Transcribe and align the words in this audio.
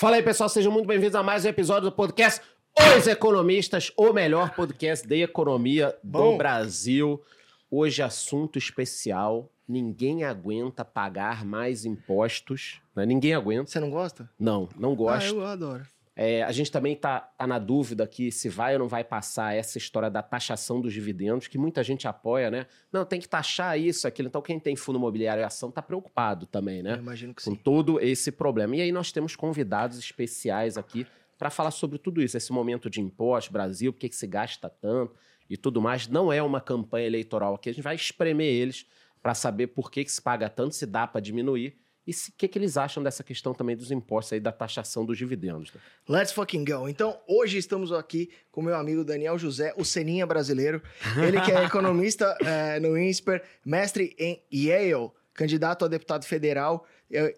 Fala 0.00 0.14
aí, 0.14 0.22
pessoal, 0.22 0.48
sejam 0.48 0.70
muito 0.70 0.86
bem-vindos 0.86 1.16
a 1.16 1.24
mais 1.24 1.44
um 1.44 1.48
episódio 1.48 1.90
do 1.90 1.92
podcast 1.92 2.40
Os 2.96 3.08
Economistas, 3.08 3.90
o 3.96 4.12
melhor 4.12 4.54
podcast 4.54 5.04
de 5.04 5.22
economia 5.22 5.92
Bom. 6.04 6.32
do 6.32 6.38
Brasil. 6.38 7.20
Hoje, 7.68 8.00
assunto 8.00 8.58
especial: 8.58 9.50
ninguém 9.66 10.22
aguenta 10.22 10.84
pagar 10.84 11.44
mais 11.44 11.84
impostos. 11.84 12.80
né? 12.94 13.04
Ninguém 13.04 13.34
aguenta. 13.34 13.68
Você 13.72 13.80
não 13.80 13.90
gosta? 13.90 14.30
Não, 14.38 14.68
não 14.76 14.94
gosto. 14.94 15.34
Ah, 15.34 15.40
eu 15.40 15.44
adoro. 15.44 15.84
É, 16.20 16.42
a 16.42 16.50
gente 16.50 16.72
também 16.72 16.96
tá, 16.96 17.20
tá 17.20 17.46
na 17.46 17.60
dúvida 17.60 18.02
aqui 18.02 18.32
se 18.32 18.48
vai 18.48 18.72
ou 18.72 18.80
não 18.80 18.88
vai 18.88 19.04
passar 19.04 19.54
essa 19.54 19.78
história 19.78 20.10
da 20.10 20.20
taxação 20.20 20.80
dos 20.80 20.92
dividendos, 20.92 21.46
que 21.46 21.56
muita 21.56 21.80
gente 21.84 22.08
apoia, 22.08 22.50
né? 22.50 22.66
Não, 22.92 23.04
tem 23.04 23.20
que 23.20 23.28
taxar 23.28 23.78
isso, 23.78 24.08
aquilo. 24.08 24.26
Então, 24.26 24.42
quem 24.42 24.58
tem 24.58 24.74
fundo 24.74 24.98
imobiliário 24.98 25.42
e 25.42 25.44
ação 25.44 25.70
tá 25.70 25.80
preocupado 25.80 26.44
também, 26.44 26.82
né? 26.82 26.94
Eu 26.94 26.98
imagino 26.98 27.32
que 27.32 27.44
com 27.44 27.52
sim. 27.52 27.56
todo 27.56 28.00
esse 28.00 28.32
problema. 28.32 28.74
E 28.74 28.80
aí 28.80 28.90
nós 28.90 29.12
temos 29.12 29.36
convidados 29.36 29.96
especiais 29.96 30.76
aqui 30.76 31.06
para 31.38 31.50
falar 31.50 31.70
sobre 31.70 31.98
tudo 31.98 32.20
isso, 32.20 32.36
esse 32.36 32.52
momento 32.52 32.90
de 32.90 33.00
imposto, 33.00 33.52
Brasil, 33.52 33.92
por 33.92 34.00
que, 34.00 34.08
que 34.08 34.16
se 34.16 34.26
gasta 34.26 34.68
tanto 34.68 35.14
e 35.48 35.56
tudo 35.56 35.80
mais. 35.80 36.08
Não 36.08 36.32
é 36.32 36.42
uma 36.42 36.60
campanha 36.60 37.06
eleitoral 37.06 37.54
aqui, 37.54 37.70
a 37.70 37.72
gente 37.72 37.84
vai 37.84 37.94
espremer 37.94 38.52
eles 38.52 38.84
para 39.22 39.34
saber 39.34 39.68
por 39.68 39.88
que, 39.88 40.02
que 40.02 40.10
se 40.10 40.20
paga 40.20 40.48
tanto, 40.48 40.74
se 40.74 40.84
dá 40.84 41.06
para 41.06 41.20
diminuir 41.20 41.78
e 42.08 42.10
o 42.10 42.32
que, 42.38 42.48
que 42.48 42.58
eles 42.58 42.78
acham 42.78 43.02
dessa 43.02 43.22
questão 43.22 43.52
também 43.52 43.76
dos 43.76 43.90
impostos 43.90 44.32
aí, 44.32 44.40
da 44.40 44.50
taxação 44.50 45.04
dos 45.04 45.18
dividendos. 45.18 45.70
né? 45.74 45.80
Let's 46.08 46.32
fucking 46.32 46.64
go. 46.64 46.88
Então, 46.88 47.20
hoje 47.28 47.58
estamos 47.58 47.92
aqui 47.92 48.30
com 48.50 48.62
meu 48.62 48.74
amigo 48.74 49.04
Daniel 49.04 49.38
José, 49.38 49.74
o 49.76 49.84
Seninha 49.84 50.26
brasileiro. 50.26 50.82
Ele 51.22 51.38
que 51.42 51.52
é 51.52 51.64
economista 51.68 52.34
eh, 52.40 52.80
no 52.80 52.96
INSPER, 52.96 53.42
mestre 53.62 54.16
em 54.18 54.42
Yale, 54.50 55.10
candidato 55.34 55.84
a 55.84 55.88
deputado 55.88 56.24
federal 56.24 56.86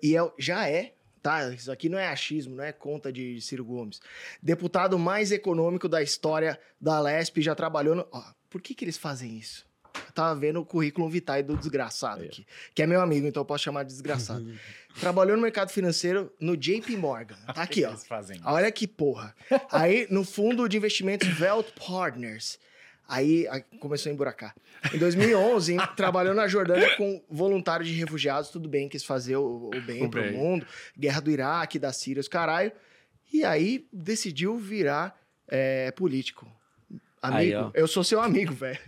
e 0.01 0.17
é- 0.17 0.33
já 0.39 0.69
é, 0.69 0.95
tá? 1.21 1.53
Isso 1.53 1.73
aqui 1.73 1.89
não 1.89 1.99
é 1.99 2.07
achismo, 2.07 2.55
não 2.55 2.63
é 2.63 2.71
conta 2.71 3.13
de 3.13 3.41
Ciro 3.41 3.65
Gomes. 3.65 4.01
Deputado 4.41 4.97
mais 4.97 5.33
econômico 5.33 5.89
da 5.89 6.01
história 6.01 6.61
da 6.81 7.01
Lesp, 7.01 7.39
já 7.43 7.57
trabalhou 7.57 7.97
no... 7.97 8.07
Ó, 8.13 8.23
por 8.49 8.63
que 8.63 8.73
que 8.73 8.85
eles 8.85 8.97
fazem 8.97 9.37
isso? 9.37 9.69
Eu 9.95 10.13
tava 10.13 10.39
vendo 10.39 10.61
o 10.61 10.65
currículo 10.65 11.09
vitae 11.09 11.43
do 11.43 11.57
desgraçado 11.57 12.23
aqui, 12.25 12.47
que 12.75 12.83
é 12.83 12.87
meu 12.87 13.01
amigo, 13.01 13.27
então 13.27 13.41
eu 13.41 13.45
posso 13.45 13.65
chamar 13.65 13.83
de 13.85 13.91
desgraçado. 13.93 14.47
Trabalhou 14.99 15.37
no 15.37 15.43
mercado 15.43 15.71
financeiro 15.71 16.33
no 16.41 16.57
JP 16.57 16.97
Morgan. 16.97 17.37
Tá 17.55 17.63
aqui, 17.63 17.85
ó. 17.85 17.95
Olha 18.45 18.71
que 18.73 18.87
porra. 18.89 19.35
Aí, 19.71 20.07
no 20.11 20.25
fundo 20.25 20.69
de 20.69 20.77
investimentos 20.77 21.29
Velt 21.29 21.67
Partners. 21.87 22.59
Aí, 23.09 23.47
aí 23.49 23.63
começou 23.81 24.09
a 24.11 24.13
emburacar. 24.13 24.55
Em 24.95 24.99
2011, 24.99 25.75
em- 25.75 25.79
trabalhou 25.97 26.33
na 26.35 26.47
Jordânia 26.47 26.97
com 26.97 27.21
voluntário 27.29 27.85
de 27.85 27.93
refugiados. 27.93 28.51
Tudo 28.51 28.69
bem, 28.69 28.89
quis 28.89 29.03
fazer 29.05 29.37
o, 29.37 29.71
o 29.75 29.81
bem 29.83 30.05
O 30.05 30.11
pro 30.11 30.23
bem. 30.23 30.33
mundo. 30.33 30.65
Guerra 30.97 31.21
do 31.21 31.31
Iraque, 31.31 31.79
da 31.79 31.93
Síria, 31.93 32.21
os 32.21 32.29
caralho. 32.29 32.71
E 33.33 33.45
aí, 33.45 33.87
decidiu 33.93 34.57
virar 34.59 35.17
é, 35.49 35.91
político. 35.93 36.47
Aí, 37.23 37.53
Amigo, 37.53 37.69
ó. 37.75 37.79
eu 37.79 37.87
sou 37.87 38.03
seu 38.03 38.19
amigo, 38.21 38.55
velho. 38.55 38.79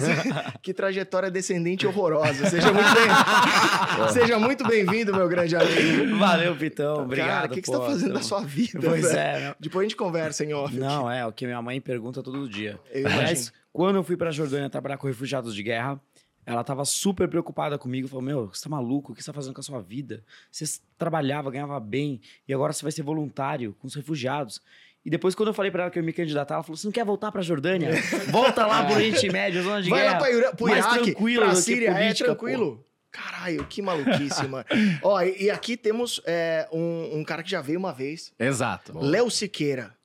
que 0.60 0.74
trajetória 0.74 1.30
descendente 1.30 1.86
horrorosa. 1.86 2.48
Seja 2.50 2.70
muito 2.70 2.88
bem- 2.94 4.08
Seja 4.12 4.38
muito 4.38 4.66
bem-vindo, 4.68 5.14
meu 5.14 5.26
grande 5.26 5.56
amigo. 5.56 6.18
Valeu, 6.18 6.54
Pitão. 6.54 7.04
Obrigado. 7.04 7.28
Cara, 7.28 7.46
o 7.46 7.50
que, 7.50 7.62
que 7.62 7.66
você 7.66 7.78
tá 7.78 7.84
fazendo 7.86 8.12
na 8.12 8.22
sua 8.22 8.42
vida? 8.42 8.78
Pois 8.82 9.02
velho? 9.10 9.44
é. 9.46 9.54
Depois 9.58 9.86
a 9.86 9.88
gente 9.88 9.96
conversa 9.96 10.44
em 10.44 10.52
off. 10.52 10.76
não, 10.76 11.10
é 11.10 11.24
o 11.26 11.32
que 11.32 11.46
minha 11.46 11.62
mãe 11.62 11.80
pergunta 11.80 12.22
todo 12.22 12.46
dia. 12.48 12.78
Imagino. 12.94 13.50
quando 13.72 13.96
eu 13.96 14.02
fui 14.04 14.16
pra 14.18 14.30
Jordânia 14.30 14.68
trabalhar 14.68 14.98
com 14.98 15.06
refugiados 15.06 15.54
de 15.54 15.62
guerra, 15.62 15.98
ela 16.44 16.62
tava 16.64 16.84
super 16.84 17.26
preocupada 17.28 17.78
comigo. 17.78 18.06
Falou: 18.08 18.22
Meu, 18.22 18.46
você 18.48 18.64
tá 18.64 18.68
maluco? 18.68 19.12
O 19.12 19.14
que 19.14 19.22
você 19.22 19.30
tá 19.30 19.34
fazendo 19.34 19.54
com 19.54 19.60
a 19.60 19.64
sua 19.64 19.80
vida? 19.80 20.22
Você 20.50 20.64
trabalhava, 20.98 21.50
ganhava 21.50 21.78
bem, 21.80 22.20
e 22.46 22.52
agora 22.52 22.72
você 22.72 22.82
vai 22.82 22.92
ser 22.92 23.02
voluntário 23.02 23.74
com 23.78 23.86
os 23.86 23.94
refugiados. 23.94 24.60
E 25.04 25.10
depois, 25.10 25.34
quando 25.34 25.48
eu 25.48 25.54
falei 25.54 25.70
pra 25.70 25.82
ela 25.84 25.90
que 25.90 25.98
eu 25.98 26.02
ia 26.02 26.06
me 26.06 26.12
candidatar, 26.12 26.54
ela 26.54 26.62
falou: 26.62 26.76
Você 26.76 26.86
não 26.86 26.92
quer 26.92 27.04
voltar 27.04 27.32
pra 27.32 27.40
Jordânia? 27.42 27.90
Volta 28.30 28.66
lá 28.66 28.84
pro 28.84 28.94
Oriente 28.96 29.28
Médio, 29.32 29.62
zona 29.62 29.82
de 29.82 29.88
Vai 29.90 30.00
guerra. 30.00 30.12
lá 30.12 30.18
pra 30.18 30.52
pro 30.56 30.66
mais 30.66 30.84
Iraque, 30.84 31.04
tranquilo 31.12 31.44
pra 31.44 31.54
Síria, 31.54 31.92
política, 31.94 32.24
é 32.24 32.26
tranquilo. 32.26 32.84
Caralho, 33.10 33.64
que 33.66 33.80
maluquice, 33.80 34.46
mano. 34.46 34.64
Ó, 35.02 35.20
e, 35.22 35.44
e 35.44 35.50
aqui 35.50 35.76
temos 35.76 36.20
é, 36.26 36.68
um, 36.70 37.18
um 37.18 37.24
cara 37.24 37.42
que 37.42 37.50
já 37.50 37.60
veio 37.60 37.78
uma 37.78 37.92
vez, 37.92 38.32
Exato. 38.38 38.98
Léo 38.98 39.30
Siqueira. 39.30 39.97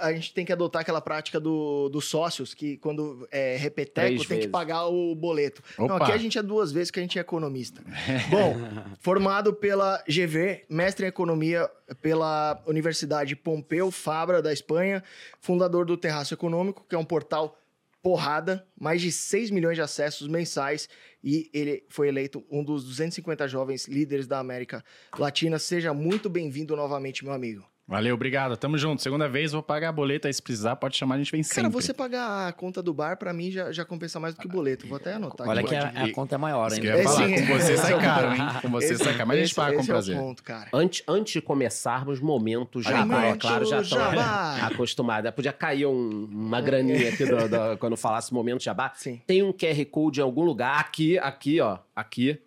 A 0.00 0.12
gente 0.14 0.32
tem 0.32 0.46
que 0.46 0.52
adotar 0.52 0.80
aquela 0.80 1.00
prática 1.00 1.38
do- 1.38 1.90
dos 1.90 2.06
sócios, 2.06 2.54
que 2.54 2.78
quando 2.78 3.28
é 3.30 3.54
repeteco 3.56 4.06
Três 4.06 4.20
tem 4.20 4.28
que 4.28 4.34
vezes. 4.36 4.50
pagar 4.50 4.86
o 4.86 5.14
boleto. 5.14 5.62
Não, 5.78 5.96
aqui 5.96 6.10
a 6.10 6.16
gente 6.16 6.38
é 6.38 6.42
duas 6.42 6.72
vezes 6.72 6.90
que 6.90 6.98
a 6.98 7.02
gente 7.02 7.18
é 7.18 7.20
economista. 7.20 7.82
Bom, 8.30 8.56
formado 9.00 9.52
pela 9.52 10.02
GV, 10.08 10.64
mestre 10.70 11.04
em 11.04 11.08
economia 11.08 11.70
pela 12.00 12.62
Universidade 12.66 13.36
Pompeu 13.36 13.90
Fabra 13.90 14.40
da 14.40 14.52
Espanha, 14.54 15.04
fundador 15.38 15.84
do 15.84 15.98
Terraço 15.98 16.32
Econômico, 16.32 16.86
que 16.88 16.94
é 16.94 16.98
um 16.98 17.04
portal 17.04 17.58
porrada, 18.02 18.66
mais 18.78 19.02
de 19.02 19.10
6 19.12 19.50
milhões 19.50 19.76
de 19.76 19.82
acessos 19.82 20.28
mensais 20.28 20.88
e 21.22 21.50
ele 21.54 21.84
foi 21.88 22.08
eleito 22.08 22.42
um 22.50 22.62
dos 22.64 22.84
250 22.84 23.46
jovens 23.48 23.86
líderes 23.86 24.26
da 24.26 24.38
América 24.38 24.82
Latina. 25.18 25.58
Seja 25.58 25.92
muito 25.92 26.28
bem-vindo 26.30 26.74
novamente, 26.76 27.22
meu 27.24 27.32
amigo. 27.34 27.64
Valeu, 27.86 28.14
obrigado. 28.14 28.56
Tamo 28.56 28.78
junto. 28.78 29.02
Segunda 29.02 29.28
vez, 29.28 29.52
vou 29.52 29.62
pagar 29.62 29.90
a 29.90 29.92
boleta 29.92 30.26
aí 30.26 30.32
se 30.32 30.40
precisar. 30.40 30.74
Pode 30.76 30.96
chamar, 30.96 31.16
a 31.16 31.18
gente 31.18 31.30
vem 31.30 31.42
Cara, 31.42 31.54
sempre. 31.54 31.70
você 31.70 31.92
pagar 31.92 32.48
a 32.48 32.52
conta 32.52 32.82
do 32.82 32.94
bar, 32.94 33.18
pra 33.18 33.30
mim, 33.34 33.50
já, 33.50 33.70
já 33.72 33.84
compensa 33.84 34.18
mais 34.18 34.34
do 34.34 34.40
que 34.40 34.46
o 34.46 34.50
boleto. 34.50 34.86
Vou 34.86 34.96
até 34.96 35.12
anotar 35.12 35.46
Olha 35.46 35.60
aqui. 35.60 35.68
que 35.68 35.76
a, 35.76 35.88
a 36.04 36.10
conta 36.12 36.34
é 36.34 36.38
maior 36.38 36.68
Isso 36.72 36.80
que 36.80 36.88
ainda. 36.88 36.98
eu 36.98 37.02
ia 37.02 37.08
Esse- 37.10 37.14
falar. 37.14 37.28
Com 37.46 37.58
você 37.58 37.72
esse 37.72 37.72
é 37.72 37.76
sai 37.76 37.94
o 37.94 38.00
caro, 38.00 38.32
hein? 38.34 38.60
Com 38.62 38.70
você 38.70 38.96
sai 38.96 39.12
caro. 39.14 39.28
Mas 39.28 39.36
a 39.36 39.40
gente 39.40 39.46
esse- 39.48 39.54
paga 39.54 39.74
com 39.74 39.80
esse 39.82 39.90
é 39.90 39.92
o 39.92 39.94
prazer. 39.96 40.16
ponto, 40.16 40.42
cara. 40.42 40.68
Antes, 40.72 41.02
antes 41.06 41.32
de 41.34 41.42
começarmos, 41.42 42.20
momento 42.20 42.80
jabá, 42.80 43.26
é 43.26 43.36
claro, 43.36 43.66
já 43.66 43.82
estão 43.82 43.98
jabá. 43.98 44.56
acostumados. 44.66 45.30
Podia 45.32 45.52
cair 45.52 45.84
um- 45.84 46.24
uma 46.32 46.62
graninha 46.62 47.10
aqui 47.10 47.26
do- 47.26 47.48
do- 47.50 47.76
quando 47.78 47.98
falasse 47.98 48.32
momento 48.32 48.62
jabá. 48.62 48.92
Sim. 48.94 49.20
Tem 49.26 49.42
um 49.42 49.52
QR 49.52 49.84
Code 49.90 50.20
em 50.20 50.22
algum 50.22 50.42
lugar. 50.44 50.80
Aqui, 50.80 51.18
aqui, 51.18 51.60
ó. 51.60 51.76
Aqui. 51.94 52.40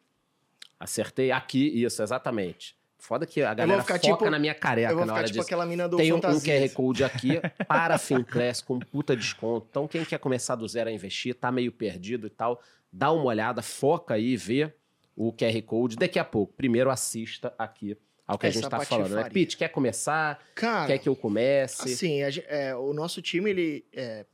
Acertei. 0.80 1.32
Aqui, 1.32 1.84
isso, 1.84 2.02
exatamente. 2.02 2.76
Foda 3.00 3.26
que 3.28 3.42
a 3.42 3.54
galera 3.54 3.82
foca 3.84 4.00
tipo- 4.00 4.30
na 4.30 4.40
minha 4.40 4.56
careca 4.56 4.92
Eu 4.92 4.98
vou 4.98 5.06
na 5.06 5.14
ficar 5.14 5.20
hora 5.20 5.28
tipo 5.28 5.34
disso. 5.40 5.46
aquela 5.48 5.66
mina 5.66 5.88
do 5.88 5.98
Tem 5.98 6.12
um, 6.12 6.18
um. 6.18 6.20
QR 6.20 6.70
Code 6.74 7.04
aqui 7.04 7.40
para 7.68 7.98
Finclass 7.98 8.62
com 8.62 8.80
puta 8.80 9.16
desconto. 9.16 9.68
Então, 9.70 9.88
quem 9.88 10.04
quer 10.04 10.18
começar 10.20 10.56
do 10.56 10.68
zero 10.68 10.90
a 10.90 10.94
investir, 10.94 11.36
tá 11.36 11.52
meio 11.52 11.72
perdido 11.72 12.26
e 12.28 12.30
tal, 12.30 12.62
dá 12.92 13.12
uma 13.12 13.24
olhada, 13.26 13.62
foca 13.62 14.16
aí, 14.16 14.36
vê 14.36 14.74
o 15.16 15.32
QR 15.32 15.62
Code. 15.62 15.96
Daqui 15.96 16.18
a 16.18 16.26
pouco, 16.26 16.54
primeiro 16.54 16.90
assista 16.90 17.54
aqui 17.58 17.96
ao 18.26 18.38
que 18.38 18.46
a 18.48 18.50
Essa 18.50 18.60
gente 18.62 18.70
tá 18.70 18.80
falando, 18.82 19.16
né? 19.16 19.30
Pete, 19.30 19.56
quer 19.58 19.70
começar? 19.70 20.40
Cara, 20.56 20.88
quer 20.88 20.98
que 20.98 21.08
eu 21.08 21.16
comece? 21.16 21.94
assim, 21.94 22.24
a 22.24 22.30
gen- 22.30 22.44
é, 22.48 22.76
o 22.76 22.94
nosso 22.94 23.22
time, 23.22 23.50
ele... 23.50 23.86
é, 23.94 24.26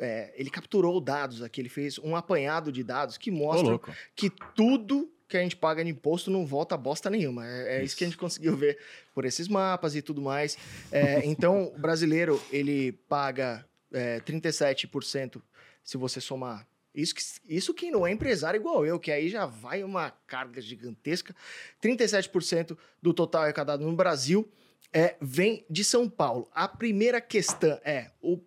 é, 0.00 0.32
ele 0.36 0.50
capturou 0.50 1.00
dados 1.00 1.42
aqui, 1.42 1.60
ele 1.60 1.68
fez 1.68 1.98
um 1.98 2.16
apanhado 2.16 2.72
de 2.72 2.82
dados 2.82 3.16
que 3.16 3.30
mostram 3.30 3.78
que 4.16 4.28
tudo 4.56 5.08
que 5.32 5.36
a 5.38 5.42
gente 5.42 5.56
paga 5.56 5.82
de 5.82 5.90
imposto 5.90 6.30
não 6.30 6.44
volta 6.44 6.76
bosta 6.76 7.08
nenhuma. 7.08 7.46
É, 7.46 7.78
é 7.78 7.84
isso. 7.84 7.96
que 7.96 8.04
a 8.04 8.06
gente 8.06 8.18
conseguiu 8.18 8.54
ver 8.54 8.78
por 9.14 9.24
esses 9.24 9.48
mapas 9.48 9.96
e 9.96 10.02
tudo 10.02 10.20
mais. 10.20 10.58
É, 10.90 11.22
então, 11.26 11.72
o 11.74 11.78
brasileiro, 11.78 12.40
ele 12.52 12.92
paga 12.92 13.66
é, 13.90 14.20
37% 14.20 15.40
se 15.82 15.96
você 15.96 16.20
somar. 16.20 16.66
Isso, 16.94 17.14
que, 17.14 17.22
isso 17.48 17.72
quem 17.72 17.90
não 17.90 18.06
é 18.06 18.12
empresário 18.12 18.58
igual 18.58 18.84
eu, 18.84 19.00
que 19.00 19.10
aí 19.10 19.30
já 19.30 19.46
vai 19.46 19.82
uma 19.82 20.10
carga 20.26 20.60
gigantesca. 20.60 21.34
37% 21.82 22.76
do 23.00 23.14
total 23.14 23.44
arrecadado 23.44 23.82
no 23.86 23.96
Brasil 23.96 24.46
é, 24.92 25.16
vem 25.18 25.64
de 25.70 25.82
São 25.82 26.10
Paulo. 26.10 26.46
A 26.52 26.68
primeira 26.68 27.22
questão 27.22 27.80
é: 27.82 28.10
o 28.20 28.38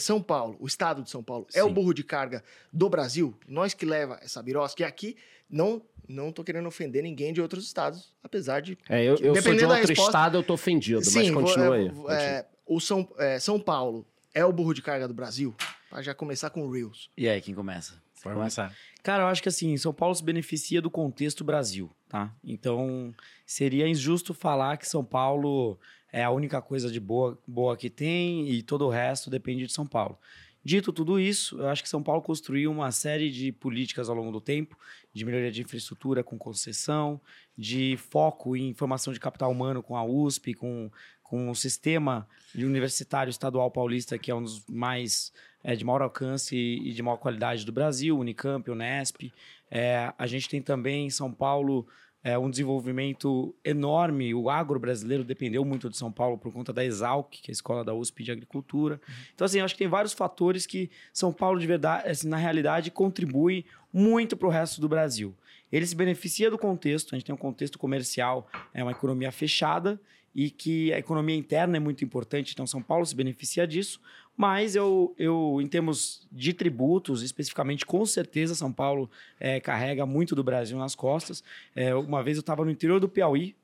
São 0.00 0.22
Paulo, 0.22 0.56
o 0.58 0.66
estado 0.66 1.02
de 1.02 1.10
São 1.10 1.22
Paulo, 1.22 1.46
é 1.52 1.62
o 1.62 1.68
Sim. 1.68 1.74
burro 1.74 1.92
de 1.92 2.02
carga 2.02 2.42
do 2.72 2.88
Brasil? 2.88 3.36
Nós 3.46 3.74
que 3.74 3.84
leva 3.84 4.18
essa 4.22 4.42
birosca, 4.42 4.80
e 4.80 4.86
aqui 4.86 5.14
não 5.50 5.82
não 6.08 6.32
tô 6.32 6.42
querendo 6.44 6.66
ofender 6.66 7.02
ninguém 7.02 7.32
de 7.32 7.40
outros 7.40 7.64
estados, 7.64 8.12
apesar 8.22 8.60
de 8.60 8.76
É, 8.88 9.02
eu, 9.02 9.16
eu 9.16 9.34
sou 9.40 9.54
de 9.54 9.64
outro 9.64 9.78
resposta- 9.80 10.02
estado, 10.10 10.38
eu 10.38 10.42
tô 10.42 10.54
ofendido, 10.54 11.00
mas 11.04 11.08
Sim, 11.08 11.30
vou- 11.32 11.42
continua 11.42 11.76
é, 11.76 11.80
aí. 11.80 11.88
vou- 11.88 12.10
é, 12.10 12.46
o 12.66 12.80
São, 12.80 13.08
é, 13.18 13.38
São 13.38 13.58
Paulo 13.60 14.06
é 14.34 14.44
o 14.44 14.52
burro 14.52 14.72
de 14.74 14.82
carga 14.82 15.06
do 15.08 15.14
Brasil? 15.14 15.54
Pra 15.90 16.00
já 16.02 16.14
começar 16.14 16.48
com 16.50 16.62
o 16.66 16.70
Reels. 16.70 17.10
E 17.16 17.28
aí, 17.28 17.40
quem 17.40 17.54
começa? 17.54 18.00
Pode 18.22 18.36
começar. 18.36 18.74
Cara, 19.02 19.24
eu 19.24 19.26
acho 19.26 19.42
que 19.42 19.48
assim, 19.48 19.76
São 19.76 19.92
Paulo 19.92 20.14
se 20.14 20.22
beneficia 20.24 20.80
do 20.80 20.88
contexto 20.90 21.42
Brasil, 21.44 21.90
tá? 22.08 22.32
Então, 22.42 23.12
seria 23.44 23.86
injusto 23.88 24.32
falar 24.32 24.76
que 24.76 24.88
São 24.88 25.04
Paulo 25.04 25.78
é 26.12 26.22
a 26.22 26.30
única 26.30 26.62
coisa 26.62 26.90
de 26.90 27.00
boa, 27.00 27.36
boa 27.46 27.76
que 27.76 27.90
tem 27.90 28.48
e 28.48 28.62
todo 28.62 28.86
o 28.86 28.90
resto 28.90 29.28
depende 29.28 29.66
de 29.66 29.72
São 29.72 29.86
Paulo. 29.86 30.16
Dito 30.64 30.92
tudo 30.92 31.18
isso, 31.18 31.58
eu 31.58 31.68
acho 31.68 31.82
que 31.82 31.88
São 31.88 32.00
Paulo 32.02 32.22
construiu 32.22 32.70
uma 32.70 32.92
série 32.92 33.28
de 33.30 33.50
políticas 33.50 34.08
ao 34.08 34.14
longo 34.14 34.30
do 34.30 34.40
tempo, 34.40 34.78
de 35.12 35.24
melhoria 35.24 35.50
de 35.50 35.62
infraestrutura 35.62 36.24
com 36.24 36.38
concessão, 36.38 37.20
de 37.56 37.96
foco 37.96 38.56
em 38.56 38.72
formação 38.74 39.12
de 39.12 39.20
capital 39.20 39.50
humano 39.50 39.82
com 39.82 39.96
a 39.96 40.04
USP, 40.04 40.54
com, 40.54 40.90
com 41.22 41.50
o 41.50 41.54
sistema 41.54 42.26
universitário 42.54 43.30
estadual 43.30 43.70
paulista, 43.70 44.18
que 44.18 44.30
é 44.30 44.34
um 44.34 44.42
dos 44.42 44.64
mais 44.66 45.32
é, 45.62 45.76
de 45.76 45.84
maior 45.84 46.02
alcance 46.02 46.56
e 46.56 46.92
de 46.92 47.02
maior 47.02 47.18
qualidade 47.18 47.64
do 47.64 47.72
Brasil, 47.72 48.18
Unicamp, 48.18 48.70
Unesp. 48.70 49.32
É, 49.70 50.12
a 50.18 50.26
gente 50.26 50.48
tem 50.48 50.60
também 50.60 51.06
em 51.06 51.10
São 51.10 51.32
Paulo 51.32 51.86
é, 52.24 52.38
um 52.38 52.48
desenvolvimento 52.48 53.54
enorme. 53.64 54.34
O 54.34 54.48
agro 54.48 54.78
brasileiro 54.78 55.24
dependeu 55.24 55.64
muito 55.64 55.90
de 55.90 55.96
São 55.96 56.12
Paulo 56.12 56.38
por 56.38 56.52
conta 56.52 56.72
da 56.72 56.84
Exalc, 56.84 57.30
que 57.30 57.50
é 57.50 57.52
a 57.52 57.52
escola 57.52 57.84
da 57.84 57.92
USP 57.94 58.22
de 58.22 58.32
agricultura. 58.32 59.00
Então, 59.34 59.44
assim, 59.44 59.60
acho 59.60 59.74
que 59.74 59.78
tem 59.78 59.88
vários 59.88 60.12
fatores 60.12 60.66
que 60.66 60.90
São 61.12 61.32
Paulo, 61.32 61.58
de 61.58 61.66
verdade, 61.66 62.08
assim, 62.08 62.28
na 62.28 62.36
realidade, 62.36 62.90
contribui 62.90 63.64
muito 63.92 64.36
para 64.36 64.48
o 64.48 64.50
resto 64.50 64.80
do 64.80 64.88
Brasil. 64.88 65.34
Ele 65.70 65.86
se 65.86 65.96
beneficia 65.96 66.50
do 66.50 66.58
contexto, 66.58 67.14
a 67.14 67.18
gente 67.18 67.26
tem 67.26 67.34
um 67.34 67.38
contexto 67.38 67.78
comercial, 67.78 68.46
é 68.72 68.82
uma 68.82 68.92
economia 68.92 69.32
fechada 69.32 70.00
e 70.34 70.50
que 70.50 70.92
a 70.92 70.98
economia 70.98 71.36
interna 71.36 71.76
é 71.76 71.80
muito 71.80 72.04
importante, 72.04 72.52
então 72.52 72.66
São 72.66 72.82
Paulo 72.82 73.04
se 73.04 73.14
beneficia 73.14 73.66
disso, 73.66 74.00
mas 74.42 74.74
eu, 74.74 75.14
eu 75.16 75.60
em 75.62 75.68
termos 75.68 76.26
de 76.32 76.52
tributos, 76.52 77.22
especificamente, 77.22 77.86
com 77.86 78.04
certeza 78.04 78.56
São 78.56 78.72
Paulo 78.72 79.08
é, 79.38 79.60
carrega 79.60 80.04
muito 80.04 80.34
do 80.34 80.42
Brasil 80.42 80.76
nas 80.76 80.96
costas. 80.96 81.44
É, 81.76 81.94
uma 81.94 82.24
vez 82.24 82.36
eu 82.36 82.40
estava 82.40 82.64
no 82.64 82.70
interior 82.72 82.98
do 82.98 83.08
Piauí 83.08 83.54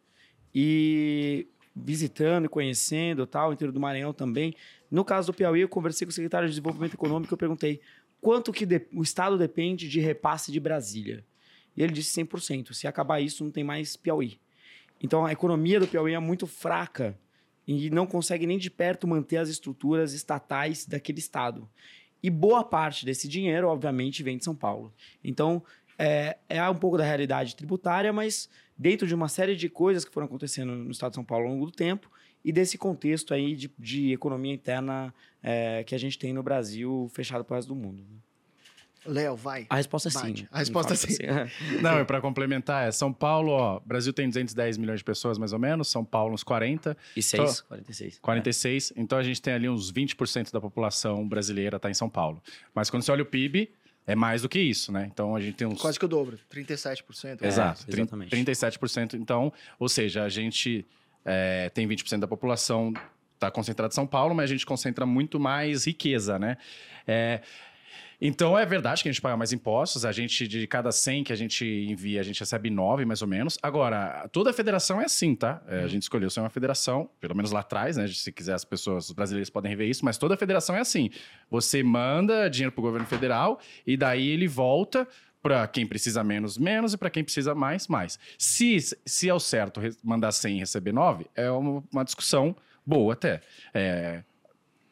e 0.54 1.48
visitando 1.74 2.44
e 2.44 2.48
conhecendo 2.48 3.26
tal, 3.26 3.52
interior 3.52 3.72
do 3.72 3.80
Maranhão 3.80 4.12
também. 4.12 4.54
No 4.88 5.04
caso 5.04 5.32
do 5.32 5.34
Piauí, 5.34 5.62
eu 5.62 5.68
conversei 5.68 6.06
com 6.06 6.10
o 6.10 6.14
secretário 6.14 6.46
de 6.46 6.52
Desenvolvimento 6.52 6.94
Econômico 6.94 7.32
e 7.32 7.34
eu 7.34 7.38
perguntei 7.38 7.80
quanto 8.20 8.52
que 8.52 8.64
de, 8.64 8.86
o 8.94 9.02
Estado 9.02 9.36
depende 9.36 9.88
de 9.88 9.98
repasse 9.98 10.52
de 10.52 10.60
Brasília. 10.60 11.24
E 11.76 11.82
ele 11.82 11.92
disse 11.92 12.22
100%. 12.22 12.72
Se 12.72 12.86
acabar 12.86 13.18
isso, 13.18 13.42
não 13.42 13.50
tem 13.50 13.64
mais 13.64 13.96
Piauí. 13.96 14.38
Então, 15.02 15.26
a 15.26 15.32
economia 15.32 15.80
do 15.80 15.88
Piauí 15.88 16.14
é 16.14 16.20
muito 16.20 16.46
fraca 16.46 17.18
e 17.68 17.90
não 17.90 18.06
consegue 18.06 18.46
nem 18.46 18.56
de 18.56 18.70
perto 18.70 19.06
manter 19.06 19.36
as 19.36 19.50
estruturas 19.50 20.14
estatais 20.14 20.86
daquele 20.86 21.18
estado. 21.18 21.68
E 22.22 22.30
boa 22.30 22.64
parte 22.64 23.04
desse 23.04 23.28
dinheiro, 23.28 23.68
obviamente, 23.68 24.22
vem 24.22 24.38
de 24.38 24.44
São 24.44 24.56
Paulo. 24.56 24.92
Então, 25.22 25.62
é, 25.98 26.38
é 26.48 26.66
um 26.70 26.74
pouco 26.74 26.96
da 26.96 27.04
realidade 27.04 27.54
tributária, 27.54 28.10
mas 28.10 28.48
dentro 28.76 29.06
de 29.06 29.14
uma 29.14 29.28
série 29.28 29.54
de 29.54 29.68
coisas 29.68 30.02
que 30.02 30.10
foram 30.10 30.26
acontecendo 30.26 30.72
no 30.72 30.90
estado 30.90 31.10
de 31.10 31.16
São 31.16 31.24
Paulo 31.24 31.44
ao 31.44 31.52
longo 31.52 31.66
do 31.66 31.72
tempo 31.72 32.10
e 32.42 32.50
desse 32.50 32.78
contexto 32.78 33.34
aí 33.34 33.54
de, 33.54 33.70
de 33.78 34.12
economia 34.12 34.54
interna 34.54 35.14
é, 35.42 35.84
que 35.84 35.94
a 35.94 35.98
gente 35.98 36.18
tem 36.18 36.32
no 36.32 36.42
Brasil 36.42 37.10
fechado 37.12 37.44
para 37.44 37.52
o 37.52 37.56
resto 37.56 37.68
do 37.68 37.76
mundo. 37.76 38.02
Né? 38.02 38.16
Léo, 39.06 39.36
vai. 39.36 39.66
A 39.70 39.76
resposta 39.76 40.08
é 40.08 40.12
Bate. 40.12 40.40
sim. 40.40 40.48
A 40.50 40.58
resposta 40.58 40.92
é 40.92 40.96
sim. 40.96 41.14
Assim. 41.26 41.52
Não, 41.82 42.00
e 42.00 42.04
para 42.04 42.20
complementar, 42.20 42.88
é 42.88 42.90
São 42.92 43.12
Paulo, 43.12 43.52
ó, 43.52 43.80
Brasil 43.84 44.12
tem 44.12 44.28
210 44.28 44.76
milhões 44.76 45.00
de 45.00 45.04
pessoas 45.04 45.38
mais 45.38 45.52
ou 45.52 45.58
menos, 45.58 45.88
São 45.88 46.04
Paulo 46.04 46.34
uns 46.34 46.42
40, 46.42 46.96
E 47.16 47.22
6, 47.22 47.60
46. 47.62 48.18
46, 48.20 48.92
então 48.96 49.18
a 49.18 49.22
gente 49.22 49.40
tem 49.40 49.54
ali 49.54 49.68
uns 49.68 49.92
20% 49.92 50.52
da 50.52 50.60
população 50.60 51.26
brasileira 51.28 51.78
tá 51.78 51.90
em 51.90 51.94
São 51.94 52.08
Paulo. 52.10 52.42
Mas 52.74 52.90
quando 52.90 53.02
você 53.02 53.12
olha 53.12 53.22
o 53.22 53.26
PIB, 53.26 53.70
é 54.06 54.14
mais 54.14 54.42
do 54.42 54.48
que 54.48 54.58
isso, 54.58 54.90
né? 54.90 55.08
Então 55.12 55.36
a 55.36 55.40
gente 55.40 55.54
tem 55.54 55.66
uns 55.66 55.80
Quase 55.80 55.98
que 55.98 56.04
o 56.04 56.08
dobro, 56.08 56.38
37%. 56.52 57.42
É, 57.42 57.46
Exato, 57.46 57.86
trin- 57.86 58.02
exatamente. 58.02 58.34
37%. 58.34 59.14
Então, 59.14 59.52
ou 59.78 59.88
seja, 59.88 60.24
a 60.24 60.28
gente 60.28 60.86
é, 61.24 61.68
tem 61.70 61.86
20% 61.86 62.18
da 62.18 62.26
população 62.28 62.92
está 63.34 63.50
concentrada 63.52 63.92
em 63.92 63.94
São 63.94 64.06
Paulo, 64.06 64.34
mas 64.34 64.50
a 64.50 64.52
gente 64.52 64.66
concentra 64.66 65.06
muito 65.06 65.38
mais 65.38 65.86
riqueza, 65.86 66.38
né? 66.38 66.56
É, 67.06 67.40
então, 68.20 68.58
é 68.58 68.66
verdade 68.66 69.02
que 69.02 69.08
a 69.08 69.12
gente 69.12 69.20
paga 69.20 69.36
mais 69.36 69.52
impostos. 69.52 70.04
A 70.04 70.10
gente, 70.10 70.48
de 70.48 70.66
cada 70.66 70.90
100 70.90 71.24
que 71.24 71.32
a 71.32 71.36
gente 71.36 71.64
envia, 71.64 72.20
a 72.20 72.24
gente 72.24 72.40
recebe 72.40 72.68
9, 72.68 73.04
mais 73.04 73.22
ou 73.22 73.28
menos. 73.28 73.56
Agora, 73.62 74.28
toda 74.32 74.50
a 74.50 74.52
federação 74.52 75.00
é 75.00 75.04
assim, 75.04 75.36
tá? 75.36 75.62
É, 75.68 75.84
A 75.84 75.86
gente 75.86 76.02
escolheu 76.02 76.28
ser 76.28 76.40
uma 76.40 76.50
federação, 76.50 77.08
pelo 77.20 77.34
menos 77.36 77.52
lá 77.52 77.60
atrás, 77.60 77.96
né? 77.96 78.08
Se 78.08 78.32
quiser, 78.32 78.54
as 78.54 78.64
pessoas, 78.64 79.06
os 79.06 79.12
brasileiros 79.12 79.50
podem 79.50 79.70
rever 79.70 79.88
isso, 79.88 80.04
mas 80.04 80.18
toda 80.18 80.34
a 80.34 80.36
federação 80.36 80.74
é 80.74 80.80
assim. 80.80 81.10
Você 81.48 81.82
manda 81.82 82.48
dinheiro 82.48 82.72
pro 82.72 82.82
governo 82.82 83.06
federal 83.06 83.60
e 83.86 83.96
daí 83.96 84.28
ele 84.28 84.48
volta 84.48 85.06
para 85.40 85.66
quem 85.68 85.86
precisa 85.86 86.24
menos, 86.24 86.58
menos, 86.58 86.94
e 86.94 86.96
para 86.96 87.10
quem 87.10 87.22
precisa 87.22 87.54
mais, 87.54 87.86
mais. 87.86 88.18
Se, 88.36 88.76
se 89.06 89.28
é 89.28 89.34
o 89.34 89.38
certo 89.38 89.80
mandar 90.02 90.32
100 90.32 90.56
e 90.56 90.58
receber 90.58 90.92
9, 90.92 91.26
é 91.36 91.48
uma, 91.50 91.84
uma 91.92 92.04
discussão 92.04 92.56
boa 92.84 93.12
até. 93.12 93.40
É, 93.72 94.22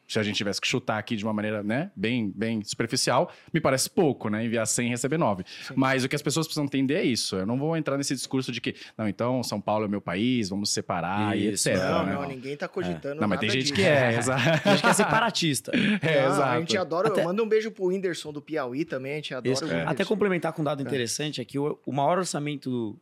se 0.07 0.17
a 0.17 0.23
gente 0.23 0.35
tivesse 0.37 0.61
que 0.61 0.67
chutar 0.67 0.97
aqui 0.97 1.15
de 1.15 1.23
uma 1.25 1.33
maneira, 1.33 1.61
né, 1.61 1.91
bem, 1.95 2.31
bem 2.33 2.63
superficial, 2.63 3.29
me 3.53 3.59
parece 3.59 3.89
pouco, 3.89 4.29
né, 4.29 4.45
enviar 4.45 4.65
100 4.65 4.87
e 4.87 4.89
receber 4.91 5.17
9. 5.17 5.43
Mas 5.75 6.03
o 6.03 6.09
que 6.09 6.15
as 6.15 6.21
pessoas 6.21 6.47
precisam 6.47 6.63
entender 6.63 6.95
é 6.95 7.03
isso. 7.03 7.35
Eu 7.35 7.45
não 7.45 7.57
vou 7.57 7.75
entrar 7.75 7.97
nesse 7.97 8.15
discurso 8.15 8.51
de 8.51 8.61
que, 8.61 8.75
não, 8.97 9.07
então 9.07 9.43
São 9.43 9.59
Paulo 9.59 9.85
é 9.85 9.87
meu 9.87 9.99
país, 9.99 10.49
vamos 10.49 10.69
separar 10.69 11.37
Isso, 11.37 11.69
e 11.69 11.73
etc. 11.73 11.83
Não, 11.83 12.05
né? 12.05 12.13
não, 12.13 12.27
ninguém 12.27 12.55
tá 12.55 12.67
cogitando 12.67 13.19
Não, 13.19 13.27
mas 13.27 13.39
tem 13.39 13.49
gente 13.49 13.63
disso. 13.63 13.73
que 13.73 13.83
é, 13.83 14.15
exato. 14.17 14.41
A 14.67 14.71
gente 14.71 14.81
quer 14.81 14.93
separatista. 14.93 15.71
É, 16.01 16.25
exato. 16.25 16.41
A 16.43 16.59
gente 16.59 16.77
adora. 16.77 17.09
Até- 17.09 17.21
Eu 17.21 17.25
mando 17.25 17.43
um 17.43 17.47
beijo 17.47 17.69
pro 17.71 17.85
Whindersson 17.87 18.31
do 18.31 18.41
Piauí 18.41 18.85
também. 18.85 19.13
A 19.13 19.15
gente 19.15 19.33
adora 19.33 19.53
Isso. 19.53 19.65
Whindersson. 19.65 19.89
Até 19.89 20.05
complementar 20.05 20.53
com 20.53 20.61
um 20.61 20.65
dado 20.65 20.81
interessante 20.81 21.41
é 21.41 21.45
que 21.45 21.59
o, 21.59 21.77
o 21.85 21.91
maior 21.91 22.17
orçamento 22.19 22.97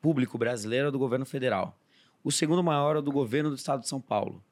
público 0.00 0.38
brasileiro 0.38 0.88
é 0.88 0.90
do 0.90 0.98
governo 0.98 1.26
federal. 1.26 1.78
O 2.24 2.32
segundo 2.32 2.62
maior 2.62 2.96
é 2.96 3.02
do 3.02 3.12
governo 3.12 3.50
do 3.50 3.56
estado 3.56 3.80
de 3.80 3.88
São 3.88 4.00
Paulo. 4.00 4.42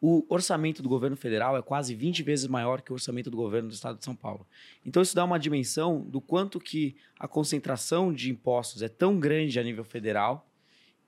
O 0.00 0.24
orçamento 0.28 0.82
do 0.82 0.88
governo 0.88 1.16
federal 1.16 1.56
é 1.56 1.62
quase 1.62 1.94
20 1.94 2.22
vezes 2.22 2.46
maior 2.46 2.82
que 2.82 2.92
o 2.92 2.94
orçamento 2.94 3.30
do 3.30 3.36
governo 3.36 3.68
do 3.68 3.74
estado 3.74 3.98
de 3.98 4.04
São 4.04 4.14
Paulo. 4.14 4.46
Então 4.86 5.02
isso 5.02 5.14
dá 5.14 5.24
uma 5.24 5.38
dimensão 5.38 6.00
do 6.00 6.20
quanto 6.20 6.60
que 6.60 6.94
a 7.18 7.26
concentração 7.26 8.12
de 8.12 8.30
impostos 8.30 8.80
é 8.82 8.88
tão 8.88 9.18
grande 9.18 9.58
a 9.58 9.62
nível 9.62 9.84
federal 9.84 10.48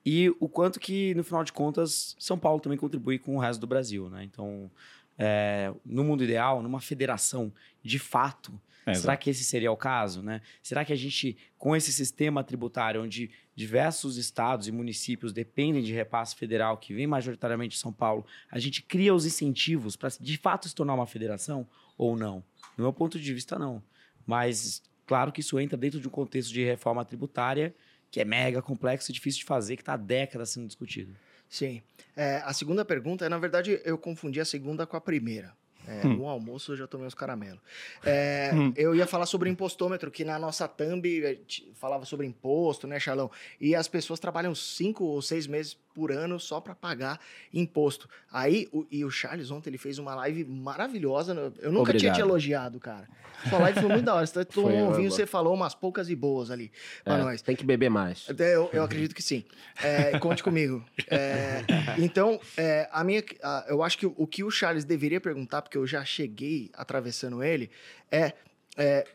e 0.05 0.31
o 0.41 0.49
quanto 0.49 0.81
que, 0.81 1.15
no 1.15 1.23
final 1.23 1.45
de 1.45 1.53
contas, 1.53 2.17
São 2.19 2.39
Paulo 2.39 2.61
também 2.61 2.79
contribui 2.79 3.19
com 3.19 3.37
o 3.37 3.39
resto 3.39 3.61
do 3.61 3.67
Brasil. 3.67 4.09
Né? 4.09 4.25
Então, 4.25 4.71
é, 5.19 5.73
no 5.85 6.03
mundo 6.03 6.25
ideal, 6.25 6.63
numa 6.63 6.81
federação 6.81 7.53
de 7.83 7.99
fato, 7.99 8.53
É, 8.87 8.95
será 8.95 9.15
que 9.15 9.29
esse 9.29 9.45
seria 9.45 9.71
o 9.71 9.77
caso? 9.77 10.23
Né? 10.23 10.41
Será 10.63 10.85
que 10.87 10.93
a 10.93 10.97
gente, 10.97 11.37
com 11.59 11.77
esse 11.77 11.93
sistema 11.93 12.43
tributário, 12.43 13.03
onde 13.03 13.31
diversos 13.61 14.17
estados 14.17 14.67
e 14.67 14.73
municípios 14.73 15.35
dependem 15.35 15.83
de 15.83 15.93
repasse 15.93 16.35
federal, 16.35 16.79
que 16.79 16.95
vem 16.95 17.07
majoritariamente 17.07 17.77
de 17.77 17.81
São 17.81 17.93
Paulo, 17.93 18.25
a 18.51 18.59
gente 18.59 18.83
cria 18.83 19.15
os 19.15 19.27
incentivos 19.27 19.97
para 19.97 20.09
de 20.19 20.39
fato 20.39 20.67
se 20.67 20.75
tornar 20.75 20.95
uma 20.95 21.07
federação 21.07 21.69
ou 21.99 22.17
não? 22.17 22.43
Do 22.75 22.83
meu 22.83 22.93
ponto 22.93 23.21
de 23.21 23.35
vista, 23.35 23.59
não. 23.59 23.83
Mas, 24.27 24.83
claro 25.07 25.31
que 25.31 25.43
isso 25.43 25.61
entra 25.61 25.77
dentro 25.77 26.01
de 26.01 26.09
um 26.09 26.11
contexto 26.11 26.51
de 26.51 26.65
reforma 26.65 27.05
tributária 27.05 27.75
que 28.11 28.19
é 28.19 28.25
mega 28.25 28.63
complexo 28.63 29.11
e 29.11 29.15
difícil 29.15 29.41
de 29.41 29.45
fazer, 29.45 29.77
que 29.77 29.83
está 29.83 29.93
há 29.93 29.97
décadas 29.99 30.51
sendo 30.51 30.67
discutido. 30.67 31.15
Sim. 31.49 31.83
É, 32.17 32.37
a 32.39 32.53
segunda 32.53 32.85
pergunta, 32.85 33.27
é, 33.27 33.29
na 33.29 33.39
verdade, 33.39 33.81
eu 33.85 33.99
confundi 33.99 34.41
a 34.41 34.45
segunda 34.45 34.87
com 34.87 34.97
a 34.97 35.01
primeira. 35.01 35.55
É, 35.87 36.07
Hum. 36.07 36.17
No 36.19 36.29
almoço 36.29 36.73
eu 36.73 36.77
já 36.77 36.87
tomei 36.87 37.07
os 37.07 37.15
caramelos. 37.15 37.61
É, 38.05 38.53
Eu 38.77 38.95
ia 38.95 39.07
falar 39.07 39.27
sobre 39.27 39.49
o 39.49 39.53
impostômetro, 39.53 40.11
que 40.11 40.25
na 40.25 40.39
nossa 40.39 40.69
thumb 40.69 41.05
eh, 41.25 41.39
falava 41.75 42.05
sobre 42.05 42.27
imposto, 42.27 42.87
né, 42.87 43.01
Charlão? 43.01 43.31
E 43.61 43.75
as 43.75 43.89
pessoas 43.89 44.21
trabalham 44.21 44.55
cinco 44.55 45.05
ou 45.05 45.21
seis 45.23 45.47
meses 45.47 45.77
por 45.95 46.13
ano 46.13 46.39
só 46.41 46.61
para 46.61 46.75
pagar 46.75 47.21
imposto. 47.53 48.09
Aí, 48.31 48.69
o- 48.73 48.87
e 48.91 49.05
o 49.05 49.11
Charles 49.11 49.51
ontem 49.51 49.71
ele 49.71 49.79
fez 49.79 49.99
uma 49.99 50.15
live 50.15 50.45
maravilhosa. 50.45 51.33
Eu 51.59 51.71
nunca 51.73 51.93
tinha 51.93 52.11
Obrigado. 52.11 52.15
te 52.17 52.21
elogiado, 52.21 52.81
cara. 52.81 53.09
Sua 53.49 53.59
live 53.59 53.81
foi 53.81 53.89
muito 53.89 54.05
da 54.05 54.15
hora. 54.15 54.27
Você 54.27 54.45
vinho, 54.55 55.07
eu- 55.07 55.11
você 55.11 55.27
falou 55.27 55.55
umas 55.55 55.75
poucas 55.75 56.09
e 56.11 56.15
boas 56.17 56.51
ali 56.51 56.71
pra 57.05 57.15
É, 57.19 57.23
nós. 57.23 57.43
tem 57.43 57.57
que 57.57 57.65
beber 57.65 57.89
mais. 57.91 58.27
Eu, 58.39 58.69
eu 58.73 58.83
acredito 58.83 59.15
que 59.15 59.23
sim. 59.23 59.45
É, 59.83 60.19
conte 60.19 60.43
comigo. 60.43 60.85
É, 61.09 61.65
então, 61.99 62.39
é, 62.57 62.89
a 62.93 63.03
minha, 63.03 63.23
a- 63.43 63.67
eu 63.69 63.83
acho 63.83 63.97
que 63.99 64.07
o, 64.07 64.15
o 64.17 64.27
que 64.27 64.45
o 64.45 64.51
Charles 64.51 64.85
deveria 64.85 65.21
perguntar, 65.21 65.63
porque 65.63 65.79
eu 65.79 65.87
já 65.87 66.05
cheguei 66.05 66.71
atravessando 66.75 67.43
ele, 67.43 67.71
é, 68.11 68.35
é 68.77 69.07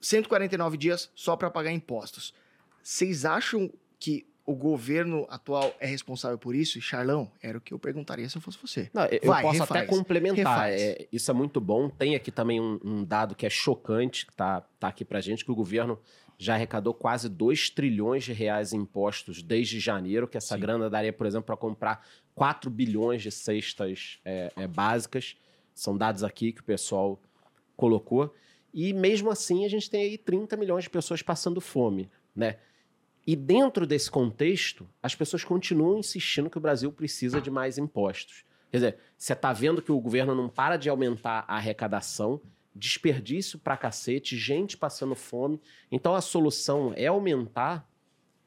149 0.00 0.76
dias 0.76 1.10
só 1.14 1.36
para 1.36 1.50
pagar 1.50 1.72
impostos. 1.72 2.32
Vocês 2.82 3.24
acham 3.24 3.70
que 3.98 4.26
o 4.46 4.54
governo 4.54 5.26
atual 5.28 5.74
é 5.80 5.86
responsável 5.86 6.38
por 6.38 6.54
isso? 6.54 6.80
Charlão, 6.80 7.30
era 7.42 7.58
o 7.58 7.60
que 7.60 7.74
eu 7.74 7.78
perguntaria 7.80 8.28
se 8.28 8.38
eu 8.38 8.40
fosse 8.40 8.56
você. 8.62 8.88
Não, 8.94 9.04
eu 9.06 9.20
Vai, 9.24 9.42
posso 9.42 9.60
refaz, 9.60 9.70
até 9.82 9.86
complementar. 9.86 10.70
é, 10.70 11.08
isso 11.12 11.28
é 11.30 11.34
muito 11.34 11.60
bom. 11.60 11.90
Tem 11.90 12.14
aqui 12.14 12.30
também 12.30 12.60
um, 12.60 12.78
um 12.82 13.04
dado 13.04 13.34
que 13.34 13.44
é 13.44 13.50
chocante, 13.50 14.24
que 14.24 14.34
tá, 14.34 14.60
tá 14.78 14.86
aqui 14.88 15.04
pra 15.04 15.20
gente, 15.20 15.44
que 15.44 15.50
o 15.50 15.54
governo 15.54 15.98
já 16.38 16.54
arrecadou 16.54 16.94
quase 16.94 17.28
2 17.28 17.70
trilhões 17.70 18.22
de 18.22 18.32
reais 18.32 18.72
em 18.72 18.78
impostos 18.78 19.42
desde 19.42 19.80
janeiro, 19.80 20.28
que 20.28 20.36
essa 20.36 20.54
Sim. 20.54 20.60
grana 20.60 20.88
daria, 20.88 21.12
por 21.12 21.26
exemplo, 21.26 21.46
para 21.46 21.56
comprar 21.56 22.06
4 22.34 22.70
bilhões 22.70 23.22
de 23.22 23.32
cestas 23.32 24.20
é, 24.24 24.52
é, 24.56 24.66
básicas. 24.68 25.36
São 25.74 25.96
dados 25.96 26.22
aqui 26.22 26.52
que 26.52 26.60
o 26.60 26.64
pessoal 26.64 27.20
colocou. 27.76 28.32
E 28.72 28.92
mesmo 28.92 29.30
assim, 29.30 29.64
a 29.64 29.68
gente 29.68 29.90
tem 29.90 30.02
aí 30.02 30.18
30 30.18 30.56
milhões 30.56 30.84
de 30.84 30.90
pessoas 30.90 31.20
passando 31.20 31.60
fome, 31.60 32.08
né? 32.34 32.58
E 33.26 33.34
dentro 33.34 33.86
desse 33.86 34.10
contexto, 34.10 34.88
as 35.02 35.14
pessoas 35.14 35.42
continuam 35.42 35.98
insistindo 35.98 36.48
que 36.48 36.58
o 36.58 36.60
Brasil 36.60 36.92
precisa 36.92 37.40
de 37.40 37.50
mais 37.50 37.76
impostos. 37.76 38.44
Quer 38.70 38.76
dizer, 38.76 38.98
você 39.16 39.32
está 39.32 39.52
vendo 39.52 39.82
que 39.82 39.90
o 39.90 40.00
governo 40.00 40.34
não 40.34 40.48
para 40.48 40.76
de 40.76 40.88
aumentar 40.88 41.44
a 41.48 41.56
arrecadação, 41.56 42.40
desperdício 42.74 43.58
pra 43.58 43.76
cacete, 43.76 44.36
gente 44.36 44.76
passando 44.76 45.14
fome. 45.14 45.60
Então 45.90 46.14
a 46.14 46.20
solução 46.20 46.92
é 46.94 47.06
aumentar 47.06 47.88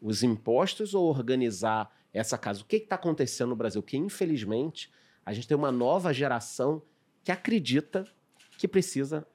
os 0.02 0.24
impostos 0.24 0.94
ou 0.94 1.10
organizar 1.10 1.92
essa 2.14 2.38
casa? 2.38 2.62
O 2.62 2.66
que 2.66 2.78
está 2.78 2.96
acontecendo 2.96 3.50
no 3.50 3.56
Brasil? 3.56 3.84
Que 3.84 3.98
infelizmente 3.98 4.92
a 5.26 5.34
gente 5.34 5.48
tem 5.48 5.58
uma 5.58 5.72
nova 5.72 6.14
geração 6.14 6.82
que 7.24 7.32
acredita 7.32 8.06
que 8.58 8.68
precisa 8.68 9.28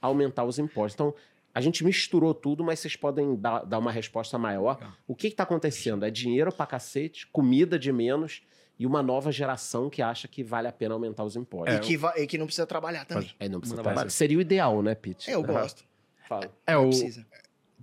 aumentar 0.00 0.44
os 0.44 0.58
impostos. 0.58 0.94
Então, 0.94 1.14
A 1.54 1.60
gente 1.60 1.84
misturou 1.84 2.32
tudo, 2.32 2.62
mas 2.62 2.78
vocês 2.80 2.94
podem 2.96 3.34
dar, 3.34 3.64
dar 3.64 3.78
uma 3.78 3.90
resposta 3.90 4.38
maior. 4.38 4.76
Legal. 4.76 4.92
O 5.06 5.14
que 5.16 5.26
está 5.28 5.42
acontecendo? 5.42 6.04
É 6.04 6.10
dinheiro 6.10 6.52
pra 6.52 6.66
cacete, 6.66 7.26
comida 7.26 7.78
de 7.78 7.90
menos 7.92 8.42
e 8.78 8.86
uma 8.86 9.02
nova 9.02 9.30
geração 9.32 9.90
que 9.90 10.00
acha 10.00 10.26
que 10.28 10.42
vale 10.44 10.68
a 10.68 10.72
pena 10.72 10.94
aumentar 10.94 11.24
os 11.24 11.36
impostos. 11.36 11.74
e, 11.76 11.80
que 11.80 11.96
va- 11.96 12.14
e 12.16 12.26
que 12.26 12.38
não 12.38 12.46
precisa 12.46 12.66
trabalhar 12.66 13.04
também. 13.04 13.30
É, 13.38 13.48
não 13.48 13.58
precisa 13.60 13.82
trabalhar. 13.82 14.04
base. 14.04 14.14
Seria 14.16 14.38
o 14.38 14.40
ideal, 14.40 14.80
né, 14.82 14.94
Pete? 14.94 15.30
Eu 15.30 15.42
gosto. 15.42 15.84
Fala. 16.28 16.50
É, 16.66 16.74
Não 16.74 16.84
o, 16.86 16.88
precisa. 16.88 17.26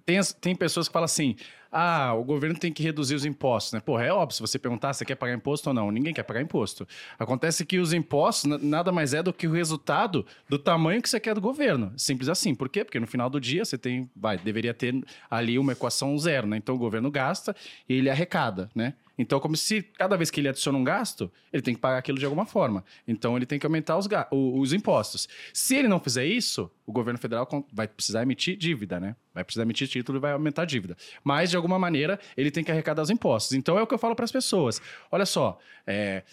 tem, 0.06 0.18
as- 0.18 0.32
tem 0.34 0.56
pessoas 0.56 0.88
que 0.88 0.94
falam 0.94 1.06
assim: 1.06 1.36
ah, 1.72 2.14
o 2.14 2.24
governo 2.24 2.58
tem 2.58 2.72
que 2.72 2.84
reduzir 2.84 3.16
os 3.16 3.26
impostos, 3.26 3.74
né? 3.74 3.80
Porra, 3.80 4.06
é 4.06 4.12
óbvio, 4.12 4.36
se 4.36 4.42
você 4.42 4.58
perguntar 4.60 4.94
se 4.94 5.06
quer 5.06 5.16
pagar 5.16 5.34
imposto 5.34 5.70
ou 5.70 5.74
não, 5.74 5.92
ninguém 5.92 6.14
quer 6.14 6.24
pagar 6.24 6.42
imposto. 6.42 6.88
Acontece 7.18 7.66
que 7.66 7.80
os 7.80 7.94
impostos 7.94 8.46
na- 8.46 8.58
nada 8.58 8.92
mais 8.92 9.14
é 9.14 9.22
do 9.22 9.34
que 9.34 9.48
o 9.48 9.52
resultado 9.52 10.26
do 10.50 10.58
tamanho 10.58 11.02
que 11.02 11.10
você 11.10 11.20
quer 11.20 11.36
do 11.36 11.42
governo. 11.42 11.94
Simples 11.98 12.30
assim. 12.30 12.54
Por 12.56 12.70
quê? 12.70 12.84
Porque 12.84 13.00
no 13.00 13.08
final 13.08 13.30
do 13.30 13.40
dia 13.40 13.66
você 13.66 13.78
tem, 13.78 14.10
vai, 14.16 14.38
deveria 14.38 14.74
ter 14.74 14.96
ali 15.30 15.58
uma 15.60 15.74
equação 15.74 16.18
zero, 16.18 16.48
né? 16.48 16.58
Então 16.58 16.76
o 16.76 16.78
governo 16.78 17.12
gasta 17.12 17.56
e 17.88 17.96
ele 17.96 18.10
arrecada, 18.10 18.70
né? 18.74 18.94
Então, 19.20 19.40
como 19.40 19.58
se 19.58 19.82
cada 19.82 20.16
vez 20.16 20.30
que 20.30 20.40
ele 20.40 20.48
adiciona 20.48 20.78
um 20.78 20.84
gasto, 20.84 21.32
ele 21.52 21.64
tem 21.64 21.74
que 21.74 21.82
pagar 21.82 21.98
aquilo 21.98 22.20
de 22.20 22.26
alguma 22.26 22.46
forma. 22.46 22.86
Então, 23.08 23.36
ele 23.36 23.48
tem 23.48 23.58
que 23.58 23.66
aumentar 23.66 23.98
os, 23.98 24.08
os 24.32 24.74
impostos. 24.74 25.28
Se 25.52 25.76
ele 25.76 25.88
não 25.88 26.00
fizer 26.00 26.24
isso, 26.24 26.70
o 26.86 26.92
governo 26.92 27.18
federal 27.18 27.48
vai 27.74 27.88
precisar 27.88 28.22
emitir 28.22 28.56
dívida, 28.56 29.00
né? 29.00 29.16
Vai 29.34 29.44
precisar 29.44 29.64
emitir 29.64 29.88
título 29.88 30.20
e 30.20 30.22
vai 30.22 30.34
aumentar 30.34 30.62
a 30.62 30.66
dívida. 30.66 30.96
Mas, 31.24 31.50
de 31.50 31.57
alguma 31.58 31.78
maneira, 31.78 32.20
ele 32.36 32.52
tem 32.52 32.64
que 32.64 32.72
arrecadar 32.72 33.02
os 33.02 33.10
impostos. 33.10 33.54
Então, 33.54 33.78
é 33.78 33.82
o 33.82 33.88
que 33.88 33.94
eu 33.94 34.00
falo 34.00 34.16
para 34.16 34.26
as 34.26 34.32
pessoas. 34.32 34.82
Olha 35.12 35.26
só, 35.26 35.60
é, 35.86 36.24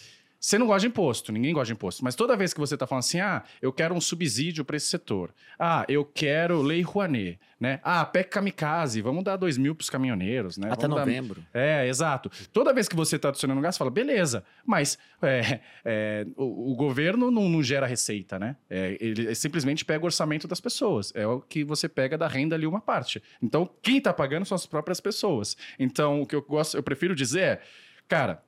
Você 0.45 0.59
não 0.59 0.67
gosta 0.67 0.81
de 0.81 0.89
imposto, 0.89 1.33
ninguém 1.33 1.55
gosta 1.55 1.69
de 1.69 1.73
imposto. 1.73 2.05
Mas 2.05 2.15
toda 2.15 2.37
vez 2.37 2.53
que 2.53 2.61
você 2.61 2.75
está 2.75 2.87
falando 2.87 3.01
assim, 3.01 3.19
ah, 3.19 3.43
eu 3.63 3.73
quero 3.73 3.95
um 3.95 4.01
subsídio 4.01 4.63
para 4.63 4.77
esse 4.77 4.89
setor. 4.89 5.33
Ah, 5.59 5.87
eu 5.89 6.05
quero 6.05 6.61
lei 6.61 6.83
Rouanet, 6.83 7.41
né? 7.59 7.81
Ah, 7.83 8.05
PEC 8.05 8.29
Kamikaze, 8.29 9.01
vamos 9.01 9.25
dar 9.25 9.37
dois 9.37 9.57
mil 9.57 9.75
para 9.75 9.83
os 9.83 9.89
caminhoneiros, 9.89 10.59
né? 10.59 10.69
Até 10.71 10.83
Vamos 10.83 10.97
dar- 10.99 11.07
novembro. 11.07 11.43
é, 11.55 11.89
exato. 11.89 12.31
Toda 12.53 12.75
vez 12.75 12.87
que 12.87 12.95
você 12.95 13.17
está 13.17 13.31
adicionando 13.31 13.59
gasto, 13.63 13.79
fala, 13.79 13.91
beleza, 13.91 14.45
mas 14.67 14.99
é, 15.23 15.61
é, 15.83 16.27
o, 16.37 16.73
o 16.73 16.77
governo 16.77 17.31
não, 17.31 17.49
não 17.49 17.63
gera 17.63 17.87
receita, 17.87 18.39
né? 18.39 18.55
É, 18.69 18.99
ele 19.01 19.35
simplesmente 19.35 19.83
pega 19.83 20.03
o 20.03 20.07
orçamento 20.07 20.47
das 20.47 20.61
pessoas. 20.61 21.11
É 21.17 21.27
o 21.27 21.41
que 21.41 21.65
você 21.65 21.89
pega 21.89 22.19
da 22.19 22.29
renda 22.29 22.55
ali 22.55 22.67
uma 22.67 22.83
parte. 22.83 23.23
Então, 23.43 23.67
quem 23.81 23.97
está 23.97 24.13
pagando 24.13 24.45
são 24.45 24.57
as 24.57 24.67
próprias 24.67 25.01
pessoas. 25.01 25.57
Então, 25.79 26.21
o 26.21 26.27
que 26.27 26.37
eu 26.37 26.43
gosto, 26.43 26.77
eu 26.77 26.83
prefiro 26.83 27.15
dizer 27.15 27.41
é, 27.41 27.61
cara, 28.07 28.43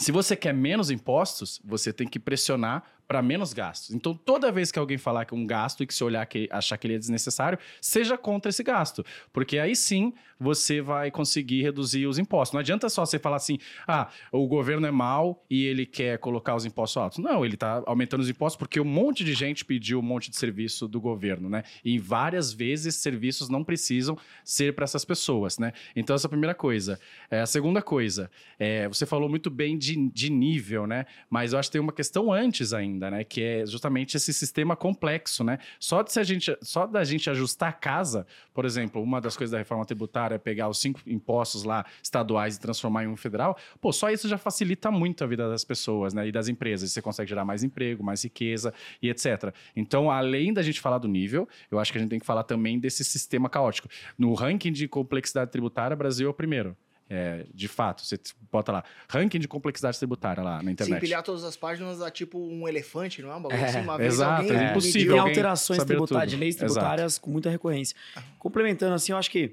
se 0.00 0.10
você 0.10 0.34
quer 0.34 0.54
menos 0.54 0.90
impostos, 0.90 1.60
você 1.62 1.92
tem 1.92 2.08
que 2.08 2.18
pressionar 2.18 2.82
para 3.10 3.20
menos 3.20 3.52
gastos. 3.52 3.92
Então, 3.92 4.14
toda 4.14 4.52
vez 4.52 4.70
que 4.70 4.78
alguém 4.78 4.96
falar 4.96 5.24
que 5.24 5.34
um 5.34 5.44
gasto 5.44 5.82
e 5.82 5.86
que 5.86 5.92
você 5.92 6.04
olhar 6.04 6.24
que 6.26 6.48
achar 6.48 6.78
que 6.78 6.86
ele 6.86 6.94
é 6.94 6.98
desnecessário, 6.98 7.58
seja 7.80 8.16
contra 8.16 8.50
esse 8.50 8.62
gasto, 8.62 9.04
porque 9.32 9.58
aí 9.58 9.74
sim 9.74 10.12
você 10.40 10.80
vai 10.80 11.10
conseguir 11.10 11.60
reduzir 11.62 12.06
os 12.06 12.18
impostos. 12.18 12.54
Não 12.54 12.60
adianta 12.60 12.88
só 12.88 13.04
você 13.04 13.18
falar 13.18 13.36
assim: 13.36 13.58
"Ah, 13.86 14.08
o 14.32 14.46
governo 14.46 14.86
é 14.86 14.90
mau 14.90 15.44
e 15.50 15.66
ele 15.66 15.84
quer 15.84 16.18
colocar 16.18 16.54
os 16.54 16.64
impostos 16.64 16.96
altos". 16.96 17.18
Não, 17.18 17.44
ele 17.44 17.54
está 17.54 17.82
aumentando 17.84 18.20
os 18.20 18.28
impostos 18.30 18.56
porque 18.56 18.80
um 18.80 18.84
monte 18.84 19.22
de 19.22 19.34
gente 19.34 19.64
pediu 19.64 19.98
um 19.98 20.02
monte 20.02 20.30
de 20.30 20.36
serviço 20.36 20.88
do 20.88 21.00
governo, 21.00 21.50
né? 21.50 21.62
E 21.84 21.98
várias 21.98 22.52
vezes 22.52 22.94
serviços 22.94 23.48
não 23.50 23.62
precisam 23.62 24.16
ser 24.42 24.74
para 24.74 24.84
essas 24.84 25.04
pessoas, 25.04 25.58
né? 25.58 25.72
Então 25.94 26.16
essa 26.16 26.26
é 26.26 26.28
a 26.28 26.30
primeira 26.30 26.54
coisa. 26.54 26.98
É, 27.30 27.40
a 27.40 27.46
segunda 27.46 27.82
coisa, 27.82 28.30
é, 28.58 28.88
você 28.88 29.04
falou 29.04 29.28
muito 29.28 29.50
bem 29.50 29.76
de, 29.76 30.08
de 30.10 30.30
nível, 30.30 30.86
né? 30.86 31.04
Mas 31.28 31.52
eu 31.52 31.58
acho 31.58 31.68
que 31.68 31.72
tem 31.72 31.80
uma 31.80 31.92
questão 31.92 32.32
antes 32.32 32.72
ainda, 32.72 32.99
né? 33.08 33.24
Que 33.24 33.42
é 33.42 33.66
justamente 33.66 34.16
esse 34.16 34.34
sistema 34.34 34.74
complexo, 34.74 35.44
né? 35.44 35.58
Só, 35.78 36.02
de 36.02 36.12
se 36.12 36.18
a 36.18 36.24
gente, 36.24 36.56
só 36.60 36.86
da 36.86 37.04
gente 37.04 37.30
ajustar 37.30 37.68
a 37.68 37.72
casa, 37.72 38.26
por 38.52 38.64
exemplo, 38.64 39.00
uma 39.00 39.20
das 39.20 39.36
coisas 39.36 39.52
da 39.52 39.58
reforma 39.58 39.86
tributária 39.86 40.34
é 40.34 40.38
pegar 40.38 40.68
os 40.68 40.78
cinco 40.78 41.00
impostos 41.06 41.62
lá 41.62 41.84
estaduais 42.02 42.56
e 42.56 42.60
transformar 42.60 43.04
em 43.04 43.06
um 43.06 43.16
federal, 43.16 43.56
pô, 43.80 43.92
só 43.92 44.10
isso 44.10 44.28
já 44.28 44.36
facilita 44.36 44.90
muito 44.90 45.22
a 45.22 45.26
vida 45.26 45.48
das 45.48 45.64
pessoas, 45.64 46.12
né? 46.12 46.26
E 46.26 46.32
das 46.32 46.48
empresas. 46.48 46.90
Você 46.90 47.00
consegue 47.00 47.28
gerar 47.28 47.44
mais 47.44 47.62
emprego, 47.62 48.02
mais 48.02 48.24
riqueza 48.24 48.74
e 49.00 49.08
etc. 49.08 49.54
Então, 49.76 50.10
além 50.10 50.52
da 50.52 50.62
gente 50.62 50.80
falar 50.80 50.98
do 50.98 51.06
nível, 51.06 51.48
eu 51.70 51.78
acho 51.78 51.92
que 51.92 51.98
a 51.98 52.00
gente 52.00 52.10
tem 52.10 52.18
que 52.18 52.26
falar 52.26 52.42
também 52.42 52.78
desse 52.78 53.04
sistema 53.04 53.48
caótico. 53.48 53.88
No 54.18 54.34
ranking 54.34 54.72
de 54.72 54.88
complexidade 54.88 55.50
tributária, 55.50 55.94
o 55.94 55.98
Brasil 55.98 56.26
é 56.26 56.30
o 56.30 56.34
primeiro. 56.34 56.76
É, 57.12 57.44
de 57.52 57.66
fato, 57.66 58.04
você 58.06 58.16
bota 58.52 58.70
lá, 58.70 58.84
ranking 59.08 59.40
de 59.40 59.48
complexidade 59.48 59.98
tributária 59.98 60.44
lá 60.44 60.58
na 60.58 60.62
Se 60.64 60.70
internet. 60.70 60.96
empilhar 60.98 61.24
todas 61.24 61.42
as 61.42 61.56
páginas, 61.56 61.98
dá 61.98 62.08
tipo 62.08 62.38
um 62.38 62.68
elefante, 62.68 63.20
não 63.20 63.32
é? 63.32 63.34
Um 63.36 63.42
bagulho 63.42 63.60
É, 63.60 63.64
assim, 63.64 63.80
uma 63.80 63.98
vez 63.98 64.14
exato, 64.14 64.32
alguém 64.42 64.50
é 64.50 64.52
mediu- 64.54 64.70
impossível. 64.70 65.12
Tem 65.14 65.18
alterações 65.20 65.82
tributárias, 65.84 66.30
tudo. 66.32 66.40
leis 66.40 66.54
Exato. 66.54 66.72
tributárias 66.72 67.18
com 67.18 67.30
muita 67.32 67.50
recorrência. 67.50 67.96
Complementando 68.38 68.94
assim, 68.94 69.10
eu 69.10 69.18
acho 69.18 69.28
que 69.28 69.46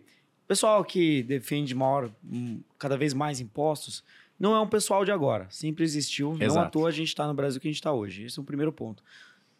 o 0.44 0.48
pessoal 0.48 0.86
que 0.86 1.24
defende 1.24 1.74
maior, 1.74 2.12
hum, 2.24 2.62
cada 2.78 2.96
vez 2.96 3.14
mais 3.16 3.40
impostos, 3.40 4.04
não 4.40 4.54
é 4.56 4.60
um 4.62 4.68
pessoal 4.68 5.04
de 5.04 5.12
agora. 5.12 5.48
Sempre 5.50 5.84
existiu. 5.84 6.34
Não 6.36 6.42
à 6.42 6.46
Exato. 6.46 6.72
toa 6.74 6.90
a 6.90 6.92
gente 6.92 7.08
está 7.08 7.26
no 7.26 7.34
Brasil 7.34 7.60
que 7.60 7.68
a 7.68 7.72
gente 7.72 7.80
está 7.80 7.92
hoje. 7.92 8.26
Esse 8.26 8.38
é 8.38 8.42
o 8.42 8.46
primeiro 8.46 8.72
ponto. 8.72 9.04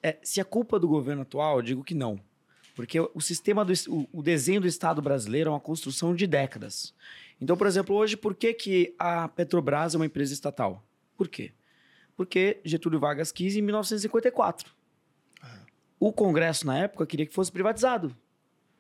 É, 0.04 0.20
se 0.22 0.40
a 0.40 0.46
culpa 0.46 0.80
do 0.80 0.88
governo 0.88 1.24
atual, 1.24 1.56
eu 1.58 1.62
digo 1.64 1.84
que 1.84 1.96
não. 1.96 2.20
Porque 2.76 3.00
o 3.00 3.20
sistema 3.20 3.66
do 3.66 3.74
o 4.14 4.22
desenho 4.22 4.62
do 4.62 4.68
Estado 4.68 5.02
brasileiro 5.02 5.50
é 5.50 5.52
uma 5.52 5.60
construção 5.60 6.14
de 6.14 6.28
décadas. 6.28 6.94
Então, 7.40 7.56
por 7.56 7.68
exemplo, 7.68 7.96
hoje, 7.96 8.18
por 8.18 8.34
que, 8.36 8.54
que 8.54 8.96
a 8.98 9.28
Petrobras 9.28 9.94
é 9.94 9.98
uma 9.98 10.06
empresa 10.06 10.34
estatal? 10.34 10.84
Por 11.16 11.28
quê? 11.28 11.52
Porque 12.16 12.60
Getúlio 12.66 13.00
Vargas 13.00 13.32
quis 13.32 13.56
em 13.56 13.62
1954. 13.62 14.72
O 16.00 16.12
Congresso, 16.14 16.66
na 16.66 16.78
época, 16.78 17.06
queria 17.06 17.26
que 17.26 17.34
fosse 17.34 17.52
privatizado. 17.52 18.16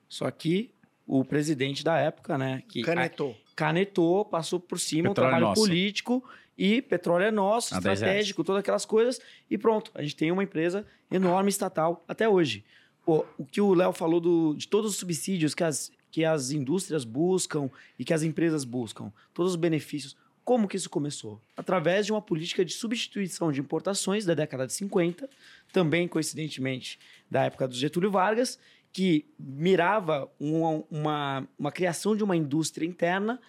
Só 0.07 0.29
que 0.31 0.71
o 1.05 1.23
presidente 1.23 1.83
da 1.83 1.97
época, 1.97 2.37
né, 2.37 2.63
que 2.67 2.81
Canetou. 2.81 3.35
canetou, 3.55 4.25
passou 4.25 4.59
por 4.59 4.79
cima, 4.79 5.09
Petróleo 5.09 5.11
um 5.11 5.13
trabalho 5.31 5.45
é 5.45 5.47
nosso. 5.49 5.61
político 5.61 6.23
e 6.57 6.81
petróleo 6.81 7.23
é 7.25 7.31
nosso, 7.31 7.73
A 7.75 7.79
10 7.79 7.83
reais. 7.85 7.99
estratégico, 7.99 8.43
todas 8.43 8.59
aquelas 8.59 8.85
coisas, 8.85 9.19
e 9.49 9.57
pronto. 9.57 9.91
A 9.95 10.01
gente 10.01 10.15
tem 10.15 10.31
uma 10.31 10.43
empresa 10.43 10.85
enorme 11.11 11.49
estatal 11.49 12.03
até 12.07 12.27
hoje. 12.27 12.63
Pô, 13.05 13.25
o 13.37 13.45
que 13.45 13.61
o 13.61 13.73
Léo 13.73 13.93
falou 13.93 14.19
do- 14.19 14.53
de 14.55 14.67
todos 14.67 14.91
os 14.91 14.97
subsídios 14.97 15.55
que 15.55 15.63
as, 15.63 15.91
que 16.17 16.25
as 16.25 16.49
indústrias 16.49 17.05
buscam 17.05 17.69
e 17.99 18.03
que 18.03 18.11
as 18.11 18.23
empresas 18.23 18.63
buscam, 18.63 19.13
todos 19.35 19.51
os 19.51 19.55
benefícios. 19.55 20.17
Como 20.43 20.67
que 20.67 20.75
isso 20.75 20.89
começou? 20.89 21.39
Através 21.55 22.07
de 22.07 22.11
uma 22.11 22.23
política 22.23 22.65
de 22.65 22.73
substituição 22.73 23.51
de 23.51 23.61
importações 23.61 24.25
da 24.25 24.33
década 24.33 24.65
de 24.65 24.73
50, 24.73 25.29
também 25.71 26.07
coincidentemente 26.07 26.97
da 27.29 27.43
época 27.43 27.67
do 27.67 27.75
Getúlio 27.75 28.09
Vargas, 28.09 28.57
que 28.91 29.27
mirava 29.37 30.27
uma, 30.39 30.83
uma, 30.89 31.47
uma 31.55 31.71
criação 31.71 32.15
de 32.15 32.23
uma 32.23 32.35
indústria 32.35 32.87
interna, 32.87 33.39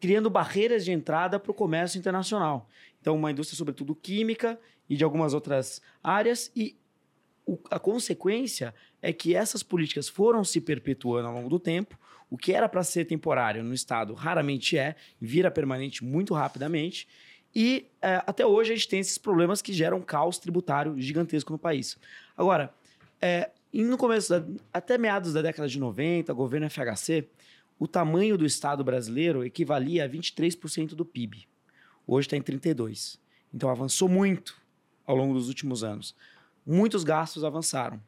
criando 0.00 0.28
barreiras 0.28 0.84
de 0.84 0.90
entrada 0.90 1.38
para 1.38 1.52
o 1.52 1.54
comércio 1.54 1.96
internacional. 1.96 2.68
Então, 3.00 3.14
uma 3.14 3.30
indústria, 3.30 3.56
sobretudo 3.56 3.94
química 3.94 4.58
e 4.88 4.96
de 4.96 5.04
algumas 5.04 5.32
outras 5.32 5.80
áreas, 6.02 6.50
e 6.56 6.76
o- 7.46 7.58
a 7.70 7.78
consequência 7.78 8.74
é 9.02 9.12
que 9.12 9.34
essas 9.34 9.62
políticas 9.62 10.08
foram 10.08 10.44
se 10.44 10.60
perpetuando 10.60 11.28
ao 11.28 11.34
longo 11.34 11.48
do 11.48 11.58
tempo. 11.58 11.98
O 12.28 12.36
que 12.38 12.52
era 12.52 12.68
para 12.68 12.84
ser 12.84 13.04
temporário 13.06 13.62
no 13.64 13.74
Estado 13.74 14.14
raramente 14.14 14.78
é, 14.78 14.94
vira 15.20 15.50
permanente 15.50 16.04
muito 16.04 16.32
rapidamente. 16.34 17.08
E 17.54 17.86
eh, 18.00 18.22
até 18.26 18.46
hoje 18.46 18.72
a 18.72 18.76
gente 18.76 18.86
tem 18.88 19.00
esses 19.00 19.18
problemas 19.18 19.60
que 19.60 19.72
geram 19.72 20.00
caos 20.00 20.38
tributário 20.38 20.94
gigantesco 21.00 21.52
no 21.52 21.58
país. 21.58 21.98
Agora, 22.36 22.72
é, 23.20 23.50
no 23.72 23.98
começo, 23.98 24.28
da- 24.40 24.46
até 24.72 24.96
meados 24.96 25.32
da 25.32 25.42
década 25.42 25.68
de 25.68 25.78
90, 25.80 26.32
governo 26.32 26.66
FHC, 26.66 27.26
o 27.78 27.88
tamanho 27.88 28.38
do 28.38 28.46
Estado 28.46 28.84
brasileiro 28.84 29.44
equivalia 29.44 30.04
a 30.04 30.08
23% 30.08 30.94
do 30.94 31.04
PIB. 31.04 31.48
Hoje 32.06 32.26
está 32.28 32.36
em 32.36 32.42
32%. 32.42 33.18
Então 33.52 33.68
avançou 33.68 34.08
muito 34.08 34.56
ao 35.04 35.16
longo 35.16 35.34
dos 35.34 35.48
últimos 35.48 35.82
anos. 35.82 36.14
Muitos 36.72 37.02
gastos 37.02 37.42
avançaram. 37.42 38.00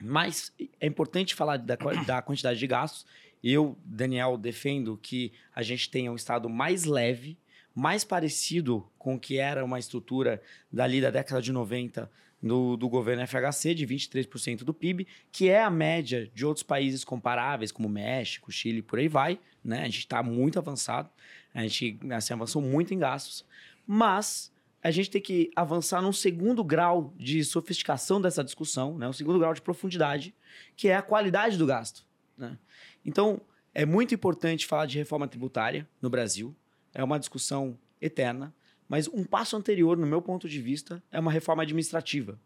Mas 0.00 0.52
é 0.80 0.88
importante 0.88 1.36
falar 1.36 1.56
da, 1.56 1.76
da 2.04 2.20
quantidade 2.20 2.58
de 2.58 2.66
gastos. 2.66 3.06
Eu, 3.44 3.78
Daniel, 3.84 4.36
defendo 4.36 4.98
que 5.00 5.32
a 5.54 5.62
gente 5.62 5.88
tenha 5.88 6.10
um 6.10 6.16
Estado 6.16 6.48
mais 6.48 6.84
leve, 6.84 7.38
mais 7.72 8.02
parecido 8.02 8.84
com 8.98 9.14
o 9.14 9.20
que 9.20 9.38
era 9.38 9.64
uma 9.64 9.78
estrutura 9.78 10.42
dali 10.72 11.00
da 11.00 11.12
década 11.12 11.40
de 11.40 11.52
90 11.52 12.10
do, 12.42 12.76
do 12.76 12.88
governo 12.88 13.24
FHC, 13.24 13.72
de 13.72 13.86
23% 13.86 14.64
do 14.64 14.74
PIB, 14.74 15.06
que 15.30 15.48
é 15.48 15.62
a 15.62 15.70
média 15.70 16.28
de 16.34 16.44
outros 16.44 16.64
países 16.64 17.04
comparáveis, 17.04 17.70
como 17.70 17.88
México, 17.88 18.50
Chile, 18.50 18.82
por 18.82 18.98
aí 18.98 19.06
vai. 19.06 19.38
Né? 19.62 19.82
A 19.82 19.84
gente 19.84 20.00
está 20.00 20.24
muito 20.24 20.58
avançado, 20.58 21.08
a 21.54 21.62
gente 21.62 22.00
assim, 22.10 22.34
avançou 22.34 22.60
muito 22.60 22.92
em 22.92 22.98
gastos, 22.98 23.44
mas 23.86 24.52
a 24.86 24.90
gente 24.92 25.10
tem 25.10 25.20
que 25.20 25.50
avançar 25.56 26.00
num 26.00 26.12
segundo 26.12 26.62
grau 26.62 27.12
de 27.16 27.44
sofisticação 27.44 28.20
dessa 28.20 28.44
discussão, 28.44 28.96
né? 28.96 29.08
um 29.08 29.12
segundo 29.12 29.36
grau 29.36 29.52
de 29.52 29.60
profundidade, 29.60 30.32
que 30.76 30.86
é 30.86 30.94
a 30.94 31.02
qualidade 31.02 31.58
do 31.58 31.66
gasto. 31.66 32.06
Né? 32.38 32.56
Então, 33.04 33.40
é 33.74 33.84
muito 33.84 34.14
importante 34.14 34.64
falar 34.64 34.86
de 34.86 34.96
reforma 34.96 35.26
tributária 35.26 35.88
no 36.00 36.08
Brasil, 36.08 36.54
é 36.94 37.02
uma 37.02 37.18
discussão 37.18 37.76
eterna, 38.00 38.54
mas 38.88 39.08
um 39.08 39.24
passo 39.24 39.56
anterior, 39.56 39.96
no 39.96 40.06
meu 40.06 40.22
ponto 40.22 40.48
de 40.48 40.62
vista, 40.62 41.02
é 41.10 41.18
uma 41.18 41.32
reforma 41.32 41.64
administrativa. 41.64 42.38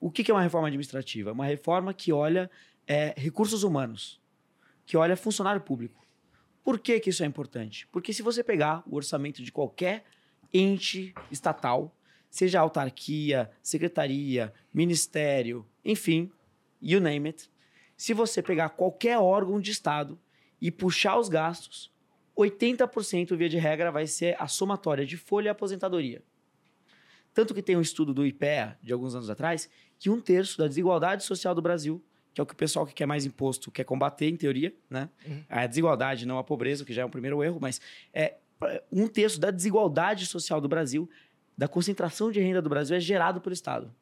O 0.00 0.10
que 0.10 0.30
é 0.30 0.34
uma 0.34 0.40
reforma 0.40 0.68
administrativa? 0.68 1.32
Uma 1.32 1.44
reforma 1.44 1.92
que 1.92 2.10
olha 2.10 2.50
é 2.86 3.12
recursos 3.14 3.62
humanos, 3.62 4.18
que 4.86 4.96
olha 4.96 5.18
funcionário 5.18 5.60
público. 5.60 6.02
Por 6.64 6.78
que, 6.78 6.98
que 6.98 7.10
isso 7.10 7.22
é 7.22 7.26
importante? 7.26 7.86
Porque 7.88 8.14
se 8.14 8.22
você 8.22 8.42
pegar 8.42 8.82
o 8.86 8.96
orçamento 8.96 9.42
de 9.42 9.52
qualquer 9.52 10.06
ente 10.52 11.14
estatal, 11.30 11.94
seja 12.30 12.60
autarquia, 12.60 13.50
secretaria, 13.62 14.52
ministério, 14.72 15.66
enfim, 15.84 16.30
you 16.80 17.00
name 17.00 17.28
it, 17.28 17.50
se 17.96 18.14
você 18.14 18.40
pegar 18.40 18.70
qualquer 18.70 19.18
órgão 19.18 19.60
de 19.60 19.70
Estado 19.70 20.18
e 20.60 20.70
puxar 20.70 21.18
os 21.18 21.28
gastos, 21.28 21.92
80% 22.36 23.36
via 23.36 23.48
de 23.48 23.58
regra 23.58 23.90
vai 23.90 24.06
ser 24.06 24.36
a 24.38 24.46
somatória 24.46 25.04
de 25.04 25.16
folha 25.16 25.48
e 25.48 25.50
aposentadoria. 25.50 26.22
Tanto 27.34 27.52
que 27.52 27.62
tem 27.62 27.76
um 27.76 27.80
estudo 27.80 28.14
do 28.14 28.24
IPEA, 28.24 28.78
de 28.82 28.92
alguns 28.92 29.14
anos 29.14 29.28
atrás, 29.28 29.68
que 29.98 30.08
um 30.08 30.20
terço 30.20 30.58
da 30.58 30.68
desigualdade 30.68 31.24
social 31.24 31.54
do 31.54 31.62
Brasil, 31.62 32.02
que 32.32 32.40
é 32.40 32.42
o 32.42 32.46
que 32.46 32.52
o 32.52 32.56
pessoal 32.56 32.86
que 32.86 32.94
quer 32.94 33.06
mais 33.06 33.26
imposto 33.26 33.70
quer 33.70 33.84
combater, 33.84 34.28
em 34.28 34.36
teoria, 34.36 34.72
né? 34.88 35.08
Uhum. 35.26 35.44
A 35.48 35.66
desigualdade, 35.66 36.26
não 36.26 36.38
a 36.38 36.44
pobreza, 36.44 36.84
que 36.84 36.92
já 36.92 37.02
é 37.02 37.04
um 37.04 37.10
primeiro 37.10 37.42
erro, 37.42 37.58
mas 37.60 37.80
é 38.12 38.36
um 38.90 39.06
terço 39.06 39.40
da 39.40 39.50
desigualdade 39.50 40.26
social 40.26 40.60
do 40.60 40.68
Brasil, 40.68 41.08
da 41.56 41.68
concentração 41.68 42.30
de 42.30 42.40
renda 42.40 42.62
do 42.62 42.68
Brasil, 42.68 42.96
é 42.96 43.00
gerado 43.00 43.40
pelo 43.40 43.52
Estado. 43.52 43.94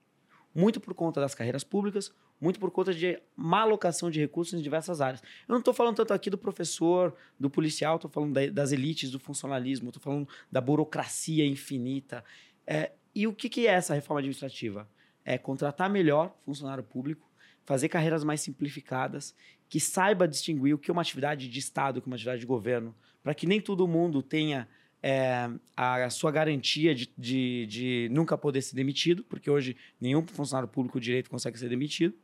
Muito 0.54 0.80
por 0.80 0.94
conta 0.94 1.20
das 1.20 1.34
carreiras 1.34 1.64
públicas, 1.64 2.12
muito 2.40 2.60
por 2.60 2.70
conta 2.70 2.92
de 2.92 3.18
má 3.34 3.60
alocação 3.60 4.10
de 4.10 4.20
recursos 4.20 4.58
em 4.58 4.62
diversas 4.62 5.00
áreas. 5.00 5.22
Eu 5.48 5.52
não 5.52 5.58
estou 5.58 5.72
falando 5.72 5.96
tanto 5.96 6.12
aqui 6.12 6.28
do 6.30 6.38
professor, 6.38 7.14
do 7.38 7.48
policial, 7.48 7.96
estou 7.96 8.10
falando 8.10 8.34
da- 8.34 8.46
das 8.46 8.72
elites, 8.72 9.10
do 9.10 9.18
funcionalismo, 9.18 9.88
estou 9.88 10.02
falando 10.02 10.28
da 10.50 10.60
burocracia 10.60 11.46
infinita. 11.46 12.24
É, 12.66 12.92
e 13.14 13.26
o 13.26 13.32
que, 13.32 13.48
que 13.48 13.66
é 13.66 13.72
essa 13.72 13.94
reforma 13.94 14.20
administrativa? 14.20 14.88
É 15.24 15.38
contratar 15.38 15.88
melhor 15.88 16.34
funcionário 16.44 16.84
público, 16.84 17.30
fazer 17.64 17.88
carreiras 17.88 18.22
mais 18.22 18.40
simplificadas, 18.40 19.34
que 19.68 19.80
saiba 19.80 20.28
distinguir 20.28 20.74
o 20.74 20.78
que 20.78 20.90
é 20.90 20.92
uma 20.92 21.02
atividade 21.02 21.48
de 21.48 21.58
Estado, 21.58 21.98
o 21.98 22.02
que 22.02 22.08
é 22.08 22.10
uma 22.10 22.16
atividade 22.16 22.40
de 22.40 22.46
governo, 22.46 22.94
para 23.26 23.34
que 23.34 23.44
nem 23.44 23.60
todo 23.60 23.88
mundo 23.88 24.22
tenha 24.22 24.68
é, 25.02 25.50
a 25.76 26.08
sua 26.10 26.30
garantia 26.30 26.94
de, 26.94 27.10
de, 27.18 27.66
de 27.66 28.08
nunca 28.12 28.38
poder 28.38 28.62
ser 28.62 28.76
demitido, 28.76 29.24
porque 29.24 29.50
hoje 29.50 29.76
nenhum 30.00 30.24
funcionário 30.24 30.68
público 30.68 31.00
direito 31.00 31.28
consegue 31.28 31.58
ser 31.58 31.68
demitido, 31.68 32.14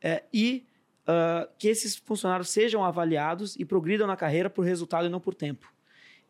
é, 0.00 0.22
e 0.32 0.64
ah, 1.08 1.48
que 1.58 1.66
esses 1.66 1.96
funcionários 1.96 2.50
sejam 2.50 2.84
avaliados 2.84 3.56
e 3.56 3.64
progridam 3.64 4.06
na 4.06 4.14
carreira 4.14 4.48
por 4.48 4.64
resultado 4.64 5.08
e 5.08 5.10
não 5.10 5.18
por 5.18 5.34
tempo. 5.34 5.72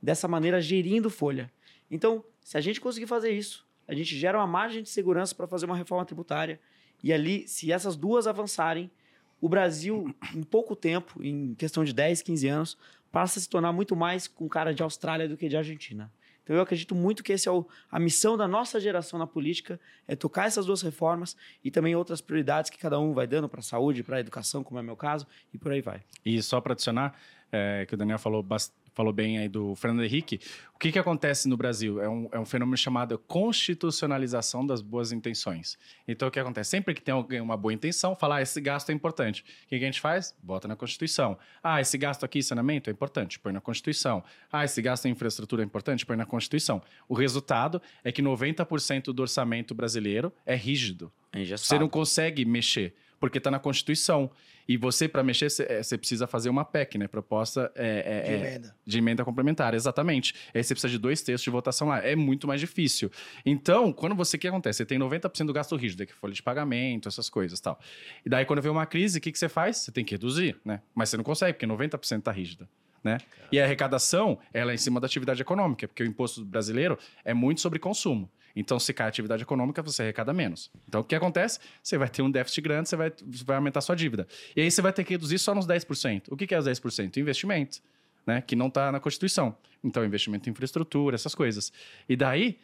Dessa 0.01 0.27
maneira, 0.27 0.59
gerindo 0.59 1.11
folha. 1.11 1.53
Então, 1.91 2.25
se 2.43 2.57
a 2.57 2.63
gente 2.63 2.81
conseguir 2.81 3.07
fazer 3.07 3.31
isso, 3.31 3.67
a 3.87 3.95
gente 3.95 4.17
gera 4.17 4.39
uma 4.39 4.47
margem 4.47 4.83
de 4.83 4.89
segurança 4.89 5.35
para 5.35 5.47
fazer 5.47 5.67
uma 5.67 5.77
reforma 5.77 6.03
tributária. 6.07 6.59
E 7.03 7.13
ali, 7.13 7.47
se 7.47 7.71
essas 7.71 7.95
duas 7.95 8.27
avançarem, 8.27 8.91
o 9.39 9.51
Brasil, 9.51 10.15
em 10.35 10.43
pouco 10.43 10.75
tempo, 10.75 11.23
em 11.23 11.55
questão 11.57 11.85
de 11.85 11.93
10, 11.93 12.23
15 12.23 12.49
anos, 12.49 12.79
passa 13.15 13.39
a 13.39 13.43
se 13.43 13.49
tornar 13.49 13.73
muito 13.73 13.95
mais 13.95 14.27
com 14.27 14.49
cara 14.49 14.75
de 14.75 14.83
Austrália 14.83 15.29
do 15.29 15.37
que 15.37 15.49
de 15.49 15.57
Argentina. 15.57 16.11
Então 16.43 16.55
eu 16.57 16.61
acredito 16.61 16.95
muito 16.95 17.23
que 17.23 17.33
essa 17.33 17.49
é 17.49 17.53
a 17.91 17.99
missão 17.99 18.37
da 18.37 18.47
nossa 18.47 18.79
geração 18.79 19.19
na 19.19 19.27
política, 19.27 19.81
é 20.07 20.15
tocar 20.15 20.47
essas 20.47 20.67
duas 20.67 20.83
reformas 20.83 21.35
e 21.63 21.71
também 21.71 21.95
outras 21.95 22.21
prioridades 22.21 22.71
que 22.71 22.77
cada 22.77 22.99
um 22.99 23.15
vai 23.15 23.27
dando 23.27 23.49
para 23.49 23.61
a 23.61 23.63
saúde, 23.63 24.03
para 24.03 24.17
a 24.17 24.21
educação, 24.21 24.63
como 24.63 24.79
é 24.79 24.83
meu 24.83 24.97
caso, 24.97 25.27
e 25.55 25.59
por 25.59 25.73
aí 25.73 25.81
vai. 25.81 26.03
E 26.27 26.43
só 26.43 26.61
para 26.61 26.73
adicionar, 26.75 27.15
é, 27.51 27.87
que 27.87 27.95
o 27.95 27.97
Daniel 27.97 28.19
falou, 28.19 28.43
bas- 28.43 28.73
falou 28.95 29.13
bem 29.13 29.39
aí 29.39 29.49
do 29.49 29.75
Fernando 29.75 30.05
Henrique, 30.05 30.41
o 30.75 30.79
que, 30.79 30.93
que 30.93 30.99
acontece 30.99 31.49
no 31.49 31.57
Brasil? 31.57 32.01
É 32.01 32.09
um, 32.09 32.29
é 32.33 32.39
um 32.39 32.45
fenômeno 32.45 32.77
chamado 32.77 33.19
constitucionalização 33.19 34.67
das 34.67 34.81
boas 34.81 35.13
intenções. 35.13 35.79
Então, 36.07 36.29
o 36.29 36.31
que 36.31 36.39
acontece? 36.39 36.71
Sempre 36.71 36.95
que 36.95 37.03
tem 37.03 37.13
alguém 37.13 37.41
uma 37.41 37.57
boa 37.57 37.73
intenção, 37.73 38.15
fala, 38.15 38.37
ah, 38.37 38.43
esse 38.43 38.61
gasto 38.61 38.91
é 38.91 38.93
importante. 38.93 39.43
O 39.43 39.69
que, 39.69 39.79
que 39.79 39.85
a 39.85 39.87
gente 39.87 40.01
faz? 40.01 40.35
Bota 40.43 40.69
na 40.69 40.77
Constituição. 40.77 41.39
Ah, 41.63 41.81
esse 41.81 41.97
gasto 41.99 42.25
aqui, 42.25 42.43
saneamento, 42.43 42.91
é 42.91 42.93
importante, 42.93 43.39
põe 43.39 43.53
na 43.53 43.61
Constituição. 43.61 44.23
Ah, 44.53 44.65
esse 44.65 44.81
gasto 44.81 45.07
em 45.07 45.11
infraestrutura 45.11 45.63
é 45.63 45.65
importante, 45.65 46.07
põe 46.07 46.17
na 46.17 46.27
Constituição. 46.27 46.83
O 47.09 47.15
resultado 47.15 47.81
é 48.03 48.13
que 48.13 48.23
90% 48.23 49.13
do 49.13 49.23
orçamento 49.23 49.75
brasileiro 49.75 50.33
é 50.47 50.55
rígido. 50.55 51.13
Você 51.57 51.79
não 51.79 51.89
consegue 51.89 52.45
mexer, 52.45 52.95
porque 53.25 53.39
está 53.39 53.51
na 53.51 53.59
Constituição. 53.59 54.31
E 54.69 54.77
você, 54.77 55.09
para 55.09 55.23
mexer, 55.23 55.49
você 55.51 55.97
precisa 55.97 56.27
fazer 56.27 56.51
uma 56.51 56.63
PEC, 56.63 56.99
né? 56.99 57.09
Proposta 57.09 57.73
é, 57.75 58.03
De 58.03 58.09
é- 58.09 58.35
é- 58.35 58.39
emenda. 58.51 58.77
de 58.87 58.99
emenda 58.99 59.25
complementar, 59.25 59.73
exatamente. 59.73 60.35
Aí 60.55 60.63
você 60.63 60.75
precisa 60.75 60.91
de 60.91 60.99
dois 60.99 61.23
terços 61.23 61.43
de 61.43 61.49
votação 61.51 61.89
lá. 61.89 61.99
É 62.05 62.15
muito 62.15 62.47
mais 62.47 62.61
difícil. 62.61 63.11
Então, 63.47 63.93
quando 63.95 64.15
você. 64.15 64.37
O 64.37 64.41
que 64.41 64.47
acontece? 64.49 64.79
Você 64.79 64.85
tem 64.87 64.99
90% 64.99 65.47
do 65.47 65.53
gasto 65.55 65.75
rígido, 65.75 66.05
que 66.05 66.13
é 66.13 66.15
folha 66.17 66.35
de 66.35 66.43
pagamento, 66.43 67.09
essas 67.09 67.31
coisas 67.31 67.59
tal. 67.61 67.81
E 68.27 68.29
daí, 68.29 68.45
quando 68.45 68.61
vem 68.61 68.71
uma 68.71 68.85
crise, 68.85 69.19
o 69.19 69.21
que, 69.23 69.33
que 69.33 69.39
você 69.39 69.49
faz? 69.49 69.79
Você 69.79 69.91
tem 69.93 70.05
que 70.05 70.13
reduzir, 70.15 70.57
né? 70.65 70.83
Mas 70.95 71.09
você 71.09 71.17
não 71.17 71.25
consegue, 71.25 71.55
porque 71.55 71.67
90% 71.67 72.19
está 72.19 72.31
rígida. 72.33 72.69
Né? 73.03 73.19
E 73.53 73.61
a 73.61 73.65
arrecadação, 73.65 74.39
ela 74.53 74.71
é 74.73 74.75
em 74.75 74.79
cima 74.79 74.99
da 74.99 75.07
atividade 75.07 75.41
econômica, 75.43 75.87
porque 75.87 76.03
o 76.03 76.07
imposto 76.07 76.43
brasileiro 76.45 76.99
é 77.23 77.35
muito 77.35 77.61
sobre 77.61 77.79
consumo. 77.79 78.31
Então, 78.57 78.79
se 78.79 78.93
cai 78.93 79.07
a 79.07 79.09
atividade 79.09 79.43
econômica, 79.43 79.83
você 79.83 80.03
arrecada 80.03 80.33
menos. 80.33 80.71
Então, 80.89 81.01
o 81.01 81.05
que 81.05 81.15
acontece? 81.15 81.59
Você 81.83 81.99
vai 81.99 82.09
ter 82.09 82.23
um 82.23 82.31
déficit 82.31 82.63
grande, 82.63 82.89
você 82.89 82.97
vai, 82.97 83.13
vai 83.45 83.57
aumentar 83.57 83.81
sua 83.81 83.97
dívida. 83.97 84.27
E 84.55 84.61
aí, 84.61 84.71
você 84.71 84.81
vai 84.81 84.93
ter 84.93 85.03
que 85.05 85.15
reduzir 85.15 85.39
só 85.39 85.55
nos 85.55 85.67
10%. 85.67 86.25
O 86.31 86.37
que, 86.37 86.47
que 86.47 86.55
é 86.55 86.59
os 86.59 86.67
10%? 86.67 87.17
Investimento, 87.17 87.81
né? 88.27 88.41
que 88.41 88.55
não 88.55 88.69
está 88.69 88.93
na 88.93 89.01
Constituição. 89.01 89.57
Então, 89.83 90.05
investimento 90.05 90.49
em 90.49 90.53
infraestrutura, 90.53 91.15
essas 91.15 91.35
coisas. 91.35 91.73
E 92.09 92.17
daí, 92.17 92.59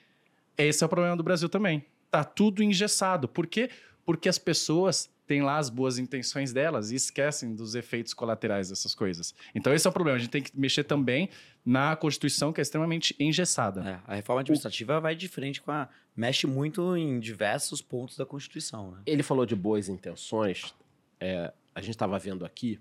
esse 0.57 0.83
é 0.83 0.87
o 0.87 0.89
problema 0.89 1.17
do 1.17 1.23
Brasil 1.23 1.49
também. 1.49 1.85
Tá 2.11 2.23
tudo 2.25 2.63
engessado. 2.63 3.27
Por 3.27 3.47
quê? 3.47 3.71
Porque 4.05 4.29
as 4.29 4.39
pessoas 4.39 5.11
têm 5.31 5.43
lá 5.43 5.59
as 5.59 5.71
boas 5.71 5.97
intenções 5.97 6.53
delas 6.53 6.91
e 6.91 6.97
esquecem 6.97 7.55
dos 7.55 7.77
efeitos 7.77 8.13
colaterais 8.13 8.69
dessas 8.69 8.97
coisas. 8.97 9.33
Então, 9.55 9.73
esse 9.73 9.87
é 9.87 9.91
o 9.91 9.93
problema. 9.93 10.17
A 10.17 10.19
gente 10.19 10.31
tem 10.33 10.43
que 10.43 10.51
mexer 10.59 10.83
também 10.83 11.29
na 11.65 11.95
Constituição, 11.95 12.53
que 12.53 12.61
é 12.61 12.63
extremamente 12.63 13.15
engessada. 13.17 13.89
É, 13.89 14.13
a 14.13 14.17
reforma 14.17 14.41
administrativa 14.41 14.99
vai 14.99 15.15
de 15.15 15.29
frente 15.29 15.63
com 15.63 15.71
a. 15.71 15.89
mexe 16.17 16.49
muito 16.49 16.97
em 16.97 17.21
diversos 17.21 17.81
pontos 17.81 18.17
da 18.17 18.27
Constituição. 18.27 18.91
Né? 18.91 19.03
Ele 19.07 19.23
falou 19.23 19.47
de 19.47 19.55
boas 19.55 19.89
intenções. 19.89 20.75
É, 21.21 21.53
a 21.73 21.81
gente 21.81 21.91
estava 21.91 22.19
vendo 22.19 22.45
aqui 22.45 22.81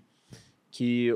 que 0.72 1.14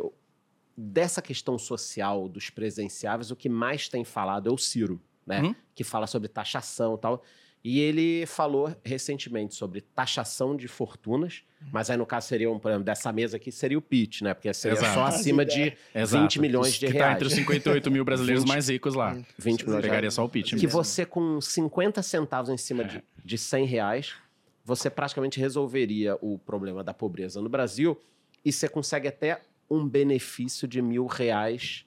dessa 0.76 1.20
questão 1.20 1.58
social 1.58 2.28
dos 2.28 2.48
presenciáveis, 2.48 3.32
o 3.32 3.36
que 3.36 3.48
mais 3.48 3.88
tem 3.88 4.04
falado 4.04 4.48
é 4.48 4.52
o 4.52 4.58
Ciro, 4.58 5.00
né? 5.26 5.42
Uhum. 5.42 5.54
Que 5.74 5.82
fala 5.82 6.06
sobre 6.06 6.28
taxação 6.28 6.94
e 6.94 6.98
tal. 6.98 7.24
E 7.64 7.80
ele 7.80 8.26
falou 8.26 8.76
recentemente 8.84 9.54
sobre 9.54 9.80
taxação 9.80 10.54
de 10.54 10.68
fortunas, 10.68 11.42
mas 11.72 11.88
aí 11.88 11.96
no 11.96 12.04
caso 12.04 12.28
seria 12.28 12.50
um, 12.50 12.58
por 12.58 12.68
exemplo, 12.68 12.84
dessa 12.84 13.10
mesa 13.10 13.38
aqui 13.38 13.50
seria 13.50 13.78
o 13.78 13.80
pitch, 13.80 14.20
né? 14.20 14.34
Porque 14.34 14.52
seria 14.52 14.76
Exato. 14.76 14.92
só 14.92 15.04
acima 15.04 15.46
de 15.46 15.74
20 15.94 16.40
milhões 16.42 16.74
de 16.74 16.86
que 16.86 16.92
tá 16.92 16.98
reais. 16.98 17.14
entre 17.14 17.26
os 17.28 17.32
58 17.32 17.90
mil 17.90 18.04
brasileiros 18.04 18.44
20 18.44 18.48
mais 18.52 18.68
ricos 18.68 18.94
lá. 18.94 19.16
20 19.38 19.62
milhões 19.62 19.76
de 19.80 19.88
Pegaria 19.88 20.00
reais. 20.00 20.14
só 20.14 20.22
o 20.22 20.28
pitch. 20.28 20.50
Que 20.50 20.56
mesmo. 20.56 20.70
você, 20.70 21.06
com 21.06 21.40
50 21.40 22.02
centavos 22.02 22.50
em 22.50 22.58
cima 22.58 22.84
de, 22.84 23.02
de 23.24 23.38
100 23.38 23.64
reais, 23.64 24.14
você 24.62 24.90
praticamente 24.90 25.40
resolveria 25.40 26.18
o 26.20 26.38
problema 26.38 26.84
da 26.84 26.92
pobreza 26.92 27.40
no 27.40 27.48
Brasil 27.48 27.98
e 28.44 28.52
você 28.52 28.68
consegue 28.68 29.08
até 29.08 29.40
um 29.70 29.88
benefício 29.88 30.68
de 30.68 30.82
mil 30.82 31.06
reais 31.06 31.86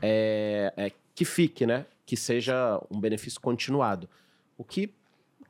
é, 0.00 0.72
é, 0.76 0.92
que 1.16 1.24
fique, 1.24 1.66
né? 1.66 1.84
Que 2.06 2.16
seja 2.16 2.80
um 2.88 3.00
benefício 3.00 3.40
continuado. 3.40 4.08
O 4.56 4.62
que, 4.64 4.94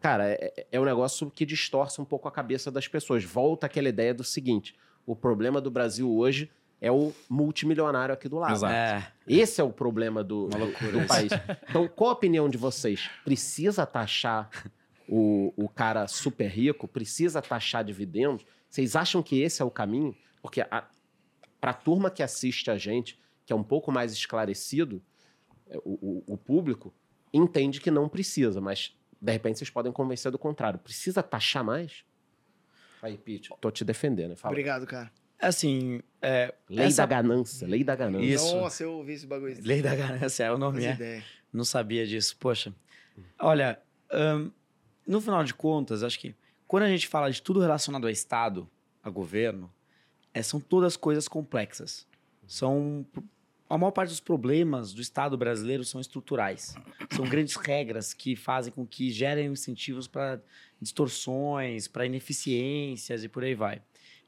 cara, 0.01 0.29
é, 0.31 0.67
é 0.73 0.81
um 0.81 0.85
negócio 0.85 1.31
que 1.31 1.45
distorce 1.47 2.01
um 2.01 2.05
pouco 2.05 2.27
a 2.29 2.33
cabeça 2.33 2.71
das 2.71 2.89
pessoas. 2.89 3.23
Volta 3.25 3.67
aquela 3.67 3.89
ideia 3.89 4.13
do 4.15 4.25
seguinte: 4.25 4.75
o 5.07 5.15
problema 5.15 5.61
do 5.61 5.71
Brasil 5.71 6.11
hoje 6.15 6.51
é 6.81 6.91
o 6.91 7.13
multimilionário 7.29 8.13
aqui 8.15 8.29
do 8.29 8.39
lado. 8.39 8.53
Exato. 8.55 8.73
É, 8.73 9.13
Esse 9.27 9.61
é 9.61 9.65
o 9.65 9.71
problema 9.71 10.25
do, 10.25 10.49
do, 10.49 10.59
do 11.01 11.07
país. 11.07 11.31
Então, 11.69 11.87
qual 11.89 12.11
a 12.11 12.13
opinião 12.15 12.49
de 12.49 12.57
vocês? 12.57 13.11
Precisa 13.25 13.85
taxar 13.85 14.49
o, 15.09 15.53
o 15.57 15.69
cara 15.69 16.09
super 16.09 16.49
rico? 16.49 16.89
Precisa 16.89 17.43
taxar 17.43 17.85
dividendos? 17.85 18.47
Vocês 18.69 18.97
acham 18.97 19.23
que 19.23 19.41
esse 19.43 19.61
é 19.61 19.65
o 19.65 19.71
caminho? 19.71 20.17
Porque 20.41 20.65
para 21.61 21.71
a 21.73 21.75
turma 21.75 22.11
que 22.11 22.23
assiste 22.23 22.71
a 22.71 22.79
gente, 22.79 23.19
que 23.45 23.53
é 23.53 23.57
um 23.57 23.63
pouco 23.65 23.93
mais 23.93 24.13
esclarecido, 24.13 25.03
é, 25.69 25.77
o, 25.85 26.23
o- 26.29 26.35
o 26.35 26.37
público 26.39 26.95
entende 27.33 27.81
que 27.81 27.91
não 27.91 28.09
precisa, 28.09 28.59
mas 28.61 28.97
de 29.21 29.33
repente 29.33 29.59
vocês 29.59 29.71
podem 29.71 29.93
convencer 29.93 30.31
do 30.33 30.39
contrário. 30.39 30.79
Precisa 30.79 31.23
taxar 31.23 31.63
mais? 31.65 32.05
Aí, 33.03 33.17
Pete, 33.17 33.51
tô 33.61 33.71
te 33.71 33.85
defendendo. 33.85 34.37
Fala. 34.37 34.53
Obrigado, 34.53 34.87
cara. 34.87 35.11
assim, 35.41 36.03
é, 36.21 36.53
Lei 36.69 36.87
essa- 36.87 37.03
da 37.07 37.07
ganância, 37.17 37.67
lei 37.67 37.83
da 37.83 37.97
ganância. 37.97 38.27
Isso. 38.35 38.55
Nossa, 38.57 38.83
eu 38.83 38.93
ouvi 38.93 39.15
esse 39.15 39.27
bagulho. 39.27 39.57
Lei 39.63 39.81
da 39.81 39.95
ganância 39.97 40.45
é 40.45 40.53
o 40.53 40.59
nome, 40.59 40.85
é. 40.85 40.93
ideia. 40.93 41.25
Não 41.53 41.65
sabia 41.65 42.07
disso. 42.07 42.37
Poxa, 42.39 42.75
olha, 43.39 43.81
ahn, 44.13 44.51
no 45.07 45.21
final 45.21 45.43
de 45.43 45.55
contas, 45.55 46.03
acho 46.03 46.19
que 46.21 46.35
quando 46.67 46.83
a 46.85 46.89
gente 46.89 47.09
fala 47.09 47.31
de 47.31 47.41
tudo 47.43 47.59
relacionado 47.61 48.07
a 48.07 48.13
Estado, 48.13 48.69
a 49.03 49.09
governo, 49.09 49.73
é, 50.35 50.43
são 50.43 50.61
todas 50.61 50.95
coisas 50.97 51.27
complexas. 51.27 52.07
São 52.47 53.07
a 53.71 53.79
maior 53.79 53.93
parte 53.93 54.11
dos 54.11 54.19
problemas 54.19 54.93
do 54.93 55.01
Estado 55.01 55.39
brasileiro 55.39 55.85
são 55.85 56.01
estruturais. 56.01 56.75
São 57.13 57.25
grandes 57.25 57.55
regras 57.55 58.13
que 58.13 58.35
fazem 58.35 58.73
com 58.73 58.85
que 58.85 59.13
gerem 59.13 59.47
incentivos 59.47 60.09
para 60.09 60.41
distorções, 60.83 61.87
para 61.87 62.05
ineficiências 62.05 63.23
e 63.23 63.29
por 63.29 63.45
aí 63.45 63.55
vai. 63.55 63.81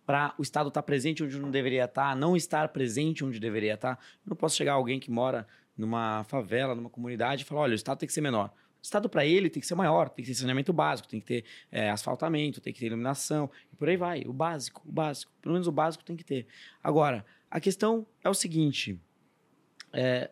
para 0.07 0.33
o 0.39 0.43
Estado 0.43 0.69
estar 0.69 0.81
tá 0.81 0.87
presente 0.87 1.25
onde 1.25 1.39
não 1.41 1.51
deveria 1.51 1.87
estar, 1.87 2.11
tá, 2.11 2.15
não 2.15 2.37
estar 2.37 2.69
presente 2.69 3.25
onde 3.25 3.41
deveria 3.41 3.75
estar. 3.75 3.97
Tá. 3.97 4.03
Eu 4.25 4.31
não 4.31 4.37
posso 4.37 4.57
chegar 4.57 4.75
alguém 4.75 5.01
que 5.01 5.11
mora 5.11 5.47
numa 5.77 6.23
favela, 6.25 6.75
numa 6.75 6.91
comunidade 6.91 7.43
e 7.43 7.45
falar: 7.45 7.63
olha, 7.63 7.73
o 7.73 7.75
Estado 7.75 7.99
tem 7.99 8.07
que 8.07 8.13
ser 8.13 8.21
menor. 8.21 8.49
O 8.49 8.83
Estado, 8.83 9.09
para 9.09 9.25
ele, 9.25 9.49
tem 9.49 9.61
que 9.61 9.67
ser 9.67 9.75
maior, 9.75 10.09
tem 10.09 10.25
que 10.25 10.31
ter 10.31 10.37
saneamento 10.37 10.73
básico, 10.73 11.09
tem 11.09 11.21
que 11.21 11.27
ter 11.27 11.45
é, 11.71 11.91
asfaltamento, 11.91 12.61
tem 12.61 12.73
que 12.73 12.81
ter 12.81 12.87
iluminação, 12.87 13.49
e 13.73 13.77
por 13.77 13.89
aí 13.89 13.97
vai. 13.97 14.23
O 14.27 14.33
básico, 14.33 14.83
o 14.85 14.93
básico. 14.93 15.33
Pelo 15.41 15.53
menos 15.53 15.67
o 15.67 15.73
básico 15.73 16.05
tem 16.05 16.17
que 16.17 16.25
ter. 16.25 16.47
Agora, 16.83 17.25
a 17.51 17.61
questão 17.61 18.07
é 18.23 18.29
o 18.29 18.35
seguinte: 18.35 19.01
é, 19.93 20.31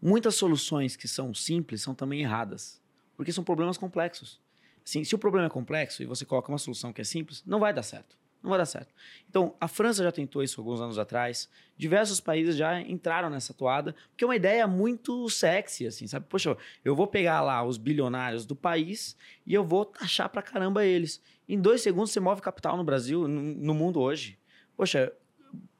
muitas 0.00 0.34
soluções 0.34 0.96
que 0.96 1.08
são 1.08 1.34
simples 1.34 1.82
são 1.82 1.94
também 1.94 2.20
erradas, 2.20 2.80
porque 3.16 3.32
são 3.32 3.44
problemas 3.44 3.78
complexos. 3.78 4.40
Assim, 4.84 5.02
se 5.02 5.14
o 5.14 5.18
problema 5.18 5.46
é 5.46 5.50
complexo 5.50 6.02
e 6.02 6.06
você 6.06 6.24
coloca 6.24 6.52
uma 6.52 6.58
solução 6.58 6.92
que 6.92 7.00
é 7.00 7.04
simples, 7.04 7.42
não 7.46 7.58
vai 7.58 7.72
dar 7.72 7.82
certo. 7.82 8.16
Não 8.44 8.50
vai 8.50 8.58
dar 8.58 8.66
certo. 8.66 8.94
Então, 9.26 9.54
a 9.58 9.66
França 9.66 10.04
já 10.04 10.12
tentou 10.12 10.42
isso 10.42 10.60
alguns 10.60 10.78
anos 10.78 10.98
atrás. 10.98 11.48
Diversos 11.78 12.20
países 12.20 12.54
já 12.54 12.78
entraram 12.78 13.30
nessa 13.30 13.54
toada, 13.54 13.96
porque 14.10 14.22
é 14.22 14.26
uma 14.26 14.36
ideia 14.36 14.66
muito 14.66 15.30
sexy, 15.30 15.86
assim, 15.86 16.06
sabe? 16.06 16.26
Poxa, 16.28 16.54
eu 16.84 16.94
vou 16.94 17.06
pegar 17.06 17.40
lá 17.40 17.64
os 17.64 17.78
bilionários 17.78 18.44
do 18.44 18.54
país 18.54 19.16
e 19.46 19.54
eu 19.54 19.64
vou 19.64 19.86
taxar 19.86 20.28
pra 20.28 20.42
caramba 20.42 20.84
eles. 20.84 21.22
Em 21.48 21.58
dois 21.58 21.80
segundos 21.80 22.10
você 22.10 22.20
move 22.20 22.42
capital 22.42 22.76
no 22.76 22.84
Brasil, 22.84 23.26
no, 23.26 23.72
mundo 23.72 23.98
hoje. 23.98 24.38
Poxa, 24.76 25.10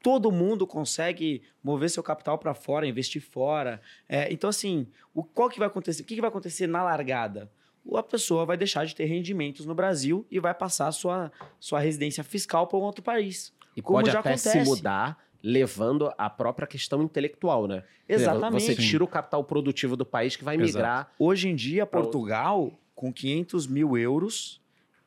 todo 0.01 0.31
mundo 0.31 0.67
consegue 0.67 1.41
mover 1.63 1.89
seu 1.89 2.03
capital 2.03 2.37
para 2.37 2.53
fora, 2.53 2.87
investir 2.87 3.21
fora. 3.21 3.81
É, 4.07 4.31
então, 4.31 4.49
assim, 4.49 4.87
o, 5.13 5.23
qual 5.23 5.49
que 5.49 5.59
vai 5.59 5.67
acontecer? 5.67 6.01
O 6.01 6.05
que, 6.05 6.15
que 6.15 6.21
vai 6.21 6.29
acontecer 6.29 6.67
na 6.67 6.83
largada? 6.83 7.51
a 7.93 8.01
pessoa 8.01 8.45
vai 8.45 8.57
deixar 8.57 8.83
de 8.83 8.95
ter 8.95 9.05
rendimentos 9.05 9.65
no 9.65 9.75
Brasil 9.75 10.25
e 10.31 10.39
vai 10.39 10.55
passar 10.55 10.91
sua, 10.91 11.31
sua 11.59 11.79
residência 11.79 12.23
fiscal 12.23 12.65
para 12.65 12.79
um 12.79 12.81
outro 12.81 13.03
país. 13.03 13.53
E 13.77 13.81
pode 13.81 14.09
até 14.09 14.19
acontece. 14.19 14.49
se 14.49 14.63
mudar 14.63 15.23
levando 15.43 16.11
a 16.17 16.27
própria 16.27 16.65
questão 16.65 17.03
intelectual, 17.03 17.67
né? 17.67 17.83
Exatamente. 18.09 18.63
Você 18.63 18.75
tira 18.75 19.03
o 19.03 19.07
capital 19.07 19.43
produtivo 19.43 19.95
do 19.95 20.03
país 20.03 20.35
que 20.35 20.43
vai 20.43 20.57
migrar. 20.57 21.01
Exato. 21.01 21.11
Hoje 21.19 21.49
em 21.49 21.55
dia, 21.55 21.85
Portugal, 21.85 22.73
com 22.95 23.13
500 23.13 23.67
mil 23.67 23.95
euros, 23.95 24.59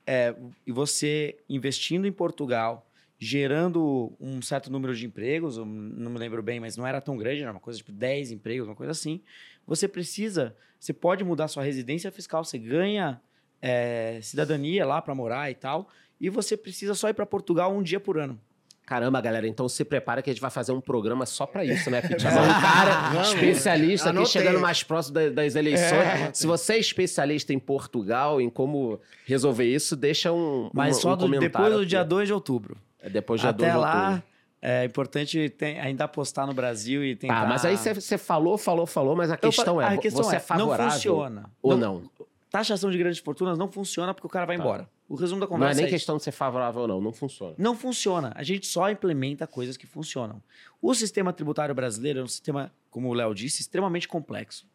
é, 0.07 0.37
e 0.65 0.71
você 0.71 1.37
investindo 1.49 2.07
em 2.07 2.13
Portugal, 2.13 2.88
gerando 3.19 4.17
um 4.21 4.41
certo 4.41 4.71
número 4.71 4.95
de 4.95 5.05
empregos, 5.05 5.57
não 5.57 5.67
me 5.67 6.19
lembro 6.19 6.43
bem, 6.43 6.61
mas 6.61 6.77
não 6.77 6.87
era 6.87 7.01
tão 7.01 7.17
grande, 7.17 7.43
era 7.43 7.51
uma 7.51 7.61
coisa 7.61 7.79
tipo 7.79 7.91
10 7.91 8.31
empregos, 8.31 8.69
uma 8.69 8.77
coisa 8.77 8.93
assim. 8.93 9.21
Você 9.67 9.89
precisa, 9.89 10.57
você 10.79 10.93
pode 10.93 11.25
mudar 11.25 11.49
sua 11.49 11.65
residência 11.65 12.13
fiscal, 12.13 12.45
você 12.45 12.59
ganha 12.59 13.21
é, 13.61 14.21
cidadania 14.23 14.87
lá 14.87 15.03
para 15.03 15.15
morar 15.15 15.51
e 15.51 15.55
tal, 15.55 15.89
e 16.21 16.31
você 16.31 16.57
precisa 16.57 16.95
só 16.95 17.09
ir 17.09 17.15
para 17.15 17.27
Portugal 17.27 17.75
um 17.75 17.83
dia 17.83 17.99
por 17.99 18.19
ano. 18.19 18.41
Caramba, 18.87 19.21
galera, 19.21 19.47
então 19.47 19.69
se 19.69 19.85
prepara 19.85 20.23
que 20.23 20.31
a 20.31 20.33
gente 20.33 20.41
vai 20.41 20.51
fazer 20.51 20.73
um 20.73 20.81
programa 20.81 21.27
só 21.27 21.45
para 21.45 21.63
isso, 21.63 21.91
né, 21.91 22.01
Pete? 22.01 22.27
um 22.27 22.31
cara 22.33 23.11
Vamos, 23.11 23.35
especialista 23.35 24.09
aqui, 24.09 24.25
chegando 24.25 24.61
mais 24.61 24.83
próximo 24.83 25.31
das 25.31 25.55
eleições. 25.57 25.93
É. 25.93 26.31
Se 26.33 26.47
você 26.47 26.75
é 26.75 26.79
especialista 26.79 27.53
em 27.53 27.59
Portugal, 27.59 28.41
em 28.41 28.49
como 28.49 28.99
resolver 29.27 29.67
isso, 29.67 29.95
deixa 29.95 30.33
um 30.33 30.71
Mas 30.73 30.97
um, 30.97 31.01
só 31.01 31.13
um 31.13 31.17
do, 31.19 31.29
depois 31.39 31.75
do 31.75 31.85
dia 31.85 32.03
2 32.03 32.29
de 32.29 32.33
outubro. 32.33 32.79
É 33.09 33.11
depois 33.11 33.41
de 33.41 33.47
Até 33.47 33.75
lá, 33.75 34.23
é 34.61 34.85
importante 34.85 35.49
tem, 35.51 35.79
ainda 35.81 36.05
apostar 36.05 36.47
no 36.47 36.53
Brasil 36.53 37.05
e 37.05 37.17
tentar... 37.17 37.43
Ah, 37.43 37.47
mas 37.47 37.65
aí 37.65 37.77
você 37.77 38.19
falou, 38.19 38.59
falou, 38.59 38.87
falou, 38.87 39.17
mas 39.17 39.31
a 39.31 39.37
questão 39.37 39.81
é, 39.81 39.87
a 39.87 39.97
questão 39.97 40.23
você 40.23 40.35
é, 40.35 40.37
é 40.37 40.41
favorável 40.41 40.85
não 40.85 40.93
funciona. 40.93 41.51
ou 41.63 41.77
não? 41.77 42.01
não? 42.01 42.11
Taxação 42.51 42.91
de 42.91 42.99
grandes 42.99 43.19
fortunas 43.21 43.59
não 43.59 43.71
funciona 43.71 44.15
porque 44.15 44.27
o 44.27 44.31
cara 44.31 44.47
vai 44.47 44.57
tá. 44.57 44.63
embora. 44.63 44.89
O 45.09 45.15
resumo 45.15 45.41
da 45.41 45.47
conversa 45.47 45.75
Não 45.75 45.81
é 45.81 45.83
nem 45.83 45.87
é 45.87 45.89
questão 45.89 46.17
de 46.17 46.23
ser 46.23 46.33
favorável 46.33 46.83
ou 46.83 46.89
não, 46.89 47.01
não 47.01 47.13
funciona. 47.13 47.55
Não 47.57 47.77
funciona. 47.77 48.33
A 48.35 48.43
gente 48.43 48.67
só 48.67 48.91
implementa 48.91 49.47
coisas 49.47 49.77
que 49.77 49.87
funcionam. 49.87 50.43
O 50.83 50.95
sistema 50.95 51.33
tributário 51.33 51.75
brasileiro 51.75 52.21
é 52.21 52.23
um 52.23 52.29
sistema, 52.29 52.73
como 52.91 53.09
o 53.09 53.15
Léo 53.15 53.35
disse, 53.35 53.61
extremamente 53.61 54.09
complexo, 54.09 54.67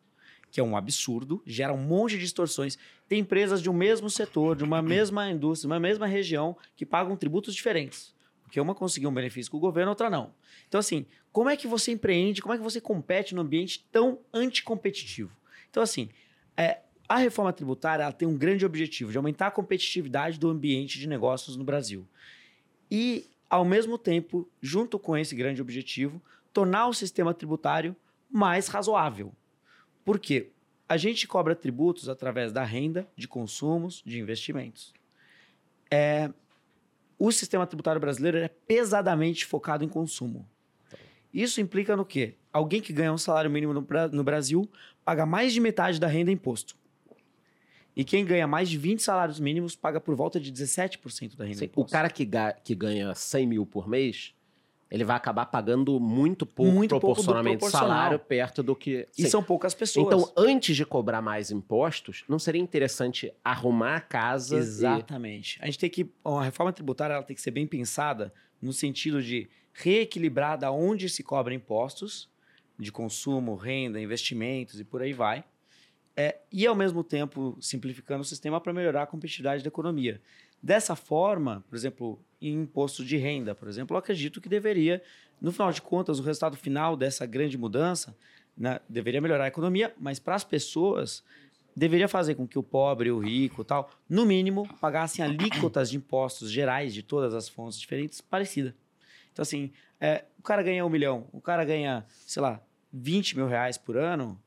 que 0.50 0.60
é 0.60 0.63
um 0.63 0.78
absurdo, 0.78 1.41
gera 1.46 1.74
um 1.74 1.78
monte 1.78 2.12
de 2.12 2.19
distorções. 2.19 2.78
Tem 3.08 3.19
empresas 3.19 3.62
de 3.62 3.69
um 3.69 3.74
mesmo 3.74 4.10
setor, 4.10 4.56
de 4.56 4.63
uma 4.63 4.82
mesma 4.82 5.30
indústria, 5.30 5.67
de 5.67 5.74
uma 5.74 5.80
mesma 5.80 6.08
região, 6.08 6.56
que 6.76 6.86
pagam 6.86 7.15
tributos 7.15 7.54
diferentes. 7.54 8.12
Porque 8.54 8.62
uma 8.62 8.76
conseguiu 8.76 9.10
um 9.10 9.13
benefício 9.13 9.50
com 9.52 9.58
o 9.58 9.60
governo, 9.60 9.89
outra 9.89 10.12
não. 10.12 10.32
Então, 10.68 10.80
assim, 10.80 11.08
como 11.32 11.50
é 11.50 11.58
que 11.58 11.66
você 11.66 11.92
empreende, 11.92 12.39
como 12.39 12.54
é 12.54 12.58
que 12.58 12.63
você 12.63 12.80
compete 12.80 13.34
num 13.34 13.42
ambiente 13.42 13.84
tão 13.92 14.20
anticompetitivo? 14.32 15.36
Então, 15.72 15.82
assim, 15.82 16.08
é, 16.56 16.78
a 17.10 17.18
reforma 17.18 17.52
tributária 17.52 18.12
tem 18.12 18.28
um 18.28 18.38
grande 18.38 18.63
objetivo 18.63 19.12
de 19.12 19.18
aumentar 19.18 19.48
a 19.48 19.52
competitividade 19.52 20.38
do 20.38 20.52
ambiente 20.52 21.00
de 21.00 21.08
negócios 21.08 21.58
no 21.58 21.63
Brasil. 21.63 22.08
E, 22.92 23.26
ao 23.50 23.66
mesmo 23.66 23.98
tempo, 23.98 24.48
junto 24.62 25.00
com 25.00 25.18
esse 25.18 25.36
grande 25.36 25.60
objetivo, 25.60 26.22
tornar 26.54 26.86
o 26.86 26.94
sistema 26.94 27.34
tributário 27.34 27.96
mais 28.30 28.68
razoável. 28.68 29.34
Por 30.06 30.20
quê? 30.20 30.52
A 30.88 30.96
gente 30.96 31.28
cobra 31.28 31.56
tributos 31.56 32.08
através 32.08 32.52
da 32.52 32.63
renda, 32.63 33.10
de 33.16 33.28
consumos, 33.28 34.04
de 34.06 34.20
investimentos. 34.20 34.94
É, 35.89 36.30
o 37.25 37.31
sistema 37.31 37.65
tributário 37.65 38.01
brasileiro 38.01 38.38
é 38.38 38.49
pesadamente 38.49 39.45
focado 39.45 39.86
em 39.86 39.88
consumo. 39.88 40.45
Isso 41.33 41.62
implica 41.62 41.95
no 41.95 42.03
quê? 42.03 42.36
Alguém 42.51 42.81
que 42.81 42.91
ganha 42.91 43.13
um 43.13 43.17
salário 43.17 43.49
mínimo 43.49 43.73
no, 43.73 44.23
Brasil 44.25 44.69
paga 45.05 45.25
mais 45.25 45.53
de 45.53 45.62
metade 45.62 46.01
da 46.01 46.07
renda 46.07 46.31
em 46.31 46.33
imposto. 46.33 46.75
E 47.95 48.03
quem 48.03 48.25
ganha 48.25 48.45
mais 48.45 48.67
de 48.67 48.77
20 48.77 49.01
salários 49.01 49.39
mínimos 49.39 49.73
paga 49.73 50.01
por 50.01 50.13
volta 50.15 50.38
de 50.38 50.51
17% 50.51 51.38
da 51.38 51.45
renda 51.45 51.59
Sim, 51.59 51.69
O 51.77 51.86
cara 51.86 52.09
que, 52.09 52.25
ga 52.25 52.51
que 52.51 52.75
ganha 52.75 53.15
100 53.15 53.47
mil 53.47 53.65
por 53.65 53.88
mês, 53.88 54.36
ele 54.93 55.03
vai 55.03 55.15
acabar 55.17 55.47
pagando 55.47 55.99
muito 55.99 56.45
pouco 56.45 56.71
muito 56.71 56.89
proporcionalmente 56.89 57.58
pouco 57.58 57.71
salário 57.75 58.19
perto 58.19 58.62
do 58.62 58.75
que. 58.75 59.08
Sim. 59.12 59.23
E 59.23 59.27
são 59.27 59.41
poucas 59.41 59.73
pessoas. 59.73 60.06
Então, 60.06 60.32
antes 60.38 60.75
de 60.75 60.86
cobrar 60.86 61.19
mais 61.19 61.49
impostos, 61.49 62.23
não 62.29 62.38
seria 62.38 62.62
interessante 62.62 63.34
arrumar 63.43 63.95
a 63.95 64.01
casa? 64.01 64.56
Exatamente. 64.56 65.58
E... 65.60 65.63
A 65.63 65.65
gente 65.65 65.79
tem 65.79 65.89
que. 65.89 66.13
A 66.23 66.43
reforma 66.43 66.71
tributária 66.71 67.15
ela 67.15 67.23
tem 67.23 67.36
que 67.36 67.41
ser 67.41 67.49
bem 67.49 67.65
pensada 67.65 68.32
no 68.62 68.71
sentido 68.71 69.19
de 69.19 69.49
reequilibrar 69.73 70.60
da 70.60 70.71
onde 70.71 71.10
se 71.10 71.23
cobra 71.23 71.56
impostos 71.56 72.29
de 72.77 72.91
consumo, 72.91 73.56
renda, 73.56 73.99
investimentos 73.99 74.79
e 74.79 74.84
por 74.84 75.01
aí 75.01 75.12
vai 75.12 75.43
é, 76.15 76.38
e, 76.51 76.67
ao 76.67 76.75
mesmo 76.75 77.03
tempo, 77.03 77.58
simplificando 77.60 78.21
o 78.21 78.25
sistema 78.25 78.62
para 78.62 78.71
melhorar 78.71 79.03
a 79.03 79.08
competitividade 79.08 79.63
da 79.63 79.69
economia. 79.69 80.21
Dessa 80.62 80.95
forma, 80.95 81.63
por 81.67 81.75
exemplo, 81.75 82.23
em 82.49 82.62
imposto 82.62 83.03
de 83.03 83.17
renda, 83.17 83.56
por 83.56 83.67
exemplo, 83.67 83.95
eu 83.95 83.99
acredito 83.99 84.41
que 84.41 84.49
deveria, 84.49 85.01
no 85.41 85.51
final 85.51 85.71
de 85.71 85.82
contas, 85.82 86.19
o 86.19 86.23
resultado 86.23 86.58
final 86.58 86.95
dessa 86.95 87.25
grande 87.25 87.58
mudança 87.58 88.15
né, 88.58 88.79
deveria 88.88 89.21
melhorar 89.21 89.45
a 89.45 89.47
economia, 89.47 89.93
mas 89.99 90.19
para 90.19 90.36
as 90.36 90.43
pessoas 90.43 91.23
deveria 91.75 92.08
fazer 92.08 92.36
com 92.36 92.47
que 92.47 92.60
o 92.60 92.63
pobre, 92.63 93.10
o 93.12 93.19
rico, 93.19 93.63
tal, 93.63 93.89
no 94.08 94.25
mínimo, 94.25 94.67
pagassem 94.79 95.23
alíquotas 95.25 95.89
de 95.89 95.97
impostos 95.97 96.51
gerais 96.51 96.93
de 96.93 97.01
todas 97.01 97.34
as 97.34 97.49
fontes 97.49 97.79
diferentes 97.79 98.21
parecida. 98.21 98.75
Então, 99.32 99.41
assim, 99.41 99.71
é, 99.99 100.25
o 100.38 100.43
cara 100.43 100.62
ganha 100.62 100.86
um 100.86 100.89
milhão, 100.89 101.27
o 101.32 101.41
cara 101.41 101.65
ganha, 101.65 102.06
sei 102.27 102.41
lá, 102.41 102.62
20 102.91 103.38
mil 103.38 103.47
reais 103.47 103.77
por 103.77 103.97
ano, 103.97 104.39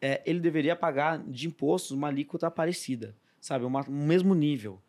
é, 0.00 0.22
ele 0.24 0.38
deveria 0.38 0.76
pagar 0.76 1.18
de 1.18 1.48
impostos 1.48 1.90
uma 1.90 2.08
alíquota 2.08 2.50
parecida, 2.50 3.14
sabe? 3.40 3.64
Uma, 3.64 3.84
um 3.88 4.06
mesmo 4.06 4.34
nível. 4.34 4.80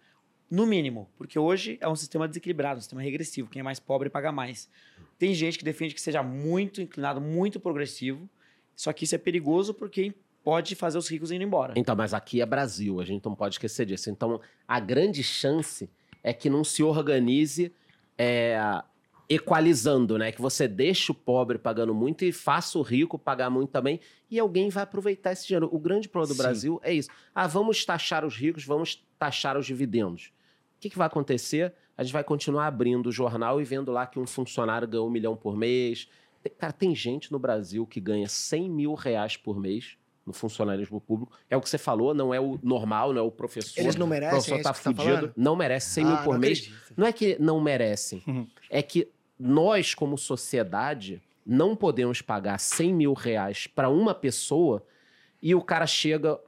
No 0.51 0.65
mínimo, 0.65 1.09
porque 1.17 1.39
hoje 1.39 1.77
é 1.79 1.87
um 1.87 1.95
sistema 1.95 2.27
desequilibrado, 2.27 2.77
um 2.77 2.81
sistema 2.81 3.01
regressivo. 3.01 3.49
Quem 3.49 3.61
é 3.61 3.63
mais 3.63 3.79
pobre 3.79 4.09
paga 4.09 4.33
mais. 4.33 4.69
Tem 5.17 5.33
gente 5.33 5.57
que 5.57 5.63
defende 5.63 5.95
que 5.95 6.01
seja 6.01 6.21
muito 6.21 6.81
inclinado, 6.81 7.21
muito 7.21 7.57
progressivo, 7.57 8.29
só 8.75 8.91
que 8.91 9.05
isso 9.05 9.15
é 9.15 9.17
perigoso 9.17 9.73
porque 9.73 10.13
pode 10.43 10.75
fazer 10.75 10.97
os 10.97 11.07
ricos 11.07 11.31
indo 11.31 11.43
embora. 11.43 11.73
Então, 11.77 11.95
mas 11.95 12.13
aqui 12.13 12.41
é 12.41 12.45
Brasil, 12.45 12.99
a 12.99 13.05
gente 13.05 13.23
não 13.23 13.33
pode 13.33 13.55
esquecer 13.55 13.85
disso. 13.85 14.09
Então, 14.09 14.41
a 14.67 14.77
grande 14.77 15.23
chance 15.23 15.89
é 16.21 16.33
que 16.33 16.49
não 16.49 16.65
se 16.65 16.83
organize 16.83 17.71
é, 18.17 18.59
equalizando, 19.29 20.17
né? 20.17 20.33
Que 20.33 20.41
você 20.41 20.67
deixa 20.67 21.13
o 21.13 21.15
pobre 21.15 21.57
pagando 21.57 21.93
muito 21.93 22.25
e 22.25 22.33
faça 22.33 22.77
o 22.77 22.81
rico 22.81 23.17
pagar 23.17 23.49
muito 23.49 23.69
também, 23.69 24.01
e 24.29 24.37
alguém 24.37 24.67
vai 24.67 24.83
aproveitar 24.83 25.31
esse 25.31 25.47
dinheiro. 25.47 25.69
O 25.71 25.79
grande 25.79 26.09
problema 26.09 26.33
do 26.33 26.37
Sim. 26.37 26.43
Brasil 26.43 26.81
é 26.83 26.93
isso. 26.93 27.09
Ah, 27.33 27.47
vamos 27.47 27.85
taxar 27.85 28.25
os 28.25 28.35
ricos, 28.35 28.65
vamos 28.65 29.01
taxar 29.17 29.57
os 29.57 29.65
dividendos. 29.65 30.33
O 30.81 30.83
que, 30.83 30.89
que 30.89 30.97
vai 30.97 31.05
acontecer? 31.05 31.75
A 31.95 32.01
gente 32.01 32.11
vai 32.11 32.23
continuar 32.23 32.65
abrindo 32.65 33.05
o 33.05 33.11
jornal 33.11 33.61
e 33.61 33.63
vendo 33.63 33.91
lá 33.91 34.07
que 34.07 34.17
um 34.17 34.25
funcionário 34.25 34.87
ganha 34.87 35.03
um 35.03 35.11
milhão 35.11 35.35
por 35.35 35.55
mês. 35.55 36.09
Cara, 36.57 36.73
tem 36.73 36.95
gente 36.95 37.31
no 37.31 37.37
Brasil 37.37 37.85
que 37.85 37.99
ganha 37.99 38.27
100 38.27 38.67
mil 38.67 38.95
reais 38.95 39.37
por 39.37 39.59
mês 39.59 39.95
no 40.25 40.33
funcionalismo 40.33 40.99
público. 40.99 41.37
É 41.47 41.55
o 41.55 41.61
que 41.61 41.69
você 41.69 41.77
falou, 41.77 42.15
não 42.15 42.33
é 42.33 42.39
o 42.39 42.57
normal, 42.63 43.13
não 43.13 43.21
é 43.21 43.23
o 43.23 43.29
professor. 43.29 43.79
Eles 43.79 43.95
não 43.95 44.07
merecem, 44.07 44.39
o 44.39 44.41
professor 44.41 44.59
é 44.59 44.63
tá 44.63 44.73
fudido. 44.73 45.27
Tá 45.27 45.33
não 45.37 45.55
merece 45.55 45.91
100 45.91 46.03
ah, 46.03 46.07
mil 46.07 46.17
por 46.23 46.39
mês. 46.39 46.61
Acredito. 46.61 46.93
Não 46.97 47.05
é 47.05 47.13
que 47.13 47.37
não 47.39 47.61
merecem, 47.61 48.23
uhum. 48.27 48.47
é 48.67 48.81
que 48.81 49.07
nós, 49.37 49.93
como 49.93 50.17
sociedade, 50.17 51.21
não 51.45 51.75
podemos 51.75 52.23
pagar 52.23 52.59
100 52.59 52.91
mil 52.91 53.13
reais 53.13 53.67
para 53.67 53.87
uma 53.87 54.15
pessoa 54.15 54.83
e 55.39 55.53
o 55.53 55.61
cara 55.61 55.85
chega 55.85 56.39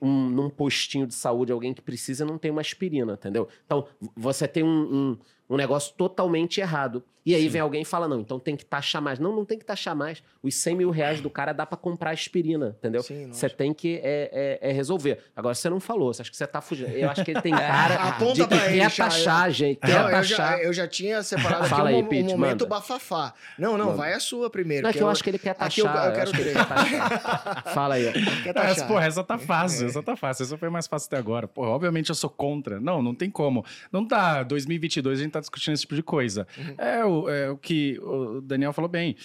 um, 0.00 0.28
num 0.28 0.50
postinho 0.50 1.06
de 1.06 1.14
saúde, 1.14 1.52
alguém 1.52 1.74
que 1.74 1.82
precisa, 1.82 2.24
não 2.24 2.38
tem 2.38 2.50
uma 2.50 2.60
aspirina, 2.60 3.14
entendeu? 3.14 3.48
Então, 3.64 3.86
você 4.14 4.46
tem 4.46 4.62
um, 4.62 4.68
um, 4.68 5.18
um 5.50 5.56
negócio 5.56 5.94
totalmente 5.96 6.60
errado. 6.60 7.02
E 7.26 7.34
aí 7.34 7.48
vem 7.48 7.60
alguém 7.60 7.82
e 7.82 7.84
fala, 7.84 8.06
não, 8.06 8.20
então 8.20 8.38
tem 8.38 8.54
que 8.56 8.64
taxar 8.64 9.02
mais. 9.02 9.18
Não, 9.18 9.34
não 9.34 9.44
tem 9.44 9.58
que 9.58 9.64
taxar 9.64 9.96
mais. 9.96 10.22
Os 10.42 10.54
100 10.54 10.76
mil 10.76 10.90
reais 10.90 11.20
do 11.20 11.28
cara 11.28 11.52
dá 11.52 11.66
pra 11.66 11.76
comprar 11.76 12.12
aspirina, 12.12 12.76
entendeu? 12.78 13.02
Sim, 13.02 13.28
Você 13.32 13.48
tem 13.48 13.74
que 13.74 13.96
é, 14.02 14.58
é- 14.62 14.70
é 14.70 14.72
resolver. 14.72 15.18
Agora, 15.34 15.52
você 15.54 15.68
não 15.68 15.80
falou, 15.80 16.14
você 16.14 16.22
acha 16.22 16.30
que 16.30 16.36
você 16.36 16.46
tá 16.46 16.60
fugindo. 16.60 16.88
Eu 16.90 17.10
acho 17.10 17.24
que 17.24 17.32
ele 17.32 17.40
tem 17.42 17.50
cara 17.56 17.94
Aponta 18.10 18.34
de 18.34 18.42
que 18.42 18.46
pra 18.56 18.66
ele, 18.70 18.78
quer 18.80 18.94
taxar, 18.94 19.50
gente, 19.50 19.80
quer 19.80 19.88
Não, 19.98 20.04
eu, 20.04 20.10
taxar. 20.12 20.58
já, 20.58 20.62
eu 20.62 20.72
já 20.72 20.86
tinha 20.86 21.20
separado 21.22 21.62
aqui 21.62 21.70
Fala 21.70 21.84
um, 21.90 21.94
aí, 21.96 22.02
um 22.02 22.06
Pete, 22.06 22.22
momento 22.28 22.38
manda. 22.62 22.66
bafafá. 22.66 23.34
Não, 23.58 23.76
não, 23.76 23.86
Manda. 23.86 23.96
vai 23.98 24.12
a 24.12 24.20
sua 24.20 24.48
primeiro. 24.48 24.84
Não, 24.84 24.90
é 24.90 24.92
que 24.92 25.02
eu 25.02 25.08
acho 25.08 25.24
que 25.24 25.30
ele 25.30 25.38
quer 25.38 25.56
aqui 25.58 25.80
eu- 25.80 25.86
taxar. 25.86 26.04
eu 26.04 26.10
eu 26.10 26.16
quero 26.16 26.30
que 26.30 26.42
ver. 26.42 26.52
quer 26.54 26.64
taxar. 26.68 27.64
Fala 27.74 27.94
aí. 27.96 28.06
Essa, 28.06 28.52
taxar. 28.54 28.86
porra, 28.88 29.04
essa 29.04 29.24
tá 29.24 29.36
fácil, 29.36 29.86
essa 29.88 30.02
tá 30.02 30.14
fácil. 30.14 30.44
Essa 30.44 30.56
foi 30.56 30.68
mais 30.68 30.86
fácil 30.86 31.06
até 31.08 31.16
agora. 31.16 31.48
Porra, 31.48 31.70
obviamente 31.70 32.08
eu 32.10 32.14
sou 32.14 32.30
contra. 32.30 32.78
Não, 32.78 33.02
não 33.02 33.14
tem 33.14 33.28
como. 33.30 33.64
Não 33.90 34.06
tá 34.06 34.44
2022 34.44 35.18
a 35.18 35.22
gente 35.22 35.32
tá 35.32 35.40
discutindo 35.40 35.74
esse 35.74 35.82
tipo 35.82 35.96
de 35.96 36.02
coisa. 36.02 36.46
É, 36.78 37.04
o, 37.04 37.15
é 37.28 37.50
o 37.50 37.56
que 37.56 37.98
o 38.00 38.40
Daniel 38.40 38.72
falou 38.72 38.88
bem. 38.88 39.16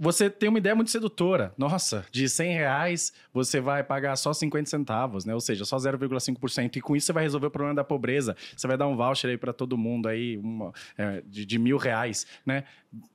Você 0.00 0.30
tem 0.30 0.48
uma 0.48 0.58
ideia 0.58 0.76
muito 0.76 0.92
sedutora. 0.92 1.52
Nossa, 1.58 2.06
de 2.12 2.28
100 2.28 2.52
reais 2.52 3.12
você 3.34 3.60
vai 3.60 3.82
pagar 3.82 4.14
só 4.14 4.32
50 4.32 4.70
centavos, 4.70 5.24
né? 5.24 5.34
Ou 5.34 5.40
seja, 5.40 5.64
só 5.64 5.76
0,5%. 5.76 6.76
E 6.76 6.80
com 6.80 6.94
isso 6.94 7.06
você 7.06 7.12
vai 7.12 7.24
resolver 7.24 7.48
o 7.48 7.50
problema 7.50 7.74
da 7.74 7.82
pobreza. 7.82 8.36
Você 8.56 8.68
vai 8.68 8.76
dar 8.76 8.86
um 8.86 8.94
voucher 8.94 9.30
aí 9.30 9.36
para 9.36 9.52
todo 9.52 9.76
mundo 9.76 10.08
aí, 10.08 10.36
uma, 10.36 10.72
é, 10.96 11.20
de, 11.26 11.44
de 11.44 11.58
mil 11.58 11.76
reais, 11.78 12.26
né? 12.46 12.62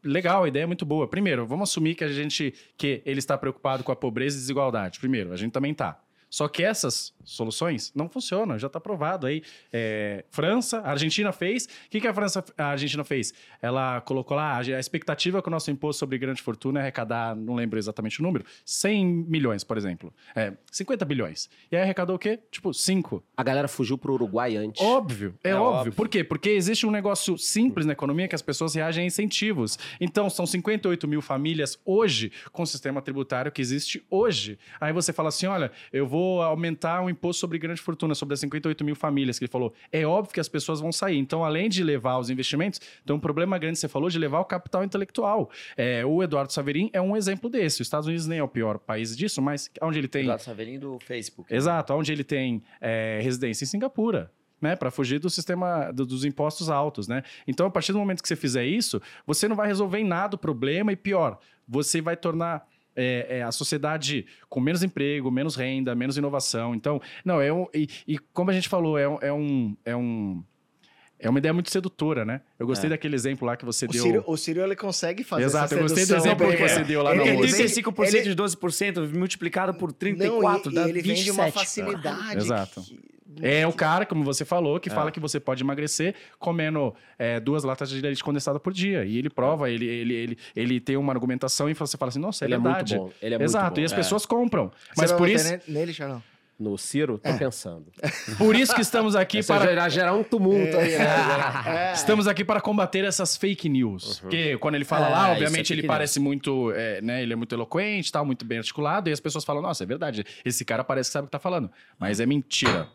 Legal, 0.04 0.44
a 0.44 0.48
ideia 0.50 0.64
é 0.64 0.68
muito 0.68 0.86
boa. 0.86 1.08
Primeiro, 1.08 1.48
vamos 1.48 1.70
assumir 1.70 1.96
que 1.96 2.04
a 2.04 2.10
gente 2.10 2.54
que 2.78 3.02
ele 3.06 3.20
está 3.20 3.38
preocupado 3.38 3.82
com 3.82 3.92
a 3.92 3.96
pobreza 3.96 4.36
e 4.36 4.40
desigualdade. 4.42 5.00
Primeiro, 5.00 5.32
a 5.32 5.38
gente 5.38 5.54
também 5.54 5.74
tá. 5.74 5.98
Só 6.34 6.48
que 6.48 6.64
essas 6.64 7.14
soluções 7.24 7.92
não 7.94 8.10
funcionam, 8.10 8.58
já 8.58 8.66
está 8.66 8.80
provado 8.80 9.28
aí. 9.28 9.44
É, 9.72 10.26
França, 10.32 10.80
a 10.80 10.90
Argentina 10.90 11.32
fez. 11.32 11.66
O 11.66 11.90
que, 11.92 12.02
que 12.02 12.08
a 12.08 12.14
França, 12.14 12.44
a 12.58 12.70
Argentina 12.70 13.04
fez? 13.04 13.36
Ela 13.62 14.02
colocou 14.02 14.36
lá 14.36 14.58
a 14.58 14.80
expectativa 14.80 15.44
que 15.44 15.48
o 15.48 15.52
nosso 15.52 15.70
imposto 15.70 16.00
sobre 16.00 16.18
grande 16.18 16.42
fortuna 16.42 16.80
é 16.80 16.82
arrecadar, 16.82 17.36
não 17.36 17.54
lembro 17.54 17.78
exatamente 17.78 18.20
o 18.20 18.24
número, 18.24 18.44
100 18.66 19.06
milhões, 19.06 19.64
por 19.64 19.78
exemplo. 19.78 20.12
É, 20.36 20.54
50 20.72 21.06
bilhões. 21.06 21.52
E 21.72 21.76
aí 21.76 21.84
arrecadou 21.84 22.16
o 22.16 22.20
quê? 22.20 22.40
Tipo, 22.50 22.74
5. 22.74 23.24
A 23.38 23.44
galera 23.44 23.68
fugiu 23.68 23.96
pro 23.96 24.14
Uruguai 24.14 24.56
antes. 24.56 24.82
Óbvio, 24.82 25.36
é, 25.44 25.52
É 25.52 25.56
óbvio. 25.56 25.78
óbvio. 25.78 25.94
Por 25.94 26.10
quê? 26.10 26.24
Porque 26.24 26.50
existe 26.50 26.88
um 26.88 26.92
negócio 26.92 27.38
simples 27.38 27.86
na 27.86 27.94
economia 27.94 28.28
que 28.28 28.34
as 28.34 28.42
pessoas 28.42 28.74
reagem 28.74 29.04
a 29.04 29.06
incentivos. 29.06 29.78
Então, 30.02 30.32
são 30.32 30.48
58 30.48 31.08
mil 31.08 31.22
famílias 31.22 31.78
hoje 31.86 32.32
com 32.52 32.64
o 32.64 32.66
sistema 32.66 33.04
tributário 33.04 33.52
que 33.52 33.62
existe 33.62 34.04
hoje. 34.10 34.58
Aí 34.82 34.92
você 34.92 35.14
fala 35.14 35.30
assim: 35.30 35.46
olha, 35.46 35.72
eu 35.92 36.08
vou 36.08 36.23
aumentar 36.42 37.04
o 37.04 37.10
imposto 37.10 37.40
sobre 37.42 37.58
grande 37.58 37.82
fortuna, 37.82 38.16
sobre 38.16 38.34
as 38.34 38.40
58 38.40 38.84
mil 38.84 38.96
famílias 38.96 39.38
que 39.38 39.46
ele 39.46 39.52
falou. 39.52 39.74
É 39.92 40.06
óbvio 40.06 40.34
que 40.34 40.40
as 40.40 40.48
pessoas 40.50 40.80
vão 40.80 40.92
sair. 40.92 41.18
Então, 41.18 41.44
além 41.44 41.70
de 41.70 41.84
levar 41.84 42.18
os 42.18 42.30
investimentos, 42.30 42.80
tem 43.06 43.16
um 43.16 43.20
problema 43.20 43.58
grande, 43.58 43.78
você 43.80 43.88
falou, 43.88 44.10
de 44.10 44.18
levar 44.18 44.40
o 44.40 44.46
capital 44.46 44.84
intelectual. 44.84 45.50
É, 45.78 46.06
o 46.06 46.22
Eduardo 46.24 46.52
Saverin 46.54 46.90
é 46.94 47.02
um 47.02 47.16
exemplo 47.18 47.50
desse. 47.50 47.82
Os 47.82 47.88
Estados 47.88 48.08
Unidos 48.08 48.28
nem 48.28 48.40
é 48.40 48.44
o 48.44 48.48
pior 48.48 48.80
país 48.80 49.16
disso, 49.16 49.42
mas 49.42 49.70
onde 49.82 50.00
ele 50.00 50.08
tem. 50.08 50.24
Eduardo 50.24 50.44
Saverin 50.44 50.80
do 50.80 51.00
Facebook. 51.00 51.54
Exato, 51.54 51.94
onde 51.94 52.12
ele 52.12 52.24
tem 52.24 52.62
é, 52.82 53.20
residência 53.22 53.64
em 53.64 53.68
Singapura. 53.68 54.32
Né, 54.62 54.78
para 54.78 54.90
fugir 54.90 55.20
do 55.20 55.30
sistema 55.30 55.92
do- 55.92 56.06
dos 56.06 56.24
impostos 56.24 56.70
altos, 56.70 57.06
né? 57.06 57.22
Então, 57.46 57.66
a 57.66 57.70
partir 57.70 57.92
do 57.92 58.00
momento 58.00 58.22
que 58.22 58.28
você 58.30 58.36
fizer 58.38 58.64
isso, 58.66 59.02
você 59.28 59.46
não 59.46 59.58
vai 59.58 59.68
resolver 59.68 59.98
em 60.00 60.06
nada 60.06 60.36
o 60.36 60.38
problema 60.40 60.94
e 60.94 60.96
pior, 60.96 61.38
você 61.68 62.00
vai 62.00 62.16
tornar 62.16 62.66
é, 62.96 63.38
é, 63.40 63.44
a 63.44 63.52
sociedade 63.52 64.26
com 64.50 64.60
menos 64.60 64.84
emprego, 64.84 65.30
menos 65.32 65.56
renda, 65.56 65.96
menos 65.96 66.18
inovação. 66.18 66.74
Então, 66.76 67.02
não 67.26 67.42
é 67.42 67.52
um, 67.52 67.66
e, 67.74 67.88
e 68.08 68.18
como 68.18 68.50
a 68.50 68.54
gente 68.54 68.70
falou, 68.70 68.98
é 68.98 69.08
um, 69.08 69.18
é 69.22 69.34
um, 69.34 69.78
é 69.86 69.96
um 69.96 70.44
é 71.20 71.30
uma 71.30 71.40
ideia 71.40 71.54
muito 71.54 71.72
sedutora, 71.72 72.26
né? 72.26 72.42
Eu 72.60 72.68
gostei 72.68 72.88
É. 72.88 72.90
daquele 72.90 73.16
exemplo 73.16 73.46
lá 73.48 73.56
que 73.56 73.64
você 73.64 73.86
O 73.86 73.88
deu. 73.88 74.04
Círio, 74.04 74.24
o 74.28 74.36
Círio, 74.36 74.62
ele 74.62 74.76
consegue 74.76 75.24
fazer 75.24 75.46
Exato, 75.46 75.66
essa 75.66 75.76
eu 75.76 75.82
gostei 75.84 76.06
do 76.06 76.16
exemplo 76.18 76.52
que 76.52 76.58
você 76.58 76.84
deu 76.84 77.02
lá 77.02 77.12
ele- 77.12 77.20
no 77.20 77.24
ele 77.26 77.32
almoço. 77.38 77.56
vem- 77.56 77.66
35% 77.66 78.14
ele- 78.16 78.24
de 78.24 78.36
12% 78.36 79.08
multiplicado 79.18 79.74
por 79.74 79.90
Não, 79.92 79.96
34 79.98 80.70
e, 80.72 80.76
dá 80.76 80.82
e 80.86 80.90
ele 80.90 81.02
vem 81.02 81.16
27. 81.16 81.24
de 81.24 81.32
uma 81.32 81.50
facilidade. 81.52 82.38
Exato. 82.38 82.82
que- 82.82 83.13
É 83.42 83.66
o 83.68 83.74
cara, 83.74 84.06
como 84.06 84.24
você 84.24 84.44
falou, 84.46 84.80
que 84.80 84.90
É. 84.90 84.94
fala 84.94 85.12
que 85.12 85.20
você 85.20 85.40
pode 85.40 85.64
emagrecer 85.64 86.16
comendo 86.40 86.94
é, 87.18 87.40
duas 87.40 87.64
latas 87.64 87.90
de 87.90 88.00
leite 88.02 88.24
condensado 88.24 88.60
por 88.60 88.74
dia. 88.74 89.06
E 89.06 89.18
ele 89.18 89.30
prova, 89.30 89.70
ele, 89.70 89.86
ele, 89.86 90.14
ele, 90.14 90.38
ele 90.56 90.80
tem 90.80 90.98
uma 90.98 91.14
argumentação 91.14 91.70
e 91.70 91.74
você 91.74 91.98
fala 91.98 92.10
assim, 92.10 92.20
nossa, 92.20 92.44
é 92.44 92.48
Ele 92.48 92.56
é 92.56 92.58
verdade. 92.60 92.96
muito 92.98 93.08
bom. 93.10 93.14
Ele 93.22 93.36
é 93.36 93.38
muito 93.38 93.50
Exato, 93.50 93.76
bom. 93.76 93.82
e 93.82 93.86
as 93.86 93.92
É. 93.94 93.96
pessoas 93.96 94.26
compram. 94.26 94.70
Você 94.70 95.02
Mas 95.02 95.10
vai 95.12 95.18
por 95.20 95.30
isso, 95.30 95.50
ne- 95.52 95.62
Nele, 95.68 95.94
Charlão? 95.94 96.22
No 96.60 96.78
Ciro, 96.78 97.20
É. 97.24 97.32
tô 97.32 97.38
pensando. 97.40 97.88
por 98.38 98.56
isso 98.56 98.74
que 98.76 98.80
estamos 98.82 99.16
aqui 99.16 99.40
Isso 99.40 99.52
para... 99.52 99.66
gerar, 99.66 99.90
gerar 99.90 100.14
um 100.14 100.24
tumulto 100.24 100.78
aí, 100.78 100.98
né? 100.98 101.08
É. 101.66 101.94
Estamos 101.94 102.28
aqui 102.28 102.46
para 102.46 102.62
combater 102.62 103.04
essas 103.04 103.36
fake 103.36 103.68
news. 103.68 104.20
Porque 104.20 104.56
quando 104.60 104.76
ele 104.76 104.86
fala 104.86 105.08
É, 105.08 105.10
lá, 105.10 105.30
é 105.30 105.32
obviamente 105.34 105.74
ele 105.74 105.82
news. 105.82 105.88
parece 105.88 106.20
muito, 106.20 106.72
é, 106.76 107.02
né? 107.02 107.24
Ele 107.24 107.34
é 107.34 107.36
muito 107.36 107.54
eloquente, 107.56 108.12
tal, 108.12 108.24
muito 108.24 108.46
bem 108.46 108.60
articulado, 108.60 109.10
e 109.10 109.12
as 109.14 109.20
pessoas 109.20 109.44
falam, 109.44 109.62
nossa, 109.64 109.84
é 109.84 109.88
verdade, 109.88 110.24
esse 110.46 110.64
cara 110.64 110.84
parece 110.84 111.10
que 111.10 111.14
sabe 111.14 111.26
o 111.26 111.28
que 111.28 111.32
tá 111.32 111.40
falando. 111.40 111.70
Mas 112.00 112.20
é 112.20 112.26
mentira. 112.26 112.88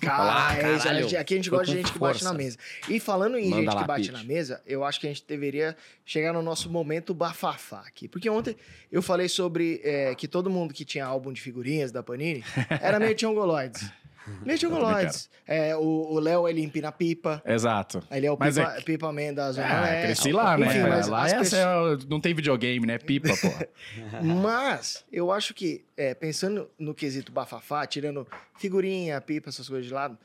Cara, 0.00 0.56
caralho. 0.56 1.02
gente- 1.08 1.16
aqui 1.16 1.34
a 1.34 1.36
gente 1.38 1.50
gosta 1.50 1.66
de 1.66 1.72
gente 1.78 1.92
que 1.92 1.98
bate 1.98 2.22
na 2.24 2.32
mesa. 2.34 2.58
E 2.88 3.00
falando 3.00 3.38
em 3.38 3.48
Manda 3.48 3.62
gente 3.70 3.80
que 3.80 3.86
bate 3.86 4.12
na 4.12 4.22
mesa, 4.24 4.60
eu 4.66 4.84
acho 4.84 5.00
que 5.00 5.06
a 5.06 5.10
gente 5.10 5.24
deveria 5.26 5.76
chegar 6.04 6.32
no 6.32 6.42
nosso 6.42 6.68
momento 6.68 7.14
bafafá 7.14 7.80
aqui. 7.86 8.06
Porque 8.08 8.28
ontem 8.28 8.56
eu 8.90 9.00
falei 9.00 9.28
sobre 9.28 9.80
é, 9.82 10.14
que 10.14 10.28
todo 10.28 10.50
mundo 10.50 10.74
que 10.74 10.84
tinha 10.84 11.04
álbum 11.06 11.32
de 11.32 11.40
figurinhas 11.40 11.90
da 11.90 12.02
Panini 12.02 12.44
era 12.82 12.98
meio 13.00 13.14
tiongoloides. 13.14 13.90
Meio 14.44 14.58
tiongoloides. 14.58 15.28
É, 15.46 15.74
o 15.76 16.18
Léo, 16.20 16.46
ele 16.48 16.62
empina 16.62 16.92
pipa. 16.92 17.42
Exato. 17.44 18.02
Ele 18.10 18.26
é 18.26 18.30
o 18.32 18.36
Mas 18.38 18.56
pipa, 18.56 18.74
é- 18.76 18.80
pipa 18.80 19.12
man 19.12 19.34
da 19.34 19.50
Zona 19.52 19.66
Ah, 19.66 19.80
Leste. 19.82 20.02
cresci 20.06 20.32
lá, 20.32 20.56
né? 20.56 20.66
Enfim, 20.66 20.80
mas 20.88 21.08
lá 21.08 21.22
pessoas- 21.24 21.52
é 22.04 22.06
não 22.08 22.20
tem 22.20 22.32
videogame, 22.34 22.86
né? 22.86 22.98
Pipa, 22.98 23.28
pô. 23.36 23.48
Mas 24.22 25.04
eu 25.12 25.30
acho 25.32 25.52
que, 25.54 25.84
é, 25.96 26.14
pensando 26.14 26.68
no 26.78 26.94
quesito 26.94 27.32
bafafá, 27.32 27.86
tirando 27.86 28.26
figurinha, 28.58 29.20
pipa, 29.20 29.48
essas 29.48 29.68
coisas 29.68 29.86
de 29.86 29.92
lado, 29.92 30.16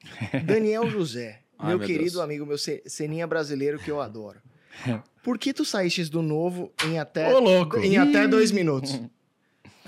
Daniel 0.44 0.88
José, 0.90 1.40
Ai, 1.58 1.68
meu, 1.70 1.78
meu 1.78 1.86
querido 1.86 2.12
Deus. 2.12 2.20
amigo, 2.24 2.46
meu 2.46 2.58
ce- 2.58 2.82
ceninha 2.86 3.26
brasileiro 3.26 3.78
que 3.78 3.90
eu 3.90 4.00
adoro. 4.00 4.40
Por 5.22 5.38
que 5.38 5.52
tu 5.52 5.64
saíste 5.64 6.04
do 6.06 6.22
novo 6.22 6.72
em 6.86 6.98
até, 6.98 7.32
Ô, 7.32 7.38
louco. 7.38 7.78
em 7.78 7.96
até 7.98 8.26
dois 8.26 8.50
minutos? 8.50 9.00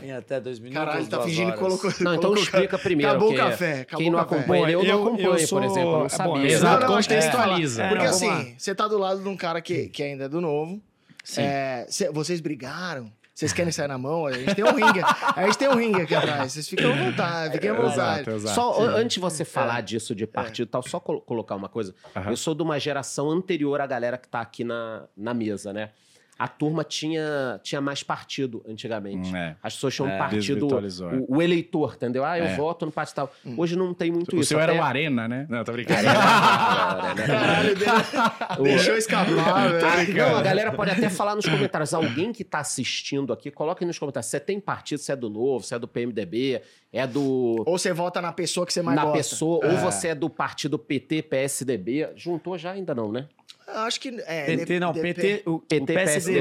Em 0.05 0.13
até 0.13 0.39
dois 0.41 0.59
minutos. 0.59 0.79
Caralho, 0.85 1.01
ele 1.01 1.09
tá 1.09 1.21
fingindo 1.23 1.53
que 1.53 1.59
colocou. 1.59 1.91
Não, 2.01 2.15
então 2.15 2.17
colocou- 2.31 2.43
explica 2.43 2.79
primeiro. 2.79 3.11
Acabou 3.13 3.33
o 3.33 3.37
café. 3.37 3.81
Acabou 3.81 3.99
Quem 4.03 4.11
não 4.11 4.19
acompanha, 4.19 4.71
eu, 4.71 4.81
Bom, 4.81 4.87
não 4.87 4.95
eu- 4.95 5.07
acompanho, 5.07 5.27
eu 5.29 5.31
por 5.33 5.47
sou- 5.47 5.65
exemplo, 5.65 5.81
eu 5.81 5.85
não 5.93 5.99
é 5.99 6.03
bom, 6.03 6.09
sabia. 6.09 6.47
Exato, 6.53 6.87
Não, 6.87 6.95
contextualiza. 6.97 7.77
falar. 7.83 7.89
Porque 7.91 8.05
É, 8.05 8.09
assim, 8.09 8.55
você 8.59 8.75
tá 8.75 8.87
do 8.89 8.99
lado 8.99 9.23
de 9.23 9.29
um 9.29 9.37
cara 9.37 9.61
que, 9.61 9.89
que 9.89 10.03
ainda 10.03 10.25
é 10.25 10.29
do 10.29 10.41
novo. 10.41 10.81
Sim. 11.25 11.41
É, 11.43 11.87
cê- 11.89 12.11
vocês 12.11 12.41
brigaram? 12.41 13.11
Vocês 13.35 13.53
querem 13.53 13.73
sair 13.73 13.89
na 13.89 13.99
mão? 13.99 14.27
A 14.27 14.33
gente 14.33 14.55
tem 14.55 14.65
um 14.65 14.73
ringue. 14.75 15.01
A 15.35 15.45
gente 15.47 15.59
tem 15.59 15.69
um 15.69 15.75
ringue 15.75 16.03
aqui 16.03 16.15
atrás. 16.15 16.53
Vocês 16.53 16.69
ficam 16.69 16.93
à 16.93 16.95
vontade, 16.95 17.55
fiquem 17.55 17.71
à 17.71 17.75
vontade. 17.75 18.21
Exato, 18.21 18.31
exato. 18.31 18.55
Só 18.55 18.81
an- 18.81 18.95
antes 18.97 19.15
de 19.15 19.21
você 19.21 19.45
falar 19.45 19.81
disso 19.81 20.15
de 20.15 20.25
partido 20.25 20.69
e 20.69 20.71
tal, 20.71 20.83
só 20.87 21.01
colo- 21.01 21.21
colocar 21.21 21.57
uma 21.57 21.69
coisa. 21.69 21.93
Eu 22.29 22.37
sou 22.37 22.55
de 22.55 22.63
uma 22.63 22.79
geração 22.79 23.29
anterior 23.31 23.81
à 23.81 23.87
galera 23.89 24.17
que 24.17 24.29
tá 24.29 24.41
aqui 24.41 24.63
na, 24.63 25.03
na 25.17 25.35
mesa, 25.35 25.73
né? 25.73 25.91
A 26.39 26.49
turma 26.49 26.83
tinha, 26.83 27.61
tinha 27.63 27.81
mais 27.81 28.03
partido 28.03 28.65
antigamente. 28.69 29.31
Hum, 29.33 29.37
é. 29.37 29.57
As 29.63 29.75
pessoas 29.75 29.95
tinham 29.95 30.09
um 30.09 30.13
É, 30.13 30.19
partido, 30.19 30.41
desvirtualizou, 30.41 31.11
é. 31.11 31.15
o, 31.17 31.37
o 31.37 31.43
eleitor, 31.43 31.95
entendeu? 31.95 32.25
Ah, 32.25 32.37
eu 32.39 32.45
É. 32.47 32.57
voto 32.57 32.85
no 32.87 32.91
partido 32.93 33.15
tal. 33.17 33.33
Hoje 33.57 33.77
não 33.77 33.95
tem 33.95 34.11
muito 34.11 34.35
O 34.37 34.41
isso. 34.41 34.49
seu 34.49 34.59
era 34.61 34.73
até- 34.73 34.81
o 34.81 34.85
Arena, 34.85 35.29
né? 35.29 35.47
Não, 35.49 35.63
tô 35.63 35.73
brincando. 35.73 36.01
Caralho, 37.27 37.75
deixou 38.63 38.97
escapar, 38.97 39.71
velho. 39.71 40.17
Não, 40.17 40.37
a 40.37 40.43
galera 40.43 40.73
pode 40.73 40.91
até 40.91 41.09
falar 41.09 41.35
nos 41.37 41.47
comentários. 41.47 41.95
Alguém 41.95 42.33
que 42.33 42.45
tá 42.45 42.59
assistindo 42.61 43.33
aqui, 43.33 43.51
coloque 43.51 43.85
nos 43.85 43.99
comentários. 43.99 44.29
Você 44.31 44.41
tem 44.41 44.59
partido, 44.61 44.99
se 44.99 45.13
é 45.13 45.17
do 45.17 45.31
Novo, 45.31 45.65
se 45.65 45.75
é 45.75 45.79
do 45.79 45.87
PMDB, 45.89 46.61
é 46.95 47.07
do. 47.07 47.63
Ou 47.67 47.77
você 47.79 47.93
vota 47.93 48.21
na 48.23 48.33
pessoa 48.33 48.65
que 48.67 48.73
você 48.73 48.81
mais 48.83 48.97
na 48.97 49.03
gosta. 49.05 49.19
pessoa, 49.19 49.67
ou 49.67 49.77
você 49.79 50.09
é 50.09 50.15
do 50.15 50.31
partido 50.31 50.79
PT, 50.79 51.23
PSDB. 51.23 52.09
Juntou 52.17 52.57
já 52.57 52.71
ainda 52.73 52.95
não, 52.95 53.11
né? 53.13 53.27
Acho 53.67 53.99
que. 54.01 54.15
É, 54.27 54.45
PT, 54.57 54.79
não, 54.79 54.93
de- 54.93 55.01
PT, 55.01 55.43
o, 55.47 55.59
PT, 55.59 55.83
o 55.83 55.87
PSDB, 55.87 55.95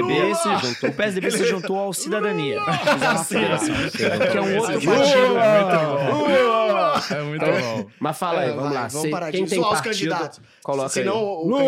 PSDB 0.04 0.36
se 0.36 0.48
Lula! 0.48 0.60
juntou, 0.60 0.90
o 0.90 0.94
PSDB 0.94 1.32
se 1.32 1.46
juntou 1.46 1.78
ao 1.80 1.94
Cidadania. 1.94 2.60
Que 4.32 4.38
é 4.38 4.42
um 4.42 4.58
outro 4.58 4.82
Sim. 4.82 4.88
partido. 4.88 5.34
É 7.16 7.22
muito 7.24 7.46
bom. 7.46 7.90
Mas 8.00 8.18
fala 8.18 8.42
aí, 8.42 8.50
É, 8.50 8.54
vamos 8.54 8.64
vai, 8.70 8.74
lá. 8.74 8.88
vamos 8.88 9.02
Cê- 9.02 9.10
parar 9.10 9.32
quem 9.32 9.44
de 9.46 9.50
tem 9.50 9.60
zoar 9.60 9.74
os 9.74 9.82
partido, 9.82 10.10
candidatos. 10.12 10.42
coloca 10.64 10.90
Senão 10.90 11.16
aí. 11.16 11.22
o 11.24 11.44
Lula! 11.48 11.64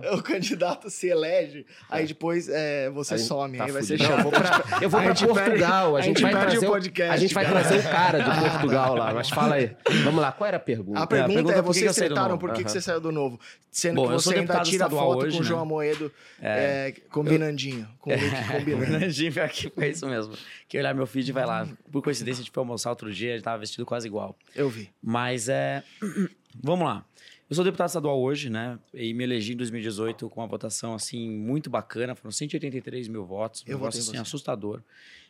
candidato, 0.00 0.14
o 0.18 0.22
candidato 0.22 0.90
se 0.90 1.08
elege, 1.08 1.66
aí 1.90 2.06
depois 2.06 2.48
é, 2.48 2.90
você 2.90 3.14
Aí 3.14 3.20
some, 3.20 3.58
tá 3.58 3.64
aí 3.64 3.70
vai 3.70 3.82
ser 3.82 3.98
fudido. 3.98 4.16
Não, 4.16 4.16
chato. 4.16 4.26
eu 4.26 4.30
vou 4.30 4.40
pra, 4.40 4.78
eu 4.82 4.90
vou 4.90 5.00
A 5.00 5.02
pra 5.02 5.14
gente 5.14 5.26
Portugal. 5.28 5.96
a 5.96 6.00
gente 6.00 6.22
vai 6.22 6.30
trazer 6.32 6.58
o 6.66 6.70
podcast, 6.70 7.12
A 7.12 7.16
gente 7.16 7.34
vai 7.34 7.46
trazer 7.46 7.78
o 7.78 7.82
cara 7.82 8.07
de 8.16 8.50
Portugal 8.50 8.94
lá. 8.94 9.12
Mas 9.12 9.28
fala 9.28 9.56
aí. 9.56 9.76
Vamos 10.04 10.20
lá, 10.20 10.32
qual 10.32 10.48
era 10.48 10.56
a 10.56 10.60
pergunta? 10.60 11.00
A 11.00 11.06
pergunta, 11.06 11.34
pergunta 11.34 11.54
é, 11.54 11.58
é 11.58 11.62
por 11.62 11.74
que 11.74 11.80
que 11.80 11.86
eu 11.86 11.92
vocês 11.92 12.06
tretaram 12.06 12.28
novo? 12.30 12.40
por 12.40 12.52
que, 12.52 12.64
que 12.64 12.70
você 12.70 12.80
saiu 12.80 13.00
do 13.00 13.12
novo? 13.12 13.38
Sendo 13.70 13.96
Bom, 13.96 14.08
que 14.08 14.14
eu 14.14 14.20
sou 14.20 14.32
você 14.32 14.38
ainda 14.38 14.52
deputado 14.52 14.64
tira 14.64 14.84
estadual 14.84 15.12
foto 15.12 15.26
hoje, 15.26 15.36
com 15.36 15.38
o 15.38 15.42
né? 15.42 15.48
João 15.48 15.60
Amoedo 15.60 16.12
é, 16.40 16.94
combinandinho. 17.10 17.88
Com 17.98 18.10
o 18.10 18.14
look 18.14 18.24
O 18.24 18.52
combinando. 18.58 18.86
Fernandinho 18.86 19.32
pior 19.32 19.48
que 19.48 19.70
foi 19.70 19.88
isso 19.90 20.06
mesmo. 20.06 20.34
Que 20.68 20.78
olhar 20.78 20.94
meu 20.94 21.06
feed 21.06 21.28
e 21.28 21.32
vai 21.32 21.46
lá. 21.46 21.68
Por 21.92 22.02
coincidência, 22.02 22.40
a 22.40 22.44
gente 22.44 22.52
foi 22.52 22.60
almoçar 22.60 22.90
outro 22.90 23.12
dia, 23.12 23.32
ele 23.32 23.42
tava 23.42 23.58
vestido 23.58 23.84
quase 23.84 24.06
igual. 24.06 24.36
Eu 24.54 24.68
vi. 24.68 24.90
Mas 25.02 25.48
é. 25.48 25.82
Vamos 26.62 26.86
lá. 26.86 27.04
Eu 27.48 27.54
sou 27.54 27.64
deputado 27.64 27.88
estadual 27.88 28.20
hoje, 28.20 28.50
né? 28.50 28.78
E 28.92 29.14
me 29.14 29.24
elegi 29.24 29.54
em 29.54 29.56
2018 29.56 30.28
com 30.28 30.40
uma 30.40 30.46
votação 30.46 30.94
assim 30.94 31.30
muito 31.30 31.70
bacana, 31.70 32.14
foram 32.14 32.30
183 32.30 33.08
mil 33.08 33.24
votos, 33.24 33.64
um 33.66 33.70
Eu 33.70 33.78
em 33.80 33.86
assim, 33.86 34.02
você. 34.02 34.16
assustador. 34.18 34.82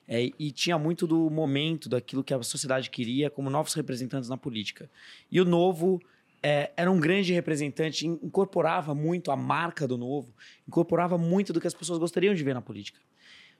É, 0.08 0.30
e 0.38 0.50
tinha 0.50 0.78
muito 0.78 1.06
do 1.06 1.28
momento, 1.28 1.86
daquilo 1.88 2.24
que 2.24 2.32
a 2.32 2.42
sociedade 2.42 2.88
queria, 2.88 3.28
como 3.28 3.50
novos 3.50 3.74
representantes 3.74 4.28
na 4.28 4.38
política. 4.38 4.88
E 5.30 5.38
o 5.38 5.44
novo 5.44 6.00
é, 6.42 6.70
era 6.76 6.90
um 6.90 6.98
grande 6.98 7.32
representante, 7.34 8.06
in- 8.06 8.18
incorporava 8.22 8.94
muito 8.94 9.30
a 9.30 9.36
marca 9.36 9.86
do 9.86 9.98
novo, 9.98 10.32
incorporava 10.66 11.18
muito 11.18 11.52
do 11.52 11.60
que 11.60 11.66
as 11.66 11.74
pessoas 11.74 11.98
gostariam 11.98 12.34
de 12.34 12.42
ver 12.42 12.54
na 12.54 12.62
política. 12.62 12.98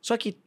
Só 0.01 0.17
que 0.17 0.39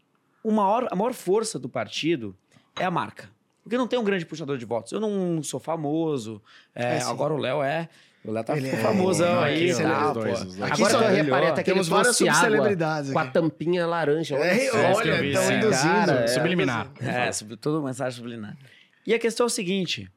maior, 0.43 0.87
a 0.89 0.95
maior 0.95 1.13
força 1.13 1.59
do 1.59 1.69
partido 1.69 2.35
é 2.79 2.83
a 2.83 2.89
marca. 2.89 3.29
Porque 3.63 3.77
não 3.77 3.87
tem 3.87 3.99
um 3.99 4.03
grande 4.03 4.25
puxador 4.25 4.57
de 4.57 4.65
votos. 4.65 4.91
Eu 4.91 4.99
não 4.99 5.43
sou 5.43 5.59
famoso. 5.59 6.41
é, 6.73 6.95
É, 6.97 7.01
agora 7.03 7.31
o 7.31 7.37
Léo 7.37 7.61
é. 7.61 7.87
O 8.23 8.31
Léo 8.31 8.43
tá 8.43 8.55
Ele 8.55 8.69
é- 8.69 8.77
famosão 8.77 9.36
Não, 9.36 9.41
aí. 9.41 9.71
aqui, 9.71 9.79
e 9.81 9.84
tal, 9.84 10.07
os 10.10 10.13
dois, 10.13 10.39
dois. 10.43 10.62
Aqui 10.62 10.73
Agora 10.73 10.91
só 10.91 10.97
que 10.99 11.03
eu 11.05 11.10
reparei 11.23 11.49
até 11.49 11.63
que 11.63 11.71
Temos 11.71 11.88
ele 11.88 11.95
várias 11.95 12.15
subcelebridades 12.17 13.12
com 13.12 13.19
a 13.19 13.23
aqui. 13.23 13.34
tampinha 13.34 13.88
laranja. 13.88 14.36
Olha 14.36 14.43
É, 14.45 14.71
olha, 14.93 15.25
estão 15.25 15.43
cara, 15.43 15.55
induzindo. 15.57 16.12
é. 16.19 16.27
Subliminar. 16.27 16.91
É, 16.99 17.31
sobre 17.31 17.55
tudo 17.57 17.81
mensagem 17.81 18.15
subliminar. 18.17 18.55
E 19.07 19.13
a 19.13 19.19
questão 19.19 19.45
é 19.45 19.47
o 19.47 19.49
seguinte: 19.49 20.07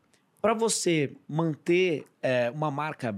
para 0.43 0.53
você 0.53 1.13
manter 1.27 2.05
é, 2.23 2.51
uma 2.51 2.71
marca 2.71 3.15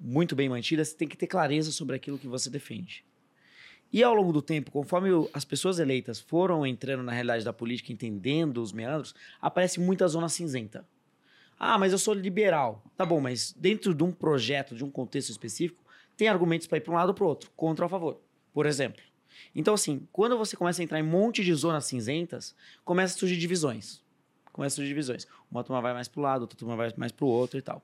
muito 0.00 0.34
bem 0.34 0.48
mantida, 0.48 0.82
você 0.82 0.94
tem 0.96 1.06
que 1.06 1.16
ter 1.16 1.26
clareza 1.26 1.70
sobre 1.70 1.94
aquilo 1.96 2.18
que 2.18 2.26
você 2.26 2.48
defende. 2.48 3.04
E 3.92 4.02
ao 4.02 4.14
longo 4.14 4.32
do 4.32 4.40
tempo, 4.40 4.70
conforme 4.70 5.10
as 5.34 5.44
pessoas 5.44 5.78
eleitas 5.78 6.18
foram 6.18 6.66
entrando 6.66 7.02
na 7.02 7.12
realidade 7.12 7.44
da 7.44 7.52
política, 7.52 7.92
entendendo 7.92 8.62
os 8.62 8.72
meandros, 8.72 9.14
aparece 9.42 9.78
muita 9.78 10.08
zona 10.08 10.30
cinzenta. 10.30 10.82
Ah, 11.64 11.78
mas 11.78 11.92
eu 11.92 11.98
sou 11.98 12.12
liberal. 12.12 12.82
Tá 12.96 13.06
bom, 13.06 13.20
mas 13.20 13.52
dentro 13.56 13.94
de 13.94 14.02
um 14.02 14.10
projeto, 14.10 14.74
de 14.74 14.82
um 14.82 14.90
contexto 14.90 15.30
específico, 15.30 15.84
tem 16.16 16.26
argumentos 16.26 16.66
para 16.66 16.78
ir 16.78 16.80
para 16.80 16.92
um 16.92 16.96
lado 16.96 17.10
ou 17.10 17.14
para 17.14 17.24
outro, 17.24 17.52
contra 17.54 17.84
ou 17.84 17.86
a 17.86 17.88
favor. 17.88 18.20
Por 18.52 18.66
exemplo. 18.66 19.00
Então, 19.54 19.72
assim, 19.74 20.08
quando 20.10 20.36
você 20.36 20.56
começa 20.56 20.82
a 20.82 20.84
entrar 20.84 20.98
em 20.98 21.04
um 21.04 21.06
monte 21.06 21.44
de 21.44 21.54
zonas 21.54 21.84
cinzentas, 21.84 22.52
começa 22.84 23.14
a 23.14 23.18
surgir 23.18 23.36
divisões. 23.36 24.02
Começa 24.52 24.74
a 24.74 24.76
surgir 24.76 24.88
divisões. 24.88 25.24
Uma 25.48 25.62
turma 25.62 25.80
vai 25.80 25.94
mais 25.94 26.08
para 26.08 26.18
o 26.18 26.22
lado, 26.24 26.40
outra 26.42 26.58
turma 26.58 26.74
vai 26.74 26.92
mais 26.96 27.12
para 27.12 27.24
o 27.24 27.28
outro 27.28 27.56
e 27.56 27.62
tal. 27.62 27.80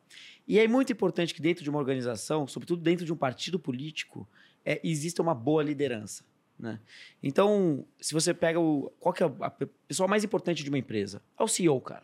E 0.46 0.58
é 0.58 0.66
muito 0.66 0.92
importante 0.92 1.32
que 1.32 1.40
dentro 1.40 1.62
de 1.62 1.70
uma 1.70 1.78
organização, 1.78 2.48
sobretudo 2.48 2.82
dentro 2.82 3.06
de 3.06 3.12
um 3.12 3.16
partido 3.16 3.60
político, 3.60 4.28
é, 4.64 4.80
exista 4.82 5.22
uma 5.22 5.34
boa 5.36 5.62
liderança. 5.62 6.24
Né? 6.58 6.80
Então, 7.22 7.86
se 8.00 8.12
você 8.12 8.34
pega 8.34 8.58
o. 8.58 8.92
Qual 8.98 9.12
que 9.12 9.22
é 9.22 9.32
a 9.40 9.50
pe- 9.50 9.68
pessoa 9.86 10.08
mais 10.08 10.24
importante 10.24 10.64
de 10.64 10.68
uma 10.68 10.78
empresa? 10.78 11.22
É 11.38 11.44
o 11.44 11.46
CEO, 11.46 11.80
cara. 11.80 12.02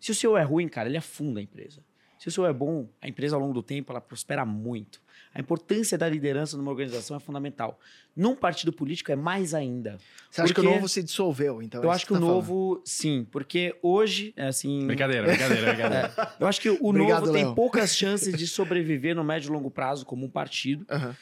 Se 0.00 0.10
o 0.10 0.14
CEO 0.14 0.36
é 0.36 0.42
ruim, 0.42 0.68
cara, 0.68 0.88
ele 0.88 0.96
afunda 0.96 1.38
a 1.38 1.42
empresa. 1.42 1.84
Se 2.18 2.28
o 2.28 2.30
CEO 2.30 2.46
é 2.46 2.52
bom, 2.52 2.88
a 3.00 3.08
empresa 3.08 3.36
ao 3.36 3.40
longo 3.40 3.54
do 3.54 3.62
tempo 3.62 3.92
ela 3.92 4.00
prospera 4.00 4.44
muito. 4.44 5.00
A 5.32 5.40
importância 5.40 5.96
da 5.96 6.08
liderança 6.08 6.56
numa 6.56 6.70
organização 6.70 7.16
é 7.16 7.20
fundamental. 7.20 7.78
Num 8.16 8.34
partido 8.34 8.72
político 8.72 9.12
é 9.12 9.16
mais 9.16 9.54
ainda. 9.54 9.96
Você 10.30 10.42
acha 10.42 10.52
que 10.52 10.60
o 10.60 10.62
novo 10.64 10.88
se 10.88 11.02
dissolveu, 11.02 11.62
então? 11.62 11.82
é 11.82 11.86
Eu 11.86 11.90
acho 11.90 12.04
que 12.04 12.12
o 12.12 12.16
tá 12.16 12.20
falando. 12.20 12.34
novo, 12.34 12.82
sim, 12.84 13.26
porque 13.30 13.74
hoje, 13.80 14.34
é 14.36 14.48
assim. 14.48 14.86
Brincadeira, 14.86 15.28
brincadeira, 15.28 15.66
brincadeira. 15.72 16.34
Eu 16.38 16.46
acho 16.46 16.60
que 16.60 16.68
o 16.68 16.78
Obrigado, 16.84 17.26
novo 17.26 17.32
tem 17.32 17.54
poucas 17.54 17.94
chances 17.96 18.36
de 18.36 18.46
sobreviver 18.46 19.14
no 19.14 19.22
médio 19.22 19.48
e 19.48 19.52
longo 19.52 19.70
prazo 19.70 20.04
como 20.04 20.26
um 20.26 20.30
partido. 20.30 20.84
Aham. 20.90 21.14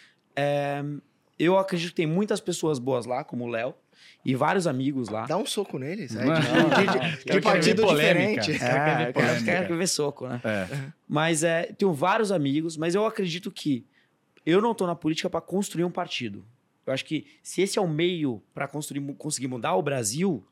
Eu 1.39 1.57
acredito 1.57 1.91
que 1.91 1.95
tem 1.95 2.07
muitas 2.07 2.41
pessoas 2.41 2.79
boas 2.81 3.07
lá, 3.07 3.23
como 3.23 3.45
o 3.45 3.49
Léo, 3.49 3.75
e 4.25 4.35
vários 4.35 4.67
amigos 4.67 5.09
lá. 5.09 5.27
Dá 5.27 5.37
um 5.37 5.47
soco 5.47 5.79
neles. 5.79 6.15
É, 6.15 6.25
Não, 6.25 6.35
de, 6.35 6.41
de- 6.41 7.11
de- 7.11 7.17
de 7.19 7.25
Quero 7.25 7.35
ver 7.35 7.43
partido 7.43 7.87
diferente. 7.87 8.59
Cara, 8.59 9.13
quer 9.13 9.23
ver 9.23 9.51
É, 9.51 9.63
quero, 9.63 9.77
ver 9.77 9.87
soco, 9.89 10.27
né? 10.29 10.41
É. 10.45 10.91
Mas 11.07 11.43
é, 11.45 11.65
tenho 11.73 11.93
vários 11.93 12.31
amigos, 12.33 12.77
mas 12.77 12.95
eu 12.95 13.05
acredito 13.07 13.51
que 13.51 13.87
eu 14.45 14.61
não 14.61 14.75
tô 14.75 14.87
na 14.87 14.95
política 14.95 15.29
para 15.31 15.41
construir 15.41 15.85
um 15.85 15.91
partido. 15.91 16.45
Eu 16.87 16.93
acho 16.93 17.05
que 17.05 17.27
se 17.43 17.61
esse 17.61 17.79
é 17.79 17.83
o 17.83 17.89
meio 17.89 18.43
para 18.55 18.67
construir, 18.67 19.01
conseguir 19.15 19.47
mudar 19.49 19.75
o 19.75 19.83
Brasil, 19.83 20.43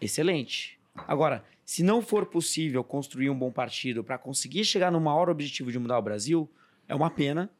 excelente. 0.00 0.78
Agora, 1.06 1.44
se 1.64 1.82
não 1.82 2.02
for 2.02 2.26
possível 2.26 2.82
construir 2.82 3.30
um 3.30 3.38
bom 3.38 3.50
partido 3.52 4.02
para 4.02 4.18
conseguir 4.18 4.64
chegar 4.64 4.90
no 4.90 5.00
maior 5.00 5.28
objetivo 5.28 5.70
de 5.70 5.78
mudar 5.78 5.98
o 5.98 6.02
Brasil, 6.02 6.50
é 6.88 6.94
uma 6.94 7.10
pena, 7.10 7.50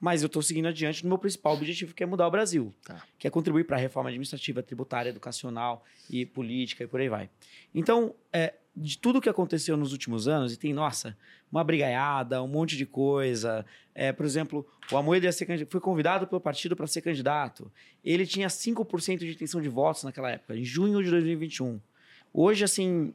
mas 0.00 0.22
eu 0.22 0.26
estou 0.26 0.40
seguindo 0.42 0.66
adiante 0.66 1.02
no 1.04 1.10
meu 1.10 1.18
principal 1.18 1.52
objetivo, 1.54 1.92
que 1.94 2.02
é 2.02 2.06
mudar 2.06 2.26
o 2.26 2.30
Brasil, 2.30 2.72
Tá. 2.84 3.02
que 3.18 3.26
é 3.26 3.30
contribuir 3.30 3.64
para 3.64 3.76
a 3.76 3.80
reforma 3.80 4.08
administrativa, 4.08 4.62
tributária, 4.62 5.10
educacional 5.10 5.84
e 6.08 6.24
política 6.24 6.84
e 6.84 6.86
por 6.86 7.00
aí 7.00 7.08
vai. 7.08 7.28
Então, 7.74 8.14
é, 8.32 8.54
de 8.74 8.96
tudo 8.96 9.20
que 9.20 9.28
aconteceu 9.28 9.76
nos 9.76 9.92
últimos 9.92 10.26
anos, 10.26 10.52
e 10.54 10.56
tem, 10.56 10.72
nossa, 10.72 11.16
uma 11.52 11.62
brigaiada, 11.62 12.42
um 12.42 12.46
monte 12.48 12.76
de 12.76 12.86
coisa. 12.86 13.66
É, 13.94 14.12
por 14.12 14.24
exemplo, 14.24 14.66
o 14.90 14.96
Amoedo 14.96 15.26
ia 15.26 15.32
ser 15.32 15.44
candid- 15.44 15.68
foi 15.70 15.80
convidado 15.80 16.26
pelo 16.26 16.40
partido 16.40 16.74
para 16.76 16.86
ser 16.86 17.02
candidato. 17.02 17.70
Ele 18.04 18.24
tinha 18.26 18.48
5% 18.48 19.18
de 19.18 19.32
intenção 19.32 19.60
de 19.60 19.68
votos 19.68 20.04
naquela 20.04 20.30
época, 20.30 20.56
em 20.56 20.64
junho 20.64 21.02
de 21.02 21.10
2021. 21.10 21.80
Hoje, 22.32 22.62
assim, 22.64 23.12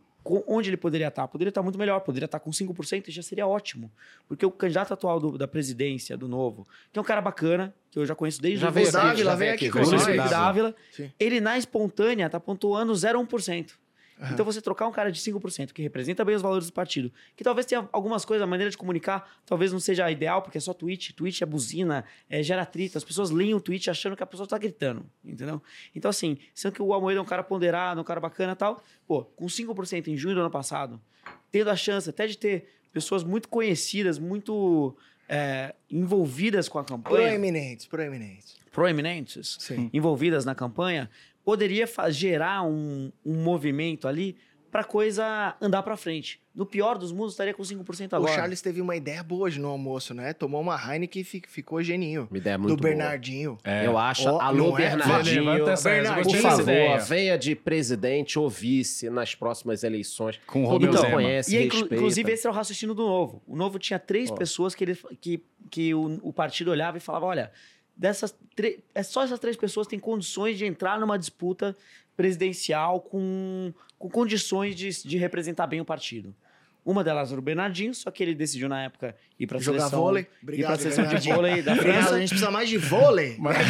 onde 0.47 0.69
ele 0.69 0.77
poderia 0.77 1.07
estar? 1.09 1.27
Poderia 1.27 1.49
estar 1.49 1.61
muito 1.61 1.77
melhor, 1.77 1.99
poderia 2.01 2.25
estar 2.25 2.39
com 2.39 2.49
5% 2.49 3.07
e 3.07 3.11
já 3.11 3.21
seria 3.21 3.45
ótimo. 3.45 3.91
Porque 4.27 4.45
o 4.45 4.51
candidato 4.51 4.93
atual 4.93 5.19
do- 5.19 5.37
da 5.37 5.47
presidência, 5.47 6.17
do 6.17 6.27
Novo, 6.27 6.67
que 6.91 6.97
é 6.97 7.01
um 7.01 7.05
cara 7.05 7.21
bacana, 7.21 7.73
que 7.91 7.99
eu 7.99 8.05
já 8.05 8.15
conheço 8.15 8.41
desde 8.41 8.59
Já 8.61 8.69
o 8.69 8.71
veio 8.71 8.91
Dávila 8.91 9.31
já 9.31 9.35
veio 9.35 9.53
aqui 9.53 9.67
aqui. 9.67 9.77
com 9.79 9.83
o 9.85 10.29
Dávila, 10.29 10.75
ele 11.19 11.39
na 11.39 11.57
espontânea 11.57 12.29
tá 12.29 12.39
pontuando 12.39 12.93
0,1%. 12.93 13.73
Então 14.31 14.45
você 14.45 14.61
trocar 14.61 14.87
um 14.87 14.91
cara 14.91 15.11
de 15.11 15.19
5%, 15.19 15.73
que 15.73 15.81
representa 15.81 16.23
bem 16.23 16.35
os 16.35 16.41
valores 16.41 16.67
do 16.67 16.73
partido, 16.73 17.11
que 17.35 17.43
talvez 17.43 17.65
tenha 17.65 17.87
algumas 17.91 18.23
coisas, 18.23 18.41
a 18.43 18.47
maneira 18.47 18.71
de 18.71 18.77
comunicar 18.77 19.29
talvez 19.45 19.73
não 19.73 19.79
seja 19.79 20.05
a 20.05 20.11
ideal, 20.11 20.41
porque 20.41 20.57
é 20.57 20.61
só 20.61 20.73
tweet, 20.73 21.13
tweet 21.13 21.43
é 21.43 21.45
buzina, 21.45 22.05
é, 22.29 22.41
gera 22.41 22.61
atrito, 22.61 22.97
as 22.97 23.03
pessoas 23.03 23.29
leem 23.29 23.53
o 23.53 23.59
tweet 23.59 23.89
achando 23.89 24.15
que 24.15 24.23
a 24.23 24.25
pessoa 24.25 24.47
tá 24.47 24.57
gritando, 24.57 25.05
entendeu? 25.23 25.61
Então 25.93 26.09
assim, 26.09 26.37
sendo 26.53 26.73
que 26.73 26.81
o 26.81 26.93
Amoedo 26.93 27.19
é 27.19 27.21
um 27.21 27.25
cara 27.25 27.43
ponderado, 27.43 27.99
um 27.99 28.05
cara 28.05 28.21
bacana 28.21 28.53
e 28.53 28.55
tal, 28.55 28.81
pô, 29.05 29.25
com 29.25 29.47
5% 29.47 30.07
em 30.07 30.15
junho 30.15 30.35
do 30.35 30.41
ano 30.41 30.49
passado, 30.51 30.99
tendo 31.51 31.69
a 31.69 31.75
chance 31.75 32.09
até 32.09 32.25
de 32.25 32.37
ter 32.37 32.69
pessoas 32.93 33.21
muito 33.21 33.49
conhecidas, 33.49 34.17
muito 34.17 34.95
é, 35.27 35.75
envolvidas 35.91 36.69
com 36.69 36.79
a 36.79 36.85
campanha, 36.85 37.27
Proeminentes, 37.27 37.85
proeminentes. 37.85 38.55
proeminentes, 38.71 39.57
Sim. 39.59 39.89
envolvidas 39.91 40.45
na 40.45 40.55
campanha, 40.55 41.09
poderia 41.45 41.87
gerar 42.09 42.63
um, 42.63 43.11
um 43.25 43.35
movimento 43.43 44.07
ali 44.07 44.35
para 44.71 44.83
coisa 44.83 45.55
andar 45.61 45.83
para 45.83 45.95
frente. 45.95 46.41
No 46.53 46.65
pior 46.65 46.97
dos 46.97 47.09
mundos, 47.13 47.31
estaria 47.33 47.53
com 47.53 47.63
5% 47.63 48.11
O 48.11 48.15
agora. 48.17 48.33
Charles 48.33 48.61
teve 48.61 48.81
uma 48.81 48.93
ideia 48.93 49.23
boa 49.23 49.43
hoje 49.43 49.57
no 49.57 49.69
almoço, 49.69 50.13
né? 50.13 50.33
Tomou 50.33 50.59
uma 50.59 50.75
Heineken 50.75 51.21
e 51.21 51.25
fi- 51.25 51.41
ficou 51.47 51.81
geninho. 51.81 52.27
Uma 52.29 52.37
ideia 52.37 52.57
Do 52.57 52.63
muito 52.63 52.81
boa. 52.81 52.89
Bernardinho. 52.93 53.57
É. 53.63 53.85
Eu 53.85 53.97
acho. 53.97 54.27
Ó, 54.27 54.39
Alô, 54.41 54.73
é? 54.77 54.81
Bernardinho. 54.89 55.45
Levanta 55.45 55.71
essa, 55.71 55.89
eu 55.89 55.93
Bernardinho, 55.93 56.23
gostei 56.25 56.41
Por 56.41 56.49
favor, 56.49 56.61
ideia. 56.63 56.97
venha 56.99 57.37
de 57.37 57.55
presidente 57.55 58.37
ou 58.37 58.49
vice 58.49 59.09
nas 59.09 59.33
próximas 59.33 59.83
eleições. 59.83 60.39
Com 60.45 60.63
o 60.63 60.67
Romeu 60.67 60.91
Zema. 60.93 61.11
conhece, 61.13 61.53
E 61.53 61.57
é 61.57 61.61
respeita. 61.61 61.95
inclusive 61.95 62.31
esse 62.33 62.45
era 62.45 62.51
o 62.53 62.55
raciocínio 62.55 62.93
do 62.95 63.05
Novo. 63.05 63.41
O 63.47 63.55
Novo 63.55 63.79
tinha 63.79 63.99
três 63.99 64.29
Ó. 64.29 64.35
pessoas 64.35 64.75
que, 64.75 64.83
ele, 64.83 64.97
que, 65.21 65.41
que 65.69 65.93
o, 65.93 66.19
o 66.21 66.33
partido 66.33 66.71
olhava 66.71 66.97
e 66.97 67.01
falava: 67.01 67.25
olha, 67.25 67.51
dessas 67.95 68.35
é 68.93 69.03
só 69.03 69.23
essas 69.23 69.39
três 69.39 69.55
pessoas 69.55 69.87
têm 69.87 69.99
condições 69.99 70.57
de 70.57 70.65
entrar 70.65 70.99
numa 70.99 71.17
disputa 71.17 71.75
presidencial 72.15 73.01
com, 73.01 73.73
com 73.97 74.09
condições 74.09 74.75
de, 74.75 74.89
de 75.03 75.17
representar 75.17 75.67
bem 75.67 75.81
o 75.81 75.85
partido. 75.85 76.33
Uma 76.85 77.03
delas 77.03 77.31
era 77.31 77.39
o 77.39 77.41
Bernardinho, 77.41 77.95
só 77.95 78.11
que 78.11 78.21
ele 78.21 78.35
decidiu 78.35 78.69
na 78.69 78.83
época 78.83 79.15
ir 79.39 79.47
para 79.47 79.57
a 79.57 79.59
Jogar 79.59 79.79
seleção, 79.79 80.01
vôlei. 80.01 80.21
ir 80.21 80.25
para 80.25 80.43
Obrigado, 80.43 80.71
a 80.73 80.77
seleção 80.77 81.03
de 81.03 81.07
Bernardinho. 81.09 81.35
vôlei 81.35 81.61
da 81.63 81.73
Obrigado, 81.73 81.95
França. 81.97 82.15
a 82.15 82.19
gente 82.19 82.29
precisa 82.29 82.51
mais 82.51 82.69
de 82.69 82.77
vôlei. 82.77 83.35
Mas- 83.41 83.57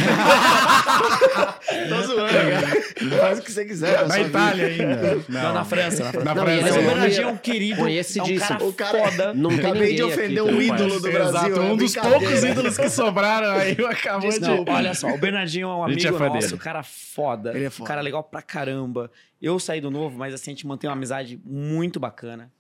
Tô 1.90 2.02
zoando, 2.04 2.34
cara. 2.34 3.20
Faz 3.22 3.40
o 3.40 3.42
que 3.42 3.52
você 3.52 3.66
quiser. 3.66 3.92
Na 4.02 4.06
sua 4.08 4.16
vida. 4.18 4.28
Itália 4.28 4.66
ainda. 4.68 5.26
Não, 5.30 5.54
na 5.54 5.64
França. 5.66 6.04
Na 6.04 6.12
França. 6.12 6.26
Na 6.26 6.36
Não, 6.36 6.44
França. 6.44 6.62
Mas 6.62 6.76
o 6.76 6.80
é 6.80 6.84
Bernardinho 6.84 7.24
é 7.24 7.28
um 7.28 7.38
querido, 7.38 7.82
conhecidíssimo. 7.82 8.36
é 8.36 8.36
um 8.36 8.40
cara, 8.48 8.64
O 8.66 8.74
cara- 8.74 9.12
foda. 9.12 9.34
Não 9.34 9.50
tem 9.50 9.60
Acabei 9.60 9.82
de 9.82 10.02
ninguém 10.02 10.04
ofender 10.06 10.44
aqui 10.44 10.52
um 10.54 10.62
ídolo 10.62 10.78
conhece. 10.78 10.96
do 11.02 11.12
Brasil. 11.12 11.40
Exato, 11.40 11.56
é 11.56 11.60
um 11.64 11.78
dos 11.78 11.92
brincadeira. 11.94 12.20
poucos 12.20 12.44
ídolos 12.44 12.78
que 12.78 12.90
sobraram 12.90 13.52
aí 13.58 13.72
acabou 13.90 14.30
de... 14.30 14.40
Não, 14.42 14.66
olha 14.68 14.94
só, 14.94 15.08
o 15.08 15.18
Bernardinho 15.18 15.68
é 15.70 15.76
um 15.76 15.84
A 15.84 15.90
gente 15.92 16.08
amigo 16.08 16.24
é 16.24 16.28
fã 16.28 16.34
nosso, 16.36 16.48
dele. 16.50 16.62
cara 16.62 16.84
foda. 16.84 17.52
Ele 17.56 17.66
é 17.66 17.70
foda. 17.70 17.84
Um 17.84 17.88
cara 17.88 18.02
legal 18.02 18.24
pra 18.24 18.42
caramba. 18.42 19.10
Eu 19.42 19.60
saí 19.60 19.80
do 19.82 19.90
novo, 19.92 20.18
mas 20.18 20.34
assim, 20.34 20.52
a 20.52 20.54
gente 20.54 20.68
mantém 20.68 20.90
uma 20.90 20.96
amizade 20.96 21.40
muito 21.46 22.00
bacana. 22.00 22.52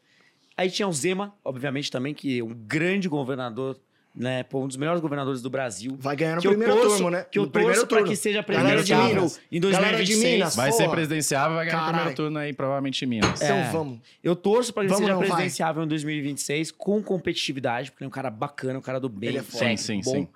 Aí 0.57 0.69
tinha 0.71 0.87
o 0.87 0.93
Zema, 0.93 1.33
obviamente, 1.43 1.91
também, 1.91 2.13
que 2.13 2.39
é 2.39 2.43
um 2.43 2.53
grande 2.53 3.09
governador, 3.09 3.77
né? 4.15 4.43
Pô, 4.43 4.63
um 4.63 4.67
dos 4.67 4.77
melhores 4.77 5.01
governadores 5.01 5.41
do 5.41 5.49
Brasil. 5.49 5.97
Vai 5.99 6.15
ganhar 6.15 6.35
no 6.37 6.41
que 6.41 6.47
primeiro 6.47 6.73
torço, 6.75 6.89
turno, 6.95 7.09
né? 7.09 7.25
Que 7.29 7.37
eu 7.39 7.43
no 7.43 7.51
primeiro 7.51 7.73
torço 7.75 7.87
pra 7.87 7.97
turno. 7.97 8.11
que 8.11 8.15
seja 8.15 8.41
presidenciável 8.41 9.07
Minas. 9.15 9.41
em 9.51 9.59
Galera 9.59 9.97
de 9.97 10.13
2026. 10.13 10.33
Minas. 10.33 10.55
Vai 10.55 10.71
ser 10.71 10.89
presidenciável, 10.89 11.55
vai 11.57 11.65
ganhar 11.65 11.75
no 11.77 11.81
Caralho. 11.81 11.97
primeiro 11.97 12.15
turno 12.15 12.39
aí, 12.39 12.53
provavelmente 12.53 13.03
em 13.03 13.07
Minas. 13.09 13.41
Então 13.41 13.57
É. 13.57 13.69
vamos. 13.71 13.99
Eu 14.23 14.33
torço 14.33 14.73
pra 14.73 14.83
que 14.83 14.87
Vamos 14.89 15.01
seja 15.03 15.11
não, 15.13 15.19
vai. 15.19 15.27
presidenciável 15.27 15.83
em 15.83 15.87
2026 15.87 16.71
com 16.71 17.03
competitividade, 17.03 17.91
porque 17.91 18.03
ele 18.03 18.07
é 18.07 18.09
um 18.09 18.11
cara 18.11 18.29
bacana, 18.29 18.79
um 18.79 18.81
cara 18.81 18.99
do 19.01 19.09
bem, 19.09 19.29
Ele 19.29 19.39
é 19.39 19.41
técnico, 19.41 19.77
Sim, 19.77 20.01
sim, 20.01 20.01
bom. 20.05 20.11
sim. 20.13 20.27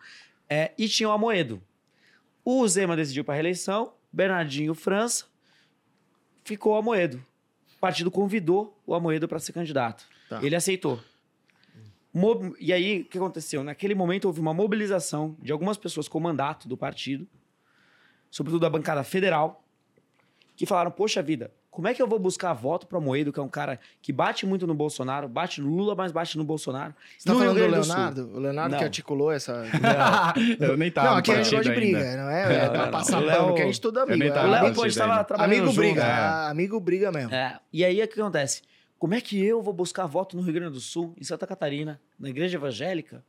É, 0.50 0.72
e 0.78 0.90
tinha 0.90 1.08
o 1.08 1.12
Amoedo. 1.14 1.62
O 2.44 2.68
Zema 2.68 2.98
decidiu 2.98 3.24
para 3.24 3.36
reeleição, 3.36 3.94
Bernardinho 4.12 4.74
França, 4.74 5.24
ficou 6.44 6.74
o 6.74 6.78
Amoedo. 6.78 7.24
O 7.80 7.82
partido 7.82 8.12
convidou 8.12 8.78
o 8.86 8.94
Amoedo 8.94 9.26
para 9.26 9.40
ser 9.40 9.54
candidato. 9.54 10.06
Tá. 10.28 10.44
Ele 10.44 10.54
aceitou. 10.54 11.00
Mo- 12.14 12.54
E 12.60 12.74
aí, 12.74 13.02
o 13.02 13.06
que 13.06 13.18
aconteceu? 13.18 13.64
Naquele 13.64 13.96
momento 13.96 14.26
houve 14.26 14.42
uma 14.42 14.54
mobilização 14.54 15.38
de 15.42 15.52
algumas 15.52 15.78
pessoas 15.78 16.08
com 16.08 16.20
mandato 16.20 16.68
do 16.68 16.76
partido, 16.76 17.26
sobretudo 18.30 18.60
da 18.62 18.70
bancada 18.70 19.02
federal, 19.04 19.64
que 20.58 20.66
falaram: 20.66 20.92
Poxa 20.92 21.22
vida, 21.24 21.52
como 21.72 21.88
é 21.88 21.94
que 21.94 22.02
eu 22.02 22.08
vou 22.08 22.18
buscar 22.20 22.52
voto 22.54 22.88
para 22.88 23.00
Moedo, 23.00 23.32
que 23.32 23.40
é 23.40 23.44
um 23.44 23.48
cara 23.50 23.80
que 24.02 24.12
bate 24.12 24.46
muito 24.46 24.66
no 24.66 24.74
Bolsonaro, 24.74 25.28
bate 25.30 25.62
no 25.62 25.70
Lula, 25.70 25.94
mas 25.96 26.12
bate 26.12 26.38
no 26.38 26.44
Bolsonaro? 26.44 26.94
Você 27.18 27.28
tá 27.28 27.34
no 27.34 27.40
falando 27.40 27.56
do 27.56 27.60
Rio 27.62 27.70
Grande 27.72 27.86
Sul. 27.86 27.96
Leonardo? 27.96 28.32
O 28.36 28.40
Leonardo 28.40 28.76
que 28.76 28.82
Não. 28.82 28.86
articulou 28.86 29.32
essa. 29.32 29.64
eu 30.60 30.76
nem 30.78 30.92
tava 30.92 31.12
não, 31.12 31.18
aqui 31.18 31.32
a 31.32 31.44
gente 31.44 31.56
partido 31.56 31.58
gosta 31.58 31.70
de 31.70 31.76
briga, 31.80 31.98
ainda. 32.00 32.24
não 32.24 32.30
é? 32.30 32.42
É 32.56 32.66
Não, 32.66 32.72
pra 32.74 32.86
não, 32.86 32.92
passar 32.92 33.22
pano, 33.24 33.56
que 33.56 33.62
a 33.62 33.66
gente 33.66 33.82
tudo 33.82 34.00
amigo. 34.00 34.24
é 34.24 34.28
O 34.46 34.50
Léo 34.50 34.86
estava 34.88 35.14
ainda. 35.14 35.24
trabalhando 35.24 35.54
Amigo 35.54 35.68
junto, 35.68 35.78
briga, 35.78 36.04
né? 36.04 36.12
ah, 36.12 36.50
amigo 36.50 36.80
briga 36.80 37.12
mesmo. 37.12 37.34
É, 37.34 37.60
e 37.72 37.86
aí 37.86 38.02
o 38.02 38.08
que 38.08 38.20
acontece? 38.20 38.62
Como 38.98 39.14
é 39.14 39.22
que 39.22 39.42
eu 39.44 39.62
vou 39.62 39.74
buscar 39.74 40.06
voto 40.08 40.36
no 40.36 40.42
Rio 40.42 40.54
Grande 40.54 40.74
do 40.74 40.80
Sul, 40.82 41.14
em 41.18 41.24
Santa 41.24 41.48
Catarina, 41.48 42.02
na 42.20 42.30
igreja 42.30 42.58
evangélica, 42.58 43.24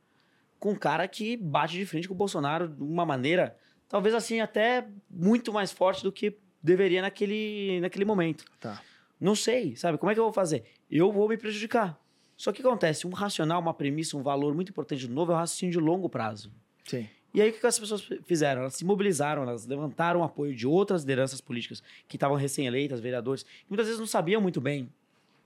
com 0.59 0.71
um 0.71 0.75
cara 0.75 1.07
que 1.07 1.37
bate 1.37 1.75
de 1.77 1.85
frente 1.85 2.07
com 2.07 2.13
o 2.13 2.17
Bolsonaro 2.17 2.67
de 2.67 2.83
uma 2.83 3.05
maneira, 3.05 3.55
talvez 3.87 4.13
assim, 4.13 4.41
até 4.41 4.85
muito 5.09 5.53
mais 5.53 5.71
forte 5.71 6.03
do 6.03 6.11
que 6.11 6.35
deveria 6.61 7.01
naquele, 7.01 7.79
naquele 7.81 8.05
momento? 8.05 8.45
Tá. 8.59 8.81
Não 9.19 9.35
sei, 9.35 9.75
sabe? 9.75 9.97
Como 9.97 10.11
é 10.11 10.13
que 10.13 10.19
eu 10.19 10.23
vou 10.23 10.33
fazer? 10.33 10.63
Eu 10.89 11.11
vou 11.11 11.29
me 11.29 11.37
prejudicar. 11.37 11.99
Só 12.35 12.51
que 12.51 12.59
o 12.59 12.63
que 12.63 12.67
acontece? 12.67 13.05
Um 13.05 13.11
racional, 13.11 13.61
uma 13.61 13.73
premissa, 13.73 14.17
um 14.17 14.23
valor 14.23 14.55
muito 14.55 14.69
importante 14.69 15.07
do 15.07 15.13
novo 15.13 15.31
é 15.31 15.35
o 15.35 15.37
raciocínio 15.37 15.73
de 15.73 15.79
longo 15.79 16.09
prazo. 16.09 16.51
Sim. 16.85 17.07
E 17.33 17.41
aí, 17.41 17.49
o 17.49 17.53
que 17.53 17.65
as 17.65 17.79
pessoas 17.79 18.07
fizeram? 18.25 18.61
Elas 18.61 18.75
se 18.75 18.83
mobilizaram, 18.83 19.43
elas 19.43 19.65
levantaram 19.65 20.21
o 20.21 20.23
apoio 20.23 20.53
de 20.55 20.67
outras 20.67 21.03
lideranças 21.03 21.39
políticas 21.39 21.81
que 22.07 22.17
estavam 22.17 22.35
recém-eleitas, 22.35 22.99
vereadores, 22.99 23.43
que 23.43 23.65
muitas 23.69 23.85
vezes 23.85 23.99
não 23.99 24.07
sabiam 24.07 24.41
muito 24.41 24.59
bem 24.59 24.91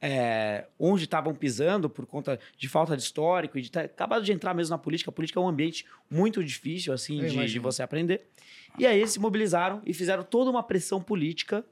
é, 0.02 0.68
onde 0.80 1.06
estavam 1.06 1.34
pisando 1.34 1.90
por 1.90 2.06
conta 2.06 2.40
de 2.58 2.68
falta 2.70 2.96
de 2.96 3.02
histórico 3.04 3.58
e 3.58 3.62
de 3.62 3.72
ter 3.72 3.80
acabado 3.80 4.24
de 4.24 4.32
entrar 4.32 4.54
mesmo 4.54 4.72
na 4.72 4.78
política. 4.78 5.10
A 5.10 5.14
política 5.14 5.40
é 5.40 5.44
um 5.44 5.48
ambiente 5.48 5.86
muito 6.10 6.44
difícil, 6.44 6.94
assim, 6.94 7.20
de, 7.30 7.38
de 7.54 7.60
você 7.60 7.82
aprender. 7.84 8.28
E 8.78 8.86
aí, 8.86 8.98
eles 9.00 9.12
se 9.12 9.20
mobilizaram 9.20 9.82
e 9.86 9.94
fizeram 9.94 10.24
toda 10.24 10.52
uma 10.52 10.62
pressão 10.62 11.02
política 11.02 11.66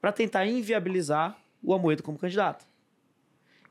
para 0.00 0.12
tentar 0.12 0.46
inviabilizar 0.46 1.36
o 1.62 1.74
Amoedo 1.74 2.02
como 2.02 2.16
candidato. 2.18 2.66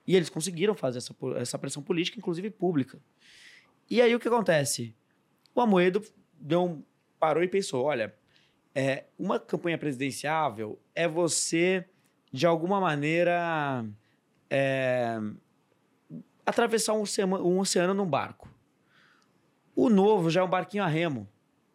E 0.05 0.15
eles 0.15 0.29
conseguiram 0.29 0.75
fazer 0.75 0.99
essa, 0.99 1.15
essa 1.37 1.57
pressão 1.57 1.81
política, 1.81 2.17
inclusive 2.19 2.49
pública. 2.49 2.99
E 3.89 4.01
aí 4.01 4.13
o 4.13 4.19
que 4.19 4.27
acontece? 4.27 4.93
O 5.55 5.61
Amoedo 5.61 6.03
deu 6.39 6.63
um- 6.65 6.83
parou 7.19 7.41
e 7.43 7.47
pensou: 7.47 7.85
olha, 7.85 8.13
é, 8.75 9.05
uma 9.17 9.39
campanha 9.39 9.77
presidenciável 9.77 10.79
é 10.93 11.07
você, 11.07 11.85
de 12.31 12.45
alguma 12.45 12.79
maneira, 12.79 13.85
é, 14.49 15.19
atravessar 16.45 16.93
um, 16.93 17.01
oceano- 17.01 17.45
um 17.45 17.61
num 17.93 18.05
barco. 18.05 18.49
O 19.75 19.89
novo 19.89 20.29
já 20.29 20.41
é 20.41 20.43
um 20.43 20.49
barquinho 20.49 20.83
a 20.83 20.87
remo. 20.87 21.27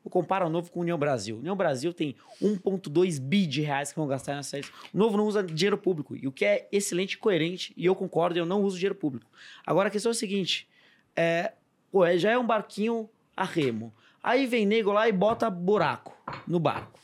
Eu 0.04 0.10
comparo 0.10 0.46
o 0.46 0.50
novo 0.50 0.70
com 0.72 0.80
o 0.80 0.82
União 0.82 0.98
Brasil. 0.98 1.36
O 1.36 1.38
União 1.38 1.54
Brasil 1.54 1.92
tem 1.94 2.16
1,2 2.40 3.20
bi 3.20 3.46
de 3.46 3.60
reais 3.60 3.92
que 3.92 3.98
vão 3.98 4.08
gastar 4.08 4.34
nessa 4.34 4.50
saída. 4.50 4.66
O 4.92 4.98
novo 4.98 5.16
não 5.16 5.24
usa 5.26 5.44
dinheiro 5.44 5.78
público. 5.78 6.16
E 6.16 6.26
o 6.26 6.32
que 6.32 6.44
é 6.44 6.68
excelente 6.72 7.12
e 7.12 7.18
coerente, 7.18 7.72
e 7.76 7.86
eu 7.86 7.94
concordo, 7.94 8.36
eu 8.36 8.44
não 8.44 8.62
uso 8.62 8.76
dinheiro 8.76 8.96
público. 8.96 9.30
Agora 9.64 9.86
a 9.88 9.90
questão 9.92 10.10
é 10.10 10.14
a 10.14 10.14
seguinte: 10.14 10.68
é, 11.14 11.52
pô, 11.92 12.04
é- 12.04 12.18
já 12.18 12.32
é 12.32 12.38
um 12.38 12.44
barquinho 12.46 13.08
a 13.36 13.44
remo. 13.44 13.94
Aí 14.20 14.44
vem 14.46 14.66
nego 14.66 14.90
lá 14.90 15.08
e 15.08 15.12
bota 15.12 15.48
buraco 15.48 16.16
no 16.48 16.58
barco. 16.58 16.98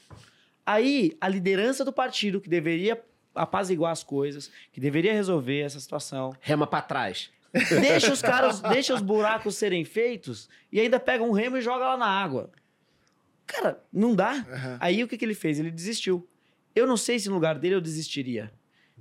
Aí 0.67 1.17
a 1.21 1.29
liderança 1.29 1.85
do 1.85 1.93
partido, 1.93 2.41
que 2.41 2.49
deveria 2.49 3.01
apaziguar 3.35 3.93
as 3.93 4.03
coisas, 4.03 4.51
que 4.73 4.81
deveria 4.81 5.13
resolver 5.13 5.61
essa 5.61 5.79
situação, 5.81 6.33
Rema 6.41 6.67
pra 6.67 6.83
trás. 6.83 7.31
deixa 7.81 8.13
os 8.13 8.21
caras, 8.21 8.61
deixa 8.61 8.95
os 8.95 9.01
buracos 9.01 9.57
serem 9.57 9.85
feitos 9.85 10.49
e 10.71 10.81
ainda 10.81 11.01
pega 11.01 11.25
um 11.25 11.33
remo 11.33 11.57
e 11.57 11.63
joga 11.63 11.87
lá 11.87 11.97
na 11.97 12.07
água. 12.07 12.51
Cara, 13.47 13.83
não 13.91 14.15
dá. 14.15 14.33
Aham. 14.33 14.77
Aí 14.81 15.03
o 15.03 15.09
que, 15.09 15.17
que 15.17 15.25
ele 15.25 15.35
fez? 15.35 15.59
Ele 15.59 15.71
desistiu. 15.71 16.29
Eu 16.77 16.87
não 16.87 16.97
sei 16.97 17.19
se 17.19 17.29
no 17.29 17.35
lugar 17.35 17.59
dele 17.59 17.75
eu 17.75 17.81
desistiria. 17.81 18.53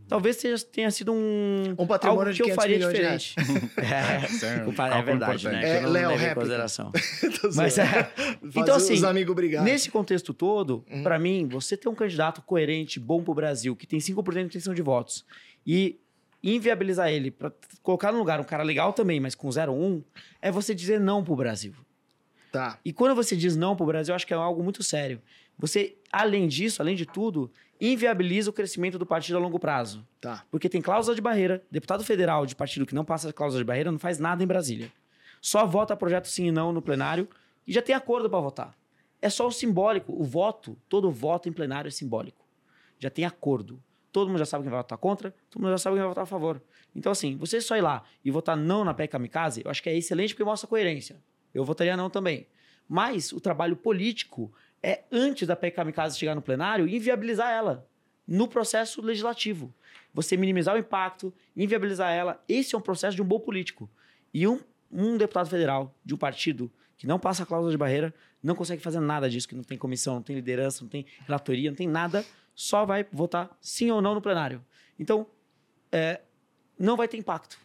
Talvez 0.08 0.38
seja- 0.38 0.64
tenha 0.66 0.90
sido 0.92 1.12
um. 1.14 1.76
Um 1.78 1.86
patrimônio 1.88 2.22
algo 2.22 2.32
de 2.34 2.38
que 2.44 2.50
eu 2.52 2.56
500 2.56 2.56
faria 2.56 2.78
milhões 2.78 2.94
de 2.94 3.36
diferente. 3.36 3.36
É 3.78 4.64
um 4.66 4.86
É, 4.96 5.00
é 5.00 5.02
verdade, 5.04 5.46
né? 5.48 5.52
importante. 5.60 5.66
É, 5.66 5.86
Léo, 5.88 6.12
em 6.12 6.34
consideração. 6.34 6.92
Tô 7.42 7.50
Mas 7.56 7.74
zoando. 7.74 7.92
é. 7.92 8.12
Então, 8.56 8.76
assim, 8.76 8.94
os 8.94 9.04
amigos 9.04 9.36
brigar. 9.36 9.64
Nesse 9.64 9.90
contexto 9.92 10.34
todo, 10.34 10.86
Uhum. 10.90 11.04
pra 11.04 11.20
mim, 11.20 11.48
você 11.48 11.76
ter 11.76 11.90
um 11.90 11.96
candidato 11.96 12.42
coerente, 12.42 13.00
bom 13.00 13.22
pro 13.24 13.34
Brasil, 13.34 13.76
que 13.76 13.86
tem 13.86 14.00
5% 14.00 14.34
de 14.34 14.46
intenção 14.46 14.74
de 14.74 14.82
votos, 14.82 15.26
e 15.66 16.00
inviabilizar 16.44 17.10
ele 17.10 17.32
pra 17.32 17.52
colocar 17.82 18.12
no 18.12 18.20
lugar 18.20 18.40
um 18.40 18.44
cara 18.44 18.64
legal 18.64 18.94
também, 18.94 19.20
mas 19.20 19.36
com 19.36 19.50
0,1, 19.50 20.04
é 20.42 20.52
você 20.52 20.74
dizer 20.74 21.00
não 21.00 21.24
pro 21.24 21.36
Brasil. 21.36 21.74
Tá. 22.52 22.80
E 22.86 22.94
quando 22.94 23.14
você 23.16 23.36
diz 23.36 23.56
não 23.56 23.76
pro 23.76 23.86
Brasil, 23.86 24.12
eu 24.14 24.16
acho 24.16 24.26
que 24.26 24.34
é 24.34 24.38
algo 24.38 24.64
muito 24.64 24.82
sério. 24.84 25.22
Você, 25.60 25.96
além 26.12 26.48
disso, 26.48 26.82
além 26.82 26.96
de 26.96 27.06
tudo, 27.06 27.52
inviabiliza 27.80 28.50
o 28.50 28.54
crescimento 28.54 28.98
do 28.98 29.06
partido 29.06 29.38
a 29.38 29.40
longo 29.40 29.60
prazo. 29.60 30.06
Tá. 30.20 30.44
Porque 30.50 30.70
tem 30.70 30.82
cláusula 30.82 31.16
de 31.16 31.22
barreira. 31.22 31.64
Deputado 31.70 32.04
federal 32.04 32.46
de 32.46 32.56
partido 32.56 32.86
que 32.86 32.96
não 32.96 33.06
passa 33.06 33.30
a 33.30 33.34
cláusula 33.34 33.62
de 33.62 33.68
barreira 33.68 33.92
não 33.92 34.00
faz 34.00 34.20
nada 34.20 34.44
em 34.44 34.48
Brasília. 34.48 34.92
Só 35.42 35.66
vota 35.66 35.96
projeto 35.96 36.28
sim 36.28 36.48
e 36.48 36.52
não 36.52 36.72
no 36.72 36.82
plenário 36.82 37.28
e 37.66 37.74
já 37.74 37.82
tem 37.82 37.96
acordo 37.96 38.30
para 38.30 38.40
votar. 38.40 38.78
É 39.22 39.30
só 39.30 39.48
o 39.48 39.52
simbólico. 39.52 40.14
O 40.14 40.24
voto, 40.24 40.78
todo 40.88 41.12
voto 41.12 41.50
em 41.50 41.54
plenário 41.54 41.88
é 41.88 41.92
simbólico. 41.92 42.46
Já 43.00 43.10
tem 43.10 43.26
acordo. 43.26 43.82
Todo 44.12 44.30
mundo 44.30 44.40
já 44.40 44.46
sabe 44.46 44.64
quem 44.64 44.72
vai 44.72 44.80
votar 44.80 44.98
contra, 44.98 45.36
todo 45.50 45.62
mundo 45.62 45.72
já 45.72 45.78
sabe 45.78 45.96
quem 45.96 46.02
vai 46.02 46.10
votar 46.10 46.24
a 46.24 46.28
favor. 46.28 46.62
Então, 46.96 47.12
assim, 47.12 47.36
você 47.38 47.62
só 47.62 47.78
ir 47.78 47.82
lá 47.82 48.04
e 48.26 48.32
votar 48.32 48.58
não 48.58 48.84
na 48.84 48.94
PEC 48.94 49.12
Kamikaze, 49.12 49.62
eu 49.64 49.70
acho 49.70 49.84
que 49.84 49.90
é 49.90 49.96
excelente 49.96 50.34
porque 50.34 50.44
mostra 50.44 50.68
coerência. 50.68 51.18
Eu 51.54 51.64
votaria 51.64 51.96
não 51.96 52.10
também. 52.10 52.48
Mas 52.88 53.32
o 53.32 53.40
trabalho 53.40 53.76
político 53.76 54.52
é, 54.82 55.04
antes 55.12 55.48
da 55.48 55.56
PEC 55.56 55.76
Kamikaze 55.76 56.18
chegar 56.18 56.36
no 56.36 56.42
plenário, 56.42 56.88
inviabilizar 56.88 57.52
ela 57.52 57.88
no 58.28 58.48
processo 58.48 59.02
legislativo. 59.02 59.74
Você 60.14 60.36
minimizar 60.36 60.76
o 60.76 60.80
impacto, 60.80 61.34
inviabilizar 61.56 62.12
ela. 62.12 62.44
Esse 62.48 62.76
é 62.76 62.78
um 62.78 62.82
processo 62.82 63.16
de 63.16 63.22
um 63.22 63.26
bom 63.26 63.40
político. 63.40 63.90
E 64.34 64.48
um, 64.48 64.60
um 64.92 65.18
deputado 65.18 65.50
federal 65.50 65.96
de 66.04 66.14
um 66.14 66.18
partido 66.18 66.72
que 66.98 67.08
não 67.08 67.20
passa 67.20 67.44
a 67.44 67.46
cláusula 67.46 67.72
de 67.72 67.78
barreira 67.78 68.14
não 68.42 68.56
consegue 68.56 68.82
fazer 68.82 69.00
nada 69.00 69.30
disso, 69.30 69.48
que 69.48 69.56
não 69.56 69.64
tem 69.64 69.78
comissão, 69.78 70.16
não 70.16 70.22
tem 70.22 70.36
liderança, 70.36 70.84
não 70.84 70.90
tem 70.90 71.06
relatoria, 71.26 71.70
não 71.70 71.76
tem 71.76 71.88
nada, 71.88 72.26
só 72.56 72.86
vai 72.86 73.06
votar 73.12 73.56
sim 73.62 73.92
ou 73.92 74.02
não 74.02 74.16
no 74.16 74.22
plenário. 74.22 74.64
Então, 75.00 75.28
é, 75.92 76.22
não 76.78 76.96
vai 76.96 77.08
ter 77.08 77.18
impacto. 77.18 77.60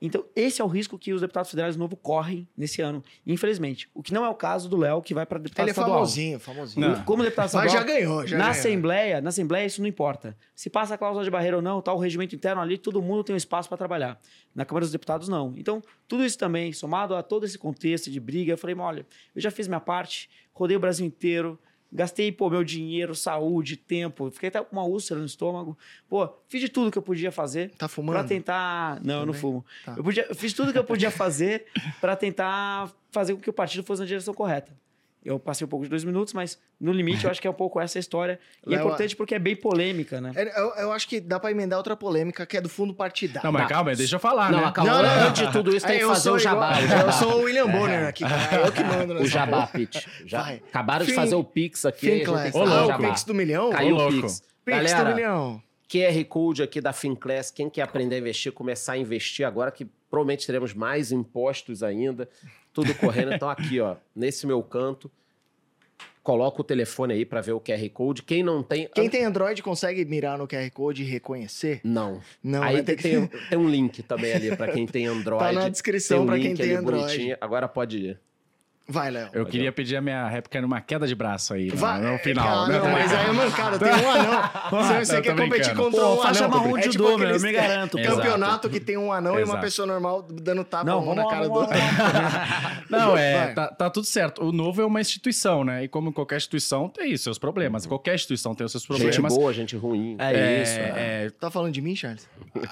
Então, 0.00 0.24
esse 0.36 0.60
é 0.60 0.64
o 0.64 0.68
risco 0.68 0.98
que 0.98 1.12
os 1.12 1.22
deputados 1.22 1.50
federais 1.50 1.74
de 1.74 1.78
novo 1.78 1.96
correm 1.96 2.46
nesse 2.54 2.82
ano, 2.82 3.02
infelizmente. 3.26 3.88
O 3.94 4.02
que 4.02 4.12
não 4.12 4.24
é 4.26 4.28
o 4.28 4.34
caso 4.34 4.68
do 4.68 4.76
Léo, 4.76 5.00
que 5.00 5.14
vai 5.14 5.24
para 5.24 5.38
deputado 5.38 5.64
Ele 5.64 5.70
é 5.70 5.72
estadual. 5.72 5.96
famosinho, 5.96 6.38
famosinho. 6.38 6.88
Não. 6.88 7.04
Como 7.04 7.22
deputado 7.22 7.50
Mas 7.54 7.66
estadual, 7.66 7.78
já 7.78 7.82
ganhou, 7.84 8.26
já 8.26 8.36
na 8.36 8.44
ganhou. 8.44 8.58
Assembleia, 8.58 9.20
na 9.22 9.28
Assembleia 9.30 9.64
isso 9.66 9.80
não 9.80 9.88
importa. 9.88 10.36
Se 10.54 10.68
passa 10.68 10.94
a 10.94 10.98
cláusula 10.98 11.24
de 11.24 11.30
barreira 11.30 11.56
ou 11.56 11.62
não, 11.62 11.80
tá 11.80 11.94
o 11.94 11.98
regimento 11.98 12.34
interno 12.36 12.60
ali, 12.60 12.76
todo 12.76 13.00
mundo 13.00 13.24
tem 13.24 13.32
um 13.34 13.38
espaço 13.38 13.68
para 13.68 13.78
trabalhar. 13.78 14.20
Na 14.54 14.64
Câmara 14.66 14.84
dos 14.84 14.92
Deputados, 14.92 15.28
não. 15.28 15.54
Então, 15.56 15.82
tudo 16.06 16.24
isso 16.26 16.38
também, 16.38 16.72
somado 16.74 17.14
a 17.14 17.22
todo 17.22 17.46
esse 17.46 17.56
contexto 17.56 18.10
de 18.10 18.20
briga, 18.20 18.52
eu 18.52 18.58
falei, 18.58 18.76
olha, 18.76 19.06
eu 19.34 19.40
já 19.40 19.50
fiz 19.50 19.66
minha 19.66 19.80
parte, 19.80 20.28
rodei 20.52 20.76
o 20.76 20.80
Brasil 20.80 21.06
inteiro, 21.06 21.58
gastei, 21.96 22.30
pô, 22.30 22.48
meu 22.50 22.62
dinheiro, 22.62 23.14
saúde, 23.14 23.76
tempo, 23.76 24.30
fiquei 24.30 24.48
até 24.50 24.62
com 24.62 24.76
uma 24.76 24.84
úlcera 24.84 25.18
no 25.18 25.26
estômago. 25.26 25.76
Pô, 26.08 26.28
fiz 26.48 26.60
de 26.60 26.68
tudo 26.68 26.90
que 26.92 26.98
eu 26.98 27.02
podia 27.02 27.32
fazer 27.32 27.70
Tá 27.70 27.88
fumando? 27.88 28.28
tentar... 28.28 29.00
Não, 29.02 29.14
eu 29.14 29.18
não 29.20 29.26
Também? 29.26 29.40
fumo. 29.40 29.64
Tá. 29.84 29.94
Eu, 29.96 30.04
podia, 30.04 30.26
eu 30.28 30.34
fiz 30.34 30.52
tudo 30.52 30.72
que 30.72 30.78
eu 30.78 30.84
podia 30.84 31.10
fazer 31.10 31.64
para 32.00 32.14
tentar 32.14 32.92
fazer 33.10 33.34
com 33.34 33.40
que 33.40 33.50
o 33.50 33.52
partido 33.52 33.82
fosse 33.82 34.00
na 34.02 34.06
direção 34.06 34.34
correta. 34.34 34.72
Eu 35.26 35.38
passei 35.40 35.64
um 35.64 35.68
pouco 35.68 35.84
de 35.84 35.90
dois 35.90 36.04
minutos, 36.04 36.32
mas 36.32 36.56
no 36.80 36.92
limite 36.92 37.24
eu 37.24 37.30
acho 37.30 37.40
que 37.40 37.46
é 37.48 37.50
um 37.50 37.54
pouco 37.54 37.80
essa 37.80 37.98
história. 37.98 38.38
E 38.66 38.72
é 38.72 38.76
Léo, 38.76 38.86
importante 38.86 39.16
porque 39.16 39.34
é 39.34 39.38
bem 39.38 39.56
polêmica, 39.56 40.20
né? 40.20 40.32
É, 40.36 40.60
Eu, 40.60 40.72
eu 40.76 40.92
acho 40.92 41.08
que 41.08 41.18
dá 41.20 41.40
pra 41.40 41.50
emendar 41.50 41.78
outra 41.78 41.96
polêmica, 41.96 42.46
que 42.46 42.56
é 42.56 42.60
do 42.60 42.68
fundo 42.68 42.94
partidário. 42.94 43.44
Não, 43.44 43.52
mas 43.52 43.62
Tá. 43.62 43.68
calma, 43.68 43.94
deixa 43.94 44.14
eu 44.16 44.20
falar, 44.20 44.52
Não, 44.52 44.60
né? 44.66 44.72
calma. 44.72 44.92
Não, 44.92 45.02
não, 45.02 45.28
Antes 45.28 45.46
de 45.46 45.52
tudo 45.52 45.74
isso, 45.76 45.84
tem 45.86 45.98
que 45.98 46.04
eu 46.04 46.08
fazer 46.10 46.30
o 46.30 46.38
jabá. 46.38 46.80
igual-. 46.80 47.00
Eu 47.06 47.12
sou 47.12 47.32
o 47.40 47.42
William 47.42 47.66
Bonner 47.68 48.06
aqui, 48.06 48.22
cara. 48.24 48.66
Eu 48.66 48.72
que 48.72 48.84
mando 48.84 49.14
nessa 49.14 49.24
O 49.26 49.28
jabá. 49.28 49.66
Pete. 49.66 50.08
Já 50.24 50.42
Vai. 50.42 50.62
acabaram 50.68 51.04
de 51.04 51.10
Fim- 51.10 51.16
fazer 51.16 51.34
o 51.34 51.42
Pix 51.44 51.84
aqui. 51.84 52.18
Finclass. 52.20 52.52
que 52.52 52.56
Ô, 52.56 52.60
Ah, 52.60 52.64
o 52.64 52.68
louco. 52.68 52.86
jabá. 52.86 53.08
Pix 53.08 53.24
do 53.24 53.34
milhão? 53.34 53.70
Caiu 53.70 53.94
o 53.94 53.98
louco. 53.98 54.20
Pix. 54.22 54.42
Pix 54.64 54.92
do 54.94 55.04
milhão. 55.14 55.62
QR 55.88 56.24
Code 56.24 56.62
aqui 56.62 56.80
da 56.80 56.92
Finclass. 56.92 57.50
Quem 57.50 57.68
quer 57.70 57.82
aprender 57.82 58.16
a 58.16 58.18
investir, 58.18 58.52
começar 58.52 58.92
a 58.94 58.98
investir 58.98 59.46
agora, 59.46 59.70
que 59.70 59.84
provavelmente 60.10 60.46
teremos 60.46 60.72
mais 60.74 61.10
impostos 61.12 61.82
ainda. 61.82 62.28
Tudo 62.76 62.94
correndo. 62.94 63.32
Então, 63.36 63.48
aqui, 63.48 63.80
ó, 63.80 63.96
nesse 64.14 64.46
meu 64.46 64.62
canto, 64.62 65.10
coloca 66.22 66.60
o 66.60 66.64
telefone 66.64 67.14
aí 67.14 67.24
para 67.24 67.40
ver 67.40 67.52
o 67.52 67.60
QR 67.60 67.88
Code. 67.90 68.22
Quem 68.22 68.42
não 68.42 68.62
tem. 68.62 68.86
Quem 68.94 69.08
tem 69.08 69.24
Android 69.24 69.62
consegue 69.62 70.04
mirar 70.04 70.36
no 70.36 70.46
QR 70.46 70.70
Code 70.70 71.02
e 71.02 71.06
reconhecer? 71.06 71.80
Não. 71.82 72.20
Não, 72.44 72.62
aí 72.62 72.76
né? 72.76 72.82
tem, 72.82 72.96
tem, 72.96 73.26
tem 73.48 73.58
um 73.58 73.68
link 73.68 74.02
também 74.02 74.34
ali 74.34 74.54
para 74.54 74.72
quem 74.72 74.86
tem 74.86 75.06
Android. 75.06 75.42
Tá 75.42 75.52
na 75.52 75.68
descrição 75.70 76.24
um 76.24 76.26
pra 76.26 76.38
quem 76.38 76.54
tem 76.54 76.72
Android. 76.72 77.04
bonitinho. 77.04 77.36
Agora 77.40 77.66
pode 77.66 77.98
ir. 77.98 78.20
Vai, 78.88 79.10
Léo. 79.10 79.28
Eu 79.32 79.44
queria 79.44 79.72
pedir 79.72 79.96
a 79.96 80.00
minha 80.00 80.28
réplica 80.28 80.60
numa 80.60 80.80
queda 80.80 81.08
de 81.08 81.14
braço 81.14 81.54
aí, 81.54 81.66
no, 81.66 81.76
Vai, 81.76 82.00
no 82.00 82.16
final. 82.18 82.46
Ah, 82.64 82.68
né? 82.68 82.78
não, 82.78 82.88
mas 82.90 83.12
aí 83.12 83.26
é 83.28 83.32
mancada, 83.32 83.78
tem 83.80 83.88
um 83.92 84.10
anão. 84.10 84.50
Você, 84.70 85.04
você 85.04 85.14
Não, 85.14 85.22
quer 85.22 85.36
competir 85.36 85.74
brincando. 85.74 85.82
contra 85.82 86.00
Pô, 86.00 86.14
um 86.14 86.16
faixa 86.22 86.44
anão. 86.44 86.58
marrom 86.58 86.78
é 86.78 86.80
de 86.82 86.88
tipo 86.90 87.18
meu, 87.18 87.28
eu 87.30 87.40
me 87.40 87.52
garanto. 87.52 87.98
Campeonato 88.00 88.68
que 88.70 88.78
tem 88.80 88.96
um 88.96 89.12
anão 89.12 89.38
e 89.40 89.44
uma 89.44 89.58
pessoa 89.58 89.86
normal 89.86 90.22
dando 90.22 90.62
tapa 90.64 90.84
Não, 90.84 91.14
na 91.14 91.24
lá, 91.24 91.30
cara 91.30 91.48
do 91.48 91.52
outro. 91.54 91.76
Não, 92.90 93.16
é, 93.16 93.52
tá, 93.52 93.68
tá 93.68 93.90
tudo 93.90 94.06
certo. 94.06 94.42
O 94.44 94.52
novo 94.52 94.80
é 94.80 94.84
uma 94.86 95.00
instituição, 95.00 95.64
né? 95.64 95.84
E 95.84 95.88
como 95.88 96.12
qualquer 96.12 96.36
instituição 96.36 96.88
tem 96.88 97.16
seus 97.16 97.38
problemas. 97.38 97.84
Uhum. 97.84 97.90
Qualquer 97.90 98.14
instituição 98.14 98.54
tem 98.54 98.64
os 98.64 98.72
seus 98.72 98.84
Gente 98.84 98.98
problemas. 99.00 99.34
boa, 99.34 99.52
gente 99.52 99.76
ruim. 99.76 100.16
É, 100.18 100.62
isso. 100.62 100.78
é. 100.78 101.24
é, 101.26 101.30
Tá 101.30 101.50
falando 101.50 101.72
de 101.72 101.80
mim, 101.80 101.94
Charles? 101.96 102.28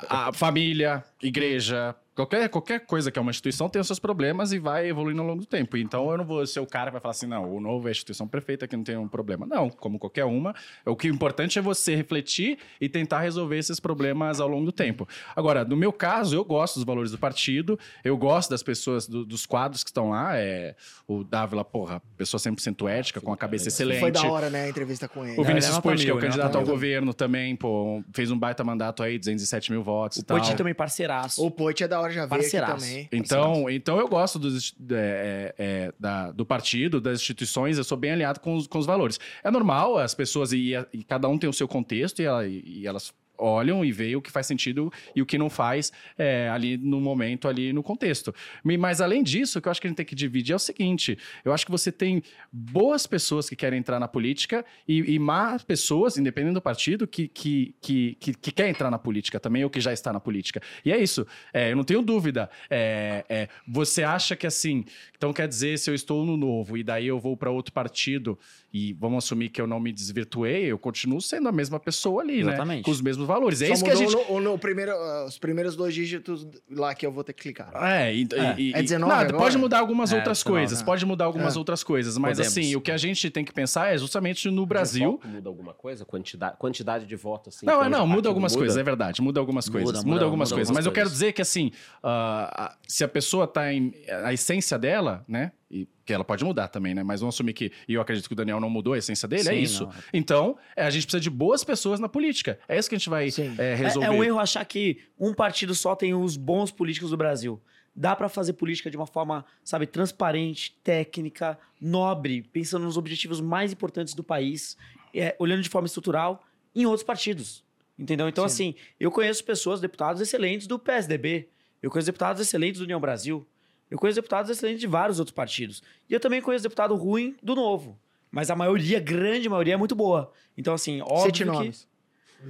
a 0.09 0.33
família, 0.33 1.03
igreja, 1.23 1.95
qualquer, 2.15 2.49
qualquer 2.49 2.81
coisa 2.87 3.11
que 3.11 3.19
é 3.19 3.23
uma 3.23 3.31
instituição 3.31 3.69
tem 3.69 3.81
os 3.81 3.87
seus 3.87 3.99
problemas 3.99 4.53
e 4.53 4.59
vai 4.59 4.89
evoluindo 4.89 5.21
ao 5.21 5.27
longo 5.27 5.41
do 5.41 5.47
tempo. 5.47 5.77
Então 5.77 6.11
eu 6.11 6.19
não 6.19 6.25
vou 6.25 6.47
ser 6.47 6.61
o 6.61 6.67
cara 6.67 6.87
que 6.91 6.93
vai 6.93 7.01
falar 7.01 7.13
assim, 7.13 7.27
não, 7.27 7.53
o 7.55 7.61
novo 7.61 7.89
é 7.89 7.91
a 7.91 7.93
instituição 7.93 8.27
perfeita 8.27 8.67
que 8.67 8.77
não 8.77 8.85
tem 8.85 8.97
um 8.97 9.09
problema. 9.09 9.47
Não, 9.47 9.69
como 9.71 9.99
qualquer 9.99 10.25
uma, 10.25 10.55
o 10.87 10.97
que 10.97 11.09
é 11.09 11.11
importante 11.11 11.59
é 11.59 11.63
você 11.63 11.95
refletir 11.95 12.59
e 12.81 12.89
tentar 12.89 13.21
resolver 13.21 13.59
esses 13.59 13.81
problemas 13.81 14.41
ao 14.41 14.49
longo 14.49 14.67
do 14.67 14.73
tempo. 14.73 15.09
Agora, 15.35 15.65
no 15.65 15.77
meu 15.77 15.93
caso, 15.93 16.37
eu 16.37 16.45
gosto 16.45 16.77
dos 16.77 16.85
valores 16.85 17.11
do 17.11 17.19
partido, 17.19 17.79
eu 18.05 18.17
gosto 18.17 18.51
das 18.51 18.63
pessoas, 18.63 19.07
do- 19.07 19.25
dos 19.25 19.47
quadros 19.47 19.83
que 19.83 19.91
estão 19.91 20.11
lá. 20.11 20.37
É, 20.37 20.75
o 21.07 21.23
Dávila, 21.25 21.65
porra, 21.65 22.01
pessoa 22.17 22.39
100% 22.41 22.89
ética, 22.89 23.21
com 23.21 23.33
a 23.33 23.37
cabeça 23.37 23.69
excelente. 23.69 24.01
Foi 24.01 24.11
da 24.11 24.23
hora, 24.27 24.49
né, 24.51 24.65
a 24.65 24.69
entrevista 24.69 25.09
com 25.09 25.25
ele. 25.25 25.35
O 25.35 25.37
Não, 25.39 25.45
Vinícius 25.45 25.77
é 25.77 25.81
Puig, 25.81 26.03
que 26.05 26.11
é 26.11 26.13
o 26.13 26.17
mil, 26.17 26.25
candidato 26.25 26.57
é 26.57 26.61
ao 26.61 26.67
governo 26.67 27.13
também, 27.13 27.55
pô, 27.57 28.03
fez 28.13 28.31
um 28.31 28.39
baita 28.39 28.63
mandato 28.65 29.03
aí, 29.03 29.19
207 29.19 29.71
mil 29.73 29.83
votos 29.83 30.19
O 30.19 30.21
e 30.21 30.25
tal. 30.25 30.39
Poti 30.39 30.55
também 30.57 30.75
parceiraço. 30.75 31.45
O 31.45 31.51
Poit 31.51 31.83
é 31.83 31.89
da 31.89 32.01
hora, 32.01 32.04
já 32.11 32.27
veio 32.27 32.43
também. 32.81 33.09
Então, 33.13 33.71
então 33.71 33.99
eu 33.99 34.09
gosto 34.09 34.39
dos, 34.39 34.75
é, 34.91 35.55
é, 35.59 35.93
da- 35.99 36.31
do 36.33 36.45
partido, 36.47 37.01
das 37.01 37.21
instituições, 37.21 37.79
eu 37.79 37.85
sou 37.85 37.97
bem 37.99 38.13
alinhado 38.13 38.41
com 38.41 38.55
os, 38.57 38.67
com 38.67 38.79
os 38.79 38.87
valores. 38.87 39.19
É 39.43 39.51
normal, 39.51 39.99
as 39.99 40.15
pessoas, 40.15 40.53
e, 40.53 40.73
e 40.93 41.03
cada 41.05 41.29
um 41.29 41.39
tem 41.39 41.49
o 41.49 41.53
seu 41.53 41.67
contexto, 41.69 42.21
e, 42.21 42.25
ela- 42.25 42.47
e 42.47 42.87
elas 42.87 43.13
olham 43.39 43.85
e 43.85 43.93
veem 43.93 44.17
o 44.17 44.23
que 44.23 44.31
faz 44.31 44.47
sentido 44.47 44.93
e 45.15 45.23
o 45.23 45.27
que 45.27 45.39
não 45.39 45.51
faz 45.51 45.93
é, 46.17 46.49
ali 46.49 46.77
no 46.77 47.01
momento, 47.01 47.49
ali 47.49 47.73
no 47.73 47.83
contexto. 47.83 48.35
Mas 48.63 49.01
além 49.01 49.23
disso, 49.23 49.59
o 49.59 49.63
que 49.63 49.69
eu 49.69 49.71
acho 49.71 49.81
que 49.81 49.87
a 49.87 49.91
gente 49.91 49.97
tem 49.97 50.07
que 50.07 50.15
dividir 50.15 50.53
é 50.53 50.57
o 50.57 50.59
seguinte: 50.59 51.19
eu 51.45 51.53
acho 51.53 51.65
que 51.65 51.71
você 51.71 51.91
tem 51.91 52.23
boas 52.53 53.07
pessoas 53.07 53.49
que 53.49 53.57
querem 53.57 53.79
entrar 53.79 53.99
na 53.99 54.09
política 54.09 54.65
e, 54.87 55.15
e 55.15 55.19
más 55.19 55.63
pessoas, 55.63 56.17
independente 56.17 56.55
do 56.55 56.63
partido, 56.63 57.07
que, 57.07 57.29
que, 57.29 57.75
que, 57.81 58.17
que, 58.21 58.35
que 58.35 58.53
quer 58.53 58.69
entrar 58.69 58.91
na 58.91 58.99
política 58.99 59.41
também 59.41 59.65
ou 59.65 59.71
que 59.71 59.81
já 59.81 59.93
está 59.93 60.13
na 60.13 60.21
política. 60.21 60.61
E 60.85 60.93
é 60.93 60.99
isso. 60.99 61.27
É, 61.53 61.73
eu 61.73 61.77
não 61.77 61.85
tenho 61.85 62.03
dúvida. 62.03 62.51
É, 62.71 63.25
é, 63.29 63.49
você 63.67 64.03
acha 64.03 64.37
que 64.37 64.47
assim, 64.47 64.85
então 65.17 65.33
quer 65.33 65.49
dizer, 65.49 65.79
se 65.79 65.91
eu 65.91 65.95
estou 65.95 66.25
no 66.25 66.37
novo 66.37 66.77
e 66.77 66.83
daí 66.83 67.07
eu 67.07 67.19
vou 67.19 67.37
para 67.37 67.51
outro 67.51 67.73
partido 67.73 68.39
e 68.73 68.93
vamos 68.93 69.25
assumir 69.25 69.51
que 69.51 69.61
eu 69.61 69.67
não 69.67 69.79
me 69.79 69.93
desvirtuei, 69.93 70.65
eu 70.65 70.79
continuo 70.79 71.21
sendo 71.21 71.49
a 71.49 71.53
mesma 71.53 71.79
pessoa 71.79 72.23
ali, 72.23 72.43
né? 72.43 72.53
Exatamente. 72.53 72.85
Com 72.85 72.91
os 72.91 73.01
mesmos 73.01 73.24
valores. 73.27 73.61
É 73.63 73.67
Só 73.69 73.73
isso 73.75 73.85
que 73.85 73.91
a 73.91 73.95
gente. 73.95 74.15
no, 74.15 74.41
no 74.41 74.59
primeiro, 74.59 74.93
ah, 74.93 75.25
os 75.27 75.39
primeiros 75.39 75.77
dois 75.77 75.95
dígitos 75.95 76.47
lá 76.71 76.95
que 76.95 77.05
eu 77.07 77.13
vou 77.13 77.25
ter 77.25 77.33
que 77.33 77.43
clicar. 77.43 77.71
É, 77.75 78.15
e, 78.15 78.27
É. 78.33 78.55
e- 78.61 78.73
É 78.75 78.79
e- 78.79 78.83
19 78.83 79.13
Não, 79.13 79.21
agora? 79.21 79.37
pode 79.39 79.59
mudar 79.59 79.79
algumas 79.81 80.13
É, 80.13 80.17
outras 80.17 80.39
19, 80.39 80.61
coisas, 80.61 80.79
né? 80.81 80.85
pode 80.87 81.07
mudar 81.07 81.25
algumas 81.25 81.57
É. 81.57 81.59
outras 81.59 81.83
coisas, 81.83 82.17
mas 82.19 82.39
Podemos. 82.39 82.59
assim, 82.59 82.77
o 82.77 82.81
que 82.81 82.91
a 82.93 82.97
gente 82.97 83.31
tem 83.31 83.45
que 83.45 83.53
pensar 83.53 83.93
é 83.95 83.99
justamente 83.99 84.51
no 84.51 84.65
Brasil. 84.67 85.21
Muda 85.25 85.49
alguma 85.49 85.75
coisa? 85.75 86.05
Quantidade, 86.05 86.57
quantidade 86.59 87.07
de 87.07 87.17
voto, 87.17 87.49
assim? 87.49 87.67
Não, 87.67 87.83
é, 87.85 87.89
não, 87.89 88.07
muda 88.07 88.29
algumas 88.29 88.53
muda? 88.53 88.61
coisas, 88.63 88.77
é 88.77 88.83
verdade, 88.83 89.21
muda 89.23 89.41
algumas 89.41 89.67
Muda, 89.69 89.79
coisas, 89.79 90.05
muda, 90.05 90.15
muda, 90.15 90.25
algumas 90.25 90.49
muda 90.51 90.57
coisas. 90.57 90.69
algumas 90.71 90.85
Mas 90.85 90.87
eu 90.87 90.93
quero 90.93 91.07
coisas. 91.07 91.19
dizer 91.19 91.33
que, 91.33 91.43
assim, 91.43 91.71
a- 92.03 92.77
se 92.87 93.05
a 93.05 93.09
pessoa 93.09 93.47
tá 93.47 93.73
em. 93.73 93.93
A 94.25 94.33
essência 94.33 94.79
dela, 94.79 95.25
né? 95.29 95.53
E 95.77 95.89
que 96.05 96.13
ela 96.13 96.23
pode 96.23 96.45
mudar 96.45 96.69
também, 96.69 96.95
né? 96.95 97.03
Mas 97.03 97.19
vamos 97.21 97.35
assumir 97.35 97.53
que. 97.53 97.73
E 97.89 97.95
eu 97.95 98.01
acredito 98.01 98.29
que 98.29 98.33
o 98.33 98.37
Daniel 98.37 98.61
não 98.61 98.71
mudou 98.71 98.93
a 98.93 98.99
essência 98.99 99.27
dele, 99.27 99.49
é 99.49 99.53
Sim, 99.53 99.59
isso. 99.59 99.85
não. 99.87 99.93
Então, 100.13 100.57
é, 100.77 100.85
a 100.85 100.91
gente 100.91 101.03
precisa 101.05 101.21
de 101.21 101.29
boas 101.29 101.65
pessoas 101.65 101.99
na 101.99 102.09
política. 102.09 102.61
É 102.69 102.79
isso 102.79 102.89
que 102.89 102.95
a 102.95 102.99
gente 102.99 103.11
vai 103.11 103.29
Sim. 103.31 103.57
é, 103.59 103.73
É, 103.73 103.75
resolver. 103.75 104.07
é 104.07 104.11
um 104.13 104.23
erro 104.23 104.39
achar 104.39 104.65
que 104.65 105.01
um 105.19 105.35
partido 105.35 105.75
só 105.75 105.97
tem 105.97 106.15
os 106.15 106.37
bons 106.37 106.71
políticos 106.71 107.11
do 107.11 107.17
Brasil. 107.17 107.61
Dá 107.97 108.15
pra 108.15 108.29
fazer 108.29 108.53
política 108.53 108.89
de 108.89 108.97
uma 108.97 109.07
forma, 109.07 109.45
sabe, 109.65 109.87
transparente, 109.87 110.79
técnica, 110.85 111.59
nobre, 111.81 112.43
pensando 112.53 112.85
nos 112.85 112.97
objetivos 112.97 113.41
mais 113.41 113.73
importantes 113.73 114.15
do 114.15 114.23
país, 114.23 114.77
é, 115.13 115.35
olhando 115.41 115.63
de 115.63 115.69
forma 115.69 115.87
estrutural 115.87 116.45
em 116.75 116.87
outros 116.87 117.05
partidos. 117.05 117.65
Entendeu? 117.99 118.29
Então, 118.29 118.45
assim, 118.45 118.75
eu 118.99 119.11
conheço 119.11 119.45
pessoas, 119.45 119.81
deputados 119.81 120.21
excelentes 120.21 120.67
do 120.67 120.79
PSDB, 120.79 121.49
eu 121.83 121.91
conheço 121.91 122.07
deputados 122.07 122.41
excelentes 122.41 122.79
do 122.81 122.85
União 122.85 123.01
Brasil, 123.01 123.47
eu 123.95 123.99
conheço 123.99 124.17
deputados 124.17 124.51
excelentes 124.51 124.81
de 124.81 124.89
vários 124.89 125.21
outros 125.21 125.33
partidos. 125.33 125.81
E 126.11 126.13
eu 126.13 126.19
também 126.19 126.43
conheço 126.43 126.65
deputado 126.65 126.97
ruim 126.97 127.37
do 127.41 127.55
Novo. 127.55 127.97
Mas 128.29 128.51
a 128.51 128.57
maioria, 128.57 128.99
grande 128.99 129.49
maioria, 129.49 129.75
é 129.75 129.77
muito 129.77 129.95
boa. 129.95 130.33
Então, 130.59 130.75
assim, 130.75 131.01
óbvio 131.01 131.27
Cite 131.27 131.39
que... 131.39 131.45
nomes. 131.45 131.89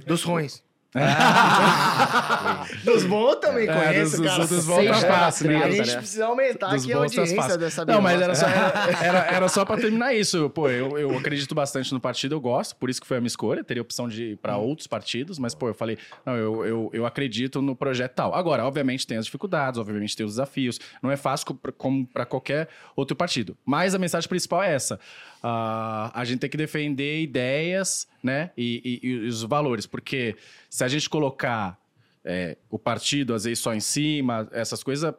Dos 0.07 0.23
ruins. 0.23 0.63
dos 2.83 3.03
bons 3.05 3.35
também 3.35 3.67
É, 3.67 3.73
conheço, 3.73 4.17
dos- 4.21 4.25
cara. 4.31 4.47
dos 4.47 4.65
bons 4.65 4.85
tá 4.85 4.93
fácil, 5.07 5.47
né? 5.47 5.63
A 5.63 5.69
gente 5.71 5.87
né? 5.87 5.97
precisa 5.97 6.25
aumentar 6.25 6.67
Dos 6.69 6.83
aqui 6.83 6.93
a 6.93 6.95
tá 6.95 7.01
audiência 7.03 7.35
fácil. 7.35 7.57
dessa 7.57 7.85
Não, 7.85 8.01
mas 8.01 8.21
era 8.21 8.35
só, 8.35 8.47
era, 8.47 8.73
era, 9.03 9.19
era 9.35 9.47
só 9.49 9.65
pra 9.65 9.77
terminar 9.77 10.13
isso. 10.13 10.49
Pô, 10.49 10.69
eu, 10.69 10.97
eu 10.97 11.17
acredito 11.17 11.53
bastante 11.53 11.93
no 11.93 11.99
partido, 11.99 12.35
eu 12.35 12.41
gosto, 12.41 12.75
por 12.75 12.89
isso 12.89 13.01
que 13.01 13.07
foi 13.07 13.17
a 13.17 13.19
minha 13.19 13.27
escolha. 13.27 13.63
Teria 13.63 13.81
opção 13.81 14.07
de 14.07 14.23
ir 14.31 14.37
pra 14.37 14.57
outros 14.57 14.87
partidos, 14.87 15.37
mas, 15.39 15.53
pô, 15.53 15.67
eu 15.67 15.73
falei, 15.73 15.97
não, 16.25 16.35
eu, 16.35 16.65
eu, 16.65 16.89
eu 16.93 17.05
acredito 17.05 17.61
no 17.61 17.75
projeto 17.75 18.13
tal. 18.13 18.33
Agora, 18.33 18.65
obviamente, 18.65 19.05
tem 19.05 19.17
as 19.17 19.25
dificuldades, 19.25 19.79
obviamente, 19.79 20.15
tem 20.15 20.25
os 20.25 20.33
desafios. 20.33 20.79
Não 21.01 21.11
é 21.11 21.17
fácil 21.17 21.47
co- 21.47 21.73
como 21.77 22.05
pra 22.07 22.25
qualquer 22.25 22.67
outro 22.95 23.15
partido. 23.15 23.57
Mas 23.65 23.93
a 23.95 23.99
mensagem 23.99 24.27
principal 24.29 24.63
é 24.63 24.73
essa. 24.73 24.99
Ah, 25.47 26.11
a 26.19 26.25
gente 26.25 26.39
tem 26.39 26.49
que 26.49 26.57
defender 26.57 27.21
ideias, 27.21 28.07
né? 28.23 28.49
E, 28.57 28.99
e- 29.03 29.07
e 29.07 29.27
os 29.27 29.43
valores, 29.43 29.85
porque 29.85 30.35
se 30.71 30.83
a 30.83 30.87
gente 30.87 31.07
colocar 31.07 31.79
é, 32.23 32.57
o 32.71 32.79
partido, 32.79 33.35
às 33.35 33.43
vezes, 33.43 33.59
só 33.59 33.71
em 33.75 33.79
cima, 33.79 34.49
essas 34.51 34.81
coisas, 34.81 35.13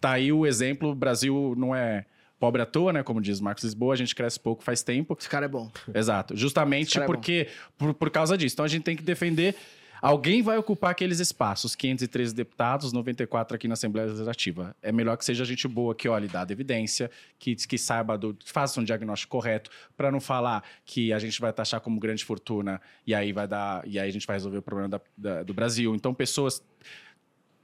tá 0.00 0.10
aí 0.14 0.32
o 0.32 0.44
exemplo, 0.44 0.90
o 0.90 0.94
Brasil 0.96 1.54
não 1.56 1.72
é 1.72 2.04
pobre 2.40 2.60
à 2.60 2.66
toa, 2.66 2.92
né? 2.92 3.04
Como 3.04 3.20
diz 3.20 3.40
Marcos 3.40 3.62
Lisboa, 3.62 3.94
a 3.94 3.96
gente 3.96 4.12
cresce 4.16 4.40
pouco 4.40 4.64
faz 4.64 4.82
tempo. 4.82 5.16
Esse 5.16 5.28
cara 5.28 5.44
é 5.46 5.48
bom. 5.48 5.70
Exato. 5.94 6.36
Justamente 6.36 6.98
é 6.98 7.04
porque, 7.06 7.46
por, 7.78 7.94
por 7.94 8.10
causa 8.10 8.36
disso. 8.36 8.56
Então 8.56 8.64
a 8.64 8.68
gente 8.68 8.82
tem 8.82 8.96
que 8.96 9.02
defender. 9.04 9.54
Alguém 10.02 10.42
vai 10.42 10.58
ocupar 10.58 10.90
aqueles 10.90 11.20
espaços, 11.20 11.76
513 11.76 12.34
deputados, 12.34 12.92
94 12.92 13.54
aqui 13.54 13.68
na 13.68 13.74
Assembleia 13.74 14.08
Legislativa. 14.08 14.74
É 14.82 14.90
melhor 14.90 15.16
que 15.16 15.24
seja 15.24 15.44
gente 15.44 15.68
boa 15.68 15.94
que 15.94 16.08
olhe, 16.08 16.26
dá 16.26 16.44
evidência, 16.50 17.08
que, 17.38 17.54
que 17.54 17.78
saiba, 17.78 18.18
do, 18.18 18.36
faça 18.44 18.80
um 18.80 18.84
diagnóstico 18.84 19.30
correto, 19.30 19.70
para 19.96 20.10
não 20.10 20.20
falar 20.20 20.64
que 20.84 21.12
a 21.12 21.20
gente 21.20 21.40
vai 21.40 21.52
taxar 21.52 21.80
como 21.80 22.00
grande 22.00 22.24
fortuna 22.24 22.80
e 23.06 23.14
aí 23.14 23.32
vai 23.32 23.46
dar, 23.46 23.86
e 23.86 23.96
aí 23.96 24.08
a 24.08 24.12
gente 24.12 24.26
vai 24.26 24.34
resolver 24.34 24.58
o 24.58 24.62
problema 24.62 24.88
da- 24.88 25.00
da- 25.16 25.42
do 25.44 25.54
Brasil. 25.54 25.94
Então, 25.94 26.12
pessoas. 26.12 26.60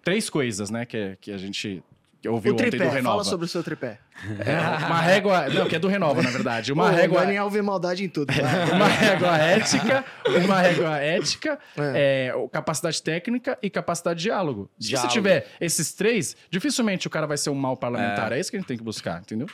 Três 0.01 0.31
coisas, 0.31 0.71
né, 0.71 0.87
que, 0.87 1.19
que 1.21 1.33
a 1.33 1.37
gente 1.37 1.83
ouviu 2.27 2.53
o 2.53 2.55
ontem 2.55 2.65
do 2.65 2.71
tripé, 2.71 2.85
Renova. 2.89 3.03
fala 3.11 3.25
sobre 3.25 3.47
o 3.47 3.49
seu 3.49 3.63
tripé. 3.63 3.99
É, 4.45 4.59
uma 4.87 5.01
régua. 5.01 5.49
Não, 5.49 5.69
que 5.69 5.77
é 5.77 5.79
do 5.79 5.87
Renova, 5.87 6.21
na 6.23 6.31
verdade. 6.31 6.73
Uma 6.73 6.91
Pô, 6.91 6.97
régua. 6.97 7.19
O 7.19 7.21
Daniel 7.25 7.49
vê 7.51 7.63
maldade 7.63 8.03
em 8.05 8.09
tudo. 8.09 8.33
Uma 8.75 8.89
régua 8.89 9.37
ética, 9.39 10.05
uma 10.45 10.61
régua 10.61 10.99
ética, 10.99 11.59
É. 11.77 12.33
é, 12.35 12.49
capacidade 12.51 13.01
técnica 13.03 13.57
e 13.63 13.71
capacidade 13.71 14.19
de 14.19 14.25
diálogo. 14.25 14.69
Se 14.81 14.89
Diálogo. 14.89 15.09
você 15.13 15.15
tiver 15.19 15.47
esses 15.61 15.93
três, 15.93 16.37
dificilmente 16.51 17.07
o 17.07 17.11
cara 17.11 17.27
vai 17.27 17.37
ser 17.37 17.51
um 17.51 17.55
mau 17.55 17.77
parlamentar. 17.77 18.33
É. 18.33 18.41
isso 18.41 18.51
que 18.51 18.57
a 18.57 18.61
gente 18.61 18.67
tem 18.69 18.77
que 18.79 18.83
buscar, 18.85 19.21
entendeu? 19.21 19.47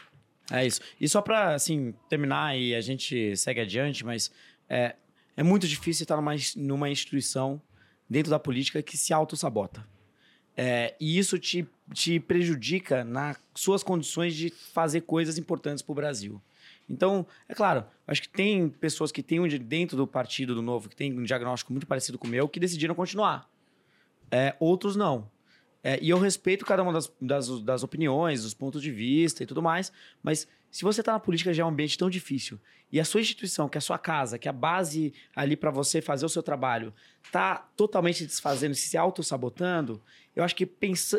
É 0.50 0.66
isso. 0.66 0.80
E 1.00 1.08
só 1.08 1.20
pra, 1.20 1.54
assim, 1.54 1.94
terminar 2.08 2.56
e 2.56 2.74
a 2.74 2.80
gente 2.80 3.36
segue 3.36 3.60
adiante, 3.60 4.04
mas 4.04 4.30
é, 4.68 4.94
é 5.36 5.42
muito 5.42 5.66
difícil 5.68 6.04
estar 6.04 6.16
numa, 6.16 6.34
numa 6.56 6.88
instituição 6.88 7.60
dentro 8.08 8.30
da 8.30 8.38
política 8.38 8.82
que 8.82 8.96
se 8.96 9.12
auto-sabota. 9.12 9.84
É, 10.57 10.94
e 11.00 11.18
isso 11.18 11.38
te, 11.38 11.66
te 11.92 12.20
prejudica 12.20 13.05
nas 13.05 13.38
suas 13.55 13.82
condições 13.82 14.34
de 14.34 14.50
fazer 14.50 15.02
coisas 15.02 15.36
importantes 15.38 15.82
para 15.82 15.92
o 15.92 15.94
Brasil. 15.94 16.40
Então, 16.88 17.26
é 17.48 17.55
claro, 17.55 17.84
acho 18.07 18.22
que 18.22 18.28
tem 18.28 18.68
pessoas 18.68 19.11
que 19.11 19.22
têm 19.22 19.46
dentro 19.59 19.96
do 19.96 20.07
partido 20.07 20.55
do 20.55 20.62
Novo, 20.62 20.88
que 20.88 20.96
tem 20.96 21.18
um 21.18 21.24
diagnóstico 21.24 21.72
muito 21.72 21.86
parecido 21.86 22.18
com 22.18 22.26
o 22.26 22.30
meu, 22.30 22.48
que 22.48 22.61
decidiram 22.61 22.94
continuar. 22.94 23.48
É, 24.30 24.55
outros 24.61 24.96
não. 24.96 25.30
É, 25.82 25.98
e 26.00 26.09
eu 26.11 26.18
respeito 26.18 26.64
cada 26.64 26.82
uma 26.82 26.92
das, 26.92 27.12
das, 27.20 27.61
das 27.61 27.82
opiniões, 27.82 28.42
dos 28.42 28.55
pontos 28.55 28.82
de 28.82 28.90
vista 28.90 29.42
e 29.42 29.46
tudo 29.46 29.62
mais, 29.62 29.92
mas 30.22 30.46
se 30.75 30.83
você 30.83 31.03
está 31.03 31.12
na 31.12 31.20
política 31.20 31.55
já 31.55 31.62
é 31.62 31.64
um 31.64 31.68
ambiente 31.68 31.97
tão 31.97 32.11
difícil 32.11 32.59
e 32.91 32.99
a 32.99 33.05
sua 33.05 33.20
instituição, 33.20 33.68
que 33.68 33.79
é 33.79 33.81
a 33.81 33.81
sua 33.81 33.97
casa, 33.97 34.41
que 34.41 34.49
é 34.49 34.51
a 34.51 34.53
base 34.53 35.14
ali 35.33 35.55
para 35.55 35.70
você 35.70 36.03
fazer 36.03 36.27
o 36.27 36.29
seu 36.29 36.43
trabalho, 36.43 36.93
tá 37.31 37.68
totalmente 37.77 38.27
desfazendo, 38.27 38.75
se 38.75 38.97
auto-sabotando, 38.97 40.03
eu 40.35 40.43
acho 40.43 40.57
que 40.57 40.66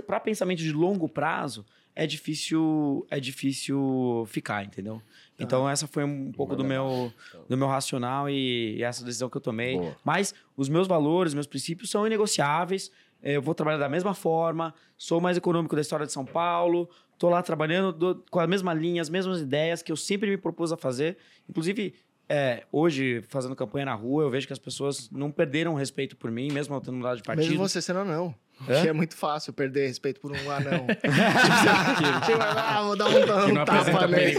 para 0.05 0.19
pensamento 0.19 0.59
de 0.59 0.73
longo 0.73 1.07
prazo 1.07 1.65
é 1.95 2.05
difícil 2.05 3.07
é 3.09 3.17
difícil 3.17 4.25
ficar, 4.27 4.65
entendeu? 4.65 5.01
Então 5.39 5.69
essa 5.69 5.87
foi 5.87 6.03
um 6.03 6.33
pouco 6.33 6.53
do 6.53 6.65
meu 6.65 7.13
do 7.47 7.55
meu 7.55 7.69
racional 7.69 8.29
e, 8.29 8.75
e 8.75 8.83
essa 8.83 9.05
decisão 9.05 9.29
que 9.29 9.37
eu 9.37 9.41
tomei. 9.41 9.77
Boa. 9.77 9.95
Mas 10.03 10.35
os 10.57 10.67
meus 10.67 10.85
valores, 10.85 11.33
meus 11.33 11.47
princípios 11.47 11.89
são 11.89 12.05
inegociáveis. 12.05 12.91
Eu 13.23 13.41
vou 13.41 13.55
trabalhar 13.55 13.77
da 13.77 13.89
mesma 13.89 14.13
forma, 14.13 14.73
sou 14.97 15.19
mais 15.21 15.37
econômico 15.37 15.75
da 15.75 15.81
história 15.81 16.05
de 16.05 16.11
São 16.11 16.25
Paulo, 16.25 16.89
tô 17.17 17.29
lá 17.29 17.41
trabalhando 17.41 17.91
do- 17.91 18.23
com 18.29 18.39
a 18.39 18.47
mesma 18.47 18.73
linha, 18.73 19.01
as 19.01 19.09
mesmas 19.09 19.41
ideias 19.41 19.81
que 19.81 19.91
eu 19.91 19.95
sempre 19.97 20.29
me 20.29 20.37
propus 20.37 20.71
a 20.71 20.77
fazer. 20.77 21.17
Inclusive, 21.49 21.93
é, 22.27 22.63
hoje, 22.71 23.21
fazendo 23.27 23.55
campanha 23.55 23.85
na 23.85 23.93
rua, 23.93 24.23
eu 24.23 24.29
vejo 24.29 24.47
que 24.47 24.53
as 24.53 24.59
pessoas 24.59 25.09
não 25.11 25.31
perderam 25.31 25.73
respeito 25.75 26.15
por 26.17 26.31
mim, 26.31 26.51
mesmo 26.51 26.75
eu 26.75 26.81
tendo 26.81 26.97
mudado 26.97 27.17
de 27.17 27.23
partido. 27.23 27.49
Mesmo 27.49 27.67
você 27.67 27.81
sendo 27.81 27.99
anão. 27.99 28.33
Hã? 28.69 28.81
Que 28.81 28.87
é 28.89 28.93
muito 28.93 29.15
fácil 29.15 29.51
perder 29.53 29.87
respeito 29.87 30.19
por 30.19 30.31
um 30.31 30.51
anão. 30.51 30.87
tipo, 32.25 32.39
ah, 32.41 32.81
vou 32.83 32.95
dar 32.95 33.07
um, 33.09 33.49
um 33.49 33.53
não 33.53 33.65
tapa 33.65 34.07
nele. 34.07 34.37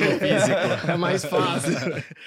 É 0.89 0.97
mais 0.97 1.25
fácil. 1.25 1.73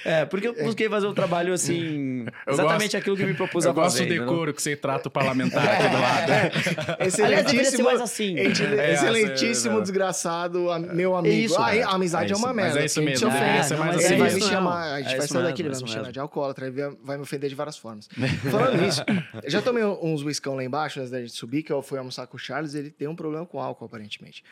É, 0.05 0.25
porque 0.25 0.47
eu 0.47 0.53
busquei 0.53 0.87
fazer 0.89 1.07
um 1.07 1.13
trabalho 1.13 1.53
assim. 1.53 2.25
Eu 2.45 2.53
exatamente 2.53 2.81
gosto- 2.91 2.97
aquilo 2.97 3.17
que 3.17 3.25
me 3.25 3.33
propus 3.33 3.65
Eu 3.65 3.71
a 3.71 3.73
gosto 3.73 3.91
fazer. 3.97 4.05
do 4.05 4.13
entendeu? 4.13 4.27
decoro 4.29 4.53
que 4.53 4.61
você 4.61 4.75
trata 4.75 5.07
o 5.07 5.11
parlamentar 5.11 5.67
aqui 5.67 5.89
do 5.89 5.99
lado. 5.99 6.31
Aliás, 7.23 7.45
deveria 7.45 7.63
ser 7.65 7.77
Excelentíssimo. 7.77 7.83
mais 7.83 8.01
assim. 8.01 8.37
É, 8.37 8.93
excelentíssimo 8.93 9.75
é, 9.75 9.79
é. 9.79 9.81
desgraçado, 9.81 10.71
a- 10.71 10.79
meu 10.79 11.15
amigo. 11.15 11.35
isso, 11.35 11.59
ah, 11.61 11.75
é. 11.75 11.83
a 11.83 11.89
amizade 11.89 12.31
É 12.31 12.35
é, 12.35 12.37
uma 12.37 12.47
isso, 12.49 12.55
mas 12.55 12.65
merda. 12.65 12.79
é 12.81 12.85
isso 12.85 12.99
te 12.99 13.05
mesmo. 13.05 13.27
ofende. 13.27 13.43
É, 13.43 13.57
essa 13.57 13.73
é 13.73 13.77
mais 13.77 13.95
mas 13.95 14.05
assim. 14.05 14.17
vai 14.17 14.33
me 14.33 14.41
chamar, 14.41 14.93
a 14.93 15.01
gente 15.01 15.13
É 15.13 15.17
vai 15.17 15.27
sair 15.27 15.43
daqui, 15.43 15.61
ele 15.61 15.69
é 15.69 15.71
vai 15.73 15.81
me 15.81 15.87
chamar 15.89 16.11
de 16.11 16.19
alcoólatra, 16.19 16.71
vai- 17.03 17.17
me 17.17 17.23
ofender 17.23 17.49
de 17.49 17.55
várias 17.55 17.77
formas. 17.77 18.07
Falando 18.51 18.81
nisso, 18.81 19.03
eu 19.43 19.49
já 19.49 19.61
tomei 19.61 19.83
uns 19.83 20.23
whiskão 20.23 20.55
lá 20.55 20.63
embaixo 20.63 20.99
antes 20.99 21.11
da 21.11 21.19
gente 21.19 21.33
subir, 21.33 21.63
que 21.63 21.71
eu 21.71 21.78
fui 21.81 21.97
almoçar 21.97 22.27
com 22.27 22.37
o 22.37 22.39
Charles, 22.39 22.73
ele 22.73 22.89
tem 22.89 23.07
um 23.07 23.15
problema 23.15 23.45
com 23.45 23.59
álcool, 23.59 23.85
aparentemente. 23.85 24.43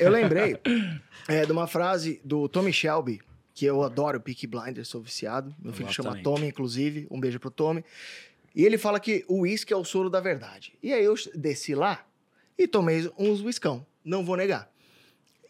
Eu 0.00 0.10
lembrei 0.10 0.56
é, 1.28 1.44
de 1.46 1.52
uma 1.52 1.66
frase 1.66 2.20
do 2.24 2.48
Tommy 2.48 2.72
Shelby, 2.72 3.20
que 3.54 3.64
eu 3.64 3.82
adoro, 3.82 4.20
Peaky 4.20 4.46
Blinders, 4.46 4.88
sou 4.88 5.00
viciado. 5.00 5.54
Meu 5.58 5.72
filho 5.72 5.90
chama. 5.92 6.20
Tommy, 6.22 6.46
inclusive. 6.48 7.06
Um 7.10 7.18
beijo 7.18 7.40
pro 7.40 7.50
Tommy. 7.50 7.84
E 8.54 8.64
ele 8.64 8.76
fala 8.78 8.98
que 9.00 9.24
o 9.28 9.40
uísque 9.40 9.72
é 9.72 9.76
o 9.76 9.84
soro 9.84 10.10
da 10.10 10.20
verdade. 10.20 10.72
E 10.82 10.92
aí 10.92 11.04
eu 11.04 11.14
desci 11.34 11.74
lá 11.74 12.04
e 12.58 12.66
tomei 12.68 13.10
uns 13.18 13.40
whiskão. 13.42 13.84
Não 14.04 14.24
vou 14.24 14.36
negar. 14.36 14.70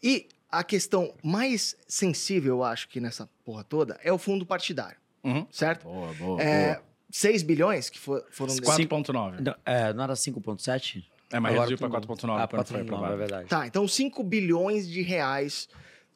E 0.01 0.27
a 0.49 0.63
questão 0.63 1.13
mais 1.23 1.75
sensível, 1.87 2.55
eu 2.57 2.63
acho 2.63 2.87
que 2.87 2.99
nessa 3.01 3.29
porra 3.43 3.63
toda, 3.63 3.99
é 4.03 4.11
o 4.11 4.17
fundo 4.17 4.45
partidário, 4.45 4.97
Uhum. 5.23 5.45
certo? 5.51 5.83
Boa, 5.83 6.13
boa, 6.13 6.41
É, 6.41 6.81
6 7.11 7.43
bilhões 7.43 7.89
que 7.89 7.99
for- 7.99 8.25
foram... 8.31 8.53
4.9. 8.55 9.41
Não, 9.41 9.55
é, 9.65 9.91
não 9.93 10.03
era 10.05 10.13
5,7? 10.15 11.03
É, 11.31 11.39
mas 11.39 11.53
Agora 11.53 11.69
reduziu 11.69 11.77
tudo- 11.77 12.07
4.9 12.07 12.41
Ah, 12.43 12.47
quando 12.47 12.65
foi 12.67 12.83
4,9, 12.83 13.13
é 13.13 13.17
verdade. 13.17 13.49
Tá, 13.49 13.67
então 13.67 13.87
5 13.87 14.23
bilhões 14.23 14.87
de 14.87 15.01
reais 15.01 15.67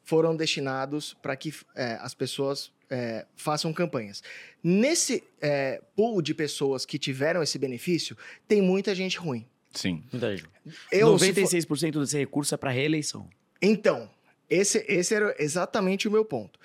foram 0.04 0.34
destinados 0.34 1.14
para 1.22 1.36
que 1.36 1.52
é, 1.76 1.98
as 2.00 2.14
pessoas 2.14 2.72
é, 2.90 3.26
façam 3.36 3.72
campanhas. 3.72 4.22
Nesse 4.62 5.22
é, 5.40 5.80
pool 5.96 6.20
de 6.20 6.34
pessoas 6.34 6.84
que 6.84 6.98
tiveram 6.98 7.42
esse 7.42 7.58
benefício, 7.58 8.16
tem 8.46 8.60
muita 8.60 8.94
gente 8.94 9.16
ruim. 9.18 9.46
Sim. 9.72 10.02
Muita 10.12 10.36
gente. 10.36 10.48
Eu, 10.90 11.18
se 11.18 11.32
for- 11.32 11.40
96% 11.42 12.00
desse 12.00 12.18
recurso 12.18 12.54
é 12.54 12.58
para 12.58 12.70
reeleição. 12.70 13.28
Então, 13.62 14.10
esse, 14.50 14.84
esse 14.88 15.14
era 15.14 15.34
exatamente 15.38 16.06
o 16.06 16.10
meu 16.10 16.24
ponto. 16.24 16.58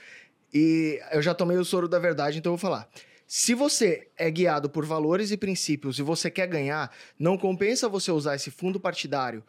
E 0.53 0.99
eu 1.11 1.21
já 1.21 1.33
tomei 1.33 1.57
o 1.57 1.63
soro 1.65 1.87
da 1.87 1.99
verdade, 1.99 2.37
então 2.39 2.51
eu 2.53 2.57
vou 2.57 2.61
falar. 2.69 2.89
Se 3.27 3.53
você 3.53 4.07
é 4.15 4.31
guiado 4.31 4.69
por 4.69 4.85
valores 4.85 5.31
e 5.31 5.37
princípios 5.37 5.99
e 5.99 6.01
você 6.01 6.31
quer 6.31 6.47
ganhar, 6.47 6.89
não 7.19 7.37
compensa 7.37 7.89
você 7.89 8.09
usar 8.09 8.35
esse 8.35 8.49
fundo 8.49 8.79
partidário 8.79 9.43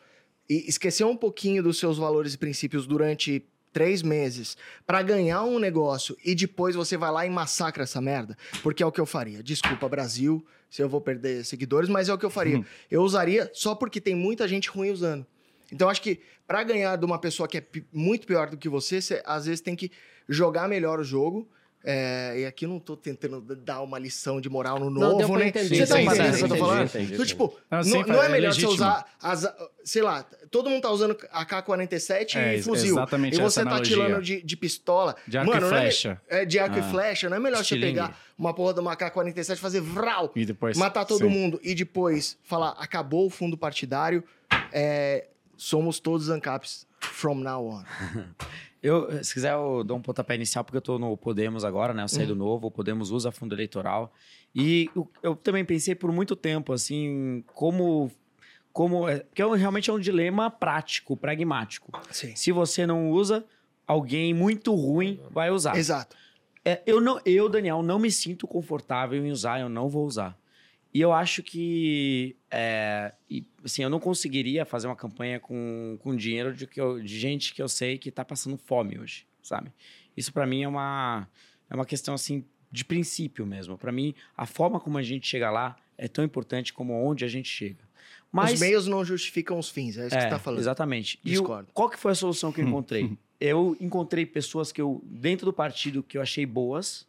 e 0.50 0.68
esquecer 0.68 1.04
um 1.04 1.16
pouquinho 1.16 1.62
dos 1.62 1.78
seus 1.78 1.96
valores 1.96 2.34
e 2.34 2.38
princípios 2.38 2.88
durante 2.88 3.46
três 3.72 4.02
meses 4.02 4.56
para 4.84 5.00
ganhar 5.00 5.44
um 5.44 5.60
negócio 5.60 6.16
e 6.24 6.34
depois 6.34 6.74
você 6.74 6.96
vai 6.96 7.12
lá 7.12 7.24
e 7.24 7.30
massacra 7.30 7.84
essa 7.84 8.00
merda, 8.00 8.36
porque 8.64 8.82
é 8.82 8.86
o 8.86 8.90
que 8.90 9.00
eu 9.00 9.06
faria. 9.06 9.44
Desculpa, 9.44 9.88
Brasil, 9.88 10.44
se 10.68 10.82
eu 10.82 10.88
vou 10.88 11.00
perder 11.00 11.44
seguidores, 11.44 11.88
mas 11.88 12.08
é 12.08 12.12
o 12.12 12.18
que 12.18 12.26
eu 12.26 12.30
faria. 12.30 12.64
Eu 12.90 13.02
usaria 13.02 13.48
só 13.54 13.76
porque 13.76 14.00
tem 14.00 14.16
muita 14.16 14.48
gente 14.48 14.68
ruim 14.68 14.90
usando. 14.90 15.24
Então, 15.70 15.88
acho 15.88 16.02
que 16.02 16.20
para 16.48 16.64
ganhar 16.64 16.96
de 16.96 17.04
uma 17.04 17.20
pessoa 17.20 17.46
que 17.46 17.58
é 17.58 17.66
muito 17.92 18.26
pior 18.26 18.50
do 18.50 18.56
que 18.56 18.68
você, 18.68 19.00
você 19.00 19.22
às 19.24 19.46
vezes 19.46 19.60
tem 19.60 19.76
que 19.76 19.92
jogar 20.28 20.68
melhor 20.68 20.98
o 20.98 21.04
jogo. 21.04 21.48
É, 21.84 22.40
e 22.40 22.44
aqui 22.44 22.64
eu 22.64 22.68
não 22.68 22.80
tô 22.80 22.96
tentando 22.96 23.40
dar 23.54 23.80
uma 23.82 23.98
lição 24.00 24.40
de 24.40 24.48
moral 24.50 24.78
no 24.80 24.90
Não, 24.90 25.00
novo, 25.00 25.18
deu 25.18 25.28
pra 25.28 25.38
né? 25.38 25.46
entender. 25.48 25.76
Você 25.76 25.86
tá 25.86 26.02
entendendo 26.02 26.34
o 26.34 26.36
que 26.36 26.42
eu 26.44 26.48
tô 26.48 26.56
falando? 26.56 26.84
entendi, 26.86 27.14
Então, 27.14 27.24
tipo, 27.26 27.56
Não, 27.70 27.80
não, 27.80 28.02
não 28.02 28.22
é 28.22 28.26
é 28.26 28.28
melhor 28.28 28.52
você 28.52 28.66
usar 28.66 29.06
as. 29.22 29.46
Sei 29.84 30.02
lá, 30.02 30.22
todo 30.50 30.68
mundo 30.68 30.82
tá 30.82 30.90
usando 30.90 31.16
AK-47 31.32 32.34
É, 32.36 32.56
e 32.56 32.62
fuzil. 32.62 32.94
exatamente 32.94 33.34
e 33.34 33.36
você 33.40 33.60
essa 33.60 33.64
tá 33.64 33.70
analogia. 33.70 33.96
atirando 33.96 34.22
de, 34.22 34.42
de 34.42 34.56
pistola. 34.56 35.16
De 35.26 35.38
arco 35.38 35.50
Mano, 35.50 35.66
e 35.66 35.70
não 35.70 35.76
é 35.76 35.80
me- 35.80 35.86
flecha. 35.86 36.20
É, 36.28 36.44
de 36.44 36.58
arco 36.58 36.76
Ah. 36.76 36.78
e 36.80 36.90
flecha. 36.90 37.28
Não 37.30 37.36
é 37.36 37.40
melhor 37.40 37.60
Estilingue. 37.62 37.86
você 37.86 37.92
pegar 38.02 38.20
uma 38.36 38.52
porra 38.52 38.74
de 38.74 38.80
uma 38.80 38.92
AK-47 38.92 39.52
e 39.52 39.56
fazer 39.56 39.80
vral, 39.80 40.32
E 40.34 40.44
depois. 40.44 40.76
matar 40.76 41.04
todo 41.04 41.20
sim. 41.26 41.28
mundo 41.30 41.60
e 41.62 41.74
depois 41.74 42.36
falar 42.42 42.70
acabou 42.78 43.26
o 43.26 43.30
fundo 43.30 43.56
partidário, 43.56 44.22
é, 44.72 45.28
somos 45.56 46.00
todos 46.00 46.28
ANCAPs 46.28 46.86
from 47.00 47.36
now 47.36 47.64
on. 47.66 47.84
Eu, 48.82 49.22
se 49.24 49.34
quiser, 49.34 49.52
eu 49.54 49.82
dou 49.84 49.96
um 49.96 50.02
pontapé 50.02 50.34
inicial, 50.34 50.64
porque 50.64 50.76
eu 50.76 50.82
tô 50.82 50.98
no 50.98 51.16
Podemos 51.16 51.64
agora, 51.64 51.92
né? 51.92 52.04
Eu 52.04 52.08
saí 52.08 52.26
do 52.26 52.32
Uhum. 52.32 52.38
novo, 52.38 52.66
o 52.68 52.70
Podemos 52.70 53.10
usa 53.10 53.32
fundo 53.32 53.54
eleitoral. 53.54 54.12
E 54.54 54.88
eu, 54.94 55.10
eu 55.22 55.36
também 55.36 55.64
pensei 55.64 55.94
por 55.94 56.12
muito 56.12 56.36
tempo, 56.36 56.72
assim, 56.72 57.42
como. 57.54 58.10
como 58.72 59.08
é, 59.08 59.18
porque 59.20 59.42
é 59.42 59.56
realmente 59.56 59.90
é 59.90 59.92
um 59.92 59.98
dilema 59.98 60.50
prático, 60.50 61.16
pragmático. 61.16 61.90
Sim. 62.10 62.34
Se 62.36 62.52
você 62.52 62.86
não 62.86 63.10
usa, 63.10 63.44
alguém 63.86 64.32
muito 64.32 64.74
ruim 64.74 65.20
vai 65.30 65.50
usar. 65.50 65.76
Exato. 65.76 66.16
É, 66.64 66.82
eu, 66.86 67.00
não, 67.00 67.20
eu, 67.24 67.48
Daniel, 67.48 67.82
não 67.82 67.98
me 67.98 68.10
sinto 68.10 68.46
confortável 68.46 69.24
em 69.24 69.30
usar, 69.30 69.60
eu 69.60 69.68
não 69.68 69.88
vou 69.88 70.04
usar. 70.06 70.38
E 70.92 71.00
eu 71.00 71.12
acho 71.12 71.42
que, 71.42 72.34
é, 72.50 73.12
e, 73.28 73.44
assim, 73.62 73.82
eu 73.82 73.90
não 73.90 74.00
conseguiria 74.00 74.64
fazer 74.64 74.86
uma 74.86 74.96
campanha 74.96 75.38
com, 75.38 75.98
com 76.00 76.16
dinheiro 76.16 76.54
de, 76.54 76.66
que 76.66 76.80
eu- 76.80 77.00
de 77.00 77.18
gente 77.18 77.52
que 77.54 77.60
eu 77.62 77.68
sei 77.68 77.98
que 77.98 78.10
tá 78.10 78.24
passando 78.24 78.56
fome 78.56 78.98
hoje, 78.98 79.26
sabe? 79.42 79.70
Isso 80.16 80.32
para 80.32 80.46
mim 80.46 80.62
é 80.62 80.68
uma, 80.68 81.28
é 81.68 81.74
uma 81.74 81.84
questão, 81.84 82.14
assim, 82.14 82.42
de 82.72 82.84
princípio 82.84 83.44
mesmo. 83.46 83.76
Para 83.76 83.92
mim, 83.92 84.14
a 84.36 84.46
forma 84.46 84.80
como 84.80 84.96
a 84.98 85.02
gente 85.02 85.26
chega 85.28 85.50
lá 85.50 85.76
é 85.96 86.08
tão 86.08 86.24
importante 86.24 86.72
como 86.72 86.94
onde 86.94 87.24
a 87.24 87.28
gente 87.28 87.48
chega. 87.48 87.86
Mas, 88.32 88.54
Os 88.54 88.60
meios 88.60 88.86
não 88.86 89.04
justificam 89.04 89.58
os 89.58 89.68
fins, 89.68 89.96
é 89.98 90.06
isso 90.06 90.16
que 90.16 90.22
você 90.22 90.28
tá 90.28 90.38
falando. 90.38 90.60
Exatamente. 90.60 91.18
E 91.24 91.28
o- 91.30 91.32
Discordo. 91.32 91.68
qual 91.74 91.88
que 91.90 91.98
foi 91.98 92.12
a 92.12 92.14
solução 92.14 92.50
que 92.50 92.60
eu 92.60 92.64
encontrei? 92.68 93.16
eu 93.40 93.76
encontrei 93.80 94.26
pessoas 94.26 94.72
que 94.72 94.80
eu, 94.80 95.00
dentro 95.04 95.46
do 95.46 95.52
partido, 95.52 96.02
que 96.02 96.18
eu 96.18 96.22
achei 96.22 96.44
boas. 96.46 97.06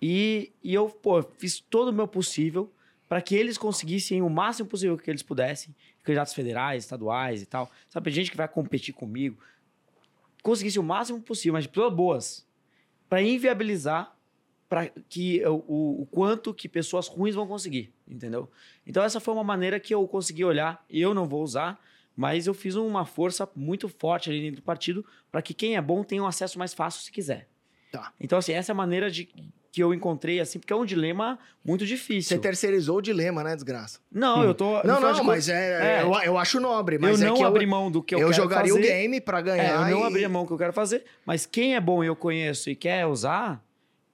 E, 0.00 0.52
e 0.62 0.74
eu, 0.74 0.88
pô, 0.88 1.22
fiz 1.22 1.60
todo 1.60 1.88
o 1.88 1.92
meu 1.92 2.06
possível 2.08 2.70
para 3.08 3.20
que 3.20 3.34
eles 3.34 3.56
conseguissem 3.56 4.22
o 4.22 4.28
máximo 4.28 4.68
possível 4.68 4.96
que 4.98 5.10
eles 5.10 5.22
pudessem, 5.22 5.74
candidatos 6.02 6.34
federais, 6.34 6.84
estaduais 6.84 7.42
e 7.42 7.46
tal. 7.46 7.70
Sabe, 7.88 8.10
gente 8.10 8.30
que 8.30 8.36
vai 8.36 8.48
competir 8.48 8.92
comigo. 8.92 9.38
Conseguisse 10.42 10.78
o 10.78 10.82
máximo 10.82 11.20
possível, 11.20 11.54
mas 11.54 11.64
de 11.64 11.68
pessoas 11.68 11.92
boas. 11.92 12.46
Para 13.08 13.22
inviabilizar 13.22 14.16
para 14.68 14.88
que 15.08 15.44
o, 15.46 16.02
o, 16.02 16.08
quanto 16.10 16.52
que 16.52 16.68
pessoas 16.68 17.06
ruins 17.06 17.34
vão 17.34 17.46
conseguir, 17.46 17.92
entendeu? 18.06 18.50
Então 18.84 19.02
essa 19.02 19.20
foi 19.20 19.32
uma 19.32 19.44
maneira 19.44 19.78
que 19.78 19.94
eu 19.94 20.06
consegui 20.08 20.44
olhar. 20.44 20.84
Eu 20.90 21.14
não 21.14 21.26
vou 21.26 21.42
usar, 21.42 21.80
mas 22.16 22.46
eu 22.46 22.54
fiz 22.54 22.74
uma 22.74 23.04
força 23.04 23.48
muito 23.54 23.88
forte 23.88 24.28
ali 24.28 24.40
dentro 24.40 24.60
do 24.60 24.64
partido 24.64 25.04
para 25.30 25.40
que 25.40 25.54
quem 25.54 25.76
é 25.76 25.80
bom 25.80 26.02
tenha 26.02 26.22
um 26.22 26.26
acesso 26.26 26.58
mais 26.58 26.74
fácil 26.74 27.02
se 27.02 27.12
quiser. 27.12 27.48
Tá. 27.92 28.12
Então 28.18 28.38
assim 28.38 28.52
essa 28.52 28.72
é 28.72 28.74
a 28.74 28.76
maneira 28.76 29.08
de 29.08 29.28
que 29.76 29.82
eu 29.82 29.92
encontrei 29.92 30.40
assim, 30.40 30.58
porque 30.58 30.72
é 30.72 30.76
um 30.76 30.86
dilema 30.86 31.38
muito 31.62 31.82
Você 31.84 31.88
difícil. 31.88 32.40
terceirizou 32.40 32.96
o 32.96 33.02
dilema, 33.02 33.44
né, 33.44 33.54
desgraça? 33.54 34.00
Não, 34.10 34.42
eu 34.42 34.54
tô. 34.54 34.82
Não, 34.82 34.98
não, 34.98 35.10
contas, 35.10 35.20
mas 35.26 35.48
é, 35.50 35.98
é. 35.98 36.02
Eu, 36.02 36.14
eu 36.22 36.38
acho 36.38 36.58
nobre, 36.58 36.96
mas 36.98 37.20
eu 37.20 37.26
é 37.26 37.28
não 37.28 37.36
que 37.36 37.44
abri 37.44 37.64
eu, 37.64 37.68
mão 37.70 37.90
do 37.90 38.02
que 38.02 38.14
eu, 38.14 38.20
eu 38.20 38.30
quero 38.30 38.42
jogaria 38.42 38.72
fazer. 38.72 38.82
o 38.82 38.88
game 38.88 39.20
pra 39.20 39.40
É, 39.40 39.42
ganhar. 39.42 39.90
eu 39.90 39.96
não 39.98 40.04
e- 40.04 40.06
abri 40.06 40.24
a 40.24 40.30
mão 40.30 40.46
que 40.46 40.52
eu 40.54 40.56
quero 40.56 40.72
fazer, 40.72 41.04
mas 41.26 41.44
quem 41.44 41.74
é 41.76 41.80
bom 41.80 42.02
e 42.02 42.06
eu 42.06 42.16
conheço 42.16 42.70
e 42.70 42.74
quer 42.74 43.04
usar, 43.04 43.62